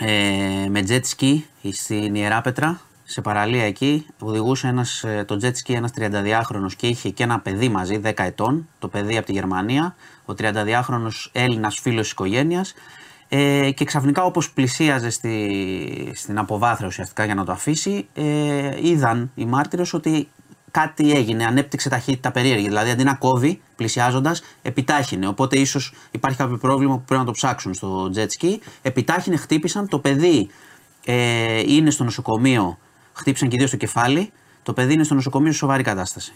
ε, 0.00 0.66
με 0.68 0.84
jet 0.88 1.02
ski 1.16 1.38
στην 1.72 2.14
Ιεράπετρα, 2.14 2.80
σε 3.04 3.20
παραλία 3.20 3.64
εκεί. 3.64 4.06
Οδηγούσε 4.18 4.68
ένας, 4.68 5.04
ε, 5.04 5.24
το 5.26 5.38
jet 5.42 5.52
ski 5.52 5.74
ένας 5.74 5.90
32χρονος 5.98 6.74
και 6.76 6.86
είχε 6.86 7.10
και 7.10 7.22
ένα 7.22 7.40
παιδί 7.40 7.68
μαζί, 7.68 7.98
10 7.98 8.24
ετών, 8.24 8.68
το 8.78 8.88
παιδί 8.88 9.16
από 9.16 9.26
τη 9.26 9.32
Γερμανία. 9.32 9.94
Ο 10.24 10.34
32χρονος 10.38 11.30
Έλληνας 11.32 11.78
φίλος 11.80 12.10
οικογένειας 12.10 12.74
ε, 13.28 13.70
και 13.70 13.84
ξαφνικά 13.84 14.24
όπως 14.24 14.50
πλησίαζε 14.50 15.10
στη, 15.10 16.12
στην 16.14 16.38
αποβάθρα 16.38 16.86
ουσιαστικά 16.86 17.24
για 17.24 17.34
να 17.34 17.44
το 17.44 17.52
αφήσει, 17.52 18.06
ε, 18.14 18.88
είδαν 18.88 19.30
οι 19.34 19.44
μάρτυρες 19.44 19.92
ότι 19.92 20.28
κάτι 20.70 21.12
έγινε, 21.12 21.44
ανέπτυξε 21.44 21.88
ταχύτητα 21.88 22.30
περίεργη. 22.30 22.66
Δηλαδή 22.66 22.90
αντί 22.90 23.04
να 23.04 23.14
κόβει 23.14 23.60
πλησιάζοντας, 23.76 24.42
επιτάχυνε. 24.62 25.26
Οπότε 25.26 25.58
ίσως 25.58 25.94
υπάρχει 26.10 26.38
κάποιο 26.38 26.56
πρόβλημα 26.56 26.94
που 26.94 27.02
πρέπει 27.04 27.20
να 27.20 27.26
το 27.26 27.32
ψάξουν 27.32 27.74
στο 27.74 28.10
jet 28.14 28.26
ski. 28.38 28.56
Επιτάχυνε, 28.82 29.36
χτύπησαν. 29.36 29.88
Το 29.88 29.98
παιδί 29.98 30.50
ε, 31.04 31.60
είναι 31.66 31.90
στο 31.90 32.04
νοσοκομείο, 32.04 32.78
χτύπησαν 33.14 33.48
και 33.48 33.56
δύο 33.56 33.66
στο 33.66 33.76
κεφάλι. 33.76 34.32
Το 34.62 34.72
παιδί 34.72 34.92
είναι 34.92 35.04
στο 35.04 35.14
νοσοκομείο 35.14 35.52
σε 35.52 35.58
σοβαρή 35.58 35.82
κατάσταση. 35.82 36.32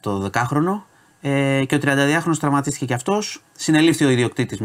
Το 0.00 0.18
δεκάχρονο 0.18 0.86
ε, 1.26 1.64
και 1.64 1.74
ο 1.74 1.78
32χρονο 1.82 2.36
τραυματίστηκε 2.40 2.84
και 2.84 2.94
αυτός. 2.94 3.42
Συνελήφθη 3.52 4.04
ο 4.04 4.08
ιδιοκτήτης 4.08 4.60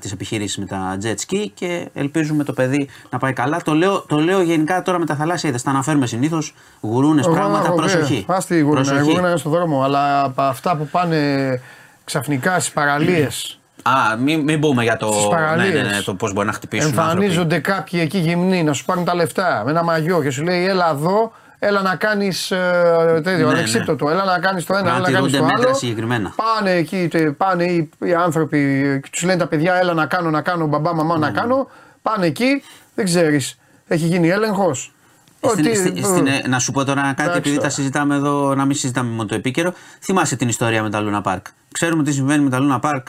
της 0.00 0.12
επιχείρησης 0.12 0.58
με 0.58 0.66
τα 0.66 0.98
jet 1.02 1.14
ski 1.26 1.46
και 1.54 1.88
ελπίζουμε 1.94 2.44
το 2.44 2.52
παιδί 2.52 2.88
να 3.10 3.18
πάει 3.18 3.32
καλά. 3.32 3.62
Το 3.62 3.74
λέω, 3.74 4.00
το 4.00 4.18
λέω 4.18 4.42
γενικά 4.42 4.82
τώρα 4.82 4.98
με 4.98 5.06
τα 5.06 5.14
θαλάσσια 5.14 5.48
είδες. 5.48 5.62
Τα 5.62 5.70
αναφέρουμε 5.70 6.06
συνήθως. 6.06 6.54
Γουρούνες, 6.80 7.26
πράγματα. 7.26 7.72
προσοχή. 7.72 8.24
Πας 8.26 8.42
στη 8.42 8.60
γουρούνα, 8.60 9.02
είναι 9.02 9.36
στον 9.36 9.52
δρόμο. 9.52 9.82
Αλλά 9.82 10.24
από 10.24 10.42
αυτά 10.42 10.76
που 10.76 10.86
πάνε 10.86 11.60
ξαφνικά 12.04 12.60
στις 12.60 12.72
παραλίες. 12.72 13.60
Α, 13.82 14.16
μην, 14.16 14.40
μην 14.40 14.58
μπούμε 14.58 14.82
για 14.82 14.96
το, 14.96 15.12
ναι, 15.56 15.64
ναι, 15.64 15.82
ναι, 15.82 16.00
το 16.04 16.14
πώς 16.14 16.32
μπορεί 16.32 16.46
να 16.46 16.52
χτυπήσουν. 16.52 16.88
Εμφανίζονται 16.88 17.58
κάποιοι 17.58 18.00
εκεί 18.02 18.18
γυμνοί 18.18 18.62
να 18.62 18.72
σου 18.72 18.84
πάρουν 18.84 19.04
τα 19.04 19.14
λεφτά 19.14 19.62
με 19.64 19.70
ένα 19.70 19.82
μαγιό 19.82 20.22
και 20.22 20.30
σου 20.30 20.42
λέει 20.42 20.66
Έλα 20.66 20.90
εδώ 20.90 21.32
έλα 21.64 21.82
να 21.82 21.96
κάνεις 21.96 22.50
ε, 22.50 23.20
τέτοιο 23.24 23.46
ναι, 23.46 23.52
ανεξίπτωτο, 23.52 24.04
ναι. 24.04 24.12
έλα 24.12 24.24
να 24.24 24.38
κάνεις 24.38 24.64
το 24.64 24.76
ένα, 24.76 24.88
έλα 24.88 24.98
να 24.98 25.10
κάνεις 25.10 25.32
το 25.32 25.48
άλλο. 25.56 25.74
Συγκεκριμένα. 25.74 26.34
Πάνε 26.36 26.70
εκεί, 26.70 27.10
πάνε 27.36 27.64
οι, 27.64 27.90
οι 27.98 28.14
άνθρωποι, 28.14 29.00
τους 29.12 29.22
λένε 29.22 29.38
τα 29.38 29.46
παιδιά, 29.46 29.74
έλα 29.74 29.92
να 29.92 30.06
κάνω, 30.06 30.30
να 30.30 30.40
κάνω, 30.40 30.66
μπαμπά, 30.66 30.94
μαμά, 30.94 31.18
να 31.18 31.26
ναι, 31.26 31.32
ναι. 31.32 31.40
κάνω. 31.40 31.68
Πάνε 32.02 32.26
εκεί, 32.26 32.62
δεν 32.94 33.04
ξέρεις, 33.04 33.58
έχει 33.86 34.06
γίνει 34.06 34.28
έλεγχος. 34.28 34.92
Στην, 35.40 35.74
στην, 35.74 36.04
στην, 36.04 36.26
να 36.48 36.58
σου 36.58 36.72
πω 36.72 36.84
τώρα 36.84 37.14
κάτι, 37.16 37.38
επειδή 37.38 37.58
τα 37.58 37.68
συζητάμε 37.68 38.14
εδώ, 38.14 38.54
να 38.54 38.64
μην 38.64 38.76
συζητάμε 38.76 39.10
μόνο 39.10 39.26
το 39.26 39.34
επίκαιρο. 39.34 39.72
Θυμάσαι 40.00 40.36
την 40.36 40.48
ιστορία 40.48 40.82
με 40.82 40.90
τα 40.90 41.02
Luna 41.02 41.32
Park. 41.32 41.42
Ξέρουμε 41.72 42.02
τι 42.02 42.12
συμβαίνει 42.12 42.44
με 42.44 42.50
τα 42.50 42.58
Luna 42.60 42.88
Park, 42.88 43.02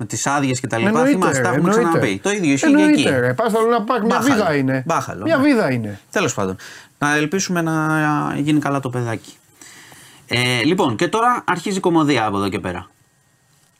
με 0.00 0.06
τις 0.06 0.26
άδειες 0.26 0.60
κτλ. 0.60 0.86
Θυμάσαι, 1.06 1.40
τα 1.40 1.48
έχουμε 1.48 1.70
ξαναπεί. 1.70 2.20
Το 2.22 2.30
ίδιο 2.30 2.52
ισχύει 2.52 2.74
και 2.74 2.82
εκεί. 2.82 3.08
Πας 3.36 3.50
στα 3.50 3.60
Luna 3.60 3.80
Park, 3.80 4.04
μια 4.04 4.20
βίδα 4.20 4.54
είναι. 4.54 4.82
Μπάχαλο, 4.86 5.22
μια 5.22 5.38
βίδα 5.38 5.72
είναι. 5.72 6.00
Τέλος 6.10 6.34
πάντων 6.34 6.56
να 6.98 7.14
ελπίσουμε 7.16 7.62
να 7.62 8.34
γίνει 8.36 8.60
καλά 8.60 8.80
το 8.80 8.90
παιδάκι. 8.90 9.32
Ε, 10.26 10.62
λοιπόν, 10.64 10.96
και 10.96 11.08
τώρα 11.08 11.42
αρχίζει 11.46 11.76
η 11.76 11.80
κομμωδία 11.80 12.26
από 12.26 12.36
εδώ 12.36 12.48
και 12.48 12.58
πέρα. 12.58 12.90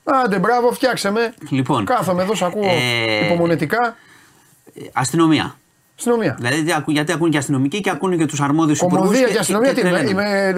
Άντε, 0.04 0.38
μπράβο, 0.38 0.72
φτιάξε 0.72 1.10
με. 1.10 1.34
Λοιπόν, 1.50 1.84
Κάθομαι 1.84 2.22
εδώ, 2.22 2.34
σ' 2.34 2.42
ακούω 2.42 2.68
ε, 2.68 3.24
υπομονετικά. 3.24 3.96
Αστυνομία. 4.92 5.56
Αστυνομία. 5.98 6.36
Δηλαδή, 6.38 6.62
γιατί 6.86 7.12
ακούνε 7.12 7.30
και 7.30 7.38
αστυνομικοί 7.38 7.80
και 7.80 7.90
ακούνε 7.90 8.16
και 8.16 8.26
τους 8.26 8.40
αρμόδιους 8.40 8.78
υπουργούς. 8.78 8.98
Κομμωδία 8.98 9.26
και, 9.26 9.32
και 9.32 9.38
αστυνομία, 9.38 9.74
τι 9.74 9.80
είναι. 9.80 9.90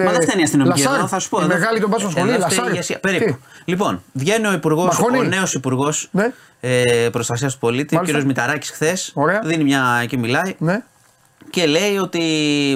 Μα 0.03 0.11
δεν 0.11 0.21
φταίνει 0.21 0.41
η 0.41 0.43
αστυνομική 0.43 0.81
εδώ, 0.81 1.07
θα 1.07 1.19
σου 1.19 1.29
πω. 1.29 1.41
Η 1.41 1.45
μεγάλη 1.45 1.79
τον 1.79 1.89
πάσο 1.89 2.09
σχολείο, 2.09 2.37
Λασάρ. 2.37 2.99
Περίπου. 2.99 3.37
Λοιπόν, 3.65 4.03
βγαίνει 4.13 4.47
ο 4.47 4.53
υπουργός, 4.53 4.99
ο 4.99 5.23
νέος 5.23 5.53
υπουργός 5.53 6.09
ναι. 6.11 6.31
ε, 6.59 7.09
προστασίας 7.11 7.53
του 7.53 7.59
πολίτη, 7.59 7.95
ο 7.95 8.01
κ. 8.01 8.23
Μηταράκης, 8.23 8.71
χθες. 8.71 9.13
Δίνει 9.43 9.63
μια 9.63 10.05
και 10.07 10.17
μιλάει. 10.17 10.55
Ναι 10.57 10.83
και 11.51 11.65
λέει 11.65 11.97
ότι 11.97 12.21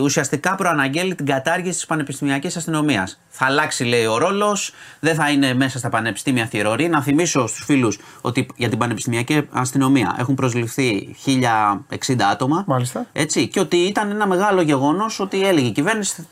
ουσιαστικά 0.02 0.56
προαναγγέλει 0.56 1.16
την 1.16 1.26
κατάργηση 1.26 1.76
της 1.76 1.86
πανεπιστημιακής 1.86 2.56
αστυνομίας. 2.58 3.20
Θα 3.30 3.46
αλλάξει, 3.46 3.84
λέει, 3.84 4.06
ο 4.06 4.18
ρόλος, 4.18 4.74
δεν 5.00 5.16
θα 5.16 5.30
είναι 5.30 5.54
μέσα 5.54 5.78
στα 5.78 5.90
πανεπιστήμια 5.90 6.46
θηρορή. 6.46 6.88
Να 6.88 7.02
θυμίσω 7.02 7.48
στους 7.48 7.64
φίλους 7.66 8.00
ότι 8.22 8.48
για 8.56 8.70
την 8.70 8.78
πανεπιστημιακή 8.78 9.48
αστυνομία 9.52 10.16
έχουν 10.20 10.36
προσληφθεί 10.36 11.16
1060 11.26 12.30
άτομα. 12.32 12.64
Μάλιστα. 12.68 13.06
Έτσι, 13.12 13.48
και 13.48 13.60
ότι 13.60 13.78
ήταν 13.78 14.10
ένα 14.10 14.28
μεγάλο 14.28 14.62
γεγονός 14.62 15.20
ότι 15.20 15.48
έλεγε 15.48 15.68
η 15.68 15.72
κυβέρνηση 15.72 16.28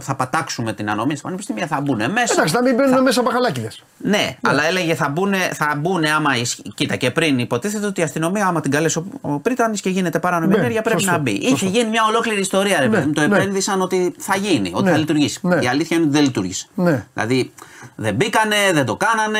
θα 0.00 0.14
πατάξουμε 0.14 0.72
την 0.72 0.90
ανομία 0.90 1.16
στα 1.16 1.24
πανεπιστήμια, 1.24 1.66
θα 1.66 1.80
μπουν 1.80 1.96
μέσα. 2.10 2.32
Εντάξει, 2.32 2.54
να 2.54 2.62
μην 2.62 2.74
μπαίνουν 2.74 2.94
θα... 2.94 3.02
μέσα 3.02 3.22
μπαχαλάκιδες. 3.22 3.82
Ναι, 3.98 4.16
ναι, 4.16 4.36
αλλά 4.40 4.64
έλεγε 4.64 4.94
θα 4.94 5.08
μπουν, 5.08 5.34
θα 5.52 5.74
μπουν 5.78 6.04
άμα. 6.04 6.30
Κοίτα 6.74 6.96
και 6.96 7.10
πριν 7.10 7.38
υποτίθεται 7.38 7.86
ότι 7.86 8.00
η 8.00 8.04
αστυνομία, 8.04 8.46
άμα 8.46 8.60
την 8.60 8.70
καλέσει 8.70 9.04
ο 9.20 9.38
Πρίτανης 9.40 9.80
και 9.80 9.90
γίνεται 9.90 10.18
παράνομη 10.18 10.52
ναι, 10.52 10.58
ενέργεια, 10.58 10.82
πρέπει 10.82 11.00
σωστό, 11.00 11.16
να 11.16 11.22
μπει. 11.22 11.40
Σωστό. 11.42 11.54
Είχε 11.54 11.66
γίνει 11.66 11.90
μια 11.90 12.04
ολόκληρη 12.08 12.40
ιστορία, 12.40 12.80
ρε 12.80 12.86
ναι, 12.86 13.06
Το 13.06 13.26
ναι. 13.26 13.36
επένδυσαν 13.36 13.80
ότι 13.80 14.14
θα 14.18 14.36
γίνει, 14.36 14.70
ότι 14.74 14.84
ναι, 14.84 14.90
θα 14.90 14.96
λειτουργήσει. 14.96 15.38
Ναι. 15.42 15.58
Η 15.62 15.66
αλήθεια 15.66 15.96
είναι 15.96 16.06
ότι 16.06 16.14
δεν 16.14 16.24
λειτουργήσε. 16.24 16.66
Ναι. 16.74 17.06
Δηλαδή 17.12 17.52
δεν 17.94 18.14
μπήκανε, 18.14 18.56
δεν 18.72 18.84
το 18.84 18.96
κάνανε, 18.96 19.38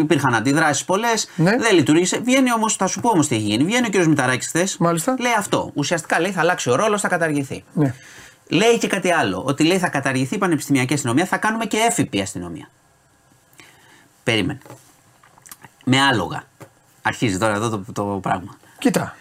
υπήρχαν 0.00 0.34
αντιδράσεις 0.34 0.84
πολλές. 0.84 1.28
Ναι. 1.34 1.56
Δεν 1.56 1.74
λειτουργήσε. 1.74 2.20
Βγαίνει 2.24 2.52
όμως, 2.52 2.76
θα 2.76 2.86
σου 2.86 3.00
πω 3.00 3.08
όμως 3.08 3.28
τι 3.28 3.34
έχει 3.34 3.44
γίνει. 3.44 3.64
Βγαίνει 3.64 3.86
ο 3.86 3.90
κ. 3.90 4.06
Μηταράκης 4.06 4.46
χθες. 4.46 4.76
Λέει 5.18 5.32
αυτό. 5.38 5.70
Ουσιαστικά 5.74 6.20
λέει 6.20 6.30
θα 6.30 6.40
αλλάξει 6.40 6.70
ο 6.70 6.74
ρόλος, 6.74 7.00
θα 7.00 7.08
καταργηθεί. 7.08 7.64
Ναι. 7.72 7.94
Λέει 8.48 8.78
και 8.78 8.86
κάτι 8.86 9.10
άλλο. 9.10 9.42
Ότι 9.46 9.64
λέει 9.64 9.78
θα 9.78 9.88
καταργηθεί 9.88 10.34
η 10.34 10.38
πανεπιστημιακή 10.38 10.94
αστυνομία, 10.94 11.26
θα 11.26 11.36
κάνουμε 11.36 11.64
και 11.64 11.76
έφυπη 11.76 12.20
αστυνομία. 12.20 12.68
Περίμενε. 14.24 14.58
Με 15.84 16.00
άλογα. 16.00 16.42
Αρχίζει 17.02 17.38
τώρα 17.38 17.54
εδώ 17.54 17.68
το, 17.68 17.84
το 17.92 18.02
πράγμα. 18.22 18.56
Κοίτα. 18.78 19.16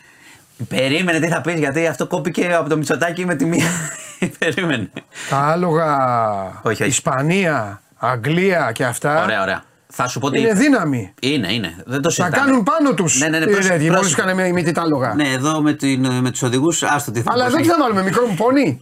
Περίμενε 0.67 1.19
τι 1.19 1.28
θα 1.28 1.41
πεις, 1.41 1.59
γιατί 1.59 1.88
αυτό 1.88 2.07
κόπηκε 2.07 2.53
από 2.53 2.69
το 2.69 2.78
μισοτάκι 2.78 3.26
με 3.26 3.36
τη 3.36 3.45
μία. 3.45 3.69
Περίμενε. 4.39 4.89
Τα 5.30 5.38
άλογα. 5.38 6.61
Όχι, 6.63 6.86
Ισπανία, 6.86 7.82
Αγγλία 7.97 8.72
και 8.72 8.86
αυτά. 8.86 9.24
Ωραία, 9.24 9.41
ωραία. 9.41 9.63
Θα 9.93 10.07
σου 10.07 10.19
πω 10.19 10.28
είναι 10.28 10.47
τι... 10.47 10.55
δύναμη. 10.55 11.13
Είναι, 11.22 11.53
είναι. 11.53 11.76
Δεν 11.86 12.01
το 12.01 12.09
συζητάμε. 12.09 12.38
Θα 12.38 12.43
κάνουν 12.43 12.63
πάνω 12.63 12.93
τους. 12.93 13.19
Ναι, 13.19 13.28
ναι, 13.28 13.39
ναι. 13.39 13.91
Μόλις 13.91 14.15
κάνε 14.15 14.51
με 14.51 14.61
τι 14.61 14.72
άλογα. 14.76 15.13
Ναι, 15.13 15.30
εδώ 15.30 15.61
με, 15.61 15.78
με 16.22 16.32
τους 16.32 16.41
οδηγούς, 16.41 16.84
άστο 16.84 17.11
τι 17.11 17.22
θα 17.22 17.32
Αλλά 17.32 17.49
δεν 17.49 17.65
θα 17.65 17.76
βάλουμε 17.80 18.03
μικρό 18.03 18.26
μου 18.26 18.36
πόνι. 18.36 18.80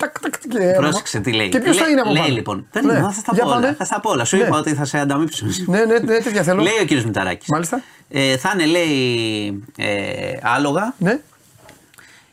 Πρόσεξε 0.77 1.19
τι 1.19 1.31
λέει. 1.31 1.49
Και 1.49 1.59
ποιος 1.59 1.77
θα 1.77 1.89
είναι 1.89 2.01
από 2.01 2.09
πάνω. 2.09 2.21
Λέει 2.21 2.31
λοιπόν. 2.35 2.67
Δεν 2.71 2.85
ναι. 2.85 2.93
θα 2.93 3.11
στα 3.11 3.35
πω 3.35 3.49
όλα. 3.49 3.75
Θα 3.77 3.85
στα 3.85 3.99
πω 3.99 4.09
όλα. 4.09 4.25
Σου 4.25 4.37
είπα 4.37 4.57
ότι 4.57 4.73
θα 4.73 4.85
σε 4.85 4.99
ανταμείψω. 4.99 5.45
Ναι, 5.65 5.77
ναι, 5.85 5.97
ναι, 5.97 6.19
τέτοια 6.19 6.43
θέλω. 6.43 6.61
Λέει 6.61 6.79
ο 6.81 6.85
κύριος 6.85 7.05
Μηταράκης. 7.05 7.47
Μάλιστα. 7.47 7.81
Ε, 8.09 8.37
θα 8.37 8.51
είναι, 8.53 8.65
λέει, 8.65 9.63
ε, 9.77 10.37
άλογα. 10.41 10.93
Ναι. 10.97 11.19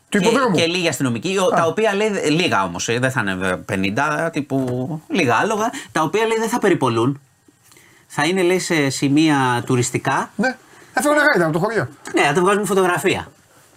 Του 0.09 0.19
υποδρόμου. 0.19 0.55
Και, 0.55 0.61
και 0.61 0.67
λίγοι 0.67 0.89
αστυνομικοί, 0.89 1.37
τα 1.57 1.67
οποία 1.67 1.95
λέει, 1.95 2.09
λίγα 2.31 2.65
όμως, 2.65 2.89
ε, 2.89 2.99
δεν 2.99 3.11
θα 3.11 3.21
είναι 3.21 3.65
50, 4.27 4.31
τύπου 4.33 5.03
λίγα 5.09 5.35
άλογα, 5.35 5.71
τα 5.93 6.03
οποία 6.03 6.27
λέει 6.27 6.39
δεν 6.39 6.49
θα 6.49 6.59
περιπολούν 6.59 7.21
θα 8.07 8.25
είναι 8.25 8.43
λέει 8.43 8.59
σε 8.59 8.91
σημεία 8.91 9.63
τουριστικά. 9.67 10.31
Ναι. 10.37 10.57
Θα 10.93 11.01
φύγουν 11.01 11.17
γάιδα 11.17 11.45
από 11.45 11.53
το 11.53 11.59
χωριό. 11.59 11.89
Ναι, 12.15 12.23
θα 12.23 12.33
το 12.33 12.41
βγάζουμε 12.41 12.67
φωτογραφία. 12.67 13.29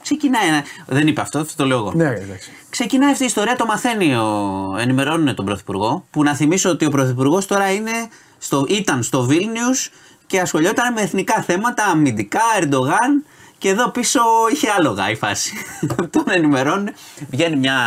Ξεκινάει. 0.01 0.47
ένα- 0.47 0.63
Δεν 0.87 1.07
είπε 1.07 1.21
αυτό, 1.21 1.39
αυτό 1.39 1.53
το 1.55 1.65
λέω 1.65 1.77
εγώ. 1.77 1.91
Ναι, 1.95 2.09
ρε, 2.09 2.19
εντάξει. 2.19 2.51
Ξεκινάει 2.69 3.11
αυτή 3.11 3.23
η 3.23 3.25
ιστορία, 3.25 3.55
το 3.55 3.65
μαθαίνει, 3.65 4.15
ο... 4.15 4.75
ενημερώνουν 4.79 5.35
τον 5.35 5.45
Πρωθυπουργό. 5.45 6.05
Που 6.11 6.23
να 6.23 6.35
θυμίσω 6.35 6.69
ότι 6.69 6.85
ο 6.85 6.89
Πρωθυπουργός 6.89 7.45
τώρα 7.45 7.71
είναι 7.71 7.91
στο... 8.37 8.65
ήταν 8.69 9.03
στο 9.03 9.21
Βίλνιους 9.23 9.91
και 10.27 10.39
ασχολιόταν 10.39 10.93
με 10.93 11.01
εθνικά 11.01 11.41
θέματα, 11.41 11.83
αμυντικά, 11.83 12.41
Ερντογάν. 12.57 13.25
Και 13.57 13.69
εδώ 13.69 13.89
πίσω 13.89 14.19
είχε 14.53 14.67
άλογα 14.77 15.09
η 15.09 15.15
φάση. 15.15 15.53
τον 16.11 16.23
ενημερώνουν. 16.27 16.89
Βγαίνει 17.29 17.55
μια 17.55 17.77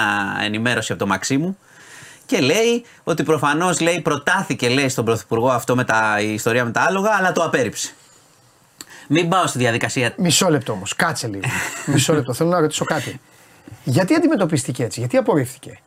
ενημέρωση 0.43 0.93
από 0.93 1.01
το 1.01 1.07
Μαξίμου 1.07 1.59
και 2.27 2.41
λέει 2.41 2.85
ότι 3.05 3.23
προφανώς 3.23 3.81
λέει 3.81 4.01
προτάθηκε 4.01 4.69
λέει, 4.69 4.89
στον 4.89 5.05
Πρωθυπουργό 5.05 5.49
αυτό 5.49 5.75
με 5.77 5.85
τα, 5.85 6.17
η 6.21 6.33
ιστορία 6.35 6.65
με 6.65 6.71
τα 6.71 6.81
άλογα, 6.81 7.11
αλλά 7.19 7.33
το 7.33 7.43
απέρριψε. 7.45 7.93
Μην 9.09 9.29
πάω 9.29 9.47
στη 9.47 9.59
διαδικασία. 9.59 10.15
Μισό 10.17 10.51
λεπτό 10.51 10.73
όμως, 10.73 10.97
κάτσε 10.97 11.27
λίγο. 11.27 11.43
Μισό 11.93 12.15
λεπτό, 12.15 12.33
θέλω 12.33 12.51
να 12.51 12.61
ρωτήσω 12.61 12.85
κάτι. 12.85 13.21
Γιατί 13.85 14.15
αντιμετωπίστηκε 14.15 14.85
έτσι, 14.85 15.01
γιατί 15.01 15.17
απορρίφθηκε; 15.17 15.81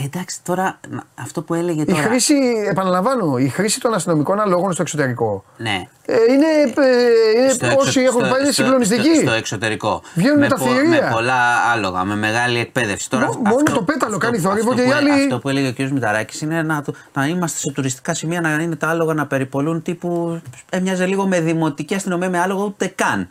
Ε, 0.00 0.04
εντάξει, 0.04 0.38
τώρα 0.42 0.80
να- 0.88 1.02
αυτό 1.14 1.42
που 1.42 1.54
έλεγε 1.54 1.80
Η 1.82 1.84
τώρα. 1.84 2.02
χρήση, 2.02 2.34
επαναλαμβάνω, 2.70 3.36
η 3.38 3.48
χρήση 3.48 3.80
των 3.80 3.94
αστυνομικών 3.94 4.40
αλόγων 4.40 4.72
στο 4.72 4.82
εξωτερικό 4.82 5.44
Ναι. 5.56 5.86
ε, 6.06 6.14
είναι, 6.32 6.46
ε, 6.86 7.40
είναι 7.40 7.52
Στο 7.52 7.66
όσοι 7.66 7.76
εξω- 7.76 8.02
έχουν 8.02 8.20
στο- 8.20 8.30
πάει 8.30 8.40
είναι 8.40 8.50
στο- 8.52 8.62
συγκλονιστικοί. 8.62 9.14
Στο, 9.14 9.20
στο 9.26 9.32
εξωτερικό. 9.32 10.02
Βγαίνουν 10.14 10.38
με, 10.38 10.48
τα 10.48 10.56
θηρία. 10.58 10.82
με 10.88 11.08
πολλά 11.12 11.40
άλογα, 11.72 12.04
με 12.04 12.16
μεγάλη 12.16 12.58
εκπαίδευση. 12.58 13.10
Τώρα, 13.10 13.26
Μο- 13.26 13.40
μόνο 13.44 13.62
το 13.74 13.82
πέταλο 13.82 14.18
κάνει 14.18 14.38
θόρυβο 14.38 14.74
και 14.74 14.80
οι 14.82 14.84
που, 14.84 14.92
άλλοι- 14.92 15.10
Αυτό 15.10 15.38
που 15.38 15.48
έλεγε 15.48 15.68
ο 15.68 15.72
κ. 15.72 15.90
Μηταράκης 15.90 16.40
είναι 16.40 16.62
να, 16.62 16.82
το- 16.82 16.92
να 17.14 17.26
είμαστε 17.26 17.58
σε 17.58 17.72
τουριστικά 17.72 18.14
σημεία, 18.14 18.40
να 18.40 18.52
είναι 18.52 18.76
τα 18.76 18.88
άλογα 18.88 19.14
να 19.14 19.26
περιπολούν 19.26 19.82
τύπου. 19.82 20.40
Έμοιαζε 20.70 21.06
λίγο 21.06 21.26
με 21.26 21.40
δημοτική 21.40 21.94
αστυνομία 21.94 22.30
με 22.30 22.38
άλογα, 22.40 22.64
ούτε 22.64 22.86
καν. 22.94 23.28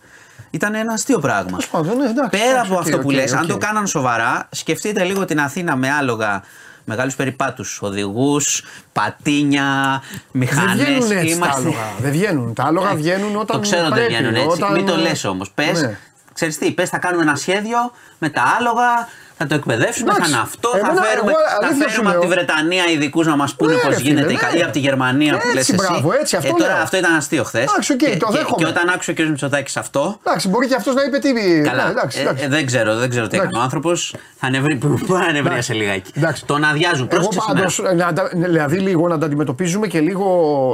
Ήταν 0.56 0.76
ένα 0.76 0.94
αστείο 0.94 1.20
πράγμα. 1.20 1.46
Τέλος 1.50 1.68
πάντων, 1.68 1.98
ναι, 1.98 2.10
εντάξει, 2.10 2.30
Πέρα 2.40 2.50
εντάξει, 2.50 2.72
από 2.72 2.76
οκ, 2.76 2.82
αυτό 2.86 2.98
που 2.98 3.08
οκ, 3.08 3.14
λες, 3.14 3.34
αν 3.34 3.42
οκ. 3.44 3.48
το 3.50 3.58
κάναν 3.58 3.88
σοβαρά, 3.88 4.48
σκεφτείτε 4.52 5.04
λίγο 5.04 5.26
την 5.26 5.40
Αθήνα 5.40 5.76
με 5.76 5.92
άλογα. 5.92 6.44
Μεγάλους 6.86 7.16
περιπάτους, 7.16 7.80
οδηγούς, 7.82 8.64
πατίνια, 8.94 10.02
μηχανές. 10.32 10.76
Δεν 10.76 10.86
βγαίνουν 10.86 11.12
έτσι 11.12 11.40
τα 11.40 11.50
άλογα. 11.56 11.78
Δεν 12.02 12.12
βγαίνουν. 12.12 12.54
Τα 12.54 12.64
άλογα 12.64 12.96
βγαίνουν 12.96 13.36
όταν 13.36 13.56
Το 13.56 13.60
ξέρω 13.62 13.86
ότι 13.86 13.94
δεν 13.94 14.06
πρέπει, 14.08 14.14
βγαίνουν 14.24 14.36
έτσι. 14.36 14.48
όταν- 14.62 14.72
Μην 14.72 14.86
το 14.86 14.96
λες 14.96 15.24
όμως. 15.24 15.52
Πε, 15.52 15.72
Ναι. 15.82 15.98
ξέρεις 16.34 16.58
τι, 16.58 16.72
πες, 16.72 16.90
θα 16.90 16.98
κάνουμε 16.98 17.22
ένα 17.24 17.36
σχέδιο 17.36 17.78
με 18.18 18.30
τα 18.30 18.44
άλογα, 18.60 19.08
θα 19.38 19.48
το 19.48 19.56
εκπαιδεύσουμε, 19.56 20.10
θα 20.12 20.16
Εντάξει. 20.16 20.32
είναι 20.32 20.42
αυτό. 20.42 20.70
Εμένα, 20.78 20.94
θα 20.94 21.04
φέρουμε, 21.04 21.32
εγώ 21.32 21.40
θα 21.62 21.68
αλήθεια 21.68 21.88
σου 21.88 21.90
φέρουμε 21.90 22.10
από 22.10 22.20
λέω. 22.20 22.30
τη 22.30 22.36
Βρετανία 22.36 22.84
ειδικούς 22.94 23.26
να 23.28 23.36
μας 23.36 23.56
πούνε 23.56 23.74
Ναι, 23.74 23.80
πώς 23.80 23.90
ρε 23.90 23.96
φίλε, 23.96 24.08
γίνεται 24.10 24.32
η 24.32 24.34
ναι. 24.34 24.40
κα- 24.40 24.56
ή 24.58 24.62
από 24.62 24.72
τη 24.72 24.80
Γερμανία 24.80 25.34
που 25.38 25.48
λες 25.48 25.56
Έτσι, 25.58 25.74
εσύ. 25.80 25.88
μπράβο, 25.88 26.12
έτσι, 26.20 26.36
αυτό 26.36 26.54
ε, 26.56 26.60
τώρα 26.62 26.74
λέω. 26.74 26.82
αυτό 26.84 26.98
ήταν 26.98 27.16
αστείο 27.16 27.44
χθες. 27.44 27.64
Εντάξει, 27.64 27.92
οκ, 27.94 27.98
και, 27.98 28.18
το 28.18 28.28
και- 28.32 28.38
δέχομαι. 28.38 28.64
και 28.64 28.66
όταν 28.74 28.90
άκουσε 28.90 29.12
ο 29.12 29.14
κ. 29.14 29.20
Μητσοτάκης 29.20 29.78
αυτό. 29.78 30.20
Εντάξει, 30.26 30.48
μπορεί 30.48 30.68
και 30.68 30.76
αυτός 30.76 30.94
να 30.96 31.04
είπε 31.04 31.18
τι. 31.18 31.32
Καλά, 31.62 31.84
Ναι, 31.84 31.90
εντάξει, 31.90 32.20
ε, 32.20 32.22
εντάξει. 32.22 32.44
ε, 32.44 32.48
δεν 32.48 32.66
ξέρω, 32.66 32.96
δεν 32.96 33.10
ξέρω 33.10 33.28
τι 33.28 33.36
έκανε 33.36 33.48
ο 33.54 33.58
Εντάξει. 33.58 33.64
άνθρωπος. 33.64 34.16
Θα 34.40 34.48
ανεβρί, 34.48 34.76
μπορεί 34.76 35.04
να 35.08 35.26
ανεβρίασε 35.26 35.74
λιγάκι. 35.74 36.12
Εντάξει. 36.16 36.46
Τον 36.46 36.64
αδειάζουν. 36.64 37.08
Εγώ 37.12 37.22
Πρόσεξε 37.28 37.40
σήμερα. 37.48 37.60
πάντως, 37.60 38.06
να 38.06 38.14
τα- 38.14 38.30
δηλαδή 38.34 38.78
λίγο 38.78 39.08
να 39.08 39.18
τα 39.18 39.26
αντιμετωπίζουμε 39.26 39.88
και 39.88 40.00
λίγο 40.00 40.26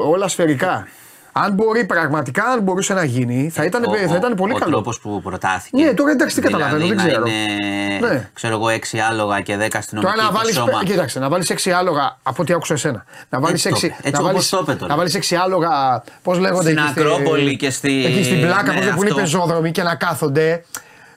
όλα 0.09 0.28
σφαιρικά. 0.28 0.88
Αν 1.34 1.53
μπορεί 1.53 1.86
πραγματικά, 1.86 2.43
αν 2.43 2.61
μπορούσε 2.61 2.93
να 2.93 3.03
γίνει, 3.03 3.49
θα 3.53 3.63
ήταν, 3.63 3.84
Ο- 3.84 3.95
θα 4.07 4.15
ήταν 4.15 4.32
ο- 4.32 4.36
πολύ 4.36 4.53
ο 4.53 4.57
καλό. 4.57 4.71
τρόπος 4.71 4.99
που 4.99 5.21
προτάθηκε. 5.21 5.84
Ναι, 5.84 5.93
τώρα 5.93 6.11
εντάξει, 6.11 6.36
τι 6.36 6.41
καταλαβαίνω, 6.41 6.77
δηλαδή 6.77 6.95
δεν 6.95 7.07
ξέρω. 7.07 7.25
Να 7.25 7.32
είναι, 7.32 8.07
Ναι. 8.07 8.29
ξέρω 8.34 8.53
εγώ, 8.53 8.69
έξι 8.69 8.99
άλογα 8.99 9.41
και 9.41 9.57
δέκα 9.57 9.77
αστυνομικοί 9.77 10.11
Τώρα 10.13 10.23
να 10.25 10.32
το 10.32 10.38
βάλεις. 10.38 10.55
σώμα. 10.55 10.84
Κοίταξε, 10.86 11.19
να 11.19 11.29
βάλεις 11.29 11.49
έξι 11.49 11.71
άλογα 11.71 12.17
από 12.23 12.41
ό,τι 12.41 12.53
άκουσα 12.53 12.73
εσένα. 12.73 13.05
Να 13.29 13.39
βάλεις 13.39 13.65
Έτσι 13.65 13.69
το 13.69 13.75
έξι. 13.75 13.86
είπε, 13.86 13.95
έτσι 14.07 14.11
να 14.11 14.17
όπως 14.19 14.32
βάλεις- 14.32 14.49
το 14.49 14.59
είπε 14.61 14.73
τώρα. 14.73 14.91
Να 14.91 14.97
βάλεις 14.97 15.15
έξι 15.15 15.36
άλογα. 15.36 16.03
Πώς 16.23 16.39
λέγονται 16.39 16.63
Στην 16.63 16.77
εκεί 16.77 16.88
στη- 16.88 16.99
Ακρόπολη 16.99 17.55
και 17.57 17.69
στη- 17.69 18.05
Εκεί 18.05 18.23
στην 18.23 18.41
πλάκα 18.41 18.73
ναι, 18.73 18.79
που 18.79 19.01
είναι 19.01 19.09
αυτό. 19.09 19.15
πεζόδρομοι 19.15 19.71
και 19.71 19.84
να 19.84 19.95
κάθονται. 19.95 20.65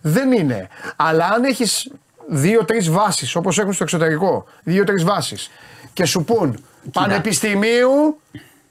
Δεν 0.00 0.32
είναι. 0.32 0.68
Αλλά 0.96 1.24
αν 1.26 1.44
έχεις 1.44 1.90
δύο-τρεις 2.26 2.90
βάσεις 2.90 3.34
όπως 3.34 3.58
έχουν 3.58 3.72
στο 3.72 3.82
εξωτερικό, 3.84 4.44
δύο-τρεις 4.62 5.04
βάσεις 5.04 5.50
και 5.92 6.04
σου 6.04 6.24
πούν 6.24 6.64
Πανεπιστημίου 6.92 8.20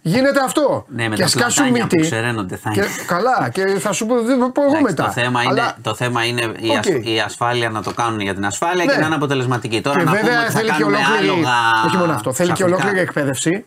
γίνεται 0.06 0.40
αυτό. 0.44 0.86
Ναι, 0.88 1.08
με 1.10 1.16
και 1.16 1.22
τα 1.22 1.28
σκάσουν 1.28 1.64
πλατάνια 1.64 1.88
που 1.88 1.96
μύτη. 1.96 2.10
ξεραίνονται 2.10 2.56
θα 2.56 2.70
Και, 2.70 2.80
είναι. 2.80 2.90
καλά, 3.08 3.50
και 3.54 3.66
θα 3.80 3.92
σου 3.92 4.06
πω, 4.06 4.22
δεν 4.22 4.38
πω 4.38 4.62
εγώ 4.62 4.66
Εντάξει, 4.66 4.84
μετά. 4.84 5.04
Το 5.06 5.12
θέμα, 5.12 5.40
Αλλά- 5.40 5.52
είναι, 5.64 5.74
το 5.82 5.96
θέμα 5.96 6.26
είναι 6.26 6.42
η, 6.42 6.70
ασ- 6.78 6.90
Οκ. 6.90 7.06
η 7.08 7.20
ασφάλεια 7.26 7.70
να 7.70 7.82
το 7.84 7.94
κάνουν 7.94 8.20
για 8.20 8.34
την 8.34 8.46
ασφάλεια 8.46 8.86
και 8.86 8.92
Ναι. 8.92 8.98
να 9.00 9.06
είναι 9.06 9.16
αποτελεσματική. 9.16 9.82
Τώρα 9.82 9.98
Και 9.98 10.04
να 10.04 10.10
πούμε 10.12 10.22
βέβαια 10.24 10.40
ότι 10.42 10.52
θα 10.52 10.58
θέλει 10.60 10.72
και 10.72 10.78
κάνουμε 10.82 10.98
ολόκληρη. 10.98 11.30
άλογα 11.32 11.52
Όχι 11.86 11.98
μόνο 11.98 12.14
αυτό. 12.14 12.34
Θέλει 12.34 12.48
και 12.50 12.54
ξαφνικά. 12.54 12.78
ολόκληρη 12.82 13.04
εκπαίδευση. 13.06 13.66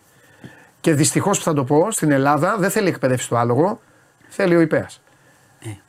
Και 0.81 0.93
δυστυχώς 0.93 1.39
που 1.39 1.45
θα 1.45 1.53
το 1.55 1.65
πω, 1.65 1.89
στην 1.91 2.11
Ελλάδα 2.11 2.57
δεν 2.59 2.71
θέλει 2.71 2.89
εκπαίδευση 2.89 3.29
του 3.29 3.37
άλογο, 3.37 3.81
θέλει 4.29 4.57
ο 4.57 4.61
υπέας. 4.61 5.01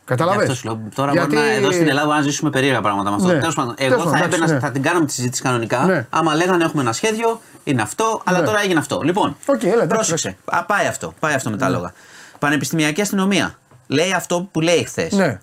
Καταλαβες; 0.06 0.42
Ε, 0.42 0.46
Γι' 0.46 0.52
αυτό 0.52 0.62
σου 0.62 0.68
λέω. 0.76 0.90
Τώρα 0.96 1.12
Γιατί- 1.12 1.36
μπορεί 1.36 1.48
να, 1.48 1.54
εδώ 1.54 1.72
στην 1.72 1.88
Ελλάδα 1.88 2.06
μπορεί 2.08 2.18
να 2.18 2.24
ζήσουμε 2.24 2.50
περίεργα 2.50 2.82
πράγματα 2.82 3.10
με 3.10 3.16
αυτό. 3.16 3.28
Ναι. 3.28 3.40
Τέλος 3.40 3.56
πάντων, 3.56 3.76
Τέλος 3.76 3.92
εγώ 3.94 4.04
πάντων, 4.04 4.12
θα 4.12 4.18
εντάξει, 4.26 4.36
έμπαινα, 4.42 4.54
ναι. 4.54 4.60
θα 4.66 4.72
την 4.72 4.82
κάναμε 4.82 5.06
τη 5.06 5.14
συζήτηση 5.14 5.42
κανονικά. 5.42 5.86
Ναι. 5.86 6.06
Άμα 6.10 6.36
λέγανε 6.36 6.64
έχουμε 6.64 6.82
ένα 6.82 6.94
σχέδιο, 6.94 7.42
είναι 7.64 7.82
αυτό, 7.82 8.22
αλλά 8.26 8.40
Ναι. 8.40 8.46
τώρα 8.46 8.62
έγινε 8.62 8.80
αυτό. 8.80 9.02
Λοιπόν, 9.02 9.38
Οκ, 9.46 9.64
έλα, 9.64 9.74
εντάξει, 9.74 9.88
πρόσεξε. 9.88 10.38
Α, 10.46 10.64
πάει 10.64 10.86
αυτό. 10.88 11.14
Πάει 11.20 11.34
αυτό 11.34 11.50
με 11.50 11.58
τα 11.58 11.66
άλογα. 11.66 11.94
Πανεπιστημιακή 12.40 13.02
αστυνομία. 13.02 13.58
Λέει 13.88 14.14
αυτό 14.14 14.48
που 14.52 14.62
λέει 14.62 14.84
χθες. 14.86 15.12
Ναι. 15.12 15.40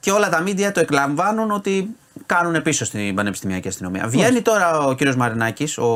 Και 0.00 0.10
όλα 0.10 0.28
τα 0.28 0.40
μίντια 0.40 0.72
το 0.72 0.80
εκλαμβάνουν 0.80 1.50
ότι 1.50 1.88
κάνουν 2.26 2.62
πίσω 2.62 2.84
στην 2.84 3.14
πανεπιστημιακή 3.14 3.68
αστυνομία. 3.68 4.06
Βγαίνει 4.06 4.42
τώρα 4.42 4.78
ο 4.78 4.94
κύριος 4.94 5.16
Μαρινάκης, 5.16 5.78
ο 5.78 5.88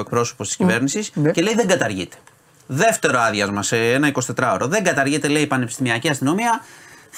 εκπρόσωπος 0.00 0.46
της 0.46 0.56
κυβέρνησης, 0.56 1.10
Ναι. 1.14 1.30
και 1.30 1.42
λέει 1.42 1.54
δεν 1.54 1.66
καταργείται. 1.68 2.16
Δεύτερο 2.66 3.18
άδειασμα 3.20 3.62
σε 3.62 3.92
ένα 3.92 4.06
24ωρο. 4.06 4.66
Δεν 4.66 4.84
καταργείται, 4.84 5.28
λέει 5.28 5.42
η 5.42 5.46
πανεπιστημιακή 5.46 6.08
αστυνομία. 6.08 6.60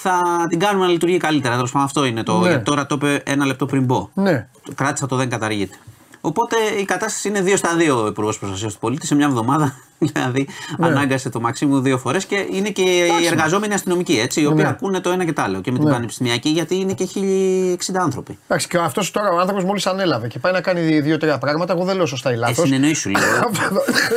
Θα 0.03 0.47
την 0.49 0.59
κάνουμε 0.59 0.85
να 0.87 0.91
λειτουργεί 0.93 1.17
καλύτερα. 1.17 1.55
Τέλος 1.55 1.71
πάντων, 1.71 1.87
αυτό 1.87 2.05
είναι 2.05 2.23
το. 2.23 2.39
Ναι. 2.39 2.49
γιατί 2.49 2.65
Τώρα 2.65 2.87
το 2.87 2.95
είπε 2.95 3.23
ένα 3.25 3.47
λεπτό 3.47 3.67
πριν 3.67 3.85
μπω. 3.85 4.09
Ναι. 4.15 4.49
Το 4.65 4.73
Κράτησα 4.75 5.07
το 5.07 5.17
δεν 5.17 5.31
καταργείται. 5.31 5.77
Οπότε 6.21 6.57
η 6.81 6.85
κατάσταση 6.85 7.29
είναι 7.29 7.41
δύο 7.41 7.57
στα 7.57 7.75
δύο 7.77 8.03
ο 8.03 8.07
Υπουργός 8.07 8.39
Προστασίας 8.39 8.73
του 8.73 8.79
Πολίτη 8.79 9.07
σε 9.07 9.15
μια 9.15 9.27
εβδομάδα. 9.27 9.75
Δηλαδή 9.99 10.49
ανάγκασε 10.81 11.31
το 11.31 11.41
Μαξίμου 11.41 11.81
δύο 11.81 11.99
φορές 11.99 12.25
και 12.25 12.47
είναι 12.51 12.71
και 12.71 12.83
οι 12.83 13.27
εργαζόμενοι 13.27 13.75
αστυνομικοί 13.75 14.19
έτσι, 14.21 14.41
οι 14.41 14.47
οποίοι 14.47 14.63
Ναι. 14.63 14.69
ακούνε 14.69 15.01
το 15.01 15.11
ένα 15.11 15.25
και 15.25 15.33
το 15.33 15.43
άλλο. 15.43 15.61
Και 15.61 15.71
με 15.73 15.79
την 15.79 15.87
Ναι. 15.87 15.93
πανεπιστημιακή 15.93 16.49
γιατί 16.49 16.77
είναι 16.77 16.93
και 16.93 17.05
1060 17.07 18.01
άνθρωποι. 18.01 18.39
Εντάξει, 18.47 18.69
και 18.69 18.79
αυτός 18.79 19.11
τώρα 19.11 19.31
ο 19.31 19.39
άνθρωπος 19.39 19.65
μόλις 19.65 19.87
ανέλαβε 19.87 20.29
και 20.29 20.39
πάει 20.39 20.53
να 20.53 20.61
κάνει 20.61 21.01
δύο-τρία 21.01 21.39
πράγματα. 21.39 21.73
Εγώ 21.73 21.85
δεν 21.85 21.97
λέω 21.97 22.07
σωστά 22.07 22.31
ή 22.31 22.35
Ε, 22.35 22.37
λάθος. 22.37 22.65
συνεννοήσου 22.65 23.09
λίγο. 23.09 23.25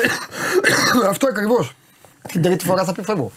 αυτό 1.09 1.27
ακριβώς. 1.29 1.71
Την 2.31 2.41
τρίτη 2.41 2.65
φορά 2.65 2.83
θα 2.83 2.91
πει 2.93 3.03
φεύγω. 3.03 3.31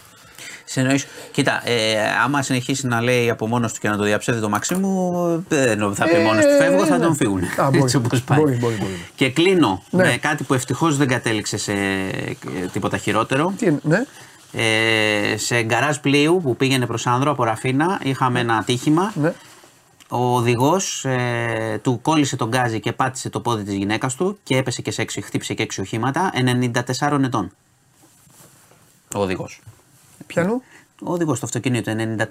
Συνεννοήσου. 0.65 1.07
Κοίτα, 1.31 1.61
ε, 1.69 1.95
άμα 2.23 2.41
συνεχίσει 2.41 2.87
να 2.87 3.01
λέει 3.01 3.29
από 3.29 3.47
μόνος 3.47 3.73
του 3.73 3.79
και 3.79 3.89
να 3.89 3.97
το 3.97 4.03
διαψεύδει 4.03 4.41
το 4.41 4.49
Μαξίμου, 4.49 5.45
δεν 5.47 5.95
θα 5.95 6.05
πει 6.05 6.15
Ε, 6.15 6.23
μόνος 6.23 6.43
του 6.45 6.51
φεύγω, 6.59 6.85
θα 6.85 6.97
ναι. 6.97 7.03
τον 7.05 7.15
φύγουν. 7.15 7.43
Α, 7.43 7.63
μπορεί. 7.65 7.77
Έτσι 7.81 7.95
όπως 7.95 8.21
πάει. 8.23 8.39
Μπορεί, 8.39 8.55
μπορεί, 8.55 8.75
μπορεί. 8.75 9.05
Και 9.15 9.29
κλείνω 9.29 9.83
Ναι. 9.89 10.03
με 10.03 10.17
κάτι 10.17 10.43
που 10.43 10.53
ευτυχώς 10.53 10.97
δεν 10.97 11.07
κατέληξε 11.07 11.57
σε 11.57 11.71
ε, 11.73 12.35
τίποτα 12.71 12.97
χειρότερο. 12.97 13.53
Τι 13.57 13.65
είναι, 13.65 13.79
ναι. 13.83 14.05
Ε, 14.51 15.37
σε 15.37 15.61
γκαράζ 15.63 15.97
πλοίου 15.97 16.39
που 16.43 16.55
πήγαινε 16.55 16.85
προς 16.85 17.07
Άνδρο 17.07 17.31
από 17.31 17.43
Ραφίνα 17.43 17.99
είχαμε 18.03 18.39
ένα 18.39 18.55
ατύχημα. 18.57 19.11
ναι. 19.15 19.33
Ο 20.09 20.35
οδηγός 20.35 21.05
ε, 21.05 21.79
του 21.83 21.99
κόλλησε 22.01 22.35
τον 22.35 22.47
γκάζι 22.47 22.79
και 22.79 22.91
πάτησε 22.91 23.29
το 23.29 23.39
πόδι 23.39 23.63
της 23.63 23.73
γυναίκας 23.73 24.15
του 24.15 24.37
και 24.43 24.57
έπεσε 24.57 24.81
και 24.81 24.91
σε 24.91 25.01
έξι, 25.01 25.21
χτύπησε 25.21 25.53
και 25.53 25.63
έξι 25.63 25.81
οχήματα. 25.81 26.31
94 26.99 27.19
ετών. 27.23 27.51
Ο 29.15 29.19
οδηγός. 29.21 29.61
Πιανού. 30.27 30.61
Ο 31.03 31.11
οδηγός 31.11 31.39
του 31.39 31.45
αυτοκινήτου 31.45 31.91
94. 31.91 32.25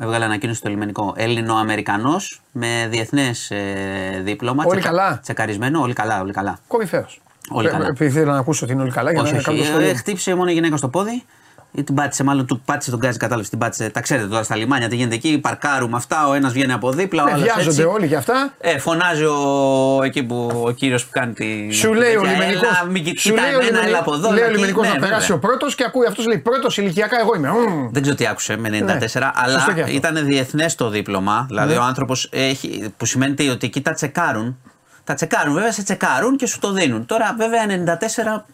Έβγαλε 0.00 0.24
ανακοίνωση 0.24 0.58
στο 0.58 0.68
λιμενικό. 0.68 1.14
Έλληνο-Αμερικανό 1.16 2.16
με 2.52 2.86
διεθνές 2.90 3.50
ε, 3.50 4.20
δίπλωμα. 4.24 4.64
Όλοι 4.66 4.80
καλά; 4.80 5.20
Τσεκαρισμένο, 5.22 5.80
όλοι 5.80 5.92
καλά, 5.92 6.20
όλοι 6.20 6.32
καλά. 6.32 6.58
Κορυφαίο. 6.68 7.06
Όλοι 7.50 7.68
καλά. 7.68 7.86
Επειδή 7.86 8.10
θέλω 8.10 8.32
να 8.32 8.38
ακούσω 8.38 8.64
ότι 8.64 8.72
είναι 8.72 8.82
όλοι 8.82 8.90
καλά 8.90 9.10
για 9.12 9.20
όχι, 9.22 9.32
να 9.32 9.36
όχι. 9.38 9.46
κάνω 9.46 9.58
το 9.58 9.64
Ε, 9.64 9.68
σχόλιο. 9.70 9.94
χτύπησε 9.94 10.34
μόνο 10.34 10.50
η 10.50 10.52
γυναίκα 10.52 10.76
στο 10.76 10.88
πόδι. 10.88 11.24
Ή 11.72 11.82
την 11.84 11.94
πάτησε, 11.94 12.24
μάλλον 12.24 12.46
του 12.46 12.60
πάτησε 12.64 12.90
τον 12.90 12.98
γκάζι, 12.98 13.18
κατάλαβες 13.18 13.48
την 13.50 13.58
πάτησε. 13.58 13.88
Τα 13.90 14.00
ξέρετε 14.00 14.26
τώρα 14.28 14.42
στα 14.42 14.56
λιμάνια 14.56 14.88
τι 14.88 14.96
γίνεται 14.96 15.14
εκεί. 15.14 15.38
Παρκάρουμε 15.38 15.96
αυτά. 15.96 16.28
Ο 16.28 16.34
ένας 16.34 16.52
βγαίνει 16.52 16.72
από 16.72 16.90
δίπλα, 16.92 17.22
ο 17.22 17.26
Ναι, 17.26 17.32
άλλος. 17.32 17.44
βιάζονται 17.44 17.84
όλοι 17.84 18.06
για 18.06 18.18
αυτά. 18.18 18.52
Ε, 18.60 18.78
φωνάζει 18.78 19.24
ο, 19.24 20.00
εκεί 20.04 20.22
που, 20.22 20.62
ο 20.66 20.70
κύριος 20.70 21.04
που 21.04 21.10
κάνει 21.12 21.32
τη. 21.32 21.70
Σου 21.72 21.92
λέει 21.94 22.14
ο 22.16 22.20
τέτοια, 22.20 22.32
λιμενικό. 22.32 22.66
Έλα, 22.66 22.84
μην 22.90 23.04
κοιτάς 23.04 23.26
εμένα, 23.26 23.84
έλα 23.86 23.98
από 23.98 24.14
εδώ. 24.14 24.30
λέει 24.30 24.32
ο 24.32 24.36
έλα 24.36 24.46
εκεί. 24.46 24.54
λιμενικός 24.54 24.82
Ναι, 24.82 24.88
να 24.88 24.94
βέβαια. 24.94 25.08
περάσει 25.08 25.32
ο 25.32 25.38
πρώτος 25.38 25.74
και 25.74 25.84
ακούει 25.84 26.06
αυτός 26.06 26.26
λέει 26.26 26.38
πρώτος 26.38 26.78
ηλικιακά 26.78 27.20
εγώ 27.20 27.34
είμαι. 27.34 27.48
Μμμ. 27.50 27.88
Δεν 27.92 28.02
ξέρω 28.02 28.16
τι 28.16 28.26
άκουσε 28.26 28.56
με 28.56 28.68
94, 28.68 28.72
Ναι, 28.84 29.00
σωστό 29.08 29.30
αλλά 29.34 29.72
και 29.74 29.80
αυτό. 29.80 29.94
ήταν 29.94 30.26
διεθνές 30.26 30.74
το 30.74 30.88
δίπλωμα. 30.88 31.44
Δηλαδή 31.48 31.72
Ναι. 31.72 31.78
ο 31.78 31.82
άνθρωπος 31.82 32.28
έχει. 32.32 32.92
που 32.96 33.06
σημαίνει 33.06 33.34
τι, 33.34 33.48
ότι 33.48 33.66
εκεί 33.66 33.80
τα 33.80 33.92
τσεκάρουν. 33.92 34.58
Τα 35.04 35.14
τσεκάρουν, 35.14 35.54
βέβαια 35.54 35.72
σε 35.72 35.82
τσεκάρουν 35.82 36.36
και 36.36 36.46
σου 36.46 36.58
το 36.58 36.72
δίνουν. 36.72 37.06
Τώρα 37.06 37.34
βέβαια 37.38 37.66
94 37.66 38.44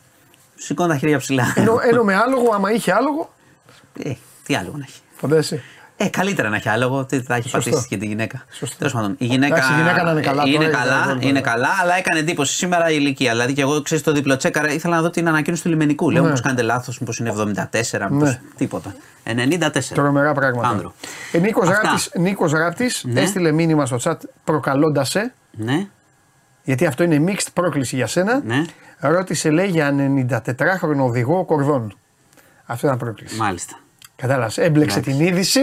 σηκώνει 0.64 0.88
τα 0.88 0.96
χέρια 0.96 1.18
ψηλά. 1.18 1.52
Ενώ, 1.56 1.78
ενώ 1.90 2.02
με 2.04 2.14
άλογο, 2.14 2.50
άμα 2.54 2.72
είχε 2.72 2.92
άλογο, 2.92 3.32
Ε, 4.02 4.12
τι 4.42 4.54
άλλο 4.56 4.72
να 4.76 4.84
έχει. 4.88 5.00
φαντάζεσαι. 5.16 5.62
Ε, 5.96 6.08
καλύτερα 6.08 6.48
να 6.48 6.56
έχει 6.56 6.68
άλογο, 6.68 7.04
τι 7.04 7.20
θα 7.22 7.34
έχει 7.34 7.48
Σωστό. 7.48 7.70
πατήσει 7.70 7.88
και 7.88 7.96
τη 7.96 8.06
γυναίκα. 8.06 8.44
Σωστό. 8.52 8.76
Τέλος 8.76 8.92
πάντων, 8.92 9.14
η 9.18 9.24
γυναίκα, 9.24 9.54
Εντάξει, 9.56 9.72
η 9.72 9.76
γυναίκα 9.76 10.02
να 10.02 10.10
είναι 10.10 10.20
καλά 10.20 10.42
είναι, 10.46 10.56
τώρα, 10.64 10.70
καλά, 10.70 11.12
είναι- 11.14 11.26
είναι 11.26 11.40
καλά, 11.40 11.68
αλλά 11.82 11.96
έκανε 11.96 12.18
εντύπωση 12.18 12.56
σήμερα 12.56 12.90
η 12.90 12.94
ηλικία. 12.98 13.30
Δηλαδή, 13.30 13.52
και 13.52 13.60
εγώ 13.60 13.82
ξέρεις 13.82 14.04
το 14.04 14.12
διπλοτσέκαρα, 14.12 14.72
ήθελα 14.72 14.96
να 14.96 15.02
δω 15.02 15.10
την 15.10 15.28
ανακοίνωση 15.28 15.62
του 15.62 15.68
λιμενικού. 15.68 16.10
Λέω, 16.10 16.20
Ναι. 16.20 16.26
μήπως 16.26 16.40
κάνετε 16.40 16.62
λάθος, 16.62 16.98
μήπως 16.98 17.18
είναι 17.18 17.28
74, 17.28 18.10
μήπως 18.10 18.28
Ναι. 18.28 18.40
τίποτα. 18.56 18.94
94. 19.24 19.94
Τρομερά 19.94 20.32
πράγματα. 20.32 20.68
Άνδρο. 20.68 20.94
Ε, 21.32 21.38
Νίκος 21.38 21.68
Αυτά. 21.68 21.82
Ράπτης, 21.82 22.10
Νίκος 22.18 22.52
Ράπτης 22.52 23.04
Ναι. 23.06 23.20
έστειλε 23.20 23.52
μήνυμα 23.52 23.86
στο 23.86 23.98
chat 24.02 24.16
προκαλώντας 24.44 25.08
σε, 25.08 25.32
Ναι, 25.50 25.86
γιατί 26.64 26.86
αυτό 26.86 27.02
είναι 27.02 27.32
mixed 27.32 27.46
πρόκληση 27.52 27.96
για 27.96 28.06
σένα. 28.06 28.40
ναι, 28.44 28.64
Ρώτησε 29.10 29.50
λέει 29.50 29.66
για 29.66 29.94
94χρονο 30.26 30.96
οδηγό 30.98 31.44
κορδών. 31.44 31.96
Αυτό 32.66 32.86
ήταν 32.86 32.98
πρόκληση. 32.98 33.36
μάλιστα. 33.36 33.78
Κατάλαβες, 34.16 34.58
έμπλεξε 34.58 34.98
Εντάξει. 34.98 35.16
την 35.18 35.26
είδηση 35.26 35.60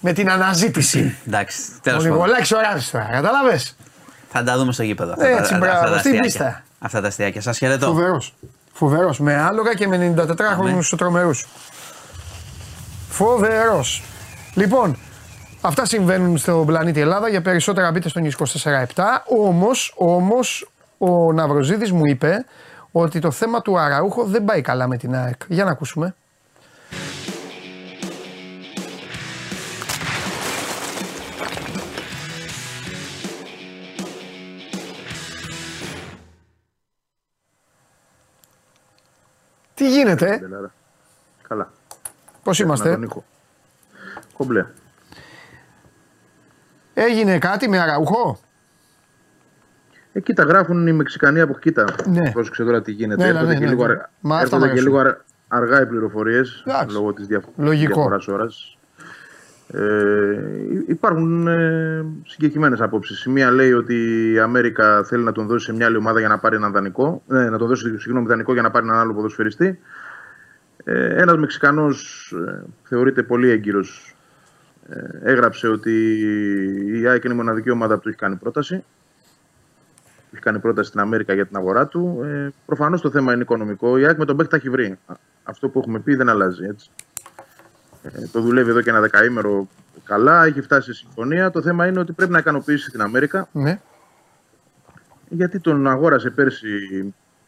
με 0.00 0.12
την 0.12 0.30
αναζήτηση. 0.30 1.16
Εντάξει, 1.26 1.58
Ο 1.76 1.78
τέλο 1.82 1.96
πάντων. 1.96 2.12
Νικολάκης 2.12 2.52
ο 2.52 2.58
Ράπτης 2.60 2.90
τώρα, 2.90 3.04
κατάλαβες. 3.12 3.76
Θα 4.30 4.42
τα 4.44 4.56
δούμε 4.56 4.72
στο 4.72 4.82
γήπεδο. 4.82 5.12
Αυτά, 5.12 5.26
Έτσι, 5.26 5.52
τα- 5.52 5.58
μπράβο, 5.58 5.76
αυτά 5.78 5.90
τα 5.90 5.98
στην 5.98 6.10
αστιάκια. 6.10 6.22
πίστα. 6.22 6.62
Αυτά 6.78 7.00
τα 7.00 7.06
αστιάκια. 7.08 7.40
Σας 7.40 7.58
χαιρετώ. 7.58 7.86
Φοβερός. 7.86 8.34
Φοβερός. 8.72 9.18
Με 9.20 9.34
άλογα 9.36 9.74
και 9.74 9.86
με 9.88 10.14
94χρονους 10.16 10.94
τρομερούς. 10.96 11.46
Φοβερός. 13.08 14.02
Λοιπόν, 14.54 14.96
αυτά 15.60 15.84
συμβαίνουν 15.86 16.38
στον 16.38 16.66
πλανήτη 16.66 17.00
Ελλάδα. 17.00 17.28
Για 17.28 17.42
περισσότερα 17.42 17.90
μπείτε 17.90 18.08
στο 18.08 18.20
News 18.24 18.30
24-7. 18.30 19.22
Όμως, 19.26 19.94
όμως, 19.96 20.70
ο 20.98 21.32
Ναυροζίδης 21.32 21.92
μου 21.92 22.02
είπε 22.06 22.44
ότι 23.00 23.18
το 23.18 23.30
θέμα 23.30 23.62
του 23.62 23.78
Αραούχο 23.78 24.24
δεν 24.24 24.44
πάει 24.44 24.60
καλά 24.60 24.86
με 24.86 24.96
την 24.96 25.14
ΑΕΚ. 25.14 25.40
Για 25.48 25.64
να 25.64 25.70
ακούσουμε. 25.70 26.14
Τι 39.74 39.90
γίνεται, 39.90 40.40
Ελλάδα. 40.42 40.72
Καλά. 41.48 41.72
πώς 42.42 42.58
Να 42.58 42.64
είμαστε; 42.64 42.92
τον 42.92 43.02
ήχο. 43.02 43.24
Κομπλέ. 44.36 44.66
Έγινε 46.94 47.38
κάτι 47.38 47.68
με 47.68 47.78
Αραούχο; 47.78 48.38
Εκεί 50.16 50.32
τα 50.32 50.42
γράφουν 50.42 50.86
οι 50.86 50.92
Μεξικανοί 50.92 51.40
από 51.40 51.58
κοίτα. 51.58 51.84
Ναι. 52.10 52.30
Πρόσεξε 52.30 52.64
τώρα 52.64 52.82
τι 52.82 52.92
γίνεται. 52.92 53.22
Ναι, 53.22 53.28
έρχονται 53.28 53.46
ναι, 53.52 53.58
και, 53.58 53.64
ναι, 53.64 53.70
λίγο, 53.70 53.82
ναι. 53.86 53.90
αργά, 53.92 54.10
Μα 54.20 54.34
αυτά 54.36 54.44
έρχονται 54.46 54.64
μ' 54.64 54.64
και 54.64 54.70
αρέσουν. 54.70 54.88
λίγο 54.88 54.98
αργά, 55.00 55.24
αργά 55.48 55.82
οι 55.82 55.86
πληροφορίες 55.86 56.62
Εντάξει. 56.66 56.94
λόγω 56.96 57.12
της 57.12 57.26
διαφο- 57.26 57.52
Λογικό. 57.56 57.94
διαφοράς 57.94 58.28
ώρας. 58.28 58.78
Ε, 59.72 60.38
υπάρχουν 60.88 61.46
ε, 61.46 62.04
συγκεκριμένες 62.26 62.80
απόψεις. 62.80 63.24
Η 63.24 63.30
μία 63.30 63.50
λέει 63.50 63.72
ότι 63.72 63.94
η 64.32 64.38
Αμέρικα 64.38 65.04
θέλει 65.04 65.22
να 65.24 65.32
τον 65.32 65.46
δώσει 65.46 65.64
σε 65.64 65.72
μια 65.72 65.86
άλλη 65.86 65.96
ομάδα 65.96 66.18
για 66.18 66.28
να 66.28 66.38
πάρει 66.38 66.56
έναν 66.56 66.72
δανεικό. 66.72 67.22
Ε, 67.30 67.48
να 67.48 67.58
τον 67.58 67.68
δώσει 67.68 67.98
συγγνώμη, 67.98 68.26
δανεικό 68.26 68.52
για 68.52 68.62
να 68.62 68.70
πάρει 68.70 68.86
έναν 68.86 68.98
άλλο 68.98 69.14
ποδοσφαιριστή. 69.14 69.78
Ε, 70.84 71.14
Ένας 71.22 71.36
Μεξικανός 71.36 72.32
ε, 72.48 72.62
θεωρείται 72.82 73.22
πολύ 73.22 73.50
έγκυρος. 73.50 74.16
Ε, 74.88 75.30
έγραψε 75.30 75.68
ότι 75.68 76.18
η 77.00 77.06
ΑΕΚ 77.06 77.24
είναι 77.24 77.34
η 77.34 77.36
μοναδική 77.36 77.70
ομάδα 77.70 77.94
που 77.94 78.00
του 78.00 78.08
έχει 78.08 78.18
κάνει 78.18 78.36
πρόταση. 78.36 78.84
Του 80.36 80.42
έχει 80.42 80.50
κάνει 80.50 80.58
πρόταση 80.58 80.88
στην 80.88 81.00
Αμέρικα 81.00 81.34
για 81.34 81.46
την 81.46 81.56
αγορά 81.56 81.86
του. 81.86 82.20
Ε, 82.24 82.48
Προφανώς 82.66 83.00
το 83.00 83.10
θέμα 83.10 83.32
είναι 83.32 83.42
οικονομικό. 83.42 83.98
Η 83.98 84.04
ΑΕΚ 84.06 84.18
με 84.18 84.24
τον 84.24 84.34
Μπέκ 84.34 84.48
τα 84.48 84.56
έχει 84.56 84.70
βρει. 84.70 84.98
Α, 85.06 85.14
Αυτό 85.42 85.68
που 85.68 85.78
έχουμε 85.78 85.98
πει 85.98 86.14
δεν 86.14 86.28
αλλάζει. 86.28 86.64
Έτσι. 86.64 86.90
Ε, 88.02 88.26
το 88.32 88.40
δουλεύει 88.40 88.70
εδώ 88.70 88.80
και 88.80 88.90
ένα 88.90 89.00
δεκαήμερο 89.00 89.68
καλά, 90.04 90.44
έχει 90.44 90.60
φτάσει 90.60 90.92
σε 90.92 91.04
συμφωνία. 91.04 91.50
Το 91.50 91.62
θέμα 91.62 91.86
είναι 91.86 91.98
ότι 92.00 92.12
πρέπει 92.12 92.32
να 92.32 92.38
ικανοποιήσει 92.38 92.90
την 92.90 93.00
Αμέρικα, 93.00 93.48
Ναι. 93.52 93.78
γιατί 95.28 95.60
τον 95.60 95.86
αγόρασε 95.86 96.30
πέρσι 96.30 96.68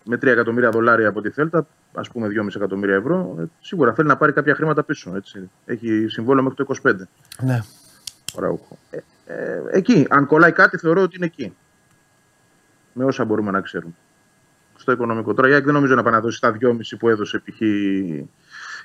με 0.04 0.16
3 0.16 0.26
εκατομμύρια 0.26 0.70
δολάρια 0.70 1.08
από 1.08 1.20
τη 1.20 1.30
Θέλτα, 1.30 1.66
ας 1.94 2.08
πούμε 2.10 2.28
2,5 2.28 2.56
εκατομμύρια 2.56 2.94
ευρώ. 2.94 3.36
Ε, 3.40 3.44
σίγουρα 3.60 3.92
θέλει 3.94 4.08
να 4.08 4.16
πάρει 4.16 4.32
κάποια 4.32 4.54
χρήματα 4.54 4.82
πίσω. 4.82 5.12
Έτσι. 5.16 5.50
Έχει 5.64 6.06
συμβόλαιο 6.08 6.42
μέχρι 6.42 6.64
το 6.64 6.74
25. 6.88 6.94
Ναι. 7.42 7.60
ο 8.36 8.40
Ραούχο. 8.40 8.78
Ε, 8.90 8.98
ε, 9.26 9.60
εκεί, 9.70 10.06
αν 10.10 10.26
κολλάει 10.26 10.52
κάτι, 10.52 10.76
θεωρώ 10.78 11.02
ότι 11.02 11.16
είναι 11.16 11.26
εκεί. 11.26 11.56
Με 12.92 13.04
όσα 13.04 13.24
μπορούμε 13.24 13.50
να 13.50 13.60
ξέρουμε. 13.60 13.92
Στο 14.76 14.92
οικονομικό. 14.92 15.34
Τώρα 15.34 15.48
η 15.48 15.52
ΑΕΚ 15.52 15.64
δεν 15.64 15.74
νομίζω 15.74 15.94
να 15.94 16.02
πάει 16.02 16.12
να 16.12 16.20
δώσει 16.20 16.40
τα 16.40 16.52
2,5 16.60 16.68
που 16.98 17.08
έδωσε 17.08 17.38
π.χ. 17.44 17.60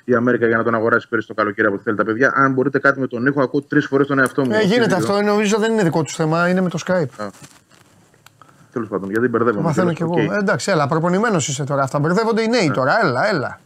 η 0.04 0.14
Αμέρικα 0.14 0.46
για 0.46 0.56
να 0.56 0.62
τον 0.62 0.74
αγοράσει 0.74 1.08
πέρυσι 1.08 1.28
το 1.28 1.34
καλοκαίρι 1.34 1.68
από 1.68 1.76
τη 1.76 1.82
Θέλτα. 1.82 2.04
Παιδιά, 2.04 2.32
αν 2.34 2.52
μπορείτε 2.52 2.78
κάτι 2.78 3.00
με 3.00 3.06
τον 3.06 3.26
ήχο, 3.26 3.42
ακούω 3.42 3.62
τρεις 3.62 3.86
φορές 3.86 4.06
τον 4.06 4.18
εαυτό 4.18 4.44
μου. 4.44 4.52
Ε, 4.52 4.54
Στη 4.56 4.66
γίνεται 4.66 4.94
βίντεο. 4.94 5.14
αυτό, 5.14 5.22
νομίζω 5.26 5.58
δεν 5.58 5.72
είναι 5.72 5.82
δικό 5.82 6.02
τους 6.02 6.14
θέμα, 6.14 6.48
είναι 6.48 6.60
με 6.60 6.68
το 6.68 6.78
Skype. 6.86 7.28
Τέλος 8.72 8.88
πάντων, 8.88 9.10
γιατί 9.10 9.24
Το 9.24 9.30
μπερδεύομαι. 9.30 9.62
μαθαίνω 9.64 9.92
κιόλας. 9.92 10.14
κι 10.16 10.20
εγώ. 10.20 10.30
Οκ. 10.32 10.36
Ε, 10.36 10.38
εντάξει, 10.42 10.70
έλα, 10.70 10.86
προπονημένος 10.88 11.48
είσαι 11.48 11.64
τώρα. 11.64 11.82
Αυτά 11.82 11.98
μπερδεύονται 11.98 12.42
οι 12.42 12.46
νέοι 12.48 12.70
τώρα. 12.70 12.98
Έλα, 13.06 13.28
έλα. 13.28 13.60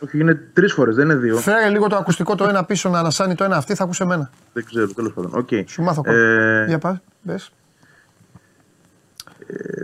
Όχι, 0.00 0.18
είναι 0.20 0.34
τρεις 0.52 0.72
φορές, 0.72 0.94
δεν 0.94 1.04
είναι 1.04 1.14
δύο. 1.14 1.36
Φέρε 1.36 1.68
λίγο 1.68 1.86
το 1.88 1.96
ακουστικό 1.96 2.34
το 2.34 2.44
ένα 2.44 2.64
πίσω 2.64 2.88
να 2.88 2.98
ανασάνει 2.98 3.34
το 3.34 3.44
ένα 3.44 3.56
αυτή, 3.56 3.74
θα 3.74 3.84
ακούσε 3.84 4.02
εμένα. 4.02 4.30
δεν 4.52 4.64
ξέρω, 4.64 4.86
τέλος 4.92 5.12
πάντων. 5.12 5.30
Οκ. 5.34 5.48
Σου 5.66 5.82
μάθω 5.82 6.02
κόμμα. 6.02 6.16
Ε, 6.18 6.64
Για 6.68 6.78
πας, 6.78 6.96
πες. 7.26 7.50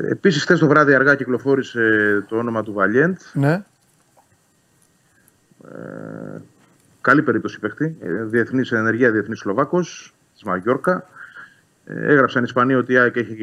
Επίσης, 0.08 0.42
χθες 0.42 0.58
το 0.58 0.66
βράδυ 0.66 0.94
αργά 0.94 1.14
κυκλοφόρησε 1.14 2.24
το 2.28 2.36
όνομα 2.36 2.62
του 2.62 2.72
Βαλιέντ. 2.72 3.16
Ναι. 3.32 3.64
Καλή 7.00 7.22
περίπτωση 7.22 7.58
παίχτη. 7.58 7.96
Ε, 8.00 8.24
Διεθνής 8.24 8.72
ενεργεία, 8.72 9.10
διεθνής 9.10 9.38
Σλοβάκος 9.38 10.14
της 10.32 10.42
Μαγιόρκα. 10.42 11.06
Ε, 11.84 12.12
Έγραψαν 12.12 12.40
οι 12.40 12.44
Ισπανοί 12.46 12.74
ότι 12.74 12.92
η 12.92 12.98
ΑΕΚ 12.98 13.16
έχει 13.16 13.34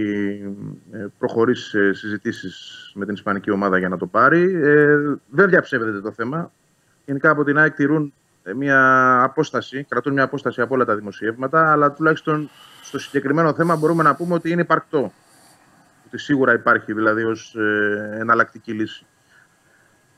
ε, 0.91 1.05
προχωρήσει 1.17 1.69
σε 1.69 1.93
συζητήσεις 1.93 2.91
με 2.95 3.05
την 3.05 3.13
Ισπανική 3.13 3.51
ομάδα 3.51 3.77
για 3.77 3.89
να 3.89 3.97
το 3.97 4.05
πάρει. 4.05 4.59
Ε, 4.63 4.97
δεν 5.29 5.49
διαψεύδεται 5.49 6.01
το 6.01 6.11
θέμα. 6.11 6.51
Γενικά 7.05 7.29
από 7.29 7.43
την 7.43 7.57
ΑΕΚ 7.57 7.73
τηρούν 7.73 8.13
ε, 8.43 8.53
μια 8.53 9.21
απόσταση, 9.23 9.85
κρατούν 9.89 10.13
μια 10.13 10.23
απόσταση 10.23 10.61
από 10.61 10.75
όλα 10.75 10.85
τα 10.85 10.95
δημοσιεύματα, 10.95 11.71
αλλά 11.71 11.91
τουλάχιστον 11.91 12.49
στο 12.81 12.99
συγκεκριμένο 12.99 13.53
θέμα 13.53 13.75
μπορούμε 13.75 14.03
να 14.03 14.15
πούμε 14.15 14.33
ότι 14.33 14.49
είναι 14.49 14.61
υπαρκτό. 14.61 15.13
Ότι 16.09 16.17
σίγουρα 16.17 16.53
υπάρχει 16.53 16.93
δηλαδή 16.93 17.23
ως 17.23 17.55
εναλλακτική 18.19 18.73
λύση. 18.73 19.05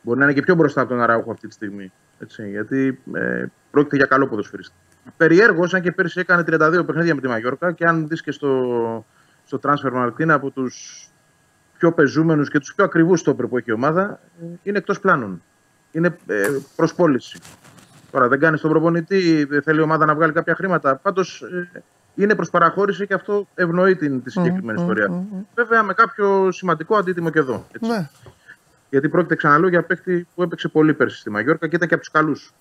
Μπορεί 0.02 0.20
να 0.20 0.26
είναι 0.26 0.34
και 0.34 0.42
πιο 0.42 0.56
μπροστά 0.56 0.82
από 0.82 0.90
τον 0.90 1.02
Αράουχο 1.02 1.32
αυτή 1.32 1.48
τη 1.48 1.54
στιγμή. 1.54 1.92
Έτσι, 2.20 2.50
γιατί 2.50 3.02
ε, 3.14 3.46
πρόκειται 3.72 3.96
για 3.96 4.06
καλό 4.06 4.28
ποδοσφαιριστή. 4.28 4.76
Περιέργω, 5.18 5.68
αν 5.72 5.82
και 5.82 5.92
πέρσι 5.92 6.20
έκανε 6.20 6.44
32 6.48 6.84
παιχνίδια 6.86 7.16
με 7.16 7.22
τη 7.22 7.28
Μαγιόρκα 7.28 7.72
και 7.72 7.86
αν 7.86 8.08
δεις 8.08 8.22
και 8.22 8.32
στο, 8.32 9.06
στο 9.44 9.60
transfer 9.64 10.06
market 10.06 10.20
είναι 10.20 10.34
από 10.34 10.52
τους 10.52 11.06
πιο 11.78 11.92
πεζούμενους 11.92 12.50
και 12.50 12.60
τους 12.60 12.74
πιο 12.76 12.84
ακριβούς 12.84 13.20
στόπερ 13.20 13.48
που 13.48 13.58
έχει 13.58 13.70
η 13.70 13.74
ομάδα, 13.74 14.20
ε, 14.42 14.46
είναι 14.64 14.78
εκτός 14.78 15.00
πλάνων. 15.00 15.44
Είναι 15.92 16.18
ε, 16.26 16.48
προς 16.76 16.96
πώληση. 16.96 17.40
Τώρα 18.12 18.28
δεν 18.28 18.40
κάνει 18.40 18.58
τον 18.58 18.70
προπονητή, 18.70 19.44
δεν 19.44 19.62
θέλει 19.62 19.80
η 19.80 19.84
ομάδα 19.84 20.06
να 20.06 20.16
βγάλει 20.16 20.34
κάποια 20.34 20.56
χρήματα. 20.56 20.96
Πάντως 20.96 21.42
ε, 21.42 21.84
είναι 22.16 22.36
προς 22.36 22.50
παραχώρηση 22.50 23.08
και 23.08 23.14
αυτό 23.14 23.48
ευνοεί 23.56 23.96
την, 23.96 24.24
τη 24.24 24.32
συγκεκριμένη 24.32 24.80
μ, 24.80 24.82
ιστορία. 24.82 25.10
μ, 25.10 25.14
μ. 25.14 25.44
Βέβαια 25.56 25.84
με 25.84 25.94
κάποιο 25.94 26.52
σημαντικό 26.52 26.96
αντίτιμο 26.96 27.30
και 27.30 27.40
εδώ. 27.40 27.66
Έτσι. 27.72 27.90
Ναι. 27.90 28.10
Γιατί 28.90 29.10
πρόκειται 29.10 29.36
ξαναλέω 29.36 29.70
για 29.70 29.84
παίχτη 29.84 30.28
που 30.36 30.44
έπαιξε 30.44 30.68
πολύ 30.68 30.94
πέρσι 30.94 31.20
στη 31.20 31.30
Μαγιόρκα 31.30 31.68
και 31.68 31.76
ήταν 31.76 31.88
και 31.88 31.94
από 31.94 32.04
τους 32.04 32.12
καλούς. 32.12 32.54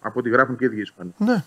Από 0.00 0.18
ό,τι 0.18 0.28
γράφουν 0.28 0.56
και 0.56 0.64
οι 0.64 0.66
ίδιοι 0.66 0.78
οι 0.78 0.80
Ισπανοί. 0.80 1.14
Ναι. 1.18 1.44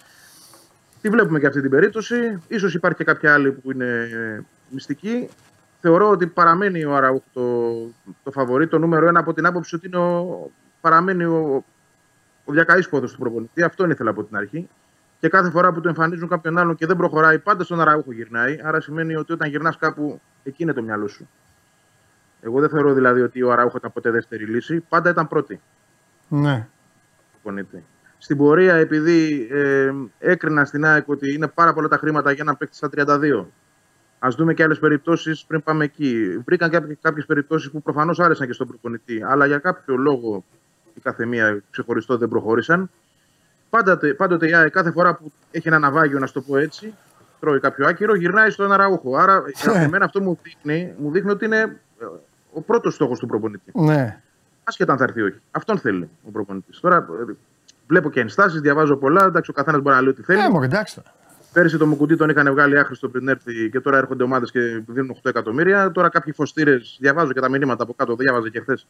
Τη 1.02 1.10
βλέπουμε 1.10 1.40
και 1.40 1.48
αυτή 1.48 1.62
την 1.62 1.70
περίπτωση. 1.70 2.42
σω 2.60 2.68
υπάρχει 2.74 2.98
και 2.98 3.04
κάποια 3.04 3.34
άλλη 3.34 3.52
που 3.52 3.72
είναι 3.72 4.10
ε, 4.14 4.44
μυστική. 4.70 5.30
Θεωρώ 5.80 6.10
ότι 6.10 6.28
παραμένει 6.28 6.86
ο 6.86 6.96
Αραούχ 6.96 7.22
το, 7.34 7.72
το 8.24 8.32
φαβορή, 8.32 8.68
το 8.68 8.80
νούμερο 8.80 9.08
ένα 9.08 9.20
από 9.20 9.34
την 9.34 9.46
άποψη 9.46 9.76
ότι 9.76 9.88
είναι 9.88 9.98
ο, 9.98 10.52
παραμένει 10.82 11.24
ο, 11.24 11.64
ο 12.46 12.52
διακαής 12.52 12.90
πόδος 12.90 13.12
του 13.12 13.20
προπονητή. 13.20 13.64
Αυτόν 13.64 13.90
ήθελα 13.90 14.10
από 14.10 14.24
την 14.24 14.36
αρχή. 14.38 14.70
Και 15.24 15.30
κάθε 15.30 15.50
φορά 15.50 15.74
που 15.74 15.82
του 15.82 15.88
εμφανίζουν 15.88 16.28
κάποιον 16.28 16.58
άλλον 16.58 16.76
και 16.76 16.86
δεν 16.86 16.98
προχωράει, 16.98 17.40
πάντα 17.40 17.64
στον 17.64 17.82
Αραούχο 17.82 18.12
γυρνάει. 18.12 18.60
Άρα 18.64 18.82
σημαίνει 18.82 19.16
ότι 19.16 19.34
όταν 19.34 19.50
γυρνάς 19.50 19.78
κάπου, 19.78 20.22
εκεί 20.44 20.64
είναι 20.64 20.74
το 20.74 20.82
μυαλό 20.82 21.08
σου. 21.08 21.30
Εγώ 22.42 22.60
δεν 22.60 22.70
θεωρώ 22.70 22.94
δηλαδή 22.94 23.22
ότι 23.22 23.42
ο 23.44 23.52
Αραούχο 23.52 23.78
ήταν 23.78 23.92
ποτέ 23.94 24.12
δεύτερη 24.12 24.46
λύση. 24.46 24.80
Πάντα 24.90 25.10
ήταν 25.10 25.28
πρώτη 25.28 25.62
Ναι. 26.28 26.68
προπονητή. 27.32 27.86
Στην 28.18 28.38
πορεία, 28.38 28.76
επειδή 28.76 29.48
ε, 29.52 29.92
έκρινα 30.20 30.66
στην 30.66 30.86
ΑΕΚ 30.86 31.08
ότι 31.10 31.34
είναι 31.34 31.48
πάρα 31.48 31.74
πολλά 31.74 31.88
τα 31.88 31.98
χρήματα 31.98 32.32
για 32.32 32.44
να 32.44 32.56
παίξει 32.56 32.78
στα 32.78 32.90
32. 32.90 33.46
Α 34.20 34.28
δούμε 34.38 34.54
και 34.54 34.64
άλλες 34.64 34.80
περιπτώσεις 34.80 35.46
πριν 35.46 35.64
πάμε 35.64 35.84
εκεί. 35.84 36.42
Βρήκαν 36.46 36.70
κάποιες 37.02 37.26
περιπτώσεις 37.26 37.72
που 37.72 37.82
προφανώς 37.82 38.20
άρεσαν 38.20 38.48
και 38.48 38.54
στον 38.54 38.68
προπονητή, 38.68 39.24
αλλά 39.24 39.46
για 39.46 39.58
κάποιο 39.58 39.96
λόγο 39.96 40.44
η 40.94 41.00
καθεμία 41.00 41.64
ξεχωριστό 41.70 42.18
δεν 42.18 42.30
προχώρησαν. 42.30 42.90
Πάντοτε, 43.74 44.14
πάντοτε 44.14 44.48
η 44.48 44.56
ΑΕΚ 44.56 44.72
κάθε 44.72 44.92
φορά 44.92 45.16
που 45.16 45.32
έχει 45.52 45.68
ένα 45.68 45.80
ναυάγιο, 45.80 46.20
να 46.20 46.26
σου 46.26 46.34
το 46.34 46.42
πω 46.42 46.58
έτσι, 46.58 46.94
τρώει 47.40 47.60
κάποιο 47.60 47.88
άκυρο, 47.88 48.16
γυρνάει 48.16 48.50
στον 48.50 48.72
αραούχο. 48.72 49.18
Άρα, 49.18 49.44
εμένα 49.66 50.06
αυτό 50.06 50.22
μου 50.22 50.40
δείχνει, 50.44 50.94
μου 50.98 51.12
δείχνει 51.12 51.32
ότι 51.32 51.46
είναι 51.46 51.60
ε, 52.00 52.06
ο 52.54 52.62
πρώτος 52.62 52.94
στόχος 52.94 53.20
του 53.20 53.28
προπονητή. 53.28 53.72
Ναι. 53.74 54.22
Άσχετα 54.64 54.92
αν 54.92 54.98
θα 54.98 55.04
έρθει 55.04 55.20
ή 55.20 55.24
όχι. 55.24 55.40
Αυτόν 55.52 55.78
θέλει 55.78 56.10
ο 56.28 56.32
προπονητής. 56.32 56.80
Τώρα, 56.80 56.96
ε, 56.96 57.34
Βλέπω 57.88 58.10
και 58.10 58.20
ενστάσεις, 58.20 58.62
διαβάζω 58.62 58.96
πολλά. 58.96 59.26
Εντάξει, 59.26 59.50
ο 59.50 59.54
καθένας 59.54 59.82
μπορεί 59.82 59.96
να 59.96 60.02
λέει 60.02 60.10
ό,τι 60.10 60.24
θέλει. 60.24 60.40
Ε, 60.40 60.50
μου, 60.50 60.64
εντάξει. 60.64 61.02
Πέρυσι 61.54 61.78
το 61.78 61.86
Μουκουτί 61.86 62.18
τον 62.18 62.30
είχαν 62.30 62.52
βγάλει 62.52 62.80
άχρηστο 62.80 63.10
πριν 63.10 63.28
έρθει 63.28 63.70
και 63.70 63.80
τώρα 63.80 63.98
έρχονται 63.98 64.24
ομάδες 64.24 64.52
και 64.52 64.60
δίνουν 64.88 65.16
8 65.24 65.30
εκατομμύρια. 65.30 65.92
Τώρα 65.92 66.10
κάποιοι 66.10 66.34
φωστήρες, 66.34 66.98
διαβάζω 67.00 67.32
και 67.32 67.40
τα 67.40 67.50
μηνύματα 67.50 67.84
από 67.84 67.94
κάτω, 67.94 68.16
διάβαζα 68.16 68.50
και 68.50 68.60
χθες. 68.60 68.88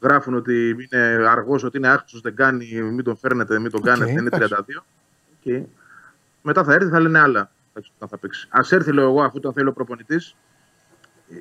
Γράφουν 0.00 0.34
ότι 0.34 0.70
είναι 0.70 1.28
αργός, 1.28 1.64
ότι 1.64 1.76
είναι 1.76 1.88
άχρηστο, 1.88 2.20
δεν 2.22 2.34
κάνει, 2.34 2.82
μην 2.82 3.04
τον 3.04 3.16
φέρνετε, 3.16 3.58
μην 3.58 3.70
τον 3.70 3.80
okay, 3.80 3.84
κάνετε, 3.84 4.10
είναι 4.10 4.28
32. 4.32 4.84
Και 5.40 5.62
μετά 6.42 6.64
θα 6.64 6.72
έρθει, 6.72 6.88
θα 6.88 7.00
λένε 7.00 7.18
άλλα. 7.18 7.50
Θα 8.08 8.18
παίξει. 8.18 8.48
Α 8.50 8.60
έρθει, 8.70 8.92
λέω 8.92 9.08
εγώ, 9.08 9.22
αφού 9.22 9.40
τον 9.40 9.52
θέλει 9.52 9.68
ο 9.68 9.72
προπονητής. 9.72 10.36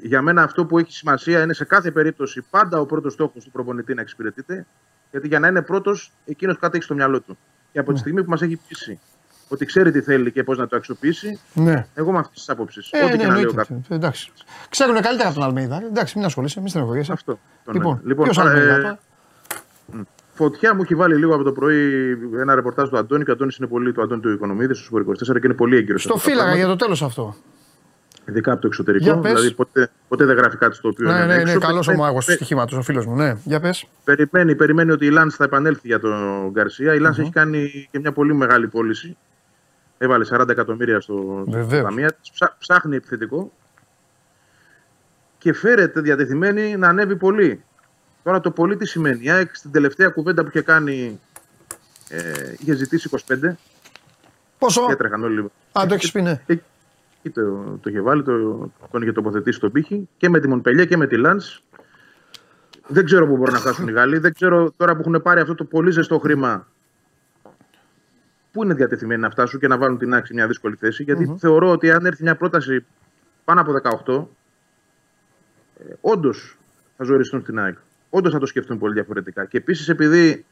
Για 0.01 0.21
μένα 0.21 0.43
αυτό 0.43 0.65
που 0.65 0.79
έχει 0.79 0.91
σημασία 0.91 1.41
είναι 1.41 1.53
σε 1.53 1.65
κάθε 1.65 1.91
περίπτωση 1.91 2.45
πάντα 2.49 2.79
ο 2.79 2.85
πρώτος 2.85 3.13
στόχος 3.13 3.43
του 3.43 3.51
προπονητή 3.51 3.93
να 3.93 4.01
εξυπηρετείται. 4.01 4.65
Γιατί 5.11 5.27
για 5.27 5.39
να 5.39 5.47
είναι 5.47 5.61
πρώτος, 5.61 6.11
εκείνος 6.25 6.57
κάτι 6.59 6.75
έχει 6.75 6.85
στο 6.85 6.95
μυαλό 6.95 7.19
του. 7.19 7.37
Και 7.71 7.79
από 7.79 7.87
τη 7.87 7.93
ναι. 7.93 7.99
στιγμή 7.99 8.23
που 8.23 8.29
μας 8.29 8.41
έχει 8.41 8.59
πείσει 8.67 8.99
ότι 9.47 9.65
ξέρει 9.65 9.91
τι 9.91 10.01
θέλει 10.01 10.31
και 10.31 10.43
πώς 10.43 10.57
να 10.57 10.67
το 10.67 10.75
αξιοποιήσει. 10.75 11.39
Ναι. 11.53 11.85
Εγώ 11.93 12.11
με 12.11 12.17
αυτής 12.17 12.39
της 12.39 12.49
άποψης. 12.49 12.89
Ε, 12.91 13.03
Ό,τι 13.03 13.11
ναι, 13.11 13.17
και 13.17 13.27
να 13.27 13.39
λέω 13.39 13.53
κάποιο. 13.53 13.81
Εντάξει. 13.89 14.31
Ξέρουν 14.69 15.01
καλύτερα 15.01 15.29
από 15.29 15.39
τον 15.39 15.47
Αλμίδα. 15.47 15.83
Εντάξει, 15.89 16.17
μην 16.17 16.25
ασχολείσαι, 16.25 16.59
μην 16.59 16.69
στενοχωριέσαι. 16.69 17.11
Αυτό. 17.11 17.39
Λοιπόν, 17.71 18.01
λοιπόν 18.03 18.29
ποιος 18.29 18.37
ε, 18.37 18.97
Φωτιά 20.33 20.75
μου 20.75 20.81
έχει 20.81 20.95
βάλει 20.95 21.15
λίγο 21.15 21.35
από 21.35 21.43
το 21.43 21.51
πρωί 21.51 22.11
ένα 22.39 22.55
ρεπορτάζ 22.55 22.89
του 22.89 22.97
Αντώνη 22.97 23.23
και 23.23 23.29
ο 23.29 23.33
Αντώνης 23.33 23.57
είναι 23.57 23.67
πολύ 23.67 23.91
του 23.91 24.01
Αντώνη 24.01 24.21
του 24.21 24.29
Οικονομίδης 24.29 24.77
στο 24.77 24.97
24 24.97 25.15
και 25.15 25.39
είναι 25.43 25.53
πολύ 25.53 25.75
έγκυρος. 25.75 26.01
Στο 26.01 26.17
φύλαγα 26.17 26.55
για 26.55 26.67
το 26.67 26.75
τέλος 26.75 27.01
αυτό. 27.03 27.35
Ειδικά 28.27 28.51
από 28.51 28.61
το 28.61 28.67
εξωτερικό. 28.67 29.21
Δηλαδή 29.21 29.51
ποτέ, 29.51 29.89
ποτέ 30.07 30.25
δεν 30.25 30.35
γράφει 30.35 30.57
κάτι 30.57 30.75
στο 30.75 30.87
οποίο. 30.87 31.11
Ναι, 31.11 31.25
ναι, 31.25 31.35
ναι, 31.35 31.43
ναι 31.43 31.55
καλός 31.55 31.87
ο 31.87 31.93
μάγος 31.93 32.25
του 32.25 32.31
στοιχήματος, 32.31 32.77
ο 32.77 32.81
φίλος 32.81 33.05
μου. 33.05 33.15
Ναι, 33.15 33.37
για 33.43 33.59
πες. 33.59 33.87
Περιμένει, 34.03 34.55
περιμένει 34.55 34.91
ότι 34.91 35.05
η 35.05 35.09
Λάντ 35.09 35.31
θα 35.35 35.43
επανέλθει 35.43 35.87
για 35.87 35.99
τον 35.99 36.49
Γκαρσία. 36.51 36.93
Η 36.93 36.99
Λάντ 36.99 37.19
έχει 37.19 37.31
κάνει 37.31 37.87
και 37.91 37.99
μια 37.99 38.11
πολύ 38.11 38.33
μεγάλη 38.33 38.67
πώληση. 38.67 39.17
Έβαλε 39.97 40.25
40 40.29 40.49
εκατομμύρια 40.49 40.99
στο, 40.99 41.43
ταμεία 41.69 42.17
Ψάχνει 42.57 42.95
επιθετικό. 42.95 43.51
Και 45.37 45.53
φέρεται 45.53 46.01
διατεθειμένη 46.01 46.77
να 46.77 46.87
ανέβει 46.87 47.15
πολύ. 47.15 47.63
Τώρα 48.23 48.39
το 48.39 48.51
πολύ 48.51 48.77
τι 48.77 48.85
σημαίνει. 48.87 49.23
Η 49.23 49.29
ΑΕΚ 49.29 49.55
στην 49.55 49.71
τελευταία 49.71 50.09
κουβέντα 50.09 50.41
που 50.41 50.47
είχε 50.47 50.61
κάνει 50.61 51.19
ε, 52.09 52.53
είχε 52.59 52.73
ζητήσει 52.73 53.09
25. 53.27 53.53
Πόσο; 54.57 54.87
Έτρεχαν 54.89 55.23
όλοι. 55.23 55.51
Α, 55.71 55.85
το 55.87 55.93
έχεις 55.93 56.11
πει, 56.11 56.21
ναι. 56.21 56.41
Και, 57.21 57.29
το, 57.29 57.41
το 57.81 57.89
είχε 57.89 58.01
βάλει, 58.01 58.23
το, 58.23 58.71
τον 58.91 59.01
είχε 59.01 59.11
τοποθετήσει 59.11 59.57
στον 59.57 59.71
πύχη 59.71 60.09
και 60.17 60.29
με 60.29 60.39
τη 60.39 60.47
Μονπελιέ 60.47 60.85
και 60.85 60.97
με 60.97 61.07
τη 61.07 61.17
Λαντ. 61.17 61.41
Δεν 62.87 63.05
ξέρω 63.05 63.27
πού 63.27 63.37
μπορούν 63.37 63.53
να 63.53 63.59
φτάσουν 63.59 63.87
οι 63.87 63.91
Γάλλοι. 63.91 64.17
Δεν 64.17 64.33
ξέρω 64.33 64.71
τώρα 64.77 64.95
που 64.95 64.99
έχουν 64.99 65.21
πάρει 65.21 65.39
αυτό 65.39 65.55
το 65.55 65.63
πολύ 65.63 65.91
ζεστό 65.91 66.19
χρήμα 66.19 66.67
πού 68.55 68.63
είναι 68.63 68.73
διατεθειμένοι 68.73 69.21
να 69.21 69.29
φτάσουν 69.29 69.59
και 69.59 69.67
να 69.67 69.77
βάλουν 69.77 69.97
την 69.97 70.13
άκρη 70.13 70.33
μια 70.33 70.47
δύσκολη 70.47 70.75
θέση. 70.75 71.03
Γιατί 71.03 71.29
mm-hmm. 71.29 71.37
θεωρώ 71.37 71.69
ότι 71.71 71.91
αν 71.91 72.05
έρθει 72.05 72.23
μια 72.23 72.35
πρόταση 72.35 72.85
πάνω 73.43 73.61
από 73.61 73.71
18, 74.05 74.27
ε, 75.89 75.93
όντως 76.01 76.57
θα 76.97 77.03
ζοριστούν 77.03 77.41
στην 77.41 77.59
ΑΕΚ. 77.59 77.77
Όντως 78.09 78.33
θα 78.33 78.39
το 78.39 78.45
σκεφτούν 78.45 78.77
πολύ 78.77 78.93
διαφορετικά. 78.93 79.45
Και 79.45 79.57
επίσης 79.57 79.89
επειδή 79.89 80.45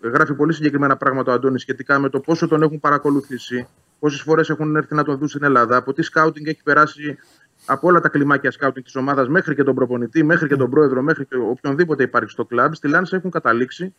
γράφει 0.00 0.34
πολύ 0.34 0.52
συγκεκριμένα 0.52 0.96
πράγματα 0.96 1.32
ο 1.32 1.34
Αντώνης 1.34 1.60
σχετικά 1.60 1.98
με 1.98 2.08
το 2.08 2.20
πόσο 2.20 2.48
τον 2.48 2.62
έχουν 2.62 2.80
παρακολουθήσει, 2.80 3.68
πόσες 3.98 4.20
φορές 4.20 4.50
έχουν 4.50 4.76
έρθει 4.76 4.94
να 4.94 5.04
τον 5.04 5.18
δουν 5.18 5.28
στην 5.28 5.44
Ελλάδα, 5.44 5.76
από 5.76 5.92
τι 5.92 6.02
σκάουτινγκ 6.02 6.46
έχει 6.46 6.62
περάσει 6.62 7.18
από 7.66 7.88
όλα 7.88 8.00
τα 8.00 8.08
κλιμάκια 8.08 8.50
σκάουτινγκ 8.50 8.84
της 8.84 8.96
ομάδας 8.96 9.28
μέχρι 9.28 9.54
και 9.54 9.62
τον 9.62 9.74
προπονητή, 9.74 10.24
μέχρι 10.24 10.48
και 10.48 10.56
τον 10.56 10.70
πρόεδρο, 10.70 11.02
μέχρι 11.02 11.24
και 11.24 11.36
οποιονδήποτε 11.36 12.02
υπάρχει 12.02 12.30
στο 12.30 12.44
κλαμπ, 12.44 12.72
στη 12.72 12.88
Λάνσα 12.88 13.16
έχουν 13.16 13.30
καταλήξει 13.30 13.94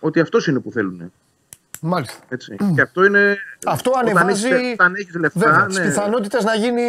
ότι 0.00 0.20
αυτός 0.20 0.46
είναι 0.46 0.60
που 0.60 0.70
θέλουν. 0.70 1.12
Μάλιστα. 1.86 2.18
Έτσι. 2.28 2.56
Mm. 2.58 2.72
Και 2.74 2.80
αυτό 2.80 3.04
είναι. 3.04 3.36
Αυτό 3.66 3.92
ανεβάζει. 3.96 4.48
Όταν 4.72 4.94
έχεις 4.94 5.14
λεφτά. 5.14 5.68
ναι. 5.72 5.80
πιθανότητε 5.80 6.42
να 6.42 6.54
γίνει. 6.54 6.82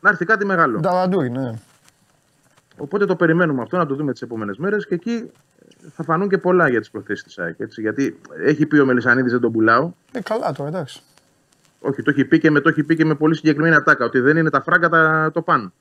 Να 0.00 0.10
έρθει 0.10 0.24
κάτι 0.24 0.44
μεγάλο. 0.44 0.80
Νταβαντούι, 0.80 1.30
ναι. 1.30 1.52
Οπότε 2.76 3.06
το 3.06 3.16
περιμένουμε 3.16 3.62
αυτό 3.62 3.76
να 3.76 3.86
το 3.86 3.94
δούμε 3.94 4.12
τις 4.12 4.22
επόμενες 4.22 4.56
μέρες 4.56 4.86
και 4.86 4.94
εκεί 4.94 5.30
θα 5.94 6.02
φανούν 6.02 6.28
και 6.28 6.38
πολλά 6.38 6.68
για 6.68 6.80
τις 6.80 6.90
προθέσεις 6.90 7.24
της 7.24 7.38
ΑΕΚ. 7.38 7.60
Έτσι, 7.60 7.80
γιατί 7.80 8.20
έχει 8.44 8.66
πει 8.66 8.78
ο 8.78 8.84
Μελισανίδης 8.84 9.32
δεν 9.32 9.40
τον 9.40 9.52
πουλάω. 9.52 9.92
Ε, 10.12 10.20
καλά 10.20 10.52
τώρα, 10.52 10.68
εντάξει. 10.68 11.02
Όχι, 11.80 12.02
το 12.02 12.10
έχει 12.10 12.24
πει 12.24 12.38
και 12.38 12.50
με, 12.50 12.60
το 12.60 12.68
έχει 12.68 12.82
πει 12.82 12.96
και 12.96 13.04
με 13.04 13.14
πολύ 13.14 13.34
συγκεκριμένη 13.36 13.74
ατάκα. 13.74 14.04
Ότι 14.04 14.20
δεν 14.20 14.36
είναι 14.36 14.50
τα 14.50 14.62
φράγκα 14.62 14.88
τα, 14.88 15.30
το 15.32 15.42
παν. 15.42 15.72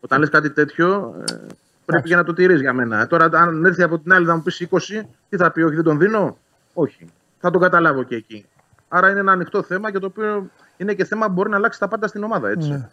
Όταν 0.00 0.20
λες 0.20 0.28
κάτι 0.28 0.50
τέτοιο, 0.50 1.14
ε, 1.30 1.34
πρέπει 1.84 2.08
και 2.08 2.16
να 2.16 2.24
το 2.24 2.32
τηρείς 2.32 2.60
για 2.60 2.72
μένα. 2.72 3.00
Ε, 3.00 3.06
τώρα, 3.06 3.28
αν 3.32 3.64
έρθει 3.64 3.82
από 3.82 3.98
την 3.98 4.12
άλλη 4.12 4.26
να 4.26 4.34
μου 4.34 4.42
πεις 4.42 4.68
20, 4.70 4.78
τι 5.28 5.36
θα 5.36 5.50
πει, 5.50 5.62
Όχι, 5.62 5.74
δεν 5.74 5.84
τον 5.84 5.98
δίνω. 5.98 6.38
Όχι 6.74 7.06
θα 7.42 7.50
τον 7.50 7.60
καταλάβω 7.60 8.02
και 8.02 8.14
εκεί. 8.14 8.46
Άρα 8.88 9.10
είναι 9.10 9.20
ένα 9.20 9.32
ανοιχτό 9.32 9.62
θέμα 9.62 9.90
και 9.90 9.98
το 9.98 10.06
οποίο 10.06 10.50
είναι 10.76 10.94
και 10.94 11.04
θέμα 11.04 11.26
που 11.26 11.32
μπορεί 11.32 11.50
να 11.50 11.56
αλλάξει 11.56 11.78
τα 11.78 11.88
πάντα 11.88 12.06
στην 12.06 12.22
ομάδα. 12.22 12.48
Έτσι. 12.48 12.68
Ναι. 12.68 12.88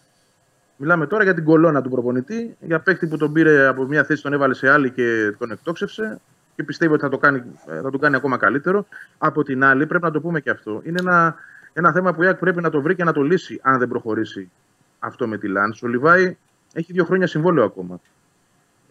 Μιλάμε 0.77 1.07
τώρα 1.07 1.23
για 1.23 1.33
την 1.33 1.43
κολόνα 1.43 1.81
του 1.81 1.89
προπονητή, 1.89 2.55
για 2.59 2.79
παίκτη 2.79 3.07
που 3.07 3.17
τον 3.17 3.33
πήρε 3.33 3.67
από 3.67 3.83
μια 3.83 4.03
θέση, 4.03 4.21
τον 4.23 4.33
έβαλε 4.33 4.53
σε 4.53 4.69
άλλη 4.69 4.91
και 4.91 5.35
τον 5.37 5.51
εκτόξευσε 5.51 6.19
και 6.55 6.63
πιστεύει 6.63 6.93
ότι 6.93 7.01
θα 7.01 7.09
το 7.09 7.17
κάνει, 7.17 7.43
θα 7.65 7.89
το 7.91 7.97
κάνει 7.97 8.15
ακόμα 8.15 8.37
καλύτερο. 8.37 8.85
Από 9.17 9.43
την 9.43 9.63
άλλη, 9.63 9.85
πρέπει 9.85 10.03
να 10.03 10.11
το 10.11 10.21
πούμε 10.21 10.39
και 10.39 10.49
αυτό. 10.49 10.81
Είναι 10.83 10.99
ένα, 10.99 11.35
ένα 11.73 11.91
θέμα 11.91 12.13
που 12.13 12.23
η 12.23 12.25
ΑΕΚ 12.25 12.37
πρέπει 12.37 12.61
να 12.61 12.69
το 12.69 12.81
βρει 12.81 12.95
και 12.95 13.03
να 13.03 13.13
το 13.13 13.21
λύσει, 13.21 13.59
αν 13.63 13.79
δεν 13.79 13.87
προχωρήσει 13.87 14.51
αυτό 14.99 15.27
με 15.27 15.37
τη 15.37 15.47
Λάντ. 15.47 15.73
Ο 15.83 15.87
Λιβάη 15.87 16.37
έχει 16.73 16.93
δύο 16.93 17.05
χρόνια 17.05 17.27
συμβόλαιο 17.27 17.63
ακόμα. 17.63 17.99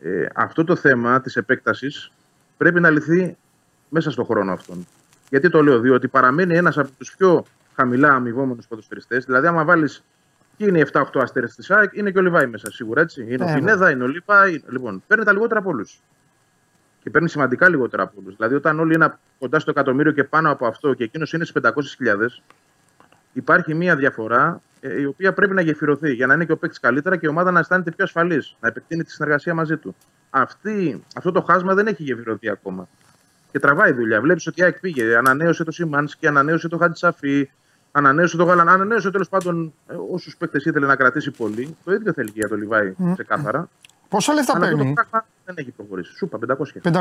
Ε, 0.03 0.27
αυτό 0.35 0.65
το 0.65 0.77
θέμα 0.77 1.21
της 1.21 1.37
επέκτασης 1.37 2.13
πρέπει 2.57 2.81
να 2.81 2.91
λυθεί 2.91 3.37
μέσα 3.89 4.11
στον 4.11 4.25
χρόνο 4.25 4.53
αυτόν. 4.53 4.87
Γιατί 5.31 5.49
το 5.49 5.63
λέω, 5.63 5.81
διότι 5.81 6.09
παραμένει 6.09 6.57
ένας 6.57 6.79
από 6.79 6.91
τους 6.99 7.17
πιο 7.17 7.45
χαμηλά 7.75 8.15
αμοιβόμενους 8.15 8.67
ποδοσφαιριστές. 8.67 9.25
Δηλαδή, 9.25 9.47
άμα 9.47 9.65
βάλεις 9.65 10.05
και 10.57 10.65
είναι 10.67 10.79
οι 10.79 10.87
7-8 10.93 11.21
αστέρες 11.21 11.55
της 11.55 11.71
ΑΕΚ, 11.71 11.97
είναι 11.97 12.11
και 12.11 12.19
ο 12.19 12.23
Λιβάη 12.23 12.47
μέσα 12.47 12.71
σίγουρα 12.71 13.01
έτσι. 13.01 13.27
Είναι 13.29 13.45
ο 13.45 13.55
Πινέδα, 13.55 13.91
είναι 13.91 14.05
ο 14.05 14.07
Λίπα. 14.07 14.47
Λοιπόν, 14.47 15.03
παίρνει 15.07 15.25
τα 15.25 15.33
λιγότερα 15.33 15.61
από 15.61 15.71
όλους. 15.71 16.01
Και 17.03 17.11
παίρνει 17.11 17.29
σημαντικά 17.29 17.69
λιγότερα 17.69 18.03
από 18.03 18.13
όλους. 18.21 18.37
Δηλαδή, 18.37 18.55
όταν 18.55 18.81
όλοι 18.81 18.95
είναι 18.95 19.19
κοντά 19.39 19.59
στο 19.59 19.71
εκατομμύριο 19.71 20.13
και 20.13 20.25
πάνω 20.25 20.51
από 20.51 20.67
αυτό 20.67 20.95
και 20.95 21.05
εκείνος 21.05 21.33
είναι 21.33 21.45
στι 21.45 21.61
500.000, 21.63 22.43
υπάρχει 23.33 23.75
μια 23.75 23.97
διαφορά 23.97 24.63
ε, 24.81 25.01
η 25.01 25.05
οποία 25.05 25.33
πρέπει 25.33 25.55
να 25.55 25.61
γεφυρωθεί 25.61 26.13
για 26.13 26.27
να 26.27 26.35
είναι 26.35 26.45
και 26.45 26.53
ο 26.53 26.57
παίκτης 26.57 26.81
καλύτερα 26.81 27.17
και 27.17 27.27
η 27.27 27.29
ομάδα 27.29 27.51
να 27.51 27.59
αισθάνεται 27.59 27.91
πιο 27.91 28.05
ασφαλής, 28.05 28.57
να 28.61 28.69
επεκτείνει 28.69 29.05
τη 29.05 29.11
συνεργασία 29.11 29.55
μαζί 29.55 29.77
του. 29.77 29.97
Αυτή, 30.31 31.05
αυτό 31.17 31.33
το 31.33 31.41
χάσμα 31.43 31.75
δεν 31.75 31.87
έχει 31.87 32.03
γεφυρωθεί 32.03 32.49
ακόμα 32.49 32.89
και 33.51 33.59
τραβάει 33.59 33.93
δουλειά. 33.93 34.21
Βλέπεις 34.21 34.47
ότι 34.47 34.61
η 34.61 34.65
ΑΕΚ 34.65 34.81
πήγε, 34.81 35.17
ανανέωσε 35.17 35.65
το 35.65 35.71
Σιμάνσκι, 35.71 36.27
ανανέωσε 36.27 36.69
το 36.69 36.77
Χατζησαφή, 36.79 37.51
ανανέωσε 37.93 38.37
το 38.37 38.45
Γαλαν, 38.45 38.69
ανανέωσε 38.69 39.11
τέλος 39.11 39.29
πάντων 39.29 39.73
ε, 39.87 39.95
όσους 40.13 40.37
παίκτες 40.37 40.65
ήθελε 40.65 40.87
να 40.87 40.97
κρατήσει 40.97 41.31
πολύ. 41.31 41.77
Το 41.85 41.93
ίδιο 41.93 42.13
θέλει 42.13 42.31
και 42.31 42.39
για 42.39 42.49
το 42.49 42.57
Λιβάη, 42.57 42.95
mm. 42.99 43.13
ξεκάθαρα. 43.13 43.69
Πόσα 44.09 44.33
λεφτά 44.33 44.53
Αλλά 44.57 44.67
παίρνει; 44.67 44.81
Αυτό 44.81 44.95
το 44.95 45.09
πράγμα 45.11 45.27
δεν 45.45 45.55
έχει 45.59 45.71
προχωρήσει. 45.71 46.17
Σούπα, 46.17 46.39
500. 46.83 46.93
500. 46.93 47.01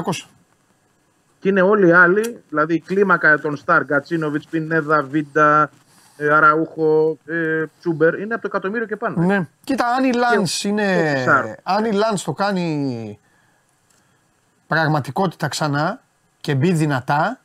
Και 1.39 1.49
είναι 1.49 1.61
όλοι 1.61 1.87
οι 1.87 1.91
άλλοι, 1.91 2.43
δηλαδή 2.49 2.73
η 2.73 2.79
κλίμακα 2.79 3.39
των 3.39 3.55
Σταρ, 3.55 3.83
Γκατσίνοβιτ, 3.83 4.43
Πινέδα, 4.49 5.03
Βίντα, 5.03 5.69
ε, 6.17 6.33
Αραούχο, 6.33 7.17
ε, 7.25 7.65
Τσούμπερ, 7.79 8.19
είναι 8.19 8.33
από 8.33 8.41
το 8.41 8.47
εκατομμύριο 8.51 8.87
και 8.87 8.95
πάνω. 8.95 9.25
Ναι. 9.25 9.47
Κοίτα, 9.63 9.87
αν 9.87 10.03
η 10.03 10.13
Λάνς 10.13 10.63
είναι. 10.63 11.25
Αν 11.63 11.85
η 11.85 11.91
Λάνς 11.91 12.23
το 12.23 12.33
κάνει 12.33 13.19
πραγματικότητα 14.67 15.47
ξανά, 15.47 16.01
και 16.47 16.55
μπει 16.55 16.71
δυνατά, 16.71 17.39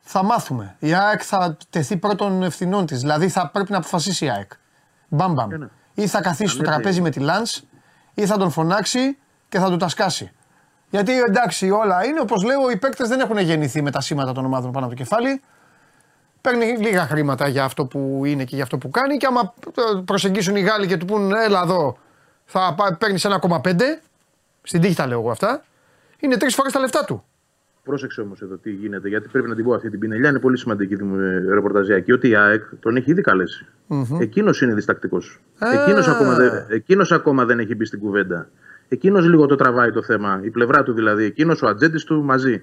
θα 0.00 0.22
μάθουμε. 0.22 0.76
Η 0.78 0.94
ΑΕΚ 0.94 1.20
θα 1.24 1.56
τεθεί 1.70 1.96
πρώτων 1.96 2.42
ευθυνών 2.42 2.86
της. 2.86 3.00
Δηλαδή 3.00 3.28
θα 3.28 3.50
πρέπει 3.50 3.70
να 3.70 3.76
αποφασίσει 3.76 4.24
η 4.24 4.30
ΑΕΚ. 4.30 4.50
Μπαμπαμ. 5.08 5.48
Ναι. 5.48 5.66
Ή 5.94 6.06
θα 6.06 6.20
καθίσει 6.20 6.54
στο 6.54 6.62
τραπέζι 6.62 7.00
με 7.00 7.10
τη 7.10 7.20
Λαντ, 7.20 7.46
ή 8.14 8.26
θα 8.26 8.36
τον 8.36 8.50
φωνάξει 8.50 9.18
και 9.48 9.58
θα 9.58 9.68
του 9.68 9.76
τα 9.76 9.88
σκάσει. 9.88 10.32
Γιατί 10.90 11.20
εντάξει, 11.20 11.70
όλα 11.70 12.04
είναι 12.04 12.20
όπως 12.20 12.42
λέω, 12.42 12.70
οι 12.70 12.76
παίκτες 12.76 13.08
δεν 13.08 13.20
έχουν 13.20 13.38
γεννηθεί 13.38 13.82
με 13.82 13.90
τα 13.90 14.00
σήματα 14.00 14.32
των 14.32 14.44
ομάδων 14.44 14.72
πάνω 14.72 14.86
από 14.86 14.94
το 14.94 15.02
κεφάλι. 15.02 15.40
Παίρνει 16.40 16.66
λίγα 16.66 17.06
χρήματα 17.06 17.48
για 17.48 17.64
αυτό 17.64 17.86
που 17.86 18.22
είναι 18.24 18.44
και 18.44 18.54
για 18.54 18.64
αυτό 18.64 18.78
που 18.78 18.90
κάνει. 18.90 19.16
Και 19.16 19.26
άμα 19.26 19.54
προσεγγίσουν 20.04 20.56
οι 20.56 20.60
Γάλλοι 20.60 20.86
και 20.86 20.96
του 20.96 21.04
πούν, 21.04 21.32
Έλα 21.32 21.62
εδώ, 21.62 21.96
θα 22.44 22.74
παίρνεις 22.98 23.24
1,5. 23.24 24.02
Στην 24.62 24.80
τύχη 24.80 24.94
τα 24.94 25.06
λέω 25.06 25.20
εγώ 25.20 25.30
αυτά. 25.30 25.64
Είναι 26.18 26.36
τρεις 26.36 26.54
φορές 26.54 26.72
τα 26.72 26.80
λεφτά 26.80 27.04
του. 27.04 27.24
Πρόσεξε 27.88 28.20
όμως 28.20 28.42
εδώ 28.42 28.56
τι 28.56 28.70
γίνεται, 28.70 29.08
γιατί 29.08 29.28
πρέπει 29.28 29.48
να 29.48 29.54
την 29.54 29.64
πω 29.64 29.74
αυτή 29.74 29.90
την 29.90 29.98
πινελιά. 29.98 30.28
Είναι 30.28 30.38
πολύ 30.38 30.58
σημαντική 30.58 30.96
ρεπορταζιακή. 31.48 32.12
Ότι 32.12 32.28
η 32.28 32.36
ΑΕΚ 32.36 32.62
τον 32.80 32.96
έχει 32.96 33.10
ήδη 33.10 33.20
καλέσει. 33.20 33.66
Mm-hmm. 33.88 34.20
Εκείνος 34.20 34.60
είναι 34.60 34.74
διστακτικός. 34.74 35.40
Εκείνος 35.58 36.08
ακόμα, 36.08 36.34
δεν, 36.34 36.64
εκείνος 36.68 37.12
ακόμα 37.12 37.44
δεν 37.44 37.58
έχει 37.58 37.74
μπει 37.74 37.84
στην 37.84 37.98
κουβέντα. 37.98 38.48
Εκείνος 38.88 39.26
λίγο 39.26 39.46
το 39.46 39.54
τραβάει 39.54 39.90
το 39.90 40.02
θέμα. 40.02 40.40
Η 40.42 40.50
πλευρά 40.50 40.82
του 40.82 40.92
δηλαδή. 40.92 41.24
Εκείνος, 41.24 41.62
ο 41.62 41.66
ατζέντης 41.68 42.04
του 42.04 42.22
μαζί. 42.22 42.62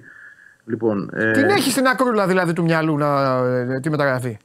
Λοιπόν, 0.65 1.09
ε... 1.13 1.31
Την 1.31 1.49
έχει 1.49 1.71
στην 1.71 1.85
ακρούλα 1.87 2.27
δηλαδή 2.27 2.53
του 2.53 2.63
μυαλού 2.63 2.97
να 2.97 3.37
ε, 3.45 3.79
τη 3.79 3.89
μεταγραφή; 3.89 4.37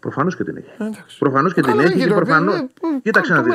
Προφανώς 0.00 0.36
και 0.36 0.44
την 0.44 0.56
έχει. 0.56 0.70
Προφανώς 1.18 1.54
και 1.54 1.60
την 1.60 1.80
έχει. 1.80 1.98
Και 1.98 2.06
προφανώς... 2.06 2.64
Κοίταξε 3.02 3.32
να 3.34 3.42
δεις. 3.42 3.54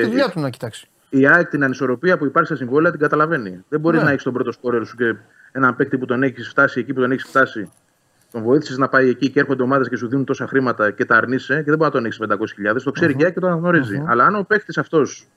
Τη 0.00 0.06
δουλειά 0.06 0.28
του 0.28 0.40
να 0.40 0.50
κοιτάξει 0.50 0.88
η 1.08 1.26
ΑΕΚ 1.26 1.48
την 1.48 1.64
ανισορροπία 1.64 2.18
που 2.18 2.24
υπάρχει 2.24 2.48
στα 2.48 2.56
συμβόλαια 2.56 2.90
την 2.90 3.00
καταλαβαίνει. 3.00 3.64
Δεν 3.68 3.80
μπορείς 3.80 3.98
ναι. 3.98 4.04
να 4.04 4.10
έχεις 4.10 4.22
τον 4.22 4.32
πρώτο 4.32 4.52
σκόρερ 4.52 4.84
σου 4.84 4.96
και 4.96 5.14
έναν 5.52 5.76
παίκτη 5.76 5.98
που 5.98 6.06
τον 6.06 6.22
έχεις 6.22 6.48
φτάσει 6.48 6.80
εκεί 6.80 6.92
που 6.92 7.00
τον 7.00 7.10
έχεις 7.10 7.24
φτάσει, 7.24 7.72
τον 8.32 8.42
βοήθησες 8.42 8.78
να 8.78 8.88
πάει 8.88 9.08
εκεί 9.08 9.30
και 9.30 9.40
έρχονται 9.40 9.62
ομάδες 9.62 9.88
και 9.88 9.96
σου 9.96 10.08
δίνουν 10.08 10.24
τόσα 10.24 10.46
χρήματα 10.46 10.90
και 10.90 11.04
τα 11.04 11.16
αρνείσαι 11.16 11.54
και 11.56 11.70
δεν 11.70 11.78
μπορεί 11.78 11.90
να 11.90 11.90
τον 11.90 12.04
έχεις 12.04 12.20
500.000, 12.72 12.82
το 12.84 12.90
ξέρει 12.90 13.14
και 13.14 13.32
το 13.32 13.46
αναγνωριζει 13.46 14.02
Αλλά 14.06 14.24
αν 14.24 14.34
ο 14.34 14.42
παίκτης 14.42 14.78
αυτός 14.78 15.28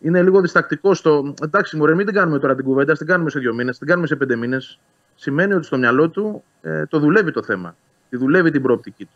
είναι 0.00 0.22
λίγο 0.22 0.40
διστακτικός 0.40 0.98
στο. 0.98 1.34
Εντάξει, 1.42 1.76
μωρέ, 1.76 1.94
μην 1.94 2.06
την 2.06 2.14
κάνουμε 2.14 2.38
τώρα 2.38 2.54
την 2.54 2.64
κουβέντα, 2.64 2.92
την 2.92 3.06
κάνουμε 3.06 3.30
σε 3.30 3.38
δύο 3.38 3.54
μήνες, 3.54 3.78
την 3.78 3.86
κάνουμε 3.86 4.06
σε 4.06 4.16
πέντε 4.16 4.36
μήνες. 4.36 4.78
Σημαίνει 5.14 5.52
ότι 5.52 5.66
στο 5.66 5.78
μυαλό 5.78 6.08
του 6.08 6.44
ε, 6.62 6.86
το 6.86 6.98
δουλεύει 6.98 7.30
το 7.30 7.42
θέμα. 7.42 7.76
Τη 8.10 8.16
δουλεύει 8.16 8.50
την 8.50 8.62
προοπτική 8.62 9.04
του. 9.04 9.12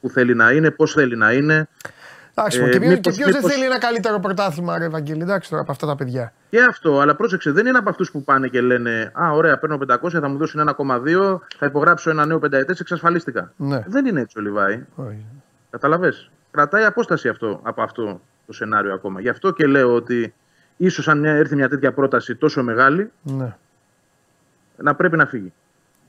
Που 0.00 0.08
θέλει 0.08 0.34
να 0.34 0.50
είναι, 0.52 0.70
πώς 0.70 0.92
θέλει 0.92 1.16
να 1.16 1.32
είναι. 1.32 1.68
Εντάξει, 2.38 2.62
ε, 2.62 2.68
και, 2.68 2.78
μήπως, 2.78 3.16
και 3.16 3.22
ποιος 3.22 3.40
δεν 3.40 3.50
θέλει 3.50 3.64
ένα 3.64 3.78
καλύτερο 3.78 4.20
πρωτάθλημα, 4.20 4.78
ρε 4.78 4.84
Ευαγγέλη, 4.84 5.22
εντάξει 5.22 5.50
τώρα 5.50 5.62
από 5.62 5.72
αυτά 5.72 5.86
τα 5.86 5.96
παιδιά. 5.96 6.32
Και 6.50 6.62
αυτό, 6.62 7.00
αλλά 7.00 7.16
πρόσεξε, 7.16 7.50
δεν 7.50 7.66
είναι 7.66 7.78
από 7.78 7.90
αυτούς 7.90 8.10
που 8.10 8.22
πάνε 8.22 8.48
και 8.48 8.60
λένε 8.60 9.12
Α, 9.14 9.30
ωραία, 9.32 9.58
παίρνω 9.58 9.78
500, 9.88 10.10
θα 10.10 10.28
μου 10.28 10.36
δώσουν 10.36 10.74
1,2, 10.78 11.38
θα 11.58 11.66
υπογράψω 11.66 12.10
ένα 12.10 12.26
νέο 12.26 12.38
πενταετές, 12.38 12.80
εξασφαλίστηκα. 12.80 13.52
Ναι. 13.56 13.82
Δεν 13.86 14.06
είναι 14.06 14.20
έτσι 14.20 14.38
ο 14.38 14.42
Λιβάη. 14.42 14.84
Καταλαβέ. 15.70 16.12
Κρατάει 16.50 16.84
απόσταση 16.84 17.28
αυτό, 17.28 17.60
από 17.62 17.82
αυτό 17.82 18.20
το 18.46 18.52
σενάριο 18.52 18.94
ακόμα. 18.94 19.20
Γι' 19.20 19.28
αυτό 19.28 19.50
και 19.50 19.66
λέω 19.66 19.94
ότι 19.94 20.34
ίσως 20.76 21.08
αν 21.08 21.24
έρθει 21.24 21.54
μια 21.54 21.68
τέτοια 21.68 21.92
πρόταση 21.92 22.34
τόσο 22.34 22.62
μεγάλη, 22.62 23.10
ναι. 23.22 23.56
να 24.76 24.94
πρέπει 24.94 25.16
να 25.16 25.26
φύγει. 25.26 25.52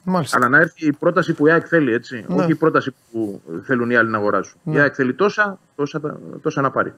Μάλιστα. 0.10 0.38
Αλλά 0.38 0.50
να 0.50 0.58
έρθει 0.58 0.88
η 0.88 0.94
πρόταση 0.94 1.34
που 1.34 1.48
η 1.48 1.52
ΑΕΚ 1.52 1.66
θέλει, 1.68 1.94
έτσι. 1.94 2.26
Ναι. 2.28 2.42
Όχι 2.42 2.52
η 2.52 2.56
πρόταση 2.56 2.96
που 3.12 3.42
θέλουν 3.64 3.90
οι 3.90 3.96
άλλοι 3.96 4.10
να 4.10 4.18
αγοράσουν. 4.18 4.60
Ναι. 4.64 4.76
Η 4.76 4.80
ΑΕΚ 4.80 4.94
θέλει 4.96 5.14
τόσα, 5.14 5.60
τόσα, 5.76 6.02
τόσα 6.42 6.62
να 6.62 6.72
πάρει. 6.72 6.94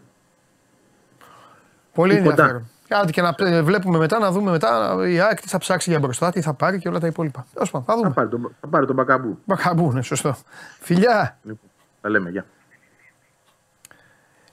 Πολύ 1.94 2.16
ενδιαφέρον. 2.16 2.70
Άντε 2.90 3.12
και 3.12 3.22
να 3.22 3.34
βλέπουμε 3.64 3.98
μετά, 3.98 4.20
να 4.20 4.32
δούμε 4.32 4.52
μετά 4.52 4.98
η 5.08 5.20
ΑΕΚ 5.20 5.42
τι 5.42 5.48
θα 5.48 5.58
ψάξει 5.58 5.90
για 5.90 6.00
μπροστά, 6.00 6.32
τι 6.32 6.42
θα 6.42 6.54
πάρει 6.54 6.80
και 6.80 6.88
όλα 6.88 7.00
τα 7.00 7.08
υπόλοιπα. 7.08 7.46
θα 7.72 7.82
δούμε. 7.96 8.08
Θα 8.08 8.14
πάρει 8.14 8.30
τον, 8.30 8.56
θα 8.60 8.68
πάρει 8.68 8.86
τον 8.86 8.96
Μπακαμπού. 8.96 9.40
Μπακαμπού, 9.46 9.92
ναι, 9.92 10.02
σωστό. 10.02 10.36
Φιλιά. 10.80 11.38
Λοιπόν, 11.44 11.70
τα 12.02 12.10
λέμε, 12.10 12.30
γεια. 12.30 12.46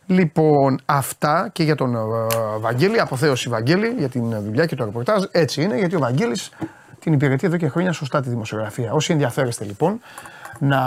Λοιπόν, 0.06 0.78
αυτά 0.84 1.50
και 1.52 1.62
για 1.62 1.74
τον 1.74 1.94
uh, 1.96 2.60
Βαγγέλη, 2.60 3.00
αποθέωση 3.00 3.48
Βαγγέλη 3.48 3.88
για 3.98 4.08
την 4.08 4.42
δουλειά 4.42 4.66
και 4.66 4.76
το 4.76 4.84
ρεπορτάζ. 4.84 5.24
Έτσι 5.30 5.62
είναι, 5.62 5.76
γιατί 5.76 5.96
ο 5.96 5.98
Βαγγέλης 5.98 6.50
την 7.00 7.12
υπηρετεί 7.12 7.46
εδώ 7.46 7.56
και 7.56 7.68
χρόνια 7.68 7.92
σωστά 7.92 8.20
τη 8.20 8.28
δημοσιογραφία. 8.28 8.92
Όσοι 8.92 9.12
ενδιαφέρεστε 9.12 9.64
λοιπόν 9.64 10.00
να 10.58 10.80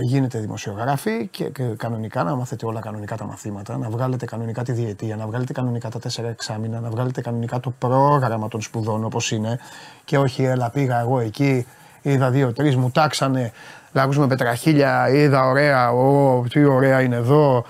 γίνετε 0.00 0.38
δημοσιογράφοι 0.38 1.26
και, 1.26 1.50
κανονικά 1.76 2.22
να 2.22 2.34
μάθετε 2.34 2.66
όλα 2.66 2.80
κανονικά 2.80 3.16
τα 3.16 3.24
μαθήματα, 3.24 3.78
να 3.78 3.90
βγάλετε 3.90 4.26
κανονικά 4.26 4.62
τη 4.62 4.72
διετία, 4.72 5.16
να 5.16 5.26
βγάλετε 5.26 5.52
κανονικά 5.52 5.88
τα 5.88 5.98
τέσσερα 5.98 6.28
εξάμεινα, 6.28 6.80
να 6.80 6.90
βγάλετε 6.90 7.20
κανονικά 7.20 7.60
το 7.60 7.70
πρόγραμμα 7.78 8.48
των 8.48 8.60
σπουδών 8.60 9.04
όπως 9.04 9.30
είναι 9.30 9.58
και 10.04 10.18
όχι 10.18 10.44
έλα 10.44 10.70
πήγα 10.70 11.00
εγώ 11.00 11.18
εκεί, 11.20 11.66
είδα 12.02 12.30
δύο-τρει, 12.30 12.76
μου 12.76 12.90
τάξανε 12.90 13.52
λαγούς 13.92 14.18
με 14.18 14.26
πετραχίλια, 14.26 15.08
είδα 15.08 15.46
ωραία, 15.46 15.92
ο, 15.92 16.42
τι 16.48 16.64
ωραία 16.64 17.00
είναι 17.00 17.16
εδώ, 17.16 17.64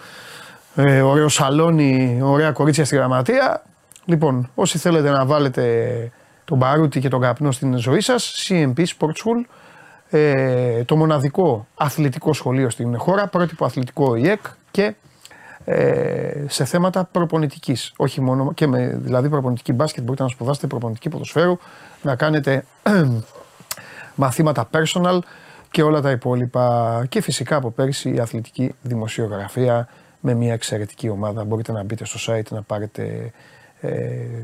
ε, 0.74 1.00
ωραίο 1.00 1.28
σαλόνι, 1.28 2.20
ωραία 2.22 2.52
κορίτσια 2.52 2.84
στη 2.84 2.96
γραμματεία. 2.96 3.62
Λοιπόν, 4.04 4.50
όσοι 4.54 4.78
θέλετε 4.78 5.10
να 5.10 5.26
βάλετε 5.26 5.62
τον 6.44 6.58
παρούτι 6.58 7.00
και 7.00 7.08
τον 7.08 7.20
καπνό 7.20 7.52
στην 7.52 7.76
ζωή 7.76 8.00
σας, 8.00 8.46
CMP 8.48 8.78
Sport 8.78 9.08
School, 9.08 9.44
ε, 10.10 10.84
το 10.84 10.96
μοναδικό 10.96 11.66
αθλητικό 11.74 12.32
σχολείο 12.32 12.70
στην 12.70 12.98
χώρα, 12.98 13.26
πρότυπο 13.26 13.64
αθλητικό 13.64 14.14
ΙΕΚ 14.14 14.40
και 14.70 14.94
ε, 15.64 16.44
σε 16.48 16.64
θέματα 16.64 17.04
προπονητικής. 17.12 17.92
Όχι 17.96 18.20
μόνο, 18.20 18.52
και 18.52 18.66
με 18.66 18.98
δηλαδή 19.02 19.28
προπονητική 19.28 19.72
μπάσκετ 19.72 20.04
μπορείτε 20.04 20.22
να 20.22 20.28
σπουδάσετε 20.28 20.66
προπονητική 20.66 21.08
ποδοσφαίρου, 21.08 21.58
να 22.02 22.16
κάνετε 22.16 22.64
μαθήματα 24.14 24.68
personal 24.72 25.18
και 25.70 25.82
όλα 25.82 26.00
τα 26.00 26.10
υπόλοιπα. 26.10 27.06
Και 27.08 27.20
φυσικά 27.20 27.56
από 27.56 27.70
πέρσι 27.70 28.14
η 28.14 28.18
αθλητική 28.18 28.74
δημοσιογραφία 28.82 29.88
με 30.20 30.34
μια 30.34 30.52
εξαιρετική 30.52 31.08
ομάδα. 31.08 31.44
Μπορείτε 31.44 31.72
να 31.72 31.82
μπείτε 31.82 32.04
στο 32.04 32.32
site 32.32 32.48
να 32.48 32.62
πάρετε 32.62 33.02
ε, 33.02 33.30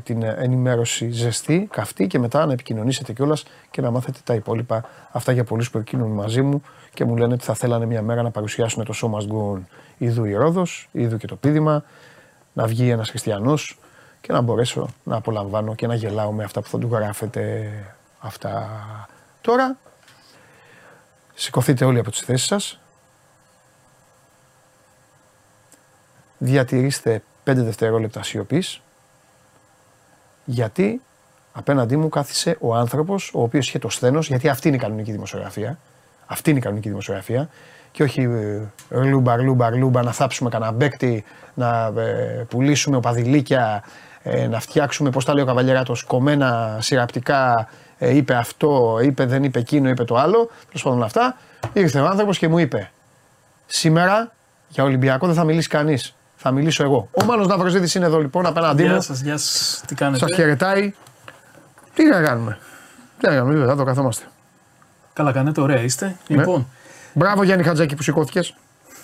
την 0.03 0.23
ενημέρωση 0.23 1.09
ζεστή, 1.09 1.67
καυτή 1.71 2.07
και 2.07 2.19
μετά 2.19 2.45
να 2.45 2.53
επικοινωνήσετε 2.53 3.13
κιόλας 3.13 3.43
και 3.71 3.81
να 3.81 3.91
μάθετε 3.91 4.19
τα 4.23 4.33
υπόλοιπα. 4.33 4.85
Αυτά 5.11 5.31
για 5.31 5.43
πολλούς 5.43 5.71
που 5.71 5.77
επικοινωνούν 5.77 6.15
μαζί 6.15 6.41
μου 6.41 6.61
και 6.93 7.05
μου 7.05 7.17
λένε 7.17 7.33
ότι 7.33 7.43
θα 7.43 7.53
θέλανε 7.53 7.85
μια 7.85 8.01
μέρα 8.01 8.21
να 8.21 8.31
παρουσιάσουν 8.31 8.83
το 8.83 8.93
σώμα 8.93 9.19
Must 9.19 9.59
Ιδού 9.97 10.25
η 10.25 10.33
Ρόδος, 10.33 10.89
Ιδού 10.91 11.17
και 11.17 11.27
το 11.27 11.35
πίδημα, 11.35 11.83
να 12.53 12.65
βγει 12.65 12.89
ένας 12.89 13.09
χριστιανός 13.09 13.79
και 14.21 14.31
να 14.33 14.41
μπορέσω 14.41 14.87
να 15.03 15.15
απολαμβάνω 15.15 15.75
και 15.75 15.87
να 15.87 15.95
γελάω 15.95 16.31
με 16.31 16.43
αυτά 16.43 16.61
που 16.61 16.67
θα 16.67 16.77
του 16.77 16.89
γράφετε 16.91 17.71
αυτά. 18.19 18.69
Τώρα 19.41 19.77
σηκωθείτε 21.33 21.85
όλοι 21.85 21.99
από 21.99 22.11
τις 22.11 22.19
θέσεις 22.19 22.47
σας. 22.47 22.79
Διατηρήστε 26.37 27.23
5 27.43 27.53
δευτερόλεπτα 27.55 28.23
σιωπής 28.23 28.81
γιατί 30.51 31.01
απέναντί 31.51 31.97
μου 31.97 32.09
κάθισε 32.09 32.57
ο 32.59 32.75
άνθρωπος, 32.75 33.31
ο 33.33 33.41
οποίος 33.41 33.67
είχε 33.67 33.79
το 33.79 33.89
σθένος, 33.89 34.27
γιατί 34.27 34.49
αυτή 34.49 34.67
είναι 34.67 34.77
η 34.77 34.79
κανονική 34.79 35.11
δημοσιογραφία. 35.11 35.79
Αυτή 36.25 36.49
είναι 36.49 36.59
η 36.59 36.61
κανονική 36.61 36.89
δημοσιογραφία. 36.89 37.49
Και 37.91 38.03
όχι 38.03 38.21
ε, 38.21 38.99
λούμπα, 39.03 39.37
λούμπα, 39.37 39.69
λούμπα, 39.69 40.03
να 40.03 40.11
θάψουμε 40.11 40.49
κανένα 40.49 40.71
μπέκτη, 40.71 41.23
να 41.53 41.93
ε, 41.97 42.45
πουλήσουμε 42.49 42.95
οπαδηλίκια, 42.95 43.83
ε, 44.23 44.47
να 44.47 44.59
φτιάξουμε, 44.59 45.09
πώς 45.09 45.25
τα 45.25 45.33
λέει 45.33 45.43
ο 45.43 45.45
Καβαλιεράτος, 45.45 46.03
κομμένα 46.03 46.77
σειραπτικά. 46.81 47.67
Ε, 47.97 48.15
είπε 48.15 48.35
αυτό, 48.35 48.99
είπε 49.03 49.25
δεν 49.25 49.43
είπε 49.43 49.59
εκείνο, 49.59 49.89
είπε 49.89 50.03
το 50.03 50.15
άλλο. 50.15 50.49
Τέλος 50.65 50.83
πάντων 50.83 51.03
αυτά. 51.03 51.37
Ήρθε 51.73 51.99
ο 51.99 52.05
άνθρωπος 52.05 52.37
και 52.37 52.47
μου 52.47 52.57
είπε: 52.57 52.91
Σήμερα 53.65 54.31
για 54.67 54.83
Ολυμπιακό 54.83 55.25
δεν 55.25 55.35
θα 55.35 55.43
μιλήσει 55.43 55.67
κανείς 55.67 56.15
θα 56.41 56.51
μιλήσω 56.51 56.83
εγώ. 56.83 57.09
Ο 57.11 57.23
Μάνος 57.23 57.47
Ναυροζήτης 57.47 57.95
είναι 57.95 58.05
εδώ 58.05 58.19
λοιπόν 58.19 58.45
απέναντί 58.45 58.83
μου. 58.83 58.89
Γεια 58.89 59.01
σας, 59.01 59.19
γεια 59.21 59.37
σας. 59.37 59.83
Τι 59.87 59.95
κάνετε; 59.95 60.25
Σας 60.25 60.35
χαιρετάει. 60.35 60.93
Τι 61.93 62.05
να 62.05 62.21
κάνουμε; 62.21 62.59
Τι 63.19 63.27
να 63.27 63.33
κάνουμε, 63.33 63.55
βέβαια, 63.55 63.75
το 63.75 63.83
καθόμαστε. 63.83 64.25
Καλά 65.13 65.31
κάνετε, 65.31 65.61
ωραία 65.61 65.81
είστε. 65.81 66.05
Ναι. 66.27 66.37
Λοιπόν. 66.37 66.67
Μπράβο 67.13 67.43
Γιάννη 67.43 67.63
Χατζάκη 67.63 67.95
που 67.95 68.03
σηκώθηκες. 68.03 68.55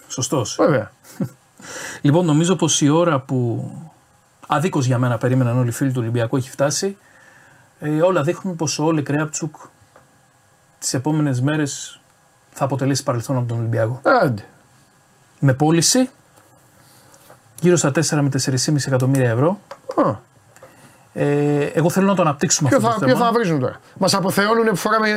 Σωστός. 0.08 0.56
Βέβαια. 0.60 0.92
λοιπόν, 2.02 2.26
νομίζω 2.26 2.56
πως 2.56 2.82
η 2.82 2.90
ώρα 2.90 3.20
που 3.20 3.72
αδίκως 4.48 4.86
για 4.86 4.98
μένα 4.98 5.18
περίμεναν 5.18 5.58
όλοι 5.58 5.70
οι 5.70 5.72
φίλοι 5.72 5.92
του 5.92 6.00
Ολυμπιακού 6.02 6.38
έχει 6.38 6.50
φτάσει. 6.50 6.98
Ε, 7.80 8.02
όλα 8.02 8.24
δείχνουν 8.24 8.56
πως 8.56 8.80
ο 8.80 8.86
Όλε 8.86 9.02
Κρέαπτσουκ 9.02 9.56
τις 10.80 10.94
επόμενες 10.94 11.42
μέρες 11.42 12.00
θα 12.52 12.64
αποτελέσει 12.64 13.04
παρελθόν 13.04 13.38
από 13.38 13.48
τον 13.48 13.58
Ολυμπιακό. 13.58 14.02
Άντε. 14.04 14.46
Με 15.40 15.54
πώληση 15.54 16.10
γύρω 17.66 17.78
στα 17.78 17.90
4 17.90 18.22
με 18.22 18.30
4,5 18.46 18.76
εκατομμύρια 18.88 19.30
ευρώ. 19.30 19.60
Ε, 21.14 21.64
εγώ 21.74 21.90
θέλω 21.90 22.06
να 22.06 22.16
το 22.16 22.22
αναπτύξουμε 22.22 22.70
ποιο 22.70 22.78
αυτό. 22.78 22.90
Θα, 22.90 23.00
το 23.00 23.06
ποιο 23.06 23.16
θα 23.16 23.32
βρίζουν 23.32 23.60
τώρα; 23.60 23.80
Μας 23.98 24.14
αποθεώνουν 24.14 24.66
που, 24.66 24.76
φοράμε, 24.76 25.08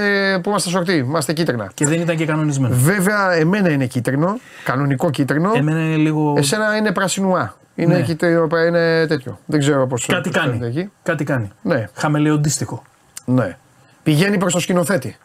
που 0.43 0.49
είμαστε 0.49 0.70
σορτή. 0.70 0.93
Είμαστε 0.93 1.33
κίτρινα. 1.33 1.70
Και 1.75 1.87
δεν 1.87 2.01
ήταν 2.01 2.16
και 2.16 2.27
κανονισμένο. 2.27 2.75
Βέβαια, 2.75 3.33
εμένα 3.33 3.70
είναι 3.70 3.87
κίτρινο. 3.87 4.39
Κανονικό 4.65 5.11
κίτρινο. 5.11 5.53
Εμένα 5.55 5.81
είναι 5.81 5.97
λίγο. 5.97 6.35
Εσένα 6.37 6.77
είναι 6.77 6.93
πρασινουά. 6.93 7.57
Είναι, 7.75 7.95
ναι. 7.95 8.03
κίτρινο, 8.03 8.49
είναι 8.66 9.07
τέτοιο. 9.07 9.39
Δεν 9.47 9.61
ξέρω 9.61 9.87
πώς. 9.87 10.07
Κάτι 10.07 10.31
κάνει. 10.31 10.66
Εκεί. 10.66 10.91
Κάτι 11.03 11.25
κάνει. 11.25 11.51
Ναι. 11.62 11.89
Χαμελεοντίστικο. 11.95 12.83
Ναι. 13.25 13.57
Πηγαίνει 14.03 14.39
προς 14.39 14.53
το 14.53 14.61
σκηνοθέτη. 14.61 15.16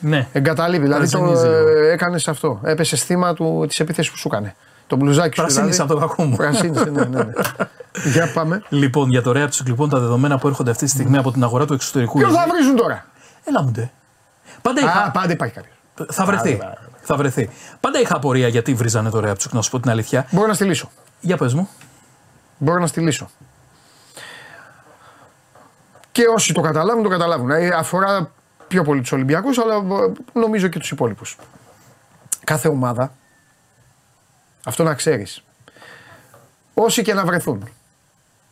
Ναι. 0.00 0.26
Εγκαταλείπει. 0.32 0.82
Δηλαδή 0.82 1.10
το 1.10 1.32
ε, 1.32 1.92
έκανες 1.92 2.28
αυτό. 2.28 2.60
Έπεσε 2.64 2.96
θύμα 2.96 3.34
τη 3.68 3.76
επίθεση 3.78 4.10
που 4.10 4.16
σου 4.16 4.28
έκανε. 4.32 4.54
Το 4.90 4.96
μπλουζάκι 4.96 5.34
σου. 5.36 5.42
Πρασίνησε 5.42 5.82
δηλαδή. 5.82 5.92
από 5.92 6.00
το 6.00 6.06
κακό 6.06 6.24
μου. 6.24 6.36
Πρασίνησε, 6.36 6.84
ναι, 6.84 7.04
ναι, 7.04 7.22
ναι. 7.22 7.32
για 8.12 8.32
πάμε. 8.32 8.62
Λοιπόν, 8.68 9.10
για 9.10 9.22
το 9.22 9.32
Ρέαψικ, 9.32 9.66
λοιπόν, 9.66 9.88
τα 9.88 9.98
δεδομένα 9.98 10.38
που 10.38 10.48
έρχονται 10.48 10.70
αυτή 10.70 10.84
τη 10.84 10.90
στιγμή 10.90 11.16
από 11.16 11.32
την 11.32 11.42
αγορά 11.42 11.66
του 11.66 11.72
εξωτερικού. 11.72 12.18
Ποιο 12.18 12.30
θα 12.30 12.46
βρίζουν 12.52 12.76
τώρα; 12.76 13.06
Έλα 13.44 13.62
μου 13.62 13.70
ντε. 13.70 13.90
Πάντα, 14.62 14.80
είχα... 14.80 15.04
Α, 15.04 15.10
πάντα 15.10 15.32
υπάρχει 15.32 15.54
κάποιος. 15.54 15.74
Θα 16.10 16.24
βρεθεί. 16.24 16.60
θα 17.02 17.16
βρεθεί. 17.16 17.50
Πάντα 17.80 18.00
είχα 18.00 18.16
απορία 18.16 18.48
γιατί 18.48 18.74
βρίζανε 18.74 19.10
το 19.10 19.20
Ρέαψικ, 19.20 19.52
να 19.52 19.62
σου 19.62 19.70
πω 19.70 19.80
την 19.80 19.90
αλήθεια. 19.90 20.26
Μπορώ 20.30 20.46
να 20.46 20.54
στυλίσω. 20.54 20.90
Για 21.20 21.36
πες 21.36 21.54
μου. 21.54 21.68
Μπορώ 22.58 22.78
να 22.78 22.86
στυλίσω. 22.86 23.30
Και 26.12 26.22
όσοι 26.34 26.52
το 26.52 26.60
καταλάβουν, 26.60 27.02
το 27.02 27.08
καταλάβουν. 27.08 27.50
Ε, 27.50 27.68
αφορά 27.68 28.30
πιο 28.68 28.82
πολύ 28.84 29.00
τους 29.00 29.12
Ολυμπιακούς, 29.12 29.58
αλλά 29.58 29.74
ε, 29.74 30.12
νομίζω 30.32 30.68
και 30.68 30.78
τους 30.78 30.90
υπόλοιπους. 30.90 31.36
Κάθε 32.44 32.68
ομάδα 32.68 33.12
αυτό 34.64 34.82
να 34.82 34.94
ξέρεις. 34.94 35.42
Όσοι 36.74 37.02
και 37.02 37.14
να 37.14 37.24
βρεθούν, 37.24 37.68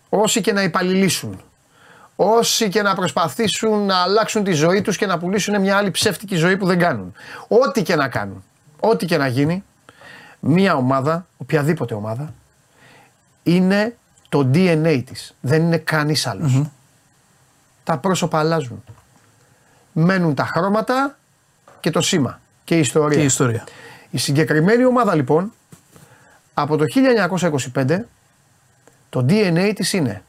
όσοι 0.08 0.40
και 0.40 0.52
να 0.52 0.62
υπαλληλήσουν, 0.62 1.40
όσοι 2.16 2.68
και 2.68 2.82
να 2.82 2.94
προσπαθήσουν 2.94 3.86
να 3.86 3.96
αλλάξουν 3.96 4.44
τη 4.44 4.52
ζωή 4.52 4.82
τους 4.82 4.96
και 4.96 5.06
να 5.06 5.18
πουλήσουν 5.18 5.60
μια 5.60 5.76
άλλη 5.76 5.90
ψεύτικη 5.90 6.36
ζωή 6.36 6.56
που 6.56 6.66
δεν 6.66 6.78
κάνουν. 6.78 7.12
Ό,τι 7.48 7.82
και 7.82 7.96
να 7.96 8.08
κάνουν, 8.08 8.44
ό,τι 8.80 9.06
και 9.06 9.16
να 9.16 9.26
γίνει, 9.26 9.64
μια 10.40 10.74
ομάδα, 10.74 11.26
οποιαδήποτε 11.36 11.94
ομάδα, 11.94 12.34
είναι 13.42 13.96
το 14.28 14.50
DNA 14.54 15.02
της. 15.06 15.34
Δεν 15.40 15.62
είναι 15.62 15.78
κανείς 15.78 16.28
Τα 17.84 17.98
πρόσωπα 17.98 18.38
αλλάζουν. 18.38 18.84
μένουν 19.92 20.34
τα 20.34 20.44
χρώματα 20.44 21.18
και 21.80 21.90
το 21.90 22.00
σήμα 22.00 22.40
και 22.64 22.76
η 22.76 22.78
ιστορία. 22.78 23.16
Και 23.16 23.22
η 23.22 23.26
ιστορία. 23.26 23.64
Η 24.10 24.18
συγκεκριμένη 24.18 24.84
ομάδα 24.84 25.14
λοιπόν 25.14 25.52
από 26.62 26.76
το 26.76 26.84
1925 27.74 27.98
το 29.08 29.26
DNA 29.28 29.72
της 29.74 29.92
είναι 29.92 30.22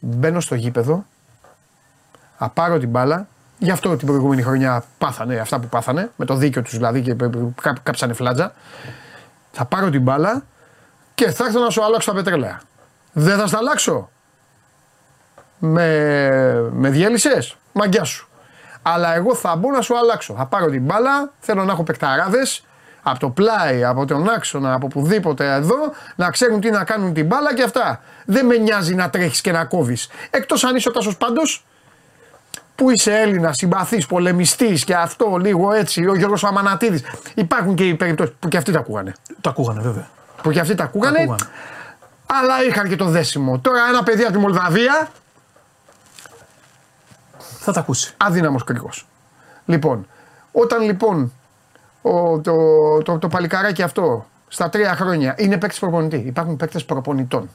μπαίνω 0.00 0.40
στο 0.40 0.54
γήπεδο, 0.54 1.04
απάρω 2.36 2.78
την 2.78 2.88
μπάλα, 2.88 3.28
γι' 3.58 3.70
αυτό 3.70 3.96
την 3.96 4.06
προηγούμενη 4.06 4.42
χρονιά 4.42 4.84
πάθανε 4.98 5.36
αυτά 5.36 5.58
που 5.58 5.66
πάθανε, 5.66 6.10
με 6.16 6.24
το 6.24 6.34
δίκιο 6.34 6.62
τους 6.62 6.72
δηλαδή 6.72 7.02
και 7.02 7.16
κάψανε 7.82 8.12
φλάτζα, 8.12 8.52
θα 9.52 9.64
πάρω 9.64 9.90
την 9.90 10.02
μπάλα 10.02 10.44
και 11.14 11.30
θα 11.30 11.44
έρθω 11.44 11.60
να 11.60 11.70
σου 11.70 11.84
αλλάξω 11.84 12.10
τα 12.10 12.16
πετρέλαια. 12.16 12.60
Δεν 13.12 13.38
θα 13.38 13.46
στα 13.46 13.58
αλλάξω. 13.58 14.10
Με, 15.58 16.70
με 16.72 16.90
διέλυσες, 16.90 17.56
μαγκιά 17.72 18.04
σου. 18.04 18.28
Αλλά 18.82 19.14
εγώ 19.14 19.34
θα 19.34 19.56
μπω 19.56 19.70
να 19.70 19.80
σου 19.80 19.98
αλλάξω. 19.98 20.34
Θα 20.34 20.46
πάρω 20.46 20.70
την 20.70 20.82
μπάλα, 20.82 21.32
θέλω 21.40 21.64
να 21.64 21.72
έχω 21.72 21.82
παικταράδες, 21.82 22.64
από 23.08 23.18
το 23.18 23.30
πλάι, 23.30 23.84
από 23.84 24.04
τον 24.04 24.28
άξονα, 24.28 24.72
από 24.74 24.86
πουδήποτε 24.86 25.52
εδώ, 25.52 25.76
να 26.16 26.30
ξέρουν 26.30 26.60
τι 26.60 26.70
να 26.70 26.84
κάνουν 26.84 27.12
την 27.12 27.26
μπάλα 27.26 27.54
και 27.54 27.62
αυτά. 27.62 28.00
Δεν 28.24 28.46
με 28.46 28.56
νοιάζει 28.56 28.94
να 28.94 29.10
τρέχεις 29.10 29.40
και 29.40 29.52
να 29.52 29.64
κόβεις. 29.64 30.08
Εκτός 30.30 30.64
αν 30.64 30.76
είσαι 30.76 30.88
ο 30.88 30.92
Τάσος 30.92 31.16
Πάντω, 31.16 31.40
που 32.74 32.90
είσαι 32.90 33.20
Έλληνας, 33.20 33.56
συμπαθής, 33.56 34.06
πολεμιστής 34.06 34.84
και 34.84 34.94
αυτό 34.94 35.36
λίγο 35.36 35.72
έτσι, 35.72 36.06
ο 36.06 36.16
Γιώργος 36.16 36.44
Αμανατίδης. 36.44 37.02
Υπάρχουν 37.34 37.74
και 37.74 37.88
οι 37.88 37.94
περιπτώσεις 37.94 38.34
που 38.38 38.48
και 38.48 38.56
αυτοί 38.56 38.72
τα 38.72 38.78
ακούγανε. 38.78 39.12
Τα 39.40 39.50
ακούγανε 39.50 39.80
βέβαια. 39.80 40.08
Που 40.42 40.50
και 40.50 40.60
αυτοί 40.60 40.74
τα 40.74 40.84
ακούγανε. 40.84 41.34
Αλλά 42.26 42.64
είχαν 42.68 42.88
και 42.88 42.96
το 42.96 43.04
δέσιμο. 43.04 43.58
Τώρα 43.58 43.78
ένα 43.88 44.02
παιδί 44.02 44.22
από 44.22 44.32
τη 44.32 44.38
Μολδαβία. 44.38 45.08
Θα 47.38 47.72
τα 47.72 47.80
ακούσει. 47.80 48.14
Αδύναμος 48.16 48.64
κρίκος. 48.64 49.06
Λοιπόν, 49.64 50.06
όταν 50.52 50.82
λοιπόν 50.82 51.32
ο, 52.12 52.40
το, 52.40 52.52
το, 53.04 53.18
το, 53.18 53.28
παλικάράκι 53.28 53.82
αυτό 53.82 54.26
στα 54.48 54.68
τρία 54.68 54.94
χρόνια 54.94 55.34
είναι 55.38 55.58
παίκτης 55.58 55.78
προπονητή. 55.78 56.16
Υπάρχουν 56.16 56.56
παίκτες 56.56 56.84
προπονητών. 56.84 57.48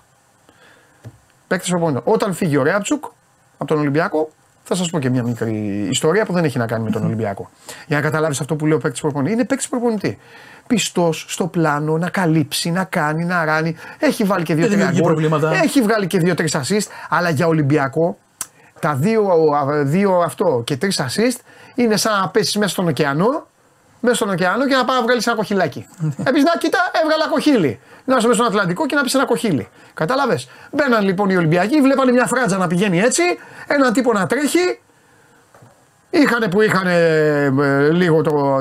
Παίκτε 1.47 1.65
προπονητών. 1.69 2.03
Όταν 2.05 2.33
φύγει 2.33 2.57
ο 2.57 2.63
Ρέατσουκ 2.63 3.03
από 3.57 3.65
τον 3.65 3.79
Ολυμπιακό, 3.79 4.29
θα 4.63 4.75
σας 4.75 4.89
πω 4.89 4.99
και 4.99 5.09
μια 5.09 5.23
μικρή 5.23 5.87
ιστορία 5.89 6.25
που 6.25 6.33
δεν 6.33 6.43
έχει 6.43 6.57
να 6.57 6.65
κάνει 6.65 6.83
με 6.83 6.91
τον 6.91 7.03
Ολυμπιακό. 7.03 7.49
Για 7.87 7.97
να 7.97 8.03
καταλάβεις 8.03 8.39
αυτό 8.39 8.55
που 8.55 8.65
λέω 8.65 8.77
παίκτης 8.77 9.01
προπονητή. 9.01 9.33
Είναι 9.33 9.45
παίκτης 9.45 9.69
προπονητή. 9.69 10.17
Πιστός 10.67 11.25
στο 11.27 11.47
πλάνο, 11.47 11.97
να 11.97 12.09
καλύψει, 12.09 12.71
να 12.71 12.83
κάνει, 12.83 13.25
να 13.25 13.45
ράνει. 13.45 13.75
Έχει 13.99 14.23
βάλει 14.23 14.43
και 14.43 14.55
δύο-τρία 14.55 14.93
Έχει 15.63 15.81
βγάλει 15.81 16.07
και 16.07 16.17
δύο-τρεις 16.17 16.55
assist. 16.55 16.87
Αλλά 17.09 17.29
για 17.29 17.47
Ολυμπιακό, 17.47 18.17
τα 18.79 18.95
δύο, 18.95 19.27
δύο 19.83 20.17
αυτό 20.17 20.61
και 20.65 20.77
τρεις 20.77 21.01
assist 21.01 21.39
είναι 21.75 21.97
σαν 21.97 22.19
να 22.19 22.29
πέσεις 22.29 22.55
μέσα 22.55 22.71
στον 22.71 22.87
ωκεανό 22.87 23.45
μέσα 24.01 24.15
στον 24.15 24.29
ωκεανό 24.29 24.67
και 24.67 24.75
να 24.75 24.85
πάει 24.85 24.97
να 24.97 25.03
βγάλεις 25.03 25.27
ένα 25.27 25.35
κοχυλάκι. 25.35 25.87
Επίση 26.23 26.43
να 26.43 26.57
κοιτά, 26.59 26.91
έβγαλα 27.03 27.27
κοχύλι. 27.29 27.79
Να 28.05 28.17
είσαι 28.17 28.27
μέσα 28.27 28.39
στον 28.39 28.51
Ατλαντικό 28.51 28.85
και 28.85 28.95
να 28.95 29.01
πεις 29.01 29.13
ένα 29.13 29.25
κοχύλι. 29.25 29.69
Κατάλαβες; 29.93 30.49
Μπαίναν 30.71 31.03
λοιπόν 31.03 31.29
οι 31.29 31.35
Ολυμπιακοί, 31.35 31.81
βλέπανε 31.81 32.11
μια 32.11 32.25
φράτζα 32.25 32.57
να 32.57 32.67
πηγαίνει 32.67 32.99
έτσι, 32.99 33.23
έναν 33.67 33.93
τύπο 33.93 34.13
να 34.13 34.27
τρέχει. 34.27 34.79
Είχανε 36.09 36.47
που 36.47 36.61
είχαν 36.61 36.87
ε, 36.87 37.49
λίγο 37.91 38.21
το. 38.21 38.59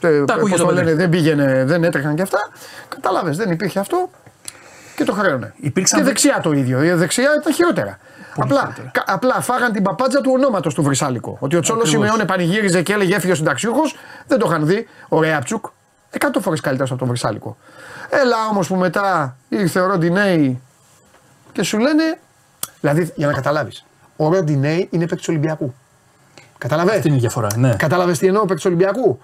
Ε, 0.00 0.24
Τα 0.24 0.38
το 0.56 0.70
λένε, 0.72 0.94
δεν 0.94 1.08
πήγαινε, 1.08 1.64
δεν 1.66 1.84
έτρεχαν 1.84 2.14
και 2.14 2.22
αυτά. 2.22 2.38
Κατάλαβες, 2.88 3.36
δεν 3.36 3.50
υπήρχε 3.50 3.78
αυτό 3.78 4.10
και 4.96 5.04
το 5.04 5.12
χρέωνε. 5.12 5.54
Υπήρξαν... 5.56 5.98
Και 5.98 6.04
δεξιά 6.04 6.40
το 6.42 6.52
ίδιο. 6.52 6.82
Η 6.82 6.92
δεξιά 6.92 7.30
ήταν 7.40 7.52
χειρότερα. 7.52 7.98
Απλά, 8.36 8.74
κα, 8.92 9.04
απλά 9.06 9.40
φάγαν 9.40 9.72
την 9.72 9.82
παπάτζα 9.82 10.20
του 10.20 10.30
ονόματος 10.34 10.74
του 10.74 10.82
Βρυσάλικο. 10.82 11.36
Ότι 11.40 11.56
ο 11.56 11.60
Τσόλος 11.60 11.88
Σιμεώνε 11.88 12.24
πανηγύριζε 12.24 12.82
και 12.82 12.92
έλεγε 12.92 13.14
έφυγε 13.14 13.32
ο 13.32 13.34
συνταξιούχος. 13.34 13.96
Δεν 14.26 14.38
το 14.38 14.46
είχαν 14.48 14.66
δει. 14.66 14.88
Ο 15.08 15.20
Ρέαπτσουκ. 15.20 15.66
Εκατό 16.10 16.40
φορές 16.40 16.60
καλύτερος 16.60 16.90
από 16.90 16.98
τον 16.98 17.08
Βρυσάλικο. 17.08 17.56
Έλα 18.10 18.36
όμως 18.50 18.68
που 18.68 18.74
μετά 18.74 19.36
ήρθε 19.48 19.80
ο 19.80 19.86
Ροντινέη 19.86 20.60
και 21.52 21.62
σου 21.62 21.78
λένε. 21.78 22.18
Δηλαδή 22.80 23.12
για 23.14 23.26
να 23.26 23.32
καταλάβεις. 23.32 23.84
Ο 24.16 24.28
Ροντινέη 24.28 24.88
είναι 24.90 25.06
παίκτης 25.06 25.28
Ολυμπιακού. 25.28 25.74
Κατάλαβε. 26.58 26.96
Αυτή 26.96 27.08
είναι 27.08 27.16
η 27.16 27.20
διαφορά. 27.20 27.46
Ναι. 27.56 27.74
Κατάλαβε 27.76 28.12
τι 28.12 28.26
εννοώ 28.26 28.44
παίκτης 28.44 28.64
Ολυμπιακού; 28.64 29.20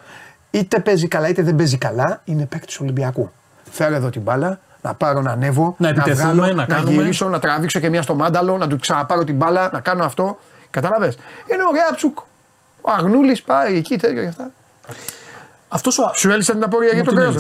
Είτε 0.51 0.81
παίζει 0.81 1.09
καλά 1.09 1.29
είτε 1.29 1.43
δεν 1.43 1.57
παίζει 1.57 1.79
καλά, 1.79 2.21
είναι 2.25 2.47
παίκτης 2.47 2.81
Ολυμπιακού. 2.81 3.31
Φέρε 3.71 3.95
εδώ 3.95 4.11
την 4.11 4.23
μπάλα, 4.23 4.61
να 4.83 4.95
πάρω 4.95 5.21
να 5.21 5.31
ανέβω, 5.31 5.75
να, 5.79 5.93
να 5.93 6.03
βγάλω, 6.03 6.47
να, 6.47 6.67
να 6.67 6.79
γυρίσω, 6.79 7.29
να 7.29 7.39
τραβήξω 7.39 7.81
και 7.81 7.89
μια 7.89 8.03
στο 8.03 8.15
μάνταλο, 8.15 8.57
να 8.57 8.67
του 8.67 8.79
ξαναπάρω 8.79 9.25
την 9.25 9.37
μπάλα, 9.37 9.71
να 9.73 9.81
κάνω 9.81 10.05
αυτό. 10.05 10.39
Κατάλαβες; 10.71 11.15
Είναι 11.53 11.63
ωραία 11.71 11.95
τσουκ. 11.97 12.19
Ο 12.81 12.91
Αγνούλης 12.91 13.43
πάει 13.43 13.77
εκεί 13.77 13.99
τέτοια 13.99 14.23
και 14.23 14.29
αυτά. 14.29 14.51
Αυτός 15.69 15.99
ο... 15.99 16.11
Σου 16.15 16.31
έλυσε 16.31 16.53
την 16.53 16.63
απορία 16.63 16.93
για 16.93 17.05
τον 17.05 17.15
κρέο. 17.15 17.35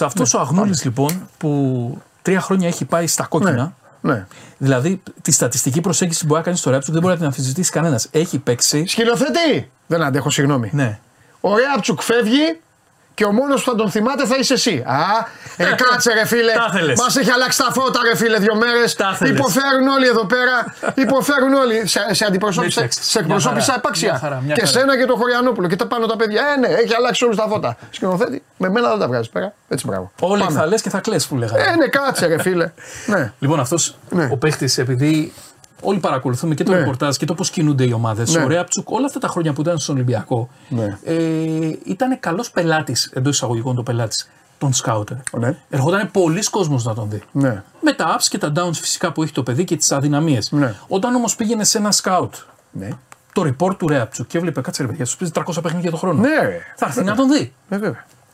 Αυτός 0.00 0.34
ο 0.34 0.40
Αγνούλης 0.40 0.84
λοιπόν 0.84 1.28
που 1.38 2.02
τρία 2.22 2.40
χρόνια 2.40 2.68
έχει 2.68 2.84
πάει 2.84 3.06
στα 3.06 3.24
κόκκινα. 3.24 3.72
Ναι. 4.00 4.12
ναι. 4.12 4.26
Δηλαδή 4.58 5.02
τη 5.22 5.32
στατιστική 5.32 5.80
προσέγγιση 5.80 6.20
που 6.20 6.26
μπορεί 6.26 6.38
να 6.38 6.44
κάνει 6.44 6.56
στο 6.56 6.70
Ρέαπτσουκ 6.70 6.92
δεν 6.92 7.02
μπορεί 7.02 7.12
να 7.12 7.18
την 7.18 7.28
αμφισβητήσει 7.28 7.70
κανένας. 7.70 8.08
Έχει 8.10 8.38
παίξει. 8.38 8.86
Σκηνοθέτη! 8.86 9.70
Δεν 9.86 10.02
αντέχω, 10.02 10.30
συγγνώμη. 10.30 10.70
Ναι. 10.72 10.98
Ο 11.40 11.56
Ρέαπτσουκ 11.56 12.00
φεύγει, 12.00 12.60
και 13.14 13.24
ο 13.24 13.32
μόνος 13.32 13.64
που 13.64 13.70
θα 13.70 13.76
τον 13.76 13.90
θυμάται 13.90 14.26
θα 14.26 14.36
είσαι 14.36 14.52
εσύ. 14.52 14.84
Α, 14.86 15.26
ε, 15.56 15.64
κάτσε 15.82 16.12
ρε 16.12 16.26
φίλε. 16.26 16.52
Μας 16.96 17.16
έχει 17.16 17.30
αλλάξει 17.30 17.58
τα 17.58 17.72
φώτα, 17.72 18.00
ρε 18.08 18.16
φίλε, 18.16 18.38
δύο 18.38 18.54
μέρες. 18.54 18.96
Υποφέρουν 19.24 19.88
όλοι 19.88 20.06
εδώ 20.06 20.24
πέρα. 20.26 20.74
Υποφέρουν 21.04 21.52
όλοι. 21.52 21.86
Σε, 21.86 22.14
σε 22.14 22.24
αντιπροσώπησα, 22.24 22.86
σε 22.90 23.18
εκπροσώπησα 23.18 23.74
επάξια. 23.74 24.42
Και 24.54 24.66
σένα 24.66 24.98
και 24.98 25.04
το 25.04 25.16
Χωριανόπουλο. 25.16 25.68
Και 25.68 25.76
τα 25.76 25.86
πάνω 25.86 26.06
τα 26.06 26.16
παιδιά. 26.16 26.42
Ε, 26.56 26.58
ναι, 26.58 26.66
έχει 26.66 26.94
αλλάξει 26.94 27.24
όλους 27.24 27.36
τα 27.36 27.46
φώτα. 27.48 27.76
Σκηνοθέτη, 27.90 28.42
με 28.56 28.68
μένα 28.68 28.88
δεν 28.88 28.98
τα 28.98 29.06
βγάζεις 29.06 29.28
πέρα. 29.28 29.52
Έτσι 29.68 29.86
μπράβο. 29.86 30.10
Όλοι 30.20 30.46
θα 30.50 30.66
λες 30.66 30.82
και 30.82 30.90
θα 30.90 31.00
κλε 31.00 31.16
που 31.28 31.36
λέγανε. 31.36 31.62
Ε, 31.62 31.76
ναι, 31.76 31.86
κάτσε 31.86 32.26
ρε 32.26 32.42
φίλε. 32.42 32.72
ναι. 33.06 33.32
Λοιπόν, 33.38 33.60
αυτός 33.60 33.96
ναι. 34.10 34.28
ο 34.32 34.36
παίχτης, 34.36 34.78
επειδή 34.78 35.32
όλοι 35.84 35.98
παρακολουθούμε 35.98 36.54
και 36.54 36.64
το 36.64 36.72
ναι. 36.72 36.78
ρεπορτάζ 36.78 37.16
και 37.16 37.26
το 37.26 37.34
πώς 37.34 37.50
κινούνται 37.50 37.84
οι 37.84 37.92
ομάδες. 37.92 38.34
Ναι. 38.34 38.42
Ο 38.42 38.48
Ρέαπτσουκ 38.48 38.90
όλα 38.90 39.06
αυτά 39.06 39.18
τα 39.18 39.28
χρόνια 39.28 39.52
που 39.52 39.60
ήταν 39.60 39.78
στον 39.78 39.94
Ολυμπιακό 39.94 40.48
ναι. 40.68 40.98
ε, 41.04 41.14
ήταν 41.84 42.20
καλός 42.20 42.50
πελάτης, 42.50 43.10
εντός 43.14 43.34
εισαγωγικών 43.34 43.74
το 43.74 43.82
πελάτης, 43.82 44.30
των 44.58 44.72
σκάουτερ. 44.72 45.16
Ναι. 45.38 45.56
Ερχόταν 45.70 46.10
πολλοί 46.10 46.44
κόσμος 46.50 46.84
να 46.84 46.94
τον 46.94 47.10
δει. 47.10 47.22
Ναι. 47.32 47.62
Με 47.80 47.92
τα 47.92 48.16
ups 48.16 48.26
και 48.28 48.38
τα 48.38 48.52
downs 48.56 48.74
φυσικά 48.74 49.12
που 49.12 49.22
έχει 49.22 49.32
το 49.32 49.42
παιδί 49.42 49.64
και 49.64 49.76
τις 49.76 49.92
αδυναμίες. 49.92 50.52
Ναι. 50.52 50.74
Όταν 50.88 51.14
όμως 51.14 51.36
πήγαινε 51.36 51.64
σε 51.64 51.78
ένα 51.78 51.90
σκάουτ 51.90 52.34
ναι. 52.70 52.88
το 53.32 53.42
report 53.42 53.76
του 53.78 53.88
Ρέαπτσουκ 53.88 54.26
και 54.26 54.38
έβλεπε 54.38 54.60
κάτσε 54.60 54.82
ρε 54.82 54.88
παιδιά, 54.88 55.04
σου 55.04 55.16
πεις 55.16 55.30
300 55.34 55.62
παιχνίδια 55.62 55.90
το 55.90 55.96
χρόνο. 55.96 56.20
Ναι, 56.20 56.60
θα 56.76 56.86
έρθει 56.86 57.02
να 57.02 57.14
τον 57.14 57.28
δει. 57.32 57.52
Ε, 57.68 57.78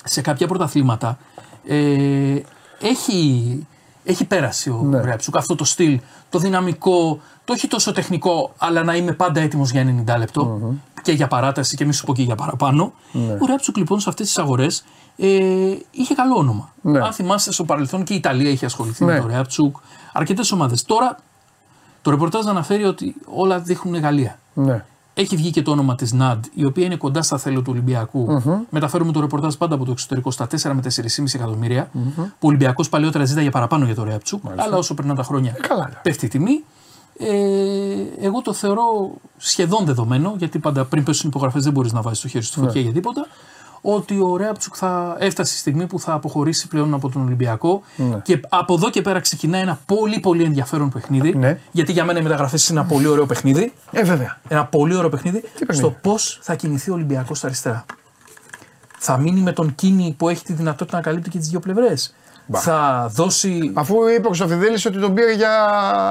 σε 0.04 0.20
κάποια 0.20 0.46
πρωταθλήματα 0.46 1.18
ε, 1.66 2.40
έχει 2.80 3.66
έχει 4.10 4.24
πέρασει 4.24 4.70
ο 4.70 4.80
ναι. 4.82 5.00
Ρέαψουκ 5.00 5.36
αυτό 5.36 5.54
το 5.54 5.64
στυλ, 5.64 6.00
το 6.30 6.38
δυναμικό, 6.38 7.20
το 7.44 7.52
όχι 7.52 7.68
τόσο 7.68 7.92
τεχνικό, 7.92 8.52
αλλά 8.58 8.82
να 8.82 8.96
είμαι 8.96 9.12
πάντα 9.12 9.40
έτοιμος 9.40 9.70
για 9.70 10.04
90 10.06 10.18
λεπτο 10.18 10.60
και 11.02 11.12
για 11.12 11.28
παράταση 11.28 11.76
και 11.76 11.84
μη 11.84 11.92
σου 11.92 12.04
πω 12.04 12.14
και 12.14 12.22
για 12.22 12.34
παραπάνω. 12.34 12.92
Ναι. 13.12 13.32
Ο 13.32 13.46
Ρέαψουκ 13.46 13.76
λοιπόν 13.76 14.00
σε 14.00 14.08
αυτές 14.08 14.26
τις 14.26 14.38
αγορές 14.38 14.84
ε, 15.16 15.28
είχε 15.90 16.14
καλό 16.14 16.36
όνομα. 16.36 16.72
Ναι. 16.82 16.98
Αν 16.98 17.12
θυμάστε 17.12 17.52
στο 17.52 17.64
παρελθόν 17.64 18.04
και 18.04 18.12
η 18.12 18.16
Ιταλία 18.16 18.50
είχε 18.50 18.66
ασχοληθεί 18.66 19.04
με 19.04 19.12
ναι. 19.12 19.18
τον 19.18 19.28
Ρέαψουκ, 19.28 19.76
αρκετές 20.12 20.52
ομάδες. 20.52 20.82
Τώρα 20.82 21.16
το 22.02 22.10
ρεπορτάζ 22.10 22.46
αναφέρει 22.46 22.84
ότι 22.84 23.14
όλα 23.24 23.58
δείχνουν 23.58 24.00
Γαλλία. 24.00 24.38
Ναι. 24.54 24.84
Έχει 25.14 25.36
βγει 25.36 25.50
και 25.50 25.62
το 25.62 25.70
όνομα 25.70 25.94
της 25.94 26.12
ΝΑΔ, 26.12 26.38
η 26.54 26.64
οποία 26.64 26.84
είναι 26.84 26.96
κοντά 26.96 27.22
στα 27.22 27.38
θέλω 27.38 27.62
του 27.62 27.70
Ολυμπιακού. 27.72 28.26
Mm-hmm. 28.28 28.58
Μεταφέρουμε 28.70 29.12
το 29.12 29.20
ρεπορτάζ 29.20 29.54
πάντα 29.54 29.74
από 29.74 29.84
το 29.84 29.90
εξωτερικό 29.90 30.30
στα 30.30 30.46
4 30.46 30.48
με 30.62 30.80
4,5 30.82 31.34
εκατομμύρια. 31.34 31.84
Mm-hmm. 31.84 32.14
Που 32.16 32.24
ο 32.40 32.46
Ολυμπιακός 32.46 32.88
παλαιότερα 32.88 33.24
ζήταγε 33.24 33.50
παραπάνω 33.50 33.84
για 33.84 33.94
το 33.94 34.04
Ρέαπτσουκ. 34.04 34.42
Αλλά 34.56 34.76
όσο 34.76 34.94
περνάνε 34.94 35.18
τα 35.18 35.24
χρόνια 35.24 35.54
ε, 35.56 35.66
Καλά. 35.66 35.90
πέφτει 36.02 36.26
η 36.26 36.28
τιμή. 36.28 36.64
Ε, 37.18 38.26
εγώ 38.26 38.42
το 38.42 38.52
θεωρώ 38.52 38.82
σχεδόν 39.36 39.84
δεδομένο, 39.84 40.34
γιατί 40.38 40.58
πάντα 40.58 40.84
πριν 40.84 41.04
πέσουν 41.04 41.28
υπογραφές 41.28 41.64
δεν 41.64 41.72
μπορείς 41.72 41.92
να 41.92 42.00
βάζεις 42.00 42.20
το 42.20 42.28
χέρι 42.28 42.44
σου 42.44 42.52
φωτιά 42.52 42.72
ναι. 42.74 42.80
για 42.80 42.92
τίποτα 42.92 43.26
ότι 43.80 44.20
ο 44.20 44.36
Ρέαπτσουκ 44.36 44.74
θα 44.76 45.16
έφτασε 45.18 45.54
η 45.54 45.58
στιγμή 45.58 45.86
που 45.86 46.00
θα 46.00 46.12
αποχωρήσει 46.12 46.68
πλέον 46.68 46.94
από 46.94 47.08
τον 47.08 47.22
Ολυμπιακό 47.22 47.82
ναι. 47.96 48.16
και 48.22 48.40
από 48.48 48.74
εδώ 48.74 48.90
και 48.90 49.02
πέρα 49.02 49.20
ξεκινάει 49.20 49.60
ένα 49.60 49.78
πολύ 49.86 50.20
πολύ 50.20 50.42
ενδιαφέρον 50.42 50.90
παιχνίδι. 50.90 51.34
Ναι. 51.34 51.58
Γιατί 51.70 51.92
για 51.92 52.04
μένα 52.04 52.18
οι 52.18 52.22
μεταγραφές 52.22 52.68
είναι 52.68 52.80
ένα 52.80 52.88
πολύ 52.88 53.06
ωραίο 53.06 53.26
παιχνίδι. 53.26 53.72
Ε, 53.90 54.02
βέβαια. 54.02 54.38
Ένα 54.48 54.64
πολύ 54.64 54.94
ωραίο 54.94 55.08
παιχνίδι 55.08 55.42
στο 55.68 55.90
πώς 55.90 56.38
θα 56.42 56.54
κινηθεί 56.54 56.90
ο 56.90 56.94
Ολυμπιακός 56.94 57.38
στα 57.38 57.46
αριστερά. 57.46 57.84
Θα 58.98 59.16
μείνει 59.18 59.40
με 59.40 59.52
τον 59.52 59.74
Κίνη 59.74 60.14
που 60.18 60.28
έχει 60.28 60.44
τη 60.44 60.52
δυνατότητα 60.52 60.96
να 60.96 61.02
καλύπτει 61.02 61.30
και 61.30 61.38
τις 61.38 61.48
δύο 61.48 61.60
πλευρές. 61.60 62.14
Θα 62.52 63.08
δώσει. 63.12 63.72
Αφού 63.74 63.94
είπε 64.08 64.26
ο 64.26 64.28
Χρυστοφιδέλη 64.28 64.74
ότι 64.86 64.98
τον 64.98 65.14
πήρε 65.14 65.32
για, 65.32 65.54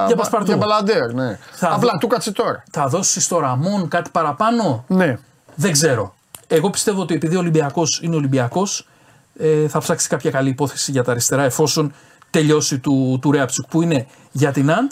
για, 0.08 0.41
για 0.46 0.56
μπαλαντέρ. 0.56 1.14
Ναι. 1.14 1.40
Θα 1.52 1.74
Απλά 1.74 1.98
του 2.00 2.08
κάτσε 2.08 2.32
τώρα. 2.32 2.64
Θα 2.72 2.88
δώσει 2.88 3.22
στο 3.22 3.40
Ραμόν 3.40 3.88
κάτι 3.88 4.10
παραπάνω; 4.10 4.84
Ναι. 4.88 5.18
Δεν 5.56 5.72
ξέρω. 5.72 6.14
Εγώ 6.52 6.70
πιστεύω 6.70 7.02
ότι 7.02 7.14
επειδή 7.14 7.36
ο 7.36 7.40
Ολυμπιακός 7.40 8.00
είναι 8.04 8.16
Ολυμπιακός, 8.16 8.88
ε, 9.40 9.68
θα 9.68 9.80
ψάξει 9.80 10.08
κάποια 10.08 10.32
καλή 10.32 10.50
υπόθεση 10.50 10.92
για 10.92 11.04
τα 11.04 11.12
αριστερά 11.12 11.44
εφόσον 11.44 11.94
τελειώσει 12.30 12.80
του, 12.80 13.20
του 13.22 13.32
Ρέαψουκ 13.32 13.66
που 13.70 13.82
είναι 13.82 14.08
για 14.32 14.52
την 14.52 14.72
Αντ 14.72 14.92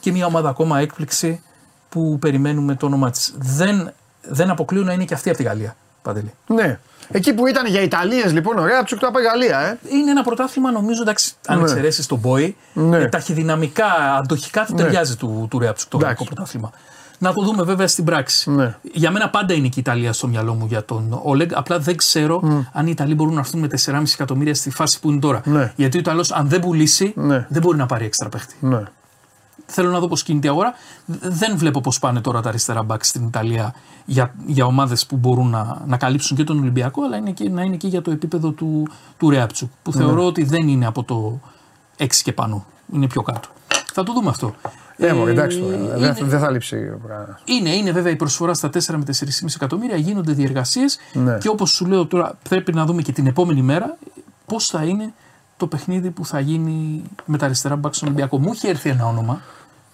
και 0.00 0.12
μια 0.12 0.26
ομάδα 0.26 0.48
ακόμα 0.48 0.78
έκπληξη 0.80 1.42
που 1.88 2.18
περιμένουμε 2.20 2.74
το 2.74 2.86
όνομά 2.86 3.10
της. 3.10 3.34
Δεν 3.38 3.92
δεν 4.22 4.50
αποκλείω 4.50 4.82
να 4.82 4.92
είναι 4.92 5.04
και 5.04 5.14
αυτή 5.14 5.28
από 5.28 5.38
τη 5.38 5.44
Γαλλία. 5.44 5.76
Παντελή. 6.02 6.32
Ναι. 6.46 6.78
Εκεί 7.10 7.34
που 7.34 7.46
ήταν 7.46 7.66
για 7.66 7.80
Ιταλίες 7.80 8.32
λοιπόν, 8.32 8.58
ωραία, 8.58 8.84
ψουκ 8.84 8.98
το 9.00 9.10
Γαλλία, 9.30 9.60
ε. 9.60 9.78
Είναι 9.96 10.10
ένα 10.10 10.22
πρωτάθλημα, 10.22 10.70
νομίζω, 10.70 11.02
εντάξει, 11.02 11.32
αν 11.46 11.56
Ναι. 11.58 11.62
εξαιρέσεις 11.62 12.06
τον 12.06 12.18
Μπόι, 12.18 12.56
Ναι. 12.72 12.96
ε, 12.98 13.06
ταχυδυναμικά, 13.08 14.16
αντοχικά 14.18 14.64
του 14.64 14.74
Ναι. 14.74 14.82
ταιριάζει 14.82 15.16
του, 15.16 15.46
του 15.50 15.58
Ρέαψουκ 15.58 15.90
το 15.90 15.96
Εντάξει. 15.96 16.14
γαλλικό 16.16 16.34
πρωτάθλημα. 16.34 16.72
Να 17.18 17.32
το 17.32 17.42
δούμε 17.42 17.62
βέβαια 17.62 17.86
στην 17.88 18.04
πράξη. 18.04 18.50
Ναι. 18.50 18.76
Για 18.92 19.10
μένα 19.10 19.30
πάντα 19.30 19.54
είναι 19.54 19.68
και 19.68 19.78
η 19.78 19.82
Ιταλία 19.86 20.12
στο 20.12 20.26
μυαλό 20.28 20.54
μου 20.54 20.66
για 20.66 20.84
τον 20.84 21.20
Όλεγκ. 21.22 21.50
Απλά 21.54 21.78
δεν 21.78 21.96
ξέρω 21.96 22.64
αν 22.72 22.86
οι 22.86 22.90
Ιταλοί 22.90 23.14
μπορούν 23.14 23.34
να 23.34 23.40
έρθουν 23.40 23.60
με 23.60 23.68
4,5 23.84 24.02
εκατομμύρια 24.12 24.54
στη 24.54 24.70
φάση 24.70 25.00
που 25.00 25.10
είναι 25.10 25.20
τώρα. 25.20 25.40
Ναι. 25.44 25.72
Γιατί 25.76 25.96
ο 25.96 26.00
Ιταλός, 26.00 26.32
αν 26.32 26.48
δεν 26.48 26.60
πουλήσει, 26.60 27.12
Ναι. 27.16 27.46
δεν 27.48 27.62
μπορεί 27.62 27.76
να 27.76 27.86
πάρει 27.86 28.04
έξτρα 28.04 28.28
παίχτη. 28.28 28.54
Ναι. 28.60 28.82
Θέλω 29.66 29.90
να 29.90 29.98
δω 29.98 30.08
πώς 30.08 30.22
κινείται 30.22 30.46
η 30.46 30.50
αγορά. 30.50 30.74
Δεν 31.20 31.56
βλέπω 31.58 31.80
πώς 31.80 31.98
πάνε 31.98 32.20
τώρα 32.20 32.40
τα 32.40 32.48
αριστερά 32.48 32.82
μπακς 32.82 33.08
στην 33.08 33.26
Ιταλία 33.26 33.74
για, 34.04 34.34
για 34.46 34.64
ομάδες 34.66 35.06
που 35.06 35.16
μπορούν 35.16 35.50
να, 35.50 35.82
να 35.86 35.96
καλύψουν 35.96 36.36
και 36.36 36.44
τον 36.44 36.58
Ολυμπιακό, 36.58 37.02
αλλά 37.04 37.16
είναι 37.16 37.30
και, 37.30 37.48
να 37.48 37.62
είναι 37.62 37.76
και 37.76 37.88
για 37.88 38.02
το 38.02 38.10
επίπεδο 38.10 38.50
του, 38.50 38.88
του 39.18 39.30
Ρέαπτσουκ, 39.30 39.70
που 39.82 39.90
Ναι. 39.94 40.04
θεωρώ 40.04 40.24
ότι 40.26 40.44
δεν 40.44 40.68
είναι 40.68 40.86
από 40.86 41.02
το 41.02 41.40
6 41.98 42.06
και 42.22 42.32
πάνω. 42.32 42.64
Είναι 42.92 43.06
πιο 43.06 43.22
κάτω. 43.22 43.48
Θα 43.92 44.02
το 44.02 44.12
δούμε 44.12 44.28
αυτό. 44.28 44.54
Ε, 44.96 45.12
μωρέ, 45.12 45.30
εντάξει 45.30 45.58
τώρα. 45.60 45.74
είναι, 45.76 45.94
Δεν 45.96 46.16
δεν 46.28 46.40
θα 46.40 46.50
λείψει. 46.50 46.76
ο 46.76 47.00
πράγμα. 47.06 47.38
είναι, 47.44 47.70
είναι 47.70 47.92
βέβαια 47.92 48.12
η 48.12 48.16
προσφορά 48.16 48.54
στα 48.54 48.68
4 48.68 48.80
με 48.86 49.02
4,5 49.06 49.54
εκατομμύρια, 49.54 49.96
γίνονται 49.96 50.32
διεργασίες 50.32 50.98
Ναι. 51.12 51.38
και 51.38 51.48
όπως 51.48 51.70
σου 51.70 51.86
λέω 51.86 52.06
τώρα, 52.06 52.38
πρέπει 52.48 52.74
να 52.74 52.84
δούμε 52.84 53.02
και 53.02 53.12
την 53.12 53.26
επόμενη 53.26 53.62
μέρα 53.62 53.96
πώς 54.46 54.66
θα 54.66 54.84
είναι 54.84 55.12
το 55.56 55.66
παιχνίδι 55.66 56.10
που 56.10 56.26
θα 56.26 56.40
γίνει 56.40 57.02
με 57.24 57.38
τα 57.38 57.44
αριστερά 57.44 57.76
μπακς 57.76 57.96
στον 57.96 58.08
Ολυμπιακό. 58.08 58.38
Μου 58.38 58.52
είχε 58.52 58.68
έρθει 58.68 58.88
ένα 58.90 59.06
όνομα, 59.06 59.40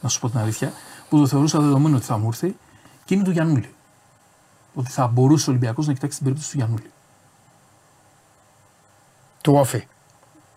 να 0.01 0.09
σου 0.09 0.20
πω 0.20 0.28
την 0.31 0.39
αλήθεια, 0.39 0.72
που 1.09 1.18
το 1.18 1.27
θεωρούσα 1.27 1.60
δεδομένο 1.60 1.97
ότι 1.97 2.05
θα 2.05 2.18
μου 2.18 2.27
έρθει 2.28 2.56
και 3.05 3.14
είναι 3.14 3.24
του 3.24 3.31
Γιανούλη. 3.31 3.68
Ότι 4.74 4.90
θα 4.90 5.06
μπορούσε 5.06 5.51
ο 5.51 5.52
Ολυμπιακός 5.52 5.86
να 5.86 5.93
κοιτάξει 5.93 6.16
την 6.16 6.24
περίπτωση 6.27 6.52
του 6.52 6.59
Γιανούλη. 6.59 6.90
Του 9.40 9.55
όφη. 9.55 9.86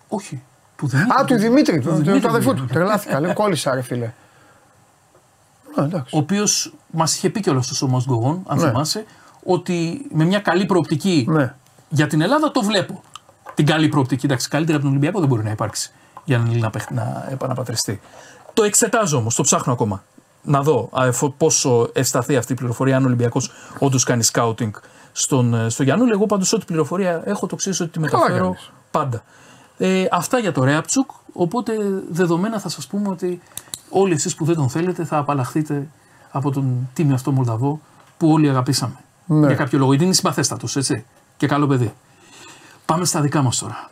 Όχι. 0.07 0.41
Του 0.77 0.87
Δημήτρη. 0.87 1.11
Α, 1.21 1.25
του 1.25 1.35
Δημήτρη, 1.35 1.79
του, 1.79 1.89
του, 1.89 1.95
Δημήτρη, 1.95 2.19
του 2.19 2.27
αδερφού 2.27 2.49
του. 2.49 2.55
Δημήτρη. 2.55 2.75
Τρελάθηκα. 2.75 3.19
Λέω, 3.19 3.33
κόλλησα, 3.33 3.73
ρε 3.75 3.81
φίλε. 3.81 4.13
Α, 5.75 5.83
εντάξει. 5.83 6.15
ο 6.15 6.19
οποίος 6.19 6.73
μας 6.91 7.15
είχε 7.15 7.29
πει 7.29 7.39
κιόλας 7.39 7.65
στο 7.65 7.75
Σώμα 7.75 8.01
Γκογόν, 8.05 8.43
αν 8.47 8.57
Ναι. 8.59 8.67
θυμάσαι, 8.67 9.05
ότι 9.45 10.05
με 10.11 10.23
μια 10.23 10.39
καλή 10.39 10.65
προοπτική 10.65 11.25
Ναι. 11.29 11.53
για 11.89 12.07
την 12.07 12.21
Ελλάδα 12.21 12.51
το 12.51 12.61
βλέπω. 12.61 13.01
Την 13.53 13.65
καλή 13.65 13.87
προοπτική. 13.87 14.25
Εντάξει, 14.25 14.47
καλύτερα 14.49 14.75
από 14.77 14.85
τον 14.85 14.95
Ολυμπιακό 14.95 15.19
δεν 15.19 15.27
μπορεί 15.29 15.43
να 15.43 15.49
υπάρξει 15.51 15.91
για 16.23 16.35
έναν 16.35 16.47
Έλληνα 16.49 16.69
παίχτη 16.69 16.93
να 16.93 17.27
επαναπατριστεί. 17.29 18.01
Το 18.53 18.63
εξετάζω 18.63 19.17
όμως, 19.17 19.35
το 19.35 19.41
ψάχνω 19.43 19.73
ακόμα. 19.73 20.03
Να 20.43 20.61
δω 20.61 20.89
α, 20.99 21.05
εφο- 21.05 21.33
πόσο 21.37 21.89
ευσταθεί 21.93 22.35
αυτή 22.35 22.51
η 22.53 22.55
πληροφορία, 22.55 22.95
αν 22.95 23.03
ο 23.03 23.05
Ολυμπιακός 23.05 23.51
όντως 23.79 24.03
κάνει 24.03 24.23
σκάουτινγκ 24.23 24.73
στον, 25.11 25.53
ε, 25.53 25.69
στο 25.69 25.83
Γιαννούλη. 25.83 26.11
Εγώ 26.11 26.25
πάντως 26.25 26.53
ό,τι 26.53 26.65
πληροφορία 26.65 27.21
έχω, 27.25 27.47
το 27.47 27.55
ξέρω 27.55 27.75
ότι 27.79 27.89
τη 27.89 27.99
μεταφέρω 27.99 28.43
κάνεις. 28.43 28.71
πάντα. 28.91 29.23
Ε, 29.77 30.05
αυτά 30.11 30.39
για 30.39 30.51
το 30.51 30.63
Ρέαπτσουκ. 30.63 31.09
Οπότε 31.33 31.73
δεδομένα 32.09 32.59
θα 32.59 32.69
σας 32.69 32.87
πούμε 32.87 33.09
ότι 33.09 33.41
όλοι 33.93 34.13
εσείς 34.13 34.35
που 34.35 34.45
δεν 34.45 34.55
τον 34.55 34.69
θέλετε 34.69 35.05
θα 35.05 35.17
απαλλαχθείτε 35.17 35.87
από 36.31 36.51
τον 36.51 36.89
τίμιο 36.93 37.13
αυτό 37.15 37.31
Μολδαβό 37.31 37.79
που 38.17 38.31
όλοι 38.31 38.49
αγαπήσαμε. 38.49 38.95
Ναι. 39.25 39.47
Για 39.47 39.55
κάποιο 39.55 39.77
λόγο. 39.77 39.89
Γιατί 39.89 40.05
είναι 40.05 40.13
συμπαθέστατος, 40.13 40.75
έτσι. 40.75 41.05
Και 41.37 41.47
καλό 41.47 41.67
παιδί. 41.67 41.93
Πάμε 42.85 43.05
στα 43.05 43.21
δικά 43.21 43.41
μας 43.41 43.57
τώρα. 43.57 43.89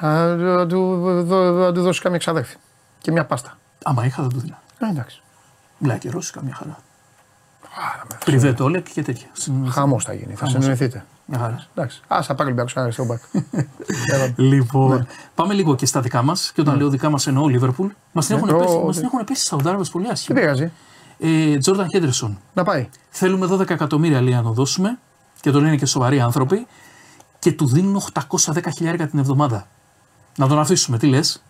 Α, 0.00 0.26
Να 0.36 0.66
του, 0.66 0.96
δω- 1.24 1.50
να 1.50 1.72
του 1.72 1.82
δώσει 1.82 2.00
καμία 2.00 2.18
ξαδέρφη. 2.18 2.56
Και 3.00 3.10
μια 3.12 3.24
πάστα. 3.26 3.58
Άμα 3.84 4.04
είχα, 4.06 4.22
θα 4.22 4.28
το 4.28 4.38
δίνα. 4.38 4.62
Ε, 4.78 4.86
εντάξει. 4.88 5.22
Μιλάει 5.78 5.98
και 5.98 6.10
Ρώσικα, 6.10 6.42
μια 6.42 6.54
χαρά. 6.54 6.78
Πριβέ 8.24 8.52
το 8.52 8.64
όλεκ 8.64 8.86
και 8.92 9.02
τέτοια. 9.02 9.26
Χαμός 9.68 10.04
θα 10.04 10.12
γίνει. 10.12 10.34
Θα 10.34 10.46
Χαμός. 10.46 10.78
Συνοηθείτε. 11.26 11.26
Μια 11.26 11.38
χαρά. 11.38 11.66
Εντάξει. 11.74 12.00
Α, 12.08 12.22
θα 12.22 12.34
πάρει 12.34 12.50
ο 12.50 12.54
Ολυμπιακό 12.54 12.80
αριστερό 12.80 13.06
μπακ. 13.08 13.20
Λοιπόν, 14.36 15.06
πάμε 15.34 15.54
λίγο 15.54 15.74
και 15.74 15.86
στα 15.86 16.00
δικά 16.00 16.22
μας. 16.22 16.52
Και 16.54 16.60
όταν 16.60 16.76
λέω 16.76 16.88
δικά 16.88 17.10
μας 17.10 17.26
εννοώ 17.26 17.48
Λίβερπουλ. 17.48 17.86
Μας 18.12 18.26
την 18.26 18.36
Ναι, 18.36 18.42
έχουν 18.42 18.52
το- 18.58 18.64
πέσει- 18.64 18.84
μας 18.84 18.96
την 18.96 19.04
έχουν 19.04 19.24
πέσει 19.24 19.40
οι 19.40 19.44
Σαουδάραβες 19.44 19.88
πολύ 19.88 20.04
Δεν 20.04 20.12
άσχημα. 20.12 20.40
πειράζει. 20.40 20.72
Ε, 21.18 21.58
Τζόρνταν 21.58 21.88
Χέντερσον. 21.90 22.38
Να 22.54 22.62
πάει. 22.64 22.88
Θέλουμε 23.10 23.46
12 23.46 23.70
εκατομμύρια 23.70 24.20
λέει 24.20 24.34
να 24.34 24.42
το 24.42 24.50
δώσουμε 24.50 24.98
και 25.40 25.50
το 25.50 25.60
λένε 25.60 25.76
και 25.76 25.86
σοβαροί 25.86 26.20
άνθρωποι 26.20 26.66
και 27.38 27.52
του 27.52 27.66
δίνουν 27.66 28.02
810 28.14 28.70
χιλιάρικα 28.76 29.06
την 29.06 29.18
εβδομάδα. 29.18 29.66
Να 30.36 30.46
τον 30.48 30.58
αφήσουμε, 30.58 30.98
τι 30.98 31.06
λες; 31.06 31.42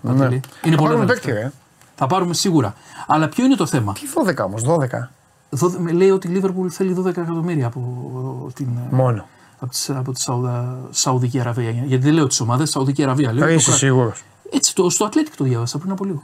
Ναι. 0.00 0.12
Είναι 0.24 0.40
Θα 0.40 0.60
πολύ 0.62 0.76
πάρουμε 0.76 0.94
ωραίο 0.94 1.06
παίκτη, 1.06 1.30
αυτό. 1.30 1.40
ρε. 1.42 1.52
Θα 1.96 2.06
πάρουμε 2.06 2.34
σίγουρα. 2.34 2.74
Αλλά 3.06 3.28
ποιο 3.28 3.44
είναι 3.44 3.54
το 3.56 3.66
θέμα; 3.66 3.92
Τι 3.92 4.00
12 4.14 4.44
όμως, 4.44 4.62
12. 4.62 5.10
Δώδε- 5.54 5.80
με 5.80 5.92
λέει 5.92 6.10
ότι 6.10 6.26
η 6.28 6.30
Λίβερπουλ 6.30 6.68
θέλει 6.70 6.94
12 6.98 7.06
εκατομμύρια 7.06 7.66
από 7.66 8.50
την, 8.54 8.68
Μόνο. 8.90 9.26
από 9.60 9.70
τη, 9.72 9.78
από 9.88 10.12
τη 10.12 10.20
Σαουδα, 10.20 10.78
Σαουδική 10.90 11.40
Αραβία. 11.40 11.70
Γιατί 11.70 11.96
δεν 12.04 12.12
λέω 12.12 12.26
τι 12.26 12.36
ομάδε, 12.42 12.64
Σαουδική 12.66 13.02
Αραβία. 13.02 13.32
Λέω 13.32 13.40
Θα 13.40 13.46
το 13.46 13.52
είσαι 13.52 13.62
κράτος. 13.64 13.80
σίγουρος. 13.80 14.22
Έτσι, 14.50 14.74
το, 14.74 14.90
στο 14.90 15.04
Ατλέτικ 15.04 15.36
το 15.36 15.44
διάβασα 15.44 15.78
πριν 15.78 15.90
από 15.92 16.04
λίγο. 16.04 16.22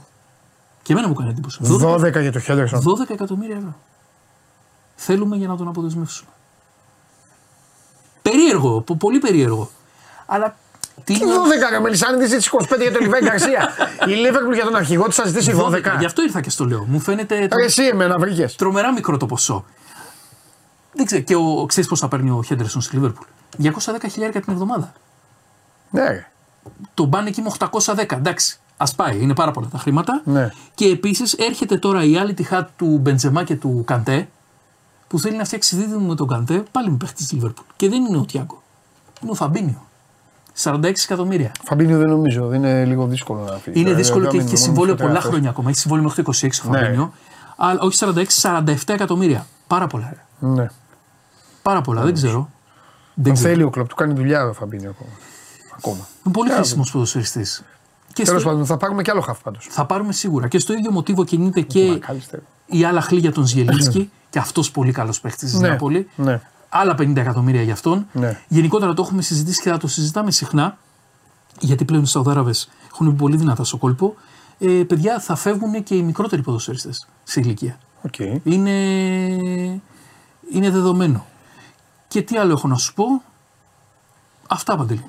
Και 0.83 0.91
εμένα 0.93 1.07
μου 1.07 1.13
έκανε 1.17 1.29
εντύπωση. 1.29 1.59
12 1.63 2.21
για 2.21 2.31
το 2.31 2.39
Χέντερσον. 2.39 2.79
12 2.83 3.09
εκατομμύρια 3.09 3.55
ευρώ. 3.55 3.75
Θέλουμε 4.95 5.35
για 5.35 5.47
να 5.47 5.57
τον 5.57 5.67
αποδεσμεύσουμε. 5.67 6.29
Περίεργο, 8.21 8.81
πο- 8.81 8.95
πολύ 8.95 9.19
περίεργο. 9.19 9.69
Αλλά 10.25 10.55
τι 11.03 11.13
Τι 11.13 11.23
είναι. 11.23 11.33
12 11.33 11.71
ρε 11.71 11.79
Μελισάνη, 11.79 12.25
ζήτησε 12.25 12.49
25 12.53 12.81
για 12.81 12.91
τον 12.91 13.01
Λιβέη 13.01 13.21
Γκαρσία. 13.23 13.69
Η 14.11 14.11
Λίβερπουλ 14.11 14.53
για 14.53 14.63
τον 14.63 14.75
αρχηγό 14.75 15.07
της 15.07 15.15
θα 15.15 15.27
ζητήσει 15.27 15.53
12. 15.57 15.81
Γι' 15.99 16.05
αυτό 16.05 16.21
ήρθα 16.21 16.41
και 16.41 16.49
στο 16.49 16.65
λέω. 16.65 16.85
Μου 16.87 16.99
φαίνεται 16.99 17.35
Ρε, 17.39 17.65
εσύ 17.65 17.83
εμένα 17.83 18.19
βρήκες. 18.19 18.55
τρομερά 18.55 18.93
μικρό 18.93 19.17
το 19.17 19.25
ποσό. 19.25 19.65
Δεν 20.93 21.05
ξέρω. 21.05 21.21
Και 21.21 21.35
ο, 21.35 21.65
ξέρεις 21.67 21.89
πώς 21.89 21.99
θα 21.99 22.07
παίρνει 22.07 22.29
ο 22.29 22.43
Χέντερσον 22.43 22.81
στη 22.81 22.95
Λίβερπουλ; 22.95 23.25
210 23.63 23.69
χιλιάρια 24.11 24.41
την 24.41 24.53
εβδομάδα. 24.53 24.93
Ναι, 25.89 26.07
ρε. 26.07 26.27
Το 26.93 27.07
πάνε 27.07 27.29
εκεί 27.29 27.41
με 27.41 27.51
810. 27.69 28.11
Εντάξει. 28.11 28.59
Α 28.77 28.85
πάει, 28.95 29.19
είναι 29.21 29.33
πάρα 29.33 29.51
πολλά 29.51 29.67
τα 29.71 29.77
χρήματα. 29.77 30.21
Ναι. 30.25 30.51
Και 30.75 30.85
επίσης 30.85 31.33
έρχεται 31.33 31.77
τώρα 31.77 32.03
η 32.03 32.17
άλλη 32.17 32.33
τυχά 32.33 32.69
του 32.75 32.97
Μπεντζεμά 33.01 33.43
και 33.43 33.55
του 33.55 33.83
Καντέ 33.87 34.27
που 35.07 35.19
θέλει 35.19 35.37
να 35.37 35.45
φτιάξει 35.45 35.75
δίδυμο 35.75 36.07
με 36.07 36.15
τον 36.15 36.27
Καντέ 36.27 36.63
πάλι 36.71 36.89
με 36.89 36.97
παίχτη 36.97 37.15
της 37.15 37.31
Λίβερπουλ. 37.31 37.65
Και 37.75 37.89
δεν 37.89 38.05
είναι 38.05 38.17
ο 38.17 38.25
Τιάγκο. 38.25 38.61
Είναι 39.21 39.31
ο 39.31 39.35
Φαμπίνιο. 39.35 39.85
46 40.63 40.83
εκατομμύρια. 40.83 41.51
Φαμπίνιο 41.63 41.97
δεν 41.97 42.09
νομίζω, 42.09 42.47
δεν 42.47 42.63
είναι 42.63 42.85
λίγο 42.85 43.05
δύσκολο 43.05 43.39
να 43.43 43.51
φύγει. 43.57 43.79
Είναι 43.79 43.89
Ε, 43.89 43.93
δύσκολο 43.93 44.21
δεν 44.23 44.31
και 44.31 44.37
έχει 44.37 44.45
μείνει 44.45 44.57
και 44.57 44.61
μόνο 44.61 44.71
συμβόλαιο 44.73 44.93
στο 44.93 45.03
πολλά 45.03 45.07
τεράστιο. 45.13 45.31
χρόνια 45.31 45.49
ακόμα. 45.49 45.69
Έχει 45.69 45.79
συμβόλαιο 45.79 46.03
μέχρι 46.05 46.23
το 46.23 46.31
26 46.41 46.49
ο 46.65 46.69
Ναι. 46.69 46.77
Φαμπίνιο. 46.79 47.13
Αλλά 47.57 47.79
όχι 47.81 47.97
46, 47.99 48.25
47 48.41 48.93
εκατομμύρια. 48.93 49.45
Πάρα 49.67 49.87
πολλά. 49.87 50.09
ρε. 50.13 50.47
Ναι. 50.47 50.67
Πάρα 51.61 51.81
πολλά, 51.81 52.01
δεν 52.01 52.13
ξέρω. 52.13 52.49
Δεν 53.13 53.23
Τον 53.23 53.33
ξέρω. 53.33 53.49
θέλει 53.49 53.63
ο 53.63 53.69
κλοπ, 53.69 53.87
του 53.87 53.95
κάνει 53.95 54.13
δουλειά 54.13 54.45
ο 54.47 54.53
Φαμπίνιο 54.53 54.89
ακόμα. 54.89 55.09
ακόμα. 55.77 56.07
Είναι 56.25 56.33
πολύ 56.33 56.49
χρήσιμος 56.51 56.91
ποδοσφαιριστής. 56.91 57.63
Και 58.13 58.23
Τέλος 58.23 58.41
στο... 58.41 58.49
πάντων, 58.49 58.65
θα 58.65 58.77
πάρουμε 58.77 59.01
κι 59.01 59.11
άλλο 59.11 59.21
χαφ 59.21 59.41
πάντως. 59.41 59.67
θα 59.71 59.85
πάρουμε 59.85 60.13
σίγουρα. 60.13 60.47
Και 60.47 60.59
στο 60.59 60.73
ίδιο 60.73 60.91
μοτίβο 60.91 61.23
κινείται 61.23 61.61
και 61.61 61.97
Κάλιστερο. 61.99 62.41
η 62.65 62.83
άλλα 62.85 63.01
χλίγια 63.01 63.31
των 63.31 63.45
Ζιελίνσκι. 63.45 64.11
και 64.29 64.39
αυτός 64.39 64.71
πολύ 64.71 64.91
καλός 64.91 65.19
παίχτη 65.21 65.45
της 65.45 65.53
Ναι, 65.59 65.67
Νάπολη. 65.67 66.09
ναι. 66.15 66.41
Άλλα 66.73 66.93
50 66.93 67.15
εκατομμύρια 67.15 67.61
για 67.61 67.73
αυτόν. 67.73 68.07
Ναι. 68.11 68.39
Γενικότερα 68.47 68.93
το 68.93 69.01
έχουμε 69.01 69.21
συζητήσει 69.21 69.61
και 69.61 69.69
θα 69.69 69.77
το 69.77 69.87
συζητάμε 69.87 70.31
συχνά. 70.31 70.77
Γιατί 71.59 71.85
πλέον 71.85 72.03
οι 72.03 72.07
Σαουδάραβες 72.07 72.69
έχουν 72.91 73.09
μπει 73.09 73.15
πολύ 73.17 73.35
δυνατά 73.37 73.63
στο 73.63 73.77
κόλπο. 73.77 74.15
Ε, 74.59 74.67
παιδιά, 74.87 75.19
θα 75.19 75.35
φεύγουν 75.35 75.83
και 75.83 75.95
οι 75.95 76.01
μικρότεροι 76.01 76.41
ποδοσφαιριστές 76.41 77.07
σε 77.23 77.39
ηλικία. 77.39 77.77
Οκ. 78.01 78.15
Είναι, 78.43 78.71
είναι 80.51 80.69
δεδομένο. 80.69 81.25
Και 82.07 82.21
τι 82.21 82.37
άλλο 82.37 82.51
έχω 82.51 82.67
να 82.67 82.75
σου 82.77 82.93
πω; 82.93 83.05
Αυτά 84.47 84.77
Παντελή. 84.77 85.05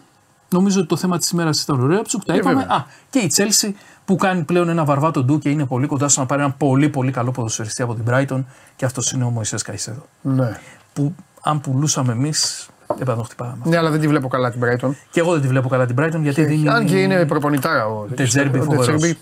Νομίζω 0.49 0.79
ότι 0.79 0.89
το 0.89 0.97
θέμα 0.97 1.19
της 1.19 1.31
ημέρας 1.31 1.63
ήταν 1.63 1.81
ωραίο. 1.81 2.03
Ψουκ, 2.03 2.25
τα 2.25 2.33
Ε, 2.33 2.37
είπαμε. 2.37 2.55
βέβαια. 2.61 2.77
Α, 2.77 2.85
και 3.11 3.19
η 3.19 3.33
Chelsea 3.37 3.71
που 4.05 4.17
κάνει 4.17 4.43
πλέον 4.45 4.69
ένα 4.69 4.85
βαρβάτο 4.85 5.25
ντου 5.25 5.39
και 5.39 5.49
είναι 5.51 5.67
πολύ 5.67 5.87
κοντά 5.87 6.09
στο 6.09 6.21
να 6.21 6.27
πάρει 6.27 6.43
ένα 6.43 6.51
πολύ 6.53 6.89
πολύ 6.89 7.11
καλό 7.11 7.31
ποδοσφαιριστή 7.31 7.83
από 7.83 7.95
την 7.95 8.05
Brighton 8.09 8.45
και 8.77 8.85
αυτός 8.85 9.13
είναι 9.13 9.25
ο 9.25 9.31
Μωησέ 9.31 9.57
Καϊσέδο. 9.65 10.03
Ναι. 10.23 10.61
Που 10.93 11.15
αν 11.45 11.61
πουλούσαμε 11.61 12.13
εμεί, 12.13 12.33
δεν 12.97 13.07
θα 13.07 13.17
το 13.17 13.23
χτυπάμε. 13.23 13.57
ναι, 13.65 13.77
αλλά 13.77 13.91
δεν 13.91 14.01
τη 14.01 14.09
βλέπω 14.09 14.29
καλά 14.29 14.51
την 14.51 14.61
Brighton. 14.65 14.91
Και 15.11 15.21
εγώ 15.21 15.33
δεν 15.33 15.41
τη 15.41 15.47
βλέπω 15.49 15.69
καλά 15.69 15.87
την 15.87 15.97
Brighton 16.01 16.21
γιατί 16.21 16.45
δίνει. 16.45 16.69
Αν 16.69 16.87
και 16.87 17.03
είναι 17.03 17.25
προπονητάρα 17.27 17.87
ο 17.87 18.07
Τετζέρμπι 18.17 18.59
ο 18.59 18.63
φοβερός. 18.63 18.87
Τετζέρμπι. 18.87 19.19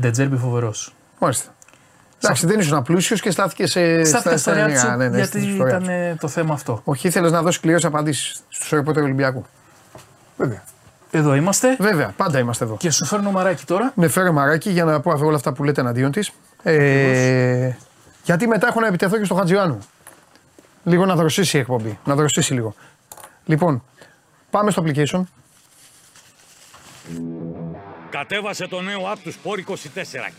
Ντετζέρμπι 0.00 0.36
φοβερό. 0.36 0.72
Μάλιστα. 1.18 1.50
Εντάξει, 2.22 2.46
δεν 2.46 2.58
ήσουν 2.60 2.82
πλούσιο 2.82 3.16
και 3.16 3.30
στάθηκε 3.30 3.66
σε. 3.66 4.04
Στάθηκα 4.04 4.30
στο 4.36 4.38
στα- 4.38 4.52
Ρέατσο 4.66 4.88
ναι, 4.96 5.08
ναι, 5.08 5.16
γιατί 5.16 5.38
στη 5.40 5.48
ιστορία 5.50 5.68
ήταν 5.68 5.82
του. 5.82 5.90
ε, 5.90 6.16
το 6.20 6.28
θέμα 6.28 6.54
αυτό. 6.54 6.80
Όχι, 6.84 7.06
ήθελε 7.06 7.30
να 7.30 7.42
δώσει 7.42 7.60
κληρώσει 7.60 7.86
απαντήσει 7.86 8.34
στου 8.48 8.74
ρεπόρτερ 8.76 9.02
Ολυμπιακού. 9.02 9.44
Βέβαια. 10.36 10.62
Εδώ 11.10 11.34
είμαστε 11.34 11.76
Βέβαια, 11.78 12.12
πάντα 12.16 12.38
είμαστε 12.38 12.64
εδώ. 12.64 12.76
και 12.78 12.90
σου 12.90 13.04
φέρνω 13.04 13.30
μαράκι 13.30 13.64
τώρα. 13.64 13.92
Ναι, 13.94 14.08
φέρε 14.08 14.30
μαράκι 14.30 14.70
για 14.70 14.84
να 14.84 15.00
πω 15.00 15.18
όλα 15.22 15.36
αυτά 15.36 15.52
που 15.52 15.64
λέτε 15.64 15.80
εναντίον 15.80 16.10
τη. 16.12 16.28
Ε, 16.62 17.70
γιατί 18.24 18.46
μετά 18.46 18.66
έχω 18.66 18.80
να 18.80 18.86
επιτεθώ 18.86 19.18
και 19.18 19.24
στο 19.24 19.34
Χατζιάνου. 19.34 19.78
Λίγο 20.84 21.06
να 21.06 21.16
δροσίσει 21.16 21.56
η 21.56 21.60
εκπομπή. 21.60 21.98
Να 22.04 22.14
δροσίσει 22.14 22.54
λίγο. 22.54 22.74
Λοιπόν, 23.44 23.84
πάμε 24.50 24.70
στο 24.70 24.84
application. 24.86 25.22
Κατέβασε 28.10 28.66
το 28.66 28.80
νέο 28.80 29.12
app 29.12 29.18
του 29.22 29.32
Sport 29.32 29.70
24 29.70 29.74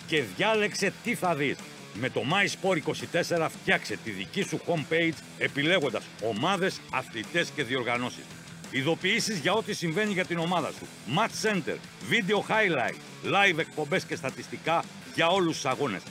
και 0.07 0.23
διάλεξε 0.35 0.93
τι 1.03 1.15
θα 1.15 1.35
δεις. 1.35 1.57
Με 1.93 2.09
το 2.09 2.21
MySport24 2.21 3.47
φτιάξε 3.49 3.97
τη 4.03 4.11
δική 4.11 4.41
σου 4.41 4.59
homepage 4.67 5.13
επιλέγοντας 5.37 6.03
ομάδες, 6.23 6.81
αθλητές 6.91 7.49
και 7.55 7.63
διοργανώσεις. 7.63 8.23
Ειδοποιήσεις 8.71 9.37
για 9.39 9.53
ό,τι 9.53 9.73
συμβαίνει 9.73 10.11
για 10.11 10.25
την 10.25 10.37
ομάδα 10.37 10.71
σου. 10.71 10.85
Match 11.17 11.49
Center, 11.49 11.75
Video 12.11 12.37
Highlight, 12.37 12.95
Live 13.25 13.57
εκπομπές 13.57 14.03
και 14.03 14.15
στατιστικά 14.15 14.83
για 15.15 15.27
όλους 15.27 15.55
τους 15.55 15.65
αγώνες. 15.65 16.01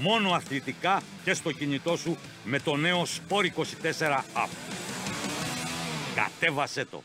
Μόνο 0.00 0.30
αθλητικά 0.30 1.00
και 1.24 1.34
στο 1.34 1.52
κινητό 1.52 1.96
σου 1.96 2.16
με 2.44 2.58
το 2.58 2.76
νέο 2.76 3.02
Sport24 3.02 4.12
App. 4.14 4.48
Κατέβασέ 6.14 6.84
το. 6.84 7.02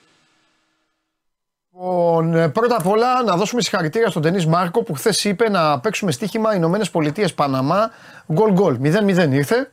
Λοιπόν, 1.74 2.36
ε, 2.36 2.49
πρώτα 2.49 2.76
απ' 2.76 2.88
όλα 2.88 3.24
να 3.24 3.36
δώσουμε 3.36 3.62
συγχαρητήρια 3.62 4.10
στον 4.10 4.22
Τενής 4.22 4.45
Μάρκο 4.45 4.84
που 4.84 4.94
χθες 4.94 5.24
είπε 5.24 5.49
να 5.49 5.80
παίξουμε 5.80 6.12
στοίχημα 6.12 6.56
Ηνωμένες 6.56 6.90
Πολιτείες 6.90 7.34
Παναμά. 7.34 7.91
Γκολ 8.34 8.52
γκολ. 8.52 8.78
0-0 8.82 9.32
ήρθε. 9.32 9.72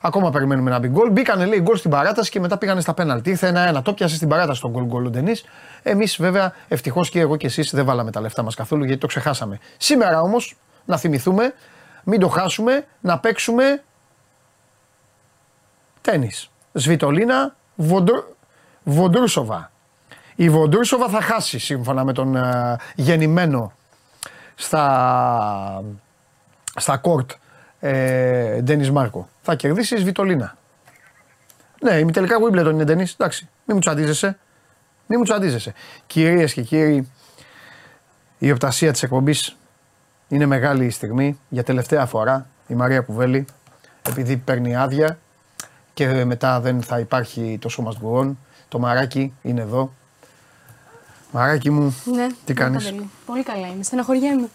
Ακόμα 0.00 0.30
περιμένουμε 0.30 0.70
να 0.70 0.78
μπει 0.78 0.88
γκολ. 0.88 1.10
Μπήκανε 1.10 1.44
λέει 1.46 1.60
γκολ 1.60 1.76
στην 1.76 1.90
παράταση 1.90 2.30
και 2.30 2.40
μετά 2.40 2.58
πήγανε 2.58 2.80
στα 2.80 2.94
πέναλτι. 2.94 3.30
Ήρθε 3.30 3.46
ένα-ένα. 3.46 3.82
Το 3.82 3.92
πιάσε 3.92 4.16
στην 4.16 4.28
παράταση 4.28 4.60
τον 4.60 4.70
γκολ 4.70 4.84
γκολ 4.84 5.06
ο 5.06 5.10
Ντενή. 5.10 5.32
Εμείς 5.82 6.16
βέβαια 6.20 6.52
ευτυχώς 6.68 7.10
και 7.10 7.20
εγώ 7.20 7.36
και 7.36 7.46
εσείς 7.46 7.70
δεν 7.74 7.84
βάλαμε 7.84 8.10
τα 8.10 8.20
λεφτά 8.20 8.42
μας 8.42 8.54
καθόλου 8.54 8.84
γιατί 8.84 9.00
το 9.00 9.06
ξεχάσαμε. 9.06 9.58
Σήμερα 9.76 10.20
όμως 10.20 10.56
να 10.84 10.96
θυμηθούμε, 10.96 11.54
μην 12.04 12.20
το 12.20 12.28
χάσουμε, 12.28 12.86
να 13.00 13.18
παίξουμε 13.18 13.82
τέννη. 16.00 16.30
Σβιτολίνα 16.72 17.56
Βοντρούσοβα. 18.84 19.70
Η 20.34 20.50
Βοντρούσοβα 20.50 21.08
θα 21.08 21.20
χάσει 21.20 21.58
σύμφωνα 21.58 22.04
με 22.04 22.12
τον 22.12 22.34
uh, 22.36 22.74
γεννημένο 22.94 23.72
στα, 24.54 25.84
στα 26.76 26.96
κόρτ 26.96 27.30
ε, 27.80 28.60
Ντένις 28.62 28.90
Μάρκο. 28.90 29.28
Θα 29.42 29.54
κερδίσει 29.54 29.94
η 29.94 29.98
Σβιτολίνα. 29.98 30.56
Ναι, 31.80 31.94
η 31.94 32.04
τελικά 32.04 32.36
Wimbledon 32.36 32.70
είναι 32.70 32.84
Ντένις. 32.84 33.12
Εντάξει, 33.12 33.48
μην 33.64 33.76
μου 33.76 33.78
τσαντίζεσαι. 33.78 34.38
Μην 35.06 35.18
μου 35.18 35.24
τσαντίζεσαι. 35.24 35.74
Κυρίες 36.06 36.52
και 36.52 36.62
κύριοι, 36.62 37.12
η 38.38 38.50
οπτασία 38.50 38.92
της 38.92 39.02
εκπομπής 39.02 39.56
είναι 40.28 40.46
μεγάλη 40.46 40.84
η 40.84 40.90
στιγμή. 40.90 41.38
Για 41.48 41.64
τελευταία 41.64 42.06
φορά 42.06 42.46
η 42.66 42.74
Μαρία 42.74 43.00
Κουβέλη, 43.00 43.46
επειδή 44.08 44.36
παίρνει 44.36 44.76
άδεια 44.76 45.18
και 45.94 46.24
μετά 46.24 46.60
δεν 46.60 46.82
θα 46.82 46.98
υπάρχει 46.98 47.58
το 47.60 47.68
σώμα 47.68 47.92
το 48.68 48.78
μαράκι 48.78 49.34
είναι 49.42 49.60
εδώ. 49.60 49.92
Μαράκι 51.32 51.70
μου, 51.70 51.96
ναι, 52.04 52.26
τι 52.44 52.54
κάνεις; 52.54 52.94
Πολύ 53.26 53.42
καλά 53.42 53.66
είμαι. 53.66 53.82
Στενοχωριέμαι. 53.82 54.48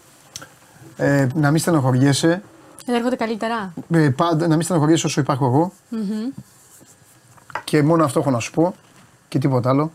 Ε, 0.96 1.26
να 1.34 1.50
μην 1.50 1.60
στενοχωριέσαι. 1.60 2.42
Δεν 2.86 2.94
έρχονται 2.94 3.16
καλύτερα. 3.16 3.72
Ε, 3.90 4.08
πάντα, 4.08 4.48
να 4.48 4.54
μην 4.54 4.64
στενοχωριέσαι 4.64 5.06
όσο 5.06 5.20
υπάρχω 5.20 5.46
εγώ. 5.46 5.72
Mm-hmm. 5.92 6.42
Και 7.64 7.82
μόνο 7.82 8.04
αυτό 8.04 8.20
έχω 8.20 8.30
να 8.30 8.38
σου 8.38 8.50
πω 8.50 8.74
και 9.28 9.38
τίποτα 9.38 9.70
άλλο. 9.70 9.92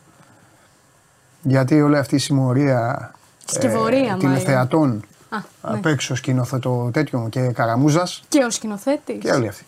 Γιατί 1.41 1.81
όλη 1.81 1.97
αυτή 1.97 2.15
η 2.15 2.19
συμμορία 2.19 3.11
ε, 3.53 4.15
τηλεθεατών 4.17 5.03
απ' 5.61 5.85
έξω 5.85 6.15
σκηνοθετό 6.15 6.89
τέτοιο 6.93 7.27
και 7.29 7.39
καραμούζας. 7.39 8.23
Και 8.27 8.43
ο 8.43 8.49
σκηνοθέτης. 8.49 9.17
Και 9.19 9.31
όλοι 9.31 9.47
αυτοί. 9.47 9.65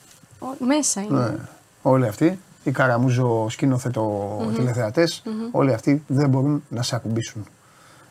μέσα 0.60 1.02
είναι. 1.02 1.20
Ναι, 1.20 1.36
όλοι 1.82 2.08
αυτοί 2.08 2.40
η 2.68 2.72
Καραμούζο 2.72 3.50
σκηνοθετο 3.50 4.38
mm-hmm. 4.40 4.56
τηλεθεατε 4.56 5.08
όλοι 5.52 5.74
αυτοί 5.74 6.04
δεν 6.08 6.30
μπορούν 6.30 6.64
να 6.70 6.84
σε 6.84 6.96
ακουμπήσουν. 6.96 7.46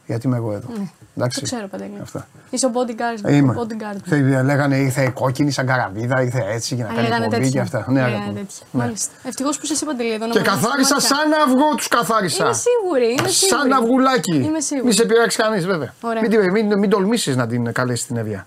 Γιατί 0.07 0.27
είμαι 0.27 0.37
εγώ 0.37 0.53
εδώ. 0.53 0.69
Ναι. 0.79 0.89
Εντάξει. 1.17 1.41
Το 1.41 1.47
ξέρω 1.47 1.67
παντελή. 1.67 1.99
Αυτά. 2.03 2.27
Είσαι 2.51 2.67
ο 2.67 2.71
bodyguard. 2.75 3.31
Είμαι. 3.31 3.55
bodyguard. 3.59 3.99
Θε, 4.05 4.43
λέγανε 4.43 4.77
ήρθε 4.77 5.11
κόκκινη 5.15 5.51
σαν 5.51 5.67
καραβίδα, 5.67 6.23
ήρθε 6.23 6.45
έτσι 6.49 6.75
για 6.75 6.85
να 6.85 7.09
κάνει 7.09 7.29
κομπή 7.29 7.51
και 7.51 7.61
αυτά. 7.61 7.85
Ναι, 7.89 8.01
λέγανε 8.01 8.25
τέτοια. 8.25 8.67
Ναι. 8.71 8.83
Μάλιστα. 8.83 9.13
Ευτυχώς 9.23 9.59
που 9.59 9.67
είσαι 9.71 9.85
παντελή 9.85 10.13
εδώ. 10.13 10.29
Και 10.29 10.41
καθάρισα 10.41 11.01
σαν 11.01 11.33
αυγό 11.47 11.75
τους 11.77 11.89
καθάρισα. 11.89 12.45
Είμαι 12.45 12.55
σίγουρη. 12.55 13.15
Είμαι 13.19 13.29
σίγουρη. 13.29 13.61
Σαν 13.61 13.73
αυγουλάκι. 13.73 14.35
Είμαι 14.35 14.61
σίγουρη. 14.61 14.87
Μη 14.87 14.93
σε 14.93 15.05
πειράξει 15.05 15.37
κανείς 15.37 15.67
βέβαια. 15.67 15.95
Μην, 16.29 16.51
μην, 16.51 16.79
μην 16.79 16.91
τολμήσεις 16.91 17.37
να 17.37 17.47
την 17.47 17.73
καλέσεις 17.73 18.07
την 18.07 18.17
Εύβοια. 18.17 18.47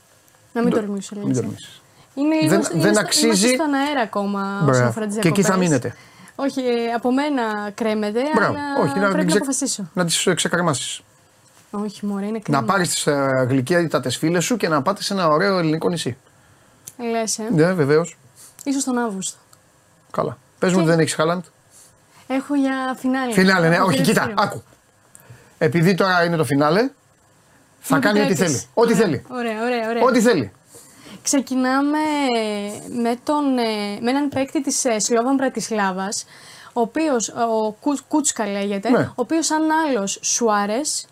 Να 0.54 0.64
μην 0.64 0.74
τολμήσω. 0.74 1.16
Μην 1.24 1.34
τολμήσεις. 1.34 1.82
Είναι 2.14 2.36
λίγο 2.36 2.50
δεν, 2.50 2.82
δεν 2.82 2.98
αξίζει. 2.98 3.48
στον 3.48 3.74
αέρα 3.74 4.02
ακόμα 4.02 4.66
όσον 4.70 4.86
αφορά 4.86 5.06
τις 5.06 5.18
Και 5.18 5.28
εκεί 5.28 5.44
θα 5.44 5.58
μείνετε. 5.58 5.96
Όχι, 6.36 6.60
ε, 6.60 6.94
από 6.96 7.12
μένα 7.14 7.44
κρέμεται, 7.74 8.22
Μπράβο. 8.36 8.52
αλλά 8.52 8.84
Όχι, 8.84 8.94
πρέπει 9.00 9.16
να, 9.16 9.24
ξε... 9.24 9.26
να 9.26 9.36
αποφασίσω. 9.36 9.90
Να 9.94 10.06
τις 10.06 10.28
ε, 10.28 10.34
ξεκαρμάσεις. 10.34 11.02
Όχι, 11.72 12.06
μωρέ, 12.06 12.26
είναι 12.26 12.40
κρίμα. 12.40 12.62
Να 12.62 12.66
πάρεις 12.66 12.90
τις 12.90 13.08
uh, 13.08 13.48
γλυκύτατε 13.48 14.10
φίλες 14.10 14.46
σου 14.46 14.58
και 14.58 14.68
να 14.68 14.82
πάτε 14.82 15.04
σε 15.04 15.14
ένα 15.14 15.28
ωραίο 15.28 15.58
ελληνικό 15.58 15.90
νησί. 15.90 16.18
Λες, 17.12 17.40
ε. 17.40 17.48
Ναι, 17.52 17.74
βεβαίως. 17.74 18.18
σω 18.74 18.84
τον 18.86 18.98
Αύγουστο. 18.98 19.38
Καλά. 20.12 20.38
Πες 20.60 20.72
μου 20.72 20.80
ότι 20.80 20.88
δεν 20.88 21.00
έχεις 21.00 21.14
Χάλαντ; 21.14 21.44
Έχω 22.28 22.56
για 22.56 22.96
φινάλε. 22.98 23.34
Φινάλε, 23.34 23.70
ναι, 23.70 23.80
όχι, 23.80 24.02
κοίτα, 24.02 24.34
άκου. 24.38 24.64
Επειδή 25.58 25.96
τώρα 25.96 26.24
είναι 26.24 26.36
το 26.36 26.44
φινάλε, 26.44 26.90
θα 27.80 28.00
κάνει 28.00 28.22
ό,τι 28.22 28.36
θέλει. 28.36 28.64
Ό,τι 28.74 28.94
θέλει. 28.94 29.26
Ωραία, 29.30 29.62
ωραία, 29.64 29.90
ωραία. 29.90 30.04
Ό,τι 30.04 30.22
θέλει. 30.22 30.52
Ξεκινάμε 31.22 32.00
με, 33.02 33.16
τον, 33.24 33.58
ε, 33.58 34.00
με 34.02 34.10
έναν 34.10 34.30
παίκτη 34.30 34.62
της 34.62 34.86
ε, 34.86 35.00
Σλόβαν 35.00 35.36
Πρατισλάβας, 35.36 36.26
ο 36.74 36.82
οποίος, 36.82 37.30
ο 37.30 38.02
Κούτσκα 38.08 38.48
λέγεται, 38.48 38.90
ναι. 38.90 39.00
ο 39.00 39.14
οποίος 39.16 39.46
σαν 39.46 39.62
άλλος 39.72 40.20
Σουάρες, 40.22 41.08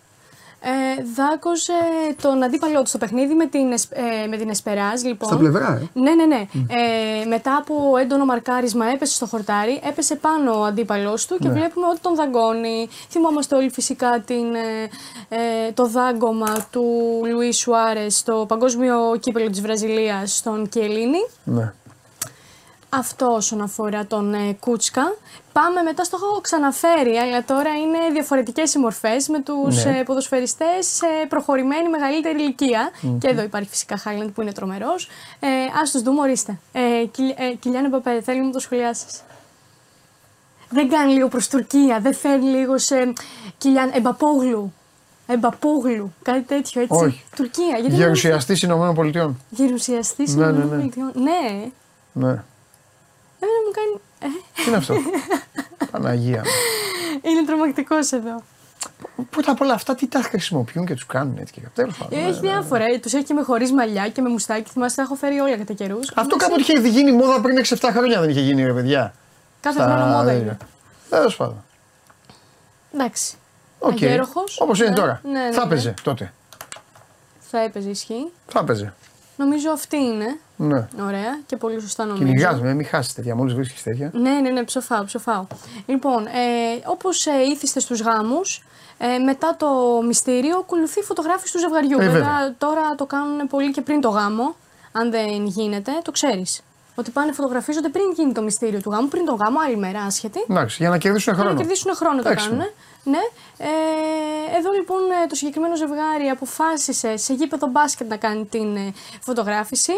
ε, 0.59 1.03
δάκωσε 1.15 1.73
τον 2.21 2.43
αντίπαλό 2.43 2.81
του 2.81 2.87
στο 2.87 2.97
παιχνίδι 2.97 3.33
με 3.33 3.45
την, 3.45 3.71
ε, 3.71 4.27
με 4.29 4.37
την 4.37 4.49
Εσπεράζ. 4.49 5.01
Λοιπόν. 5.01 5.29
Στα 5.29 5.37
πλευρά, 5.37 5.79
ε. 5.81 5.99
Ναι, 5.99 6.13
ναι, 6.15 6.25
ναι. 6.25 6.47
Ε, 6.51 7.25
μετά 7.25 7.55
από 7.55 7.97
έντονο 7.97 8.25
μαρκάρισμα 8.25 8.85
έπεσε 8.85 9.13
στο 9.13 9.25
χορτάρι, 9.25 9.81
έπεσε 9.83 10.15
πάνω 10.15 10.59
ο 10.59 10.63
αντίπαλός 10.63 11.25
του 11.25 11.37
και 11.37 11.47
ναι. 11.47 11.53
βλέπουμε 11.53 11.87
ότι 11.87 11.99
τον 11.99 12.15
δαγκώνει. 12.15 12.87
Θυμόμαστε 13.09 13.55
όλοι 13.55 13.69
φυσικά 13.69 14.23
την, 14.25 14.55
ε, 14.55 14.89
ε 15.29 15.71
το 15.73 15.87
δάγκωμα 15.87 16.67
του 16.71 16.85
Λουί 17.31 17.51
Σουάρες 17.51 18.17
στο 18.17 18.45
παγκόσμιο 18.47 18.95
κύπελο 19.19 19.49
της 19.49 19.61
Βραζιλίας 19.61 20.37
στον 20.37 20.69
Κιελίνη. 20.69 21.27
Ναι. 21.43 21.73
Αυτό 22.89 23.25
όσον 23.25 23.61
αφορά 23.61 24.05
τον 24.05 24.33
ε, 24.33 24.53
Κούτσκα. 24.59 25.15
Πάμε 25.53 25.81
μετά 25.81 26.03
στο 26.03 26.17
έχω 26.21 26.41
ξαναφέρει, 26.41 27.17
αλλά 27.17 27.43
τώρα 27.43 27.69
είναι 27.69 27.97
διαφορετικές 28.11 28.73
οι 28.73 28.79
μορφές 28.79 29.27
με 29.27 29.39
τους 29.41 29.85
ναι. 29.85 29.97
ε, 29.97 30.03
ποδοσφαιριστές 30.03 30.87
σε 30.87 31.05
προχωρημένη 31.29 31.89
μεγαλύτερη 31.89 32.55
Και 33.19 33.27
εδώ 33.27 33.41
υπάρχει 33.41 33.69
φυσικά 33.69 33.97
Χάλεντ 33.97 34.29
που 34.29 34.41
είναι 34.41 34.51
τρομερός. 34.51 35.09
Ε, 35.39 35.47
Α 35.47 35.81
τους 35.91 36.01
δούμε, 36.01 36.21
ορίστε. 36.21 36.59
Ε, 36.71 36.81
ε, 37.37 37.53
Κιλιάνε 37.59 37.89
Παπέ, 37.89 38.21
θέλει 38.21 38.45
να 38.45 38.51
το 38.51 38.59
σχολιάσεις; 38.59 39.21
Δεν 40.69 40.89
κάνει 40.89 41.13
λίγο 41.13 41.27
προς 41.27 41.47
Τουρκία, 41.47 41.99
δεν 41.99 42.13
φέρνει 42.13 42.49
λίγο 42.49 42.77
σε. 42.77 43.13
Κιλιάν, 43.57 43.91
Εμπαπόγλου. 43.93 44.73
Εμπαπόγλου, 45.27 46.13
κάτι 46.21 46.41
τέτοιο 46.41 46.81
έτσι. 46.81 47.03
Όχι. 47.03 47.23
Τουρκία. 47.35 47.77
Γερουσιαστής 47.87 48.61
Ηνωμένων 48.61 48.95
Πολιτειών. 48.95 49.39
Γερουσιαστής 49.49 50.35
ναι, 50.35 50.45
Ηνωμένων 50.45 50.69
Πολιτειών. 50.69 51.11
Ναι. 51.15 51.71
ναι. 52.13 52.43
Εμένα 53.39 53.59
μου 53.65 53.71
κάνει. 53.71 54.01
Ε. 54.19 54.27
Τι 54.55 54.67
είναι 54.67 54.77
αυτό; 54.77 54.95
Παναγία 55.91 56.37
μου. 56.37 56.51
Είναι 57.31 57.45
τρομακτικός 57.45 58.11
εδώ. 58.11 58.43
Πρώτα 59.29 59.51
απ' 59.51 59.61
όλα 59.61 59.73
αυτά 59.73 59.95
τι 59.95 60.07
τα 60.07 60.21
χρησιμοποιούν 60.21 60.85
και 60.85 60.93
τους 60.93 61.05
κάνουν 61.05 61.37
έτσι 61.37 61.53
και 61.53 61.61
τέλος 61.73 61.97
πάντων. 61.97 62.19
Έχει 62.19 62.39
διάφορα. 62.39 62.85
Ε, 62.85 62.97
τους 62.97 63.13
έχει 63.13 63.23
και 63.23 63.33
με 63.33 63.41
χωρίς 63.41 63.71
μαλλιά 63.71 64.09
και 64.09 64.21
με 64.21 64.29
μουστάκι. 64.29 64.69
Θυμάστε, 64.71 65.01
τα 65.01 65.07
έχω 65.07 65.15
φέρει 65.15 65.39
όλα 65.39 65.57
κατά 65.57 65.73
καιρούς. 65.73 66.11
Αυτό 66.15 66.35
κάποτε 66.35 66.61
είχε 66.61 66.87
γίνει 66.89 67.11
μόδα 67.11 67.41
πριν 67.41 67.57
6-7 67.65 67.89
χρόνια 67.91 68.19
δεν 68.19 68.29
είχε 68.29 68.41
γίνει, 68.41 68.65
ρε 68.65 68.73
παιδιά. 68.73 69.13
Κάθε 69.61 69.81
χρόνο 69.81 70.05
μόδα 70.05 70.33
είναι. 70.33 70.57
Τέλος 71.09 71.35
πάντων. 71.35 71.63
Εντάξει. 72.93 73.35
Okay. 73.79 74.19
Όπως 74.59 74.79
είναι 74.79 74.89
ναι. 74.89 74.95
τώρα. 74.95 75.21
Ναι, 75.23 75.31
ναι, 75.31 75.51
θα 75.51 75.59
ναι. 75.59 75.65
έπαιζε 75.65 75.93
τότε. 76.03 76.33
Θα 77.39 77.59
έπαιζε, 77.59 77.89
ισχύει. 77.89 78.31
Θα 78.47 78.59
έπαιζε. 78.59 78.93
Νομίζω 79.37 79.71
αυτή 79.71 79.97
είναι. 79.97 80.39
Ναι. 80.55 80.87
Ωραία 81.01 81.39
και 81.45 81.57
πολύ 81.57 81.81
σωστά 81.81 82.05
νομίζω. 82.05 82.25
Κυνηγά 82.25 82.59
με, 82.61 82.73
μην 82.73 82.85
χάσει 82.85 83.15
τέτοια, 83.15 83.35
μόλι 83.35 83.53
βρίσκεις 83.53 83.83
τέτοια. 83.83 84.11
Ναι, 84.13 84.31
ναι, 84.31 84.49
ναι, 84.49 84.63
ψοφάω, 84.63 85.03
ψοφάω. 85.03 85.45
Λοιπόν, 85.85 86.25
ε, 86.25 86.29
όπως 86.85 87.25
ε, 87.25 87.31
ήθιστε 87.51 87.79
στους 87.79 88.01
γάμους, 88.01 88.63
ε, 88.97 89.17
μετά 89.17 89.55
το 89.57 89.67
μυστήριο 90.05 90.57
ακολουθεί 90.57 90.99
η 90.99 91.03
φωτογράφηση 91.03 91.53
του 91.53 91.59
ζευγαριού. 91.59 91.99
Ε, 91.99 92.09
βέβαια, 92.09 92.55
τώρα 92.57 92.95
το 92.95 93.05
κάνουν 93.05 93.47
πολύ 93.47 93.71
και 93.71 93.81
πριν 93.81 94.01
το 94.01 94.09
γάμο. 94.09 94.55
Αν 94.91 95.11
δεν 95.11 95.45
γίνεται, 95.45 95.91
το 96.03 96.11
ξέρεις. 96.11 96.61
Ότι 96.95 97.11
πάνε 97.11 97.31
φωτογραφίζονται 97.31 97.89
πριν 97.89 98.05
γίνει 98.15 98.31
το 98.31 98.41
μυστήριο 98.41 98.81
του 98.81 98.89
γάμου, 98.89 99.07
πριν 99.07 99.25
τον 99.25 99.35
γάμο, 99.35 99.59
άλλη 99.65 99.77
μέρα 99.77 100.01
άσχετη. 100.01 100.45
Εντάξει, 100.49 100.77
για 100.79 100.89
να 100.89 100.97
κερδίσουν 100.97 101.33
χρόνο. 101.33 101.49
Για 101.49 101.57
να 101.57 101.63
κερδίσουν 101.65 101.95
χρόνο 101.95 102.21
το 102.21 102.33
κάνουν. 102.35 102.61
Ναι. 103.09 103.17
Ε, 103.57 103.67
εδώ 104.57 104.71
λοιπόν 104.71 104.97
ε, 105.23 105.27
το 105.27 105.35
συγκεκριμένο 105.35 105.75
ζευγάρι 105.75 106.27
αποφάσισε 106.27 107.17
σε 107.17 107.33
γήπεδο 107.33 107.67
μπάσκετ 107.67 108.07
να 108.09 108.17
κάνει 108.17 108.45
την 108.45 108.75
ε, 108.75 108.93
φωτογράφηση. 109.21 109.91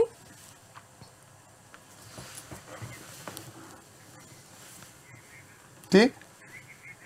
Τι; 5.88 6.12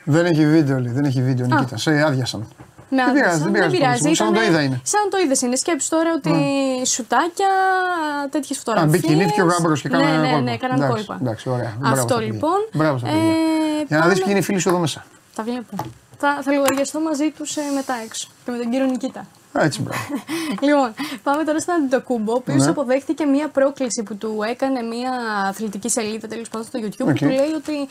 Δεν 0.04 0.26
έχει 0.26 0.46
βίντεο, 0.46 0.80
λέει. 0.80 0.92
Δεν 0.94 1.06
έχει 1.06 1.22
βίντεο, 1.22 1.46
Νικήτα. 1.46 1.78
Σε 1.78 2.02
άδειασαν. 2.02 2.48
Με 2.96 3.04
Δεν 3.04 3.14
πειράζει, 3.14 3.44
άδειασαν. 3.46 3.52
δεν 3.62 3.72
πειράζει. 3.72 4.14
Σαν 4.14 4.28
το 4.28 4.34
Ήτανε- 4.34 4.50
είδα 4.50 4.62
είναι. 4.62 4.82
Σαν 4.84 5.10
το 5.12 5.18
είδες 5.18 5.42
είναι. 5.42 5.56
Σκέψου 5.56 5.90
τώρα 5.90 6.14
ότι 6.14 6.32
σουτάκια, 6.86 7.48
τέτοιες 8.30 8.58
φωτογραφίε. 8.58 8.92
Αν 8.94 9.00
μπήκε 9.00 9.14
νύχη 9.16 9.42
ο 9.42 9.46
γάμπρος 9.46 9.82
και 9.82 9.88
ναι, 9.90 9.98
κάνανε 9.98 10.18
ναι, 10.18 10.28
κόλπο. 10.32 10.44
ναι, 10.44 10.58
κάνανε 10.58 10.86
Εντάξει, 10.86 11.06
κόλπα. 11.06 11.22
Εντάξει, 11.24 11.50
ωραία. 11.50 11.74
Μπράβο 11.80 11.94
Αυτό 11.96 12.08
στα 12.08 12.18
παιδιά. 12.18 12.34
λοιπόν. 12.34 12.58
Μπράβο 12.74 12.98
στα 12.98 13.08
παιδιά. 13.08 13.22
Ε, 13.22 13.84
Για 13.88 13.98
να 13.98 14.08
δεις 14.08 14.14
πάμε- 14.14 14.14
ποιοι 14.14 14.26
είναι 14.28 14.40
οι 14.40 14.42
φίλοι 14.42 14.60
σου 14.60 14.70
εδώ 14.70 14.78
μέσα. 14.80 15.06
Τα 15.36 15.44
βλέπω. 15.44 15.76
Θα, 16.18 16.40
θα 16.42 16.52
λογαριαστώ 16.52 17.00
μαζί 17.00 17.32
τους 17.32 17.56
μετά 17.76 17.94
έξω. 18.06 18.28
Και 18.46 18.52
με 18.52 18.58
τον 18.58 18.70
κύριο 18.72 18.86
Νικήτα. 18.86 19.26
Έτσι, 19.54 19.82
μπράβο. 19.82 20.04
Λοιπόν, 20.68 20.94
πάμε 21.24 21.44
τώρα 21.44 21.60
στον 21.60 21.76
Αντιτοκούμπο, 21.76 22.32
ο 22.32 22.36
οποίος 22.36 22.64
Ναι. 22.64 22.70
αποδέχτηκε 22.70 23.26
μία 23.26 23.48
πρόκληση 23.48 24.04
που 24.04 24.16
του 24.16 24.40
έκανε 24.50 24.82
μία 24.82 25.12
αθλητική 25.48 25.90
σελίδα 25.90 26.28
τέλος 26.28 26.50
πάντων 26.50 26.68
στο 26.68 26.80
YouTube. 26.80 27.08
Οκ. 27.08 27.08
Που 27.08 27.14
του 27.14 27.26
λέει 27.26 27.52
ότι 27.56 27.88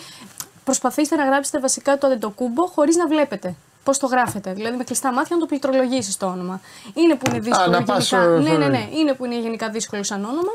προσπαθήστε 0.64 1.16
να 1.16 1.24
γράψετε 1.24 1.58
βασικά 1.60 1.98
το 1.98 2.06
Αντιτοκούμπο 2.06 2.66
χωρίς 2.66 2.96
να 2.96 3.06
βλέπετε. 3.06 3.54
Πώς 3.84 3.98
το 3.98 4.06
γράφετε, 4.06 4.52
δηλαδή 4.52 4.76
με 4.76 4.84
κλειστά 4.84 5.12
μάτια 5.12 5.36
να 5.36 5.40
το 5.40 5.46
πληκτρολογήσεις 5.46 6.16
το 6.16 6.26
όνομα. 6.26 6.60
Είναι 6.94 7.14
που 7.14 7.30
είναι 7.30 7.38
δύσκολο 7.38 7.66
να 7.70 7.72
γενικά. 7.76 7.92
πας, 7.92 8.12
ε, 8.12 8.16
ναι, 8.16 8.50
ναι, 8.50 8.66
sorry. 8.66 8.70
ναι, 8.70 8.88
είναι 8.98 9.12
που 9.12 9.24
είναι 9.24 9.38
γενικά 9.40 9.68
δύσκολο 9.70 10.02
σαν 10.02 10.24
όνομα. 10.24 10.52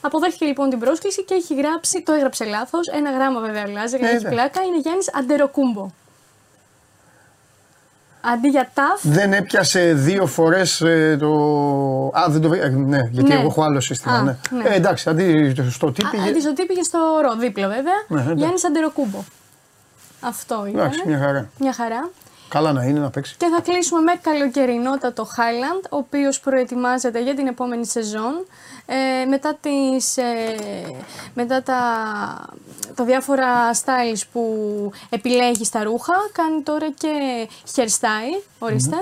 Αποδέχτηκε 0.00 0.44
λοιπόν 0.46 0.70
την 0.70 0.78
πρόσκληση 0.78 1.24
και 1.24 1.34
έχει 1.34 1.54
γράψει, 1.54 2.02
το 2.02 2.12
έγραψε 2.12 2.44
λάθος. 2.44 2.86
Ένα 2.88 3.10
γράμμα 3.10 3.40
βέβαια 3.40 3.62
αλλάζει, 3.66 3.96
Ε, 4.00 4.06
έχει 4.08 4.22
ναι. 4.24 4.30
πλάκα. 4.30 4.62
Είναι 4.62 4.78
Γιάννης 4.78 5.14
Αντεροκούμπο. 5.14 5.90
Αντί 8.20 8.48
για 8.48 8.70
ταφ, 8.74 9.00
Δεν 9.02 9.32
έπιασε 9.32 9.92
δύο 9.94 10.26
φορές 10.26 10.76
το. 11.18 11.30
Α, 12.18 12.24
δεν 12.28 12.40
το 12.40 12.48
βρήκα. 12.48 12.64
ε, 12.66 12.68
Ναι, 12.68 13.08
γιατί 13.10 13.28
Ναι. 13.28 13.34
εγώ 13.34 13.46
έχω 13.46 13.62
άλλο 13.62 13.80
σύστημα. 13.80 14.14
Α, 14.14 14.22
ναι. 14.22 14.36
ναι. 14.50 14.68
Ε, 14.68 14.74
εντάξει, 14.74 15.08
αντί 15.08 15.54
στο 15.70 15.92
τι 15.92 16.06
Α, 16.06 16.10
πήγε. 16.10 16.28
Αντί 16.28 16.40
στο 16.40 16.52
τι 16.52 16.66
πήγε 16.66 16.82
στο 16.82 16.98
ρο, 17.22 17.36
δίπλα 17.36 17.68
βέβαια. 17.68 17.94
Ναι, 18.08 18.20
εντάξει. 18.20 18.38
Γιάννης 18.38 18.64
Αντεροκούμπο. 18.64 19.24
Αυτό 20.20 20.54
ήταν. 20.68 20.80
Εντάξει, 20.80 21.02
μια 21.06 21.18
χαρά. 21.18 21.48
Μια 21.58 21.72
χαρά. 21.72 22.10
Καλά 22.48 22.72
να 22.72 22.82
είναι 22.84 22.98
να 23.00 23.10
παίξει. 23.10 23.34
Και 23.36 23.46
θα 23.56 23.60
κλείσουμε 23.62 24.00
με 24.00 24.12
καλοκαιρινότατο 24.22 25.24
Highland, 25.36 25.84
ο 25.90 25.96
οποίος 25.96 26.40
προετοιμάζεται 26.40 27.22
για 27.22 27.34
την 27.34 27.46
επόμενη 27.46 27.86
σεζόν. 27.86 28.46
Ε, 28.90 29.24
μετά 29.24 29.54
τις, 29.60 30.16
ε, 30.16 30.54
μετά 31.34 31.62
τα, 31.62 31.78
τα 32.94 33.04
διάφορα 33.04 33.74
styles 33.74 34.20
που 34.32 34.42
επιλέγεις 35.08 35.66
στα 35.66 35.82
ρούχα, 35.82 36.12
κάνει 36.32 36.60
τώρα 36.62 36.90
και 36.90 37.08
hairstyle, 37.74 38.42
οριστε 38.58 38.96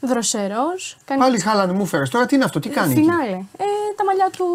Δροσερός. 0.00 0.96
Κάνει 1.04 1.20
Πάλι 1.20 1.40
χάλανε 1.40 1.72
μου 1.72 1.86
φέρες. 1.86 2.10
Τώρα 2.10 2.26
τι 2.26 2.34
είναι 2.34 2.44
αυτό, 2.44 2.60
τι 2.60 2.68
κάνεις; 2.68 2.96
εκεί; 2.96 3.00
φινάλε. 3.06 3.30
Ε, 3.32 3.64
τα 3.96 4.04
μαλλιά 4.04 4.30
του 4.36 4.46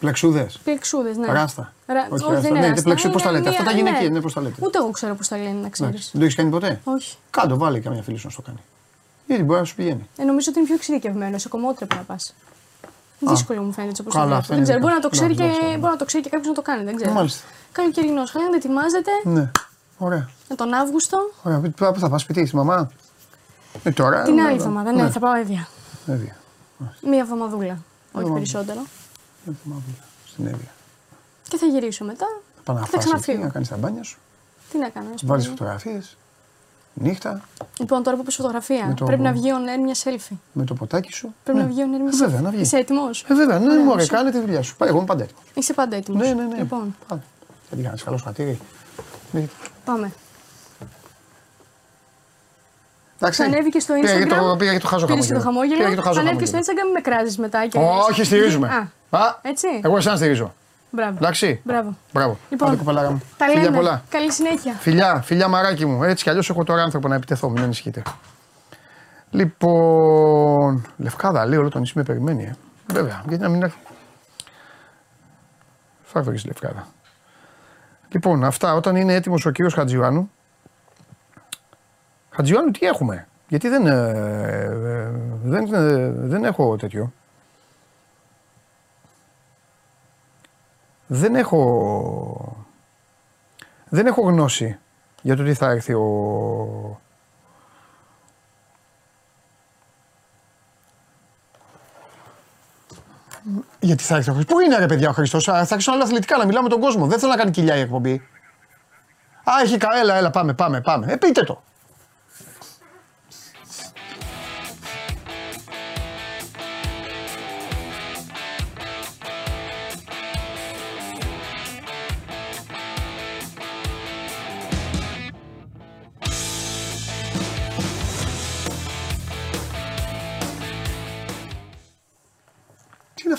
Πλεξούδες. 0.00 0.58
πλεξούδες, 0.64 1.16
ναι. 1.16 1.26
Ράστα. 1.32 1.72
Ρα- 1.86 2.08
Όχι, 2.10 2.22
όχι, 2.24 2.32
ράστα. 2.32 2.40
δεν 2.40 2.50
είναι 2.50 2.60
Ναι, 2.60 2.66
ράστα, 2.68 2.82
πλεξού, 2.82 3.04
είναι 3.06 3.14
πώς 3.14 3.22
τα 3.22 3.30
λέτε; 3.30 3.42
μία- 3.48 3.58
Αυτά 3.58 3.64
τα 3.64 3.76
γυναικεία, 3.76 4.00
ναι. 4.00 4.08
ναι, 4.08 4.20
πώς 4.20 4.32
τα 4.32 4.40
λέτε; 4.40 4.54
Ούτε 4.66 4.78
εγώ 4.78 4.90
ξέρω 4.90 5.14
πώς 5.14 5.28
τα 5.28 5.36
λένε, 5.36 5.50
να 5.62 5.68
ξέρεις. 5.68 5.92
Εντάξει. 5.92 6.10
Δεν 6.12 6.20
το 6.20 6.24
έχεις 6.26 6.36
κάνει 6.36 6.50
ποτέ; 6.50 6.80
Όχι. 6.84 7.16
Κάτω, 7.30 7.56
βάλε 7.58 7.78
καμιά 7.78 8.02
φίλη 8.02 8.16
σου 8.16 8.26
να 8.26 8.32
στο 8.32 8.42
κάνει. 8.42 8.58
Γιατί 9.30 9.44
μπορεί 9.44 9.58
να 9.60 9.64
σου 9.64 9.74
πηγαίνει. 9.74 10.08
Ε, 10.16 10.24
νομίζω 10.24 10.46
ότι 10.50 10.58
είναι 10.58 10.66
πιο 10.68 10.76
εξειδικευμένος. 10.76 11.42
Σε 11.42 11.48
κομμότρε 11.48 11.86
πρέπει 11.86 12.00
να 12.08 12.14
πας. 12.14 12.34
Δύσκολο 13.18 13.62
μου 13.62 13.72
φαίνεται 13.72 13.90
έτσι 13.90 14.00
όπως 14.02 14.12
το 14.14 14.18
Καλά, 14.18 14.30
βλέπω. 14.30 14.40
αυτά 14.42 14.54
Δεν 14.54 14.62
είναι 14.64 14.66
ξέρω. 14.72 14.80
Μπορεί 14.80 14.92
να, 14.92 14.98
δικά 15.00 15.08
το 15.08 15.14
σου. 15.16 15.20
ξέρει 15.22 15.32
Εντάξει, 15.32 15.52
και, 15.58 15.64
εντάξει. 15.64 15.78
μπορεί 15.80 15.92
να 15.92 15.98
το 15.98 16.04
ξέρει 16.04 16.22
και 16.22 16.28
κάποιος 16.30 16.48
να 16.48 16.54
το 16.54 16.62
κάνει. 16.62 16.84
Δεν 16.84 16.96
ξέρω. 16.96 17.12
Μάλιστα. 17.12 17.44
Καλοκαιρινός. 17.72 18.30
Χαλάντα 18.30 18.56
ετοιμάζεται 18.56 19.10
Ναι. 19.24 19.50
Ωραία. 19.98 20.28
με 20.48 20.54
τον 20.56 20.74
Αύγουστο. 20.74 21.18
Ωραία. 21.42 21.58
Πού 21.60 21.70
πού 21.92 21.98
θα 21.98 22.08
πας 22.08 22.20
σπίτι, 22.22 22.46
στη 22.46 22.56
μαμά. 22.56 22.90
Ε, 23.82 23.90
τώρα. 23.90 24.22
Την 24.22 24.38
ε, 24.38 24.42
άλλη 24.42 24.52
ε, 24.52 24.54
εβδομάδα. 24.54 24.92
Ναι, 24.92 25.10
θα 25.10 25.18
πάω 25.18 25.34
έδεια. 25.34 25.68
Εύβοια. 26.06 26.36
Μία 27.02 27.18
εβδομαδούλα. 27.20 27.64
Όχι 27.72 27.78
Εβδομαδούλα. 28.14 28.34
περισσότερο. 28.34 28.80
Ε, 29.46 29.50
μαύρη. 29.62 29.96
Στην 30.26 30.46
Εύβοια. 30.46 30.70
Και 31.48 31.56
θα 31.56 31.66
γυρίσω 31.66 32.04
μετά. 32.04 32.26
Θα 32.56 32.62
πάω 32.72 32.76
να 32.76 32.82
Και 32.82 32.88
θα 32.90 32.96
φας 32.96 33.04
εκεί, 33.04 33.08
ξαναφύγω. 33.18 33.44
να 33.44 33.48
κάνεις 33.52 33.68
τα 33.68 33.76
μπάνια 33.76 34.02
σου. 34.02 34.18
Τι 34.70 34.78
να 34.78 34.88
κάνω. 34.88 35.06
ας 35.14 35.24
Βάλεις 35.24 35.44
πούμε. 35.44 35.56
φωτογραφίες. 35.56 36.16
Νύχτα. 36.94 37.40
Λοιπόν, 37.78 38.02
τώρα 38.02 38.16
που 38.16 38.22
είπες 38.22 38.34
φωτογραφία, 38.34 38.86
Με 38.86 38.94
το- 38.94 39.04
πρέπει 39.04 39.22
να 39.22 39.32
βγει 39.32 39.50
on 39.52 39.78
air 39.78 39.82
μια 39.84 39.94
selfie. 40.04 40.36
Με 40.52 40.64
το 40.64 40.74
ποτάκι 40.74 41.12
σου. 41.12 41.34
Πρέπει 41.44 41.58
Ναι. 41.58 41.64
να 41.64 41.70
βγει 41.70 41.80
on 41.82 41.94
air 41.96 42.00
μια 42.00 42.10
Ε, 42.12 42.16
selfie. 42.16 42.18
Βέβαια, 42.28 42.40
να 42.40 42.50
βγει. 42.50 42.60
Είσαι 42.60 42.76
έτοιμος; 42.76 43.24
Ε, 43.28 43.34
βέβαια, 43.34 43.58
ναι, 43.58 43.70
Ωραία, 43.70 43.84
μου 43.84 43.90
ωραία, 43.90 44.04
σου- 44.04 44.12
κάνε 44.12 44.30
τη 44.30 44.38
δουλειά 44.40 44.62
σου. 44.62 44.76
Πάει, 44.76 44.88
εγώ 44.88 44.96
είμαι 44.98 45.06
πάντα 45.06 45.22
έτοιμος. 45.22 45.42
Είσαι 45.54 45.72
πάντα 45.72 45.96
έτοιμος. 45.96 46.26
Ναι, 46.26 46.32
ναι, 46.34 46.42
ναι. 46.42 46.56
Λοιπόν, 46.56 46.96
Πάμε. 47.08 47.22
Θα 47.70 47.74
την 47.76 47.84
κάνεις 47.84 48.02
καλό 48.02 48.16
χατήρι. 48.24 48.58
Ναι. 49.30 49.44
πάμε. 49.84 50.12
Εντάξει. 53.18 53.42
Ανέβηκε 53.42 53.78
στο 53.80 53.94
Πήγα 53.94 54.16
για 54.16 54.26
το- 54.26 54.50
Instagram. 54.52 54.58
Πήγα 54.58 54.70
για 54.70 54.80
το 54.80 54.86
χάζο 54.86 55.06
Πήρες 55.06 55.26
και 55.26 55.32
το 55.32 55.40
χαμόγελο. 55.40 55.74
χαμόγελο. 55.74 55.76
Πήγα 55.76 55.88
για 55.88 55.96
το 55.96 56.02
χάζο 56.02 56.20
Ανέβηκε 56.20 56.44
στο 56.46 56.56
χαμόγελο. 56.56 56.80
Instagram, 56.80 56.84
μην 56.84 56.92
με 56.92 57.00
κράζεις 57.00 57.38
μετά. 57.38 57.66
Και 57.66 57.78
Όχι, 58.10 58.24
στηρίζουμε. 58.24 58.68
Α, 59.10 59.18
Α, 59.18 59.38
έτσι. 59.42 59.66
εγώ 59.82 59.96
εσένα 59.96 60.16
στηρίζω. 60.16 60.54
Μπράβο. 60.90 61.16
Εντάξει. 61.16 61.60
Μπράβο. 61.64 61.96
Μπράβο. 62.12 62.38
Λοιπόν, 62.50 62.68
Άντε, 62.68 62.76
κοπελάρα 62.76 63.10
μου. 63.10 63.22
Τα 63.36 63.46
Φιλιά 63.46 63.62
λέμε. 63.62 63.76
πολλά. 63.76 64.02
Καλή 64.10 64.32
συνέχεια. 64.32 64.72
Φιλιά, 64.72 65.20
φιλιά 65.24 65.48
μαράκι 65.48 65.86
μου. 65.86 66.02
Έτσι 66.02 66.24
κι 66.24 66.30
αλλιώς 66.30 66.50
έχω 66.50 66.64
τώρα 66.64 66.82
άνθρωπο 66.82 67.08
να 67.08 67.14
επιτεθώ, 67.14 67.48
μην 67.50 67.62
ανησυχείτε. 67.62 68.02
Λοιπόν. 69.30 70.86
Λευκάδα, 70.96 71.46
λέει 71.46 71.58
όλο 71.58 71.68
το 71.68 71.78
νησί 71.78 71.92
με 71.96 72.02
περιμένει. 72.02 72.42
Ε. 72.44 72.54
Βέβαια, 72.92 73.22
γιατί 73.28 73.42
να 73.42 73.48
μην 73.48 73.62
έρθει. 73.62 73.78
Φάβρη 76.02 76.40
Λευκάδα. 76.46 76.86
Λοιπόν, 78.08 78.44
αυτά 78.44 78.74
όταν 78.74 78.96
είναι 78.96 79.14
έτοιμος 79.14 79.46
ο 79.46 79.50
κύριος 79.50 79.74
Χατζιουάνου. 79.74 80.30
Χατζιουάνου, 82.30 82.70
τι 82.70 82.86
έχουμε; 82.86 83.26
Γιατί 83.48 83.68
δεν, 83.68 83.86
ε, 83.86 83.92
ε, 83.92 85.10
δεν, 85.42 85.74
ε, 85.74 86.10
δεν 86.14 86.44
έχω 86.44 86.76
τέτοιο. 86.76 87.12
Δεν 91.12 91.34
έχω 91.34 92.56
δεν 93.88 94.06
έχω 94.06 94.22
γνώση 94.22 94.78
για 95.22 95.36
το 95.36 95.44
τι 95.44 95.54
θα 95.54 95.70
έρθει 95.70 95.92
ο. 95.92 97.00
Γιατί 103.80 104.02
θα 104.02 104.16
έρθει 104.16 104.30
ο 104.30 104.32
Χριστός; 104.34 104.54
Πού 104.54 104.60
είναι 104.60 104.78
ρε 104.78 104.86
παιδιά 104.86 105.08
ο 105.08 105.12
Χριστός; 105.12 105.44
Θα 105.44 105.58
αρχίσουν 105.58 105.94
όλα 105.94 106.02
αθλητικά 106.02 106.36
να 106.36 106.46
μιλάμε 106.46 106.62
με 106.62 106.68
τον 106.68 106.80
κόσμο. 106.80 107.06
Δεν 107.06 107.18
θέλω 107.18 107.30
να 107.30 107.38
κάνει 107.38 107.50
κοιλιά 107.50 107.76
η 107.76 107.80
εκπομπή. 107.80 108.28
Α, 109.44 109.52
έχει 109.62 109.76
κα... 109.76 109.88
Έλα, 110.00 110.14
έλα, 110.14 110.30
πάμε, 110.30 110.54
πάμε, 110.54 110.80
πάμε. 110.80 111.12
Ε, 111.12 111.16
πείτε 111.16 111.42
το. 111.42 111.62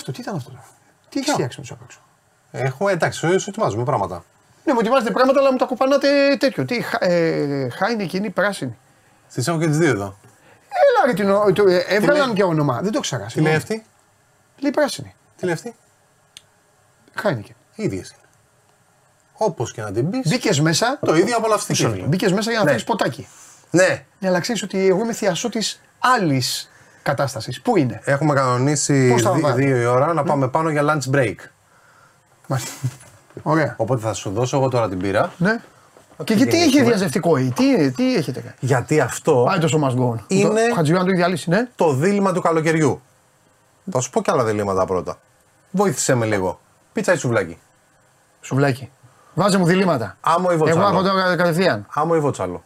Αυτό, 0.02 0.12
τι 0.12 0.20
ήταν 0.20 0.36
αυτό. 0.36 0.50
τώρα; 0.50 0.64
Τι 1.08 1.18
έχει 1.18 1.30
φτιάξει 1.30 1.60
με 1.60 1.66
τους 1.66 1.72
απ' 1.76 1.82
έξω; 1.84 1.98
Έχω, 2.50 2.88
εντάξει, 2.88 3.18
σου 3.38 3.48
ετοιμάζουμε 3.50 3.84
πράγματα. 3.84 4.24
Ναι, 4.64 4.72
μου 4.72 4.78
ετοιμάζετε 4.80 5.10
πράγματα, 5.10 5.40
αλλά 5.40 5.50
μου 5.52 5.56
τα 5.58 5.64
κουπανάτε 5.64 6.36
τέτοιο. 6.38 6.64
Τι, 6.64 6.80
χα, 6.80 7.04
ε, 7.04 7.68
χάινε 7.68 8.02
εκείνη 8.02 8.30
πράσινη. 8.30 8.76
Τι 9.34 9.42
έχω 9.46 9.58
και 9.58 9.66
τις 9.66 9.78
δύο 9.78 9.90
εδώ. 9.90 10.16
Έλα, 10.68 11.06
ρε, 11.06 11.12
την, 11.14 11.30
ο- 11.30 11.52
το, 11.52 11.68
ε, 11.68 11.76
έβγαλαν 11.88 12.26
λέει- 12.26 12.34
και 12.36 12.42
όνομα. 12.44 12.80
Δεν 12.82 12.92
το 12.92 13.00
ξέρα. 13.00 13.24
Τι 13.26 13.40
λέει 13.40 13.54
αυτή, 13.54 13.84
Λέει 14.58 14.70
πράσινη. 14.70 15.14
τι 15.36 15.44
λέει 15.44 15.54
αυτή; 15.54 15.74
Χάινικεν. 17.14 17.54
ίδιε 17.74 17.98
είναι. 17.98 18.28
Όπως 19.32 19.72
και 19.72 19.82
να 19.82 19.92
την 19.92 20.10
πεις, 20.10 20.28
Μπήκες 20.28 20.60
μέσα. 20.60 20.98
το 21.04 21.14
ίδιο 21.14 21.36
απολαυστική. 21.36 21.82
Μισό 21.82 21.94
λεπτό. 21.94 22.08
Μπήκες 22.08 22.32
μέσα 22.32 22.50
για 22.50 22.58
να 22.58 22.64
Ναι. 22.64 22.70
φέρεις 22.70 22.84
ποτάκι. 22.84 23.28
Ναι, 23.70 24.04
Ναι, 24.18 24.28
αλλά 24.28 24.40
ξέρεις 24.40 24.62
ότι 24.62 24.86
εγώ 24.86 25.00
είμαι 25.02 25.12
θειασό 25.12 25.48
τη 25.48 25.74
άλλης 25.98 26.70
κατάστασης. 27.02 27.60
Πού 27.62 27.76
είναι; 27.76 28.00
έχουμε 28.04 28.34
κανονίσει 28.34 29.10
Πώς 29.12 29.22
θα 29.22 29.32
δι- 29.32 29.42
βάλω; 29.42 29.54
δύο 29.54 29.76
η 29.80 29.84
ώρα 29.84 30.12
να 30.12 30.22
πάμε 30.22 30.48
πάνω 30.48 30.70
για 30.70 30.82
lunch 30.84 31.14
break. 31.16 31.34
Μάλιστα. 32.46 32.70
Ωραία. 33.42 33.74
Οπότε 33.78 34.00
θα 34.00 34.12
σου 34.12 34.30
δώσω 34.30 34.56
εγώ 34.56 34.68
τώρα 34.68 34.88
την 34.88 34.98
πύρα. 34.98 35.32
Ναι. 35.36 35.60
Και 36.24 36.32
τι 36.32 36.34
γιατί 36.34 36.56
γίνεται, 36.56 36.68
έχει 36.76 36.78
ε; 36.78 36.84
διαζευτικό 36.84 37.36
ή 37.36 37.52
τι, 37.56 37.90
τι 37.90 38.14
έχετε 38.16 38.40
κάνει; 38.40 38.54
Γιατί 38.60 39.00
αυτό 39.00 39.42
Πάει 39.46 39.58
το 39.58 39.68
στο 39.68 39.78
must 39.82 39.98
go 39.98 40.10
on. 40.14 40.24
Είναι- 40.26 40.68
Το 40.68 40.74
Χατζιουάν 40.74 41.02
το 41.02 41.08
έχει 41.08 41.16
διαλύσει, 41.16 41.50
ναι. 41.50 41.68
το 41.76 41.92
δίλημα 41.94 42.32
του 42.32 42.40
καλοκαιριού. 42.40 43.02
Θα 43.90 44.00
σου 44.00 44.10
πω 44.10 44.22
και 44.22 44.30
άλλα 44.30 44.44
διλήμματα 44.44 44.84
πρώτα. 44.84 45.18
Βοήθησέ 45.70 46.14
με 46.14 46.26
λίγο. 46.26 46.60
Πίτσα 46.92 47.12
ή 47.12 47.16
σουβλάκι; 47.16 47.58
Σουβλάκι. 48.40 48.90
Βάζε 49.34 49.58
μου 49.58 49.64
διλήμματα. 49.66 50.16
Άμμο 50.20 50.48
ή 50.50 50.54
Εγώ 50.54 50.64
βοτσάλο. 50.64 50.86
έχω 50.86 51.02
τώρα 51.02 51.36
κατευθείαν. 51.36 51.86
Άμμο 51.94 52.12
ή 52.16 52.20
βοτσάλο; 52.20 52.62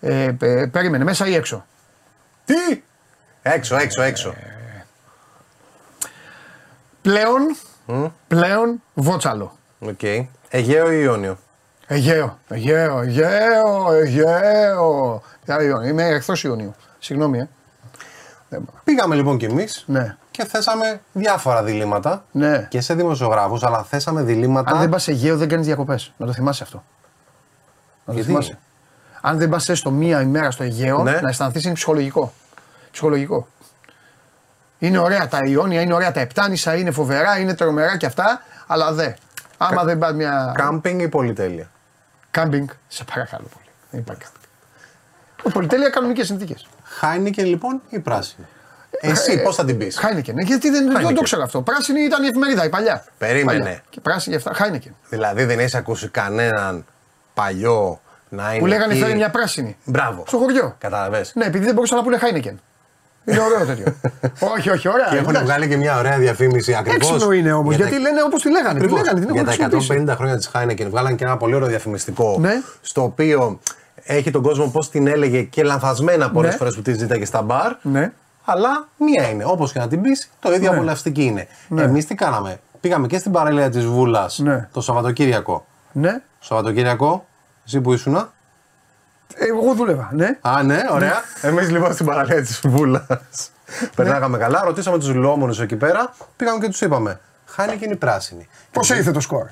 Ε, 0.00 0.34
ε, 0.40 0.66
περίμενε, 0.66 1.04
μέσα 1.04 1.26
ή 1.26 1.34
έξω. 1.34 1.64
Τι! 2.44 2.82
Έξω, 3.42 3.76
έξω, 3.76 4.02
έξω. 4.02 4.34
Πλέον, 7.02 7.56
πλέον 8.28 8.82
βότσαλο. 8.94 9.52
Οκ. 9.80 10.02
Αιγαίο 10.48 10.92
ή 10.92 10.98
Ιόνιο; 11.02 11.38
Αιγαίο, 11.86 12.38
Αιγαίο, 12.48 12.98
Αιγαίο, 13.00 13.92
Αιγαίο. 13.92 15.22
Ποια 15.44 15.62
Ιόνιο, 15.62 15.88
Είμαι 15.88 16.04
εχθρός 16.04 16.44
Ιονίου. 16.44 16.74
Συγγνώμη, 16.98 17.38
ε. 17.38 17.48
Δεν 18.48 18.60
μπορώ. 18.60 18.78
Πήγαμε 18.84 19.14
λοιπόν 19.14 19.38
κι 19.38 19.44
εμείς 19.44 19.84
Ναι, 19.86 20.16
και 20.30 20.44
θέσαμε 20.44 21.00
διάφορα 21.12 21.62
διλήμματα 21.62 22.24
ναι. 22.32 22.66
και 22.70 22.80
σε 22.80 22.94
δημοσιογράφους, 22.94 23.62
αλλά 23.62 23.82
θέσαμε 23.84 24.22
διλήμματα. 24.22 24.70
Αν 24.72 24.78
δεν 24.78 24.88
πας 24.88 25.08
Αιγαίο, 25.08 25.36
δεν 25.36 25.48
κάνεις 25.48 25.66
διακοπές. 25.66 26.12
Να 26.16 26.26
το 26.26 26.32
θυμάσαι 26.32 26.62
αυτό. 26.62 26.76
Να 26.76 26.82
το 28.04 28.12
Γιατί; 28.12 28.28
θυμάσαι. 28.28 28.58
Αν 29.20 29.38
δεν 29.38 29.48
πας 29.48 29.68
έστω 29.68 29.90
μία 29.90 30.20
ημέρα 30.20 30.50
στο 30.50 30.62
Αιγαίο, 30.62 31.02
Ναι. 31.02 31.20
να 31.20 31.28
αισθανθείς 31.28 31.64
είναι 31.64 31.74
ψυχολογικό. 31.74 32.32
Ψυχολογικό. 32.90 33.48
Είναι 34.78 34.98
ωραία 34.98 35.28
τα 35.28 35.40
Ιόνια, 35.44 35.80
είναι 35.80 35.94
ωραία 35.94 36.12
τα 36.12 36.20
Επτάνησα, 36.20 36.74
είναι 36.76 36.90
φοβερά, 36.90 37.38
είναι 37.38 37.54
τρομερά 37.54 37.96
και 37.96 38.06
αυτά, 38.06 38.42
αλλά 38.66 38.92
δε. 38.92 39.12
Άμα 39.58 39.84
δεν 39.84 39.98
πας 39.98 40.12
μια. 40.12 40.52
Κάμπινγκ 40.56 41.00
ή 41.00 41.08
πολυτέλεια; 41.08 41.70
Κάμπινγκ, 42.30 42.68
σε 42.88 43.04
παρακαλώ 43.04 43.46
πολύ. 43.54 43.66
Δεν 43.90 44.00
υπάρχει 44.00 44.22
κάμπινγκ. 44.22 44.42
Ο 45.42 45.50
πολυτέλεια 45.50 45.88
κανονικές 45.90 46.26
συνθήκες. 46.26 46.66
Χάινικεν 46.84 47.46
λοιπόν 47.46 47.82
ή 47.88 47.98
πράσινη; 47.98 48.46
Εσύ 48.90 49.42
πώς 49.42 49.54
θα 49.54 49.64
την 49.64 49.78
πεις; 49.78 49.98
Χάινεκεν. 49.98 50.38
Ε, 50.38 50.42
Γιατί 50.42 50.70
δεν, 50.70 50.82
δεν 50.84 50.92
το 50.92 50.98
Χάινεκεν. 50.98 51.22
ξέρω 51.22 51.42
αυτό. 51.42 51.62
Πράσινη 51.62 52.00
ήταν 52.00 52.22
η 52.24 52.26
εφημερίδα, 52.26 52.64
η 52.64 52.68
παλιά. 52.68 53.04
Περίμενε. 53.18 53.58
Παλιά. 53.58 53.82
Και 53.90 54.00
πράσινη 54.00 54.36
και 54.36 54.48
αυτά. 54.48 54.62
Χάινεκεν. 54.62 54.94
Δηλαδή 55.08 55.44
δεν 55.44 55.58
έχεις 55.58 55.74
ακούσει 55.74 56.08
κανέναν 56.08 56.84
παλιό 57.34 58.00
να 58.28 58.50
είναι. 58.50 58.58
Που 58.58 58.66
λέγανε 58.66 58.92
εκεί; 58.92 59.02
φέρει 59.02 59.14
μια 59.14 59.30
πράσινη. 59.30 59.76
Μπράβο. 59.84 60.24
Στο 60.26 60.38
χωριό. 60.38 60.76
Κατάλαβες. 60.78 61.32
Ναι, 61.34 61.44
επειδή 61.44 61.64
δεν 61.64 61.74
μπορούσαν 61.74 61.96
να 61.96 62.04
πούνε 62.04 62.18
Χάινεκεν. 62.18 62.60
Είναι 63.28 63.40
ωραίο 63.40 63.66
τέτοιο. 63.66 63.94
όχι, 64.56 64.70
όχι, 64.70 64.88
ωραία. 64.88 65.06
Και 65.10 65.16
έχουν 65.16 65.28
εντάξει. 65.28 65.44
βγάλει 65.44 65.68
και 65.68 65.76
μια 65.76 65.98
ωραία 65.98 66.18
διαφήμιση 66.18 66.74
ακριβώς. 66.74 67.10
Έξυπνο 67.10 67.32
είναι 67.32 67.52
όμως. 67.52 67.74
Γιατί 67.76 68.00
λένε 68.00 68.22
όπως 68.22 68.42
τη 68.42 68.50
λέγανε. 68.50 68.78
Τη 68.78 68.84
Ακριβώς. 68.84 68.98
λέγανε, 69.00 69.20
την 69.20 69.32
Για 69.34 69.40
έχουν 69.40 69.58
τα 69.58 69.64
χρησιμοποιήσει. 69.66 70.04
150 70.12 70.16
χρόνια 70.16 70.36
της 70.36 70.50
Heineken 70.54 70.86
βγάλαν 70.90 71.16
και 71.16 71.24
ένα 71.24 71.36
πολύ 71.36 71.54
ωραίο 71.54 71.68
διαφημιστικό. 71.68 72.36
Ναι. 72.40 72.52
Στο 72.80 73.02
οποίο 73.02 73.60
έχει 74.02 74.30
τον 74.30 74.42
κόσμο 74.42 74.66
πώς 74.66 74.90
την 74.90 75.06
έλεγε 75.06 75.42
και 75.42 75.62
λανθασμένα 75.62 76.30
πολλές 76.30 76.50
Ναι. 76.50 76.56
φορές 76.56 76.74
που 76.74 76.82
τη 76.82 76.92
ζήταγε 76.92 77.24
στα 77.24 77.42
μπαρ. 77.42 77.72
Ναι. 77.82 78.12
Αλλά 78.44 78.88
μία 78.96 79.28
είναι. 79.28 79.44
Όπως 79.46 79.72
και 79.72 79.78
να 79.78 79.88
την 79.88 80.00
πεις, 80.02 80.30
το 80.40 80.52
ίδιο 80.52 80.70
Ναι. 80.70 80.76
απολαυστική 80.76 81.22
είναι. 81.24 81.46
Ναι. 81.68 81.82
Εμείς 81.82 82.06
τι 82.06 82.14
κάναμε; 82.14 82.60
Πήγαμε 82.80 83.06
και 83.06 83.18
στην 83.18 83.32
παραλία 83.32 83.70
της 83.70 83.84
Βούλας 83.86 84.38
Ναι. 84.38 84.68
το 84.72 84.80
Σαββατοκύριακο. 84.80 85.66
Ναι. 85.92 86.12
Το 86.12 86.44
Σαββατοκύριακο, 86.46 87.26
εσύ 87.66 87.80
που 87.80 87.92
ήσουν. 87.92 88.28
Εγώ 89.34 89.74
δούλευα. 89.74 90.10
Ναι. 90.12 90.38
Α, 90.40 90.62
ναι, 90.62 90.80
ωραία. 90.90 91.22
Εμείς 91.42 91.70
λοιπόν 91.70 91.92
στην 91.92 92.06
παραλία 92.06 92.42
της 92.42 92.60
Βούλας. 92.64 93.50
Περνάγαμε 93.94 94.38
καλά, 94.38 94.62
ρωτήσαμε 94.64 94.98
τους 94.98 95.14
λουόμενου 95.14 95.54
εκεί 95.62 95.76
πέρα, 95.76 96.14
πήγαμε 96.36 96.58
και 96.58 96.66
τους 96.70 96.80
είπαμε. 96.80 97.20
Χάνηκε 97.46 97.84
είναι 97.84 97.94
η 97.94 97.96
πράσινη; 97.96 98.48
Πώς 98.72 98.90
ήρθε 98.90 99.10
το 99.10 99.20
σκορ; 99.20 99.46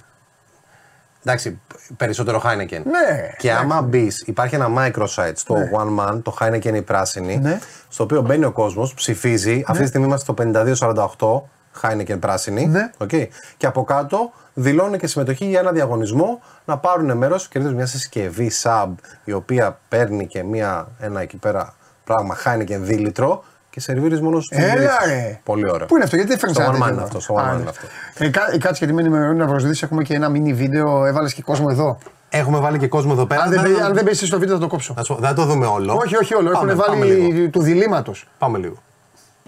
Εντάξει, 1.24 1.60
περισσότερο 1.96 2.42
Heineken. 2.44 2.82
Ναι, 2.84 3.30
Και 3.38 3.52
άμα 3.52 3.82
μπεις, 3.82 4.20
υπάρχει 4.26 4.54
ένα 4.54 4.68
microsite 4.76 5.32
στο 5.34 5.56
One 5.72 5.98
Man, 6.00 6.20
το 6.22 6.36
Heineken 6.40 6.74
η 6.74 6.82
πράσινη, 6.82 7.36
Ναι. 7.36 7.58
στο 7.88 8.04
οποίο 8.04 8.20
μπαίνει 8.20 8.44
ο 8.44 8.52
κόσμος, 8.52 8.94
ψηφίζει. 8.94 9.64
Αυτή 9.66 9.82
τη 9.82 9.88
στιγμή 9.88 10.06
είμαστε 10.06 10.24
στο 10.24 10.34
5248 10.34 11.50
Heineken 11.82 12.18
πράσινη. 12.20 12.66
Ναι. 12.66 12.90
οκ. 12.98 13.10
Και 13.56 13.66
από 13.66 13.84
κάτω 13.84 14.32
δηλώνει 14.54 14.98
και 14.98 15.06
συμμετοχή 15.06 15.44
για 15.44 15.60
ένα 15.60 15.72
διαγωνισμό 15.72 16.40
να 16.64 16.78
πάρουν 16.78 17.16
μέρος 17.16 17.42
και 17.42 17.48
κερδίζουν 17.52 17.76
μια 17.76 17.86
συσκευή 17.86 18.50
sub 18.62 18.88
η 19.24 19.32
οποία 19.32 19.78
παίρνει 19.88 20.26
και 20.26 20.42
μια, 20.42 20.88
ένα 20.98 21.20
εκεί 21.20 21.36
πέρα 21.36 21.74
πράγμα 22.04 22.36
Heineken 22.44 22.78
δίλητρο 22.80 23.44
και 23.70 23.80
σερβίρεις 23.80 24.20
μόνο 24.20 24.40
στους 24.40 24.58
Έλα 24.58 24.92
ρε. 25.06 25.40
Πολύ 25.44 25.70
ωραίο. 25.70 25.86
Πού 25.86 25.94
είναι 25.94 26.04
αυτό, 26.04 26.16
γιατί 26.16 26.30
δεν 26.30 26.38
φέρνει 26.40 26.54
Στο 26.54 26.62
ένα 26.62 26.72
One 26.72 26.76
Man 26.76 26.78
τέτοιο; 26.80 26.94
είναι 26.94 27.02
αυτό. 27.02 27.20
Στο 27.20 27.34
One 27.34 27.38
Α, 27.38 27.42
Man 27.50 27.54
ναι. 27.54 27.60
είναι 27.60 27.68
αυτό. 27.70 27.86
Ε, 28.18 28.28
κα- 28.28 28.52
ε, 28.54 28.58
κάτσε 28.58 28.84
γιατί 28.84 28.92
με 28.92 29.00
ενημερώνει 29.08 29.38
να 29.38 29.46
προσδίδεις. 29.46 29.82
Έχουμε 29.82 30.02
και 30.02 30.14
ένα 30.14 30.30
mini 30.30 30.52
βίντεο. 30.54 31.04
Έβαλες 31.04 31.34
και 31.34 31.42
κόσμο 31.42 31.66
εδώ. 31.70 31.98
Έχουμε 32.28 32.58
βάλει 32.58 32.78
και 32.78 32.88
κόσμο 32.88 33.10
εδώ 33.14 33.26
πέρα. 33.26 33.42
Αν 33.42 33.50
δεν, 33.50 33.60
Θέλω 33.60 33.72
μπει- 33.72 33.80
να- 33.82 33.86
αν 33.86 33.94
δεν 33.94 34.04
πέσει 34.04 34.26
στο 34.26 34.38
βίντεο 34.38 34.54
θα 34.54 34.60
το 34.60 34.66
κόψω. 34.68 34.94
να 34.96 35.02
σου 35.02 35.14
πω, 35.14 35.20
Δεν 35.20 35.28
θα 35.28 35.34
το 35.34 35.44
δούμε 35.44 35.66
όλο. 35.66 35.94
Όχι, 35.94 36.16
όχι 36.16 36.34
όλο. 36.34 36.50
Πάμε, 36.50 36.72
Έχουν 36.72 36.84
πάμε 36.86 37.04
λίγο. 37.04 37.22
βάλει 37.28 37.48
του 37.50 37.62
διλήμματος. 37.62 38.26
Πάμε 38.38 38.58
λίγο. 38.58 38.76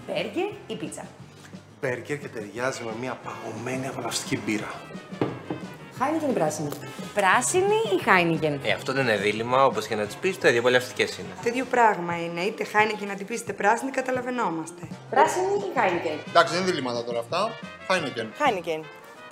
Μπέργκερ 0.07 0.43
ή 0.67 0.75
πίτσα; 0.75 1.01
Μπέργκερ 1.81 2.17
και 2.17 2.27
ταιριάζει 2.27 2.83
με 2.83 2.91
μια 2.99 3.17
παγωμένη 3.23 3.87
απολαυστική 3.87 4.37
μπύρα. 4.45 4.71
Χάινικεν 5.97 6.29
ή 6.29 6.33
πράσινη. 6.33 6.69
Πράσινη 7.13 7.75
ή 7.95 8.03
Χάινικεν. 8.03 8.59
Ε, 8.63 8.71
αυτό 8.71 8.93
δεν 8.93 9.03
είναι 9.03 9.17
δίλημα, 9.17 9.65
όπως 9.65 9.87
και 9.87 9.95
να 9.95 10.05
τις 10.05 10.15
πεις, 10.15 10.37
το 10.37 10.47
ίδιο 10.47 10.59
απολαυστικέ 10.59 11.01
είναι. 11.03 11.33
Το 11.43 11.49
ίδιο 11.49 11.65
πράγμα 11.65 12.23
είναι. 12.23 12.41
Είτε 12.41 12.63
Χάινεκεν 12.63 13.07
να 13.07 13.15
την 13.15 13.25
πεις 13.25 13.39
είτε 13.39 13.53
πράσινη, 13.53 13.91
καταλαβαίνόμαστε. 13.91 14.81
Πράσινη 15.09 15.45
ή 15.45 15.79
Χάινικεν. 15.79 16.17
Εντάξει, 16.27 16.53
δεν 16.53 16.61
είναι 16.61 16.71
διλήμματα 16.71 17.03
τώρα 17.03 17.19
αυτά. 17.19 17.51
Χάινεκεν. 17.87 18.33
Χάινεκεν. 18.37 18.85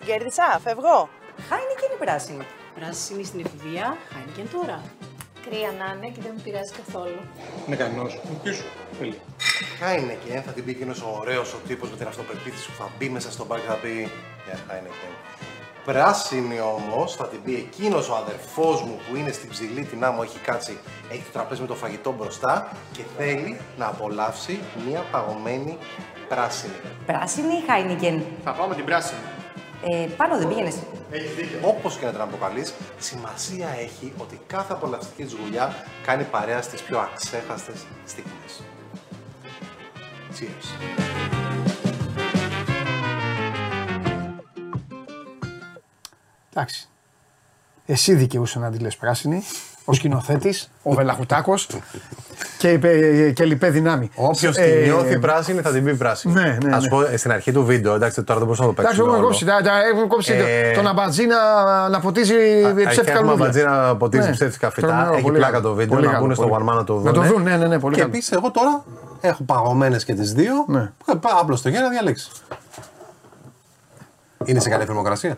Κέρδισα, 0.06 0.60
φεύγω. 0.64 1.10
Χάινικεν 1.49 1.90
ή 1.95 1.98
πράσινη. 2.06 2.45
Πράσινη 2.80 3.24
στην 3.24 3.40
εφηβεία, 3.45 3.98
Χάινικεν 4.14 4.48
τώρα. 4.52 4.84
Κρύα 5.49 5.72
να 5.80 5.88
είναι 5.95 6.07
και 6.14 6.22
δεν 6.22 6.32
με 6.36 6.41
πειράζει 6.44 6.72
καθόλου. 6.82 7.19
Είναι 7.68 7.76
κανένας. 7.76 8.18
Πίσω. 8.44 8.64
Φίλοι. 8.98 9.19
Χάινεκεν, 9.80 10.41
θα 10.41 10.52
την 10.52 10.65
πει 10.65 10.72
εκείνος 10.72 11.02
ο 11.02 11.10
ωραίος 11.19 11.53
ο 11.53 11.57
τύπος 11.68 11.90
με 11.90 11.98
την 11.98 12.07
αυτοπεποίθηση 12.07 12.65
που 12.69 12.76
θα 12.78 12.90
μπει 12.98 13.10
μέσα 13.10 13.32
στον 13.32 13.45
μπαρ 13.48 13.60
και 13.60 13.68
θα 13.68 13.74
πει 13.74 14.11
Για 14.45 14.60
Χάινεκεν. 14.68 15.14
Πράσινη 15.86 16.60
όμως 16.60 17.15
θα 17.15 17.28
την 17.28 17.41
πει 17.44 17.56
εκείνος 17.56 18.10
ο 18.10 18.15
αδερφός 18.15 18.82
μου 18.82 18.99
που 19.07 19.15
είναι 19.15 19.32
στην 19.32 19.49
ψηλή 19.49 19.84
την 19.84 20.03
άμμο, 20.03 20.22
έχει 20.24 20.40
κάτσει, 20.40 20.78
έχει 21.11 21.22
το 21.22 21.32
τραπέζι 21.34 21.61
με 21.61 21.68
το 21.68 21.76
φαγητό 21.76 22.11
μπροστά 22.11 22.72
και 22.91 23.02
θέλει 23.18 23.60
να 23.78 23.86
απολαύσει 23.88 24.60
μια 24.88 25.06
παγωμένη 25.11 25.78
πράσινη. 26.30 26.74
Πράσινη 27.06 27.53
ή 27.53 27.64
Χάινικεν. 27.68 28.24
Θα 28.44 28.52
πάμε 28.52 28.76
την 28.76 28.86
πράσινη. 28.86 29.19
Ε, 29.86 30.08
πάνω 30.18 30.38
δεν 30.38 30.48
πήγαινες; 30.48 30.76
Έχεις 31.12 31.36
δίκιο. 31.36 31.60
Όπως 31.62 31.98
και 31.98 32.06
να 32.06 32.12
την 32.12 32.22
αποκαλείς, 32.22 32.74
σημασία 32.99 33.68
έχει 33.80 34.14
ότι 34.18 34.40
κάθε 34.48 34.74
απολαυστική 34.74 35.24
της 35.24 35.34
γουλιά 35.34 35.76
κάνει 36.06 36.24
παρέα 36.24 36.62
στις 36.62 36.82
πιο 36.82 36.99
αξέχαστες 36.99 37.86
στιγμές. 38.06 38.64
Cheers. 40.40 40.66
Εντάξει. 46.54 46.90
Εσύ 47.86 48.14
δικαιούσε 48.14 48.60
να 48.60 48.72
τη 48.72 48.80
λες 48.80 48.98
πράσινη, 48.98 49.44
ο 49.86 49.94
σκηνοθέτης, 49.94 50.70
ο 50.84 50.94
Βελαχουτάκος 50.94 51.68
και, 52.57 52.71
είπε- 52.71 53.31
και 53.34 53.45
λοιπέ 53.45 53.69
δυνάμει. 53.69 54.09
Όποιος 54.15 54.57
Ε, 54.57 54.63
τη 54.65 54.84
νιώθει 54.84 55.19
πράσινη 55.19 55.61
θα 55.61 55.71
την 55.71 55.84
πει 55.84 55.95
πράσινη. 55.95 56.34
Ναι, 56.34 56.57
ναι, 56.63 56.75
Ας 56.75 56.84
ναι. 56.84 56.89
πω 56.89 57.01
ε, 57.01 57.17
στην 57.17 57.31
αρχή 57.31 57.51
του 57.51 57.65
βίντεο, 57.65 57.93
εντάξει 57.95 58.23
τώρα 58.23 58.39
δεν 58.39 58.47
μπορούσα 58.47 58.65
να 58.65 58.73
το 58.73 58.81
παίξω. 58.81 58.91
Εντάξει, 58.93 59.09
έχουμε 59.11 59.25
κόψει, 59.27 59.45
τα- 59.45 59.61
τα- 59.63 59.85
έχουμε 59.91 60.07
κόψει 60.07 60.34
Ε, 60.34 60.71
τον 60.75 60.88
αμπατζή 60.88 61.25
να, 61.25 61.89
να 61.89 61.99
ποτίζει 61.99 62.34
ψεύτικα 62.73 63.11
Έχουμε 63.11 63.19
λουλούδια. 63.21 63.45
μπατζή 63.45 63.63
να 63.63 63.95
ποτίζει 63.95 64.27
Ναι. 64.27 64.34
ψεύτικα 64.34 64.71
φυτά. 64.71 64.88
Τρομερό, 64.88 65.13
Έχει 65.13 65.21
πολύ 65.21 65.38
πλάκα 65.38 65.51
καλό. 65.51 65.63
το 65.67 65.73
βίντεο. 65.73 65.95
Πολύ 65.95 66.05
να 66.05 66.11
καλό, 66.13 66.25
μπουν 66.25 66.35
στο 66.35 66.47
πολύ 66.47 66.65
One 66.67 66.71
Man 66.71 66.75
να 66.75 66.84
το 66.84 66.93
δουν. 66.93 67.03
Να 67.03 67.11
το 67.11 67.21
δουν, 67.21 67.41
ναι, 67.43 67.57
ναι, 67.57 67.67
ναι, 67.67 67.79
πολύ 67.79 67.95
Και 67.95 68.01
καλό. 68.01 68.13
επίσης 68.13 68.31
εγώ 68.31 68.51
τώρα 68.51 68.84
έχω 69.21 69.43
παγωμένες 69.43 70.03
και 70.05 70.13
τις 70.13 70.34
δύο. 70.34 70.53
Ναι. 70.67 70.91
Απλώ 71.39 71.55
στο 71.55 71.69
χέρι 71.69 71.81
να 71.84 71.89
διαλέξεις. 71.89 72.31
Είναι 74.45 74.59
σε 74.59 74.69
καλή 74.69 74.85
θερμοκρασία. 74.85 75.38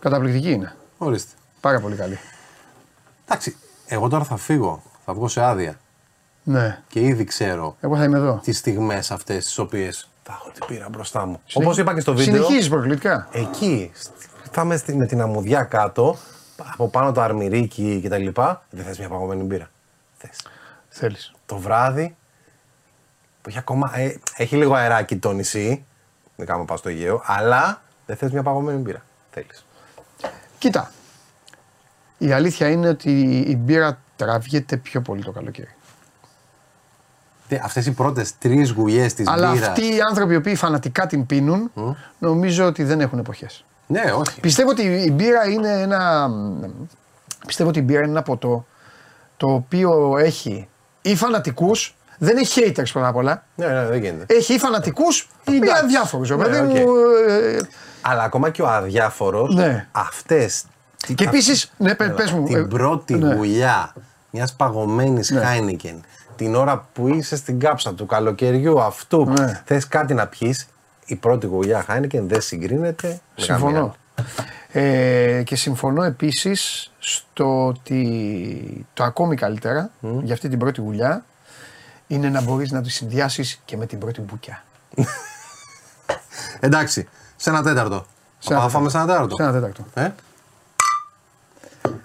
Καταπληκτική 0.00 0.50
είναι. 0.50 0.72
Ορίστε. 0.98 1.32
Πάρα 1.60 1.80
πολύ 1.80 1.94
καλή. 1.96 2.18
Εντάξει, 3.28 3.56
εγώ 3.86 4.08
τώρα 4.08 4.24
θα 4.24 4.36
φύγω. 4.36 4.82
Θα 5.04 5.12
βγω 5.14 5.28
σε 5.28 5.42
άδεια. 5.42 5.74
Ναι. 6.44 6.82
Και 6.88 7.00
ήδη 7.00 7.24
ξέρω 7.24 7.76
Εγώ 7.80 7.96
θα 7.96 8.04
είμαι 8.04 8.18
εδώ. 8.18 8.40
τις 8.42 8.58
στιγμές 8.58 9.10
αυτές 9.10 9.44
τις 9.44 9.58
οποίες 9.58 10.08
θα 10.22 10.32
έχω 10.32 10.50
την 10.50 10.66
πύρα 10.66 10.88
μπροστά 10.88 11.26
μου. 11.26 11.40
Όπως 11.54 11.78
είπα 11.78 11.94
και 11.94 12.00
στο 12.00 12.14
βίντεο. 12.14 12.34
Συνεχίζεις 12.34 12.68
προκλητικά. 12.68 13.28
Εκεί 13.32 13.92
θα 14.52 14.62
είμαι 14.62 14.76
στη- 14.76 14.96
με 14.96 15.06
την 15.06 15.20
αμμουδιά 15.20 15.62
κάτω, 15.62 16.16
από 16.72 16.88
πάνω 16.88 17.12
το 17.12 17.20
αρμυρίκι 17.20 18.00
κτλ. 18.04 18.28
Δεν 18.70 18.84
θες 18.84 18.98
μια 18.98 19.08
παγωμένη 19.08 19.42
μπύρα. 19.42 19.70
Θες. 20.18 20.46
Θέλεις. 20.88 21.32
Το 21.46 21.56
βράδυ 21.56 22.16
που 23.42 23.48
έχει 23.48 23.58
ακόμα. 23.58 23.98
ε, 23.98 24.16
έχει 24.36 24.56
λίγο 24.56 24.74
αεράκι 24.74 25.16
το 25.16 25.32
νησί. 25.32 25.84
Δεν 26.36 26.46
κάνω 26.46 26.64
πάω 26.64 26.76
στο 26.76 26.88
Αιγαίο, 26.88 27.22
αλλά 27.24 27.82
δεν 28.06 28.16
θες 28.16 28.30
μια 28.30 28.42
παγωμένη 28.42 28.78
μπύρα. 28.78 29.02
Θέλεις. 29.30 29.64
Κοίτα. 30.58 30.90
Η 32.18 32.32
αλήθεια 32.32 32.68
είναι 32.70 32.88
ότι 32.88 33.10
η 33.46 33.56
μπύρα 33.58 33.98
τραβιέται 34.16 34.76
πιο 34.76 35.00
πολύ 35.00 35.22
το 35.22 35.30
καλοκαίρι. 35.32 35.74
Αυτέ 37.62 37.82
οι 37.86 37.90
πρώτες 37.90 38.38
τρεις 38.38 38.70
γουλιέ 38.70 39.06
της 39.06 39.14
μπύρας. 39.14 39.34
Αλλά 39.34 39.48
αυτοί 39.50 39.80
οι 39.94 40.00
άνθρωποι 40.08 40.32
οι 40.32 40.36
οποίοι 40.36 40.54
φανατικά 40.54 41.06
την 41.06 41.26
πίνουν, 41.26 41.70
νομίζω 42.18 42.64
ότι 42.66 42.82
δεν 42.84 43.00
έχουν 43.00 43.18
εποχές. 43.18 43.64
Ναι, 43.86 44.02
όχι. 44.18 44.40
Πιστεύω 44.40 44.70
ότι 44.70 44.82
η 44.82 45.10
μπύρα 45.12 45.48
είναι 45.48 45.80
ένα. 45.80 46.30
Πιστεύω 47.46 47.68
ότι 47.68 47.78
η 47.78 47.82
μπύρα 47.84 48.00
είναι 48.00 48.10
ένα 48.10 48.22
ποτό 48.22 48.66
το 49.36 49.52
οποίο 49.52 50.16
έχει 50.18 50.68
ή 51.02 51.16
φανατικούς, 51.16 51.96
δεν 52.18 52.36
έχει 52.36 52.62
haters 52.66 52.90
πρώτα 52.92 53.08
απ' 53.08 53.16
όλα. 53.16 53.44
Ναι, 53.54 53.66
ναι, 53.66 53.86
δεν 53.86 54.02
γίνεται. 54.02 54.34
Έχει 54.34 54.54
ή 54.54 54.58
φανατικού 54.58 55.04
ή 55.50 55.56
Εντάξει. 55.56 55.82
αδιάφορους. 55.84 56.30
Ναι, 56.30 56.36
παιδί 56.36 56.58
οκ. 56.58 56.64
μου. 56.64 56.86
ε, 57.28 57.58
Αλλά 58.00 58.22
ακόμα 58.22 58.50
και 58.50 58.62
ο 58.62 58.68
αδιάφορος, 58.68 59.54
Ναι. 59.54 59.86
αυτές. 59.92 60.64
Και 61.14 61.24
επίσης, 61.24 61.72
ναι, 61.76 61.94
πε- 61.94 62.12
πες 62.14 62.30
μου, 62.32 62.44
Την 62.44 62.56
ε, 62.56 62.62
πρώτη 62.62 63.14
ναι. 63.14 63.34
γουλιά 63.34 63.92
μιας 64.30 64.52
παγωμένης 64.54 65.30
Ναι. 65.30 65.42
Heineken, 65.42 65.96
την 66.42 66.54
ώρα 66.54 66.86
που 66.92 67.08
είσαι 67.08 67.36
στην 67.36 67.58
κάψα 67.60 67.94
του 67.94 68.06
καλοκαιριού 68.06 68.80
αυτού, 68.80 69.24
Ναι. 69.24 69.62
θες 69.64 69.88
κάτι 69.88 70.14
να 70.14 70.26
πιεις, 70.26 70.66
η 71.04 71.16
πρώτη 71.16 71.46
γουλιά 71.46 71.84
Heineken 71.88 72.20
δεν 72.22 72.40
συγκρίνεται. 72.40 73.08
με 73.08 73.46
καμία 73.46 73.58
Συμφωνώ. 73.58 73.78
άλλη. 73.80 74.26
Ε, 74.74 75.42
και 75.42 75.56
συμφωνώ 75.56 76.02
επίσης 76.02 76.92
στο 76.98 77.66
ότι 77.66 78.86
το 78.94 79.04
ακόμη 79.04 79.36
καλύτερα 79.36 79.90
για 80.22 80.34
αυτή 80.34 80.48
την 80.48 80.58
πρώτη 80.58 80.80
γουλιά 80.80 81.24
είναι 82.06 82.28
να 82.28 82.42
μπορείς 82.42 82.70
να 82.70 82.82
τη 82.82 82.90
συνδυάσεις 82.90 83.60
και 83.64 83.76
με 83.76 83.86
την 83.86 83.98
πρώτη 83.98 84.20
μπουκιά. 84.20 84.62
Εντάξει, 86.60 87.08
σε 87.36 87.50
ένα 87.50 87.62
τέταρτο. 87.62 88.06
Σε 88.38 88.52
ένα 88.52 88.62
Θα 88.62 88.68
πάμε 88.68 88.88
σε 88.88 88.96
ένα 88.96 89.06
τέταρτο. 89.06 89.36
Σε 89.36 89.42
ένα 89.42 89.52
τέταρτο. 89.52 89.84
Ε; 89.94 90.10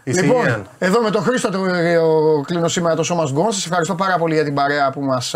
Λοιπόν, 0.04 0.68
εδώ 0.80 1.02
με 1.02 1.10
τον 1.10 1.24
Χρήστο 1.24 1.50
το, 1.50 1.60
ο, 2.04 2.42
κλείνω 2.42 2.68
σήμερα 2.68 2.96
το 2.96 3.04
σώμα 3.04 3.30
γκον. 3.32 3.52
Σας 3.52 3.66
ευχαριστώ 3.66 3.96
πάρα 3.96 4.18
πολύ 4.18 4.34
για 4.34 4.44
την 4.44 4.54
παρέα 4.54 4.90
που 4.92 5.02
μας 5.02 5.36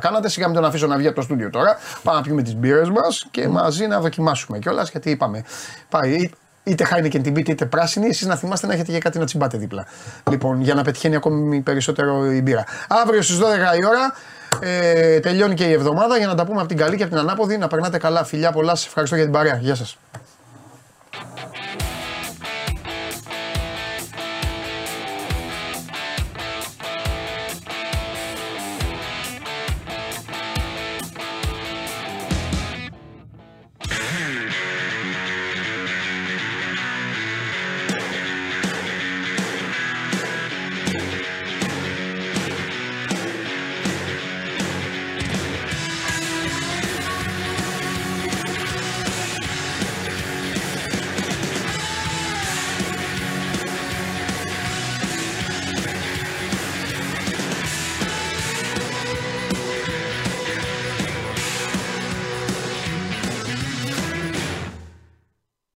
κάνατε. 0.00 0.28
Σιγά 0.28 0.46
μην 0.46 0.54
τον 0.54 0.64
αφήσω 0.64 0.86
να 0.86 0.96
βγει 0.96 1.06
από 1.06 1.16
το 1.16 1.22
στούντιο 1.22 1.50
τώρα. 1.50 1.78
Πάμε 2.02 2.16
να 2.16 2.22
πιούμε 2.22 2.42
τις 2.42 2.54
μπύρες 2.54 2.90
μας 2.90 3.26
και 3.30 3.48
μαζί 3.48 3.86
να 3.86 4.00
δοκιμάσουμε 4.00 4.58
κιόλας 4.58 4.90
γιατί 4.90 5.10
είπαμε. 5.10 5.44
Πάει, 5.88 6.30
είτε 6.62 6.86
Heineken 6.90 7.20
την 7.22 7.32
πείτε 7.32 7.52
είτε 7.52 7.66
πράσινη, 7.66 8.06
εσείς 8.06 8.26
να 8.26 8.36
θυμάστε 8.36 8.66
να 8.66 8.72
έχετε 8.72 8.92
και 8.92 8.98
κάτι 8.98 9.18
να 9.18 9.24
τσιμπάτε 9.24 9.58
δίπλα. 9.58 9.86
Λοιπόν, 10.30 10.60
για 10.60 10.74
να 10.74 10.82
πετυχαίνει 10.82 11.16
ακόμη 11.16 11.60
περισσότερο 11.60 12.32
η 12.32 12.42
μπύρα. 12.42 12.64
Αύριο 12.88 13.22
στις 13.22 13.38
12 13.38 13.42
η 13.80 13.84
ώρα 13.86 14.14
ε, 14.60 15.20
τελειώνει 15.20 15.54
και 15.54 15.64
η 15.64 15.72
εβδομάδα 15.72 16.18
για 16.18 16.26
να 16.26 16.34
τα 16.34 16.44
πούμε 16.44 16.58
από 16.58 16.68
την 16.68 16.76
καλή 16.76 16.96
και 16.96 17.02
από 17.02 17.12
την 17.12 17.20
ανάποδη. 17.20 17.58
Να 17.58 17.68
περνάτε 17.68 17.98
καλά, 17.98 18.24
φιλιά 18.24 18.52
πολλά. 18.52 18.74
Σας 18.74 18.86
ευχαριστώ 18.86 19.16
για 19.16 19.24
την 19.24 19.32
παρέα. 19.32 19.56
Γεια 19.56 19.74
σας. 19.74 19.98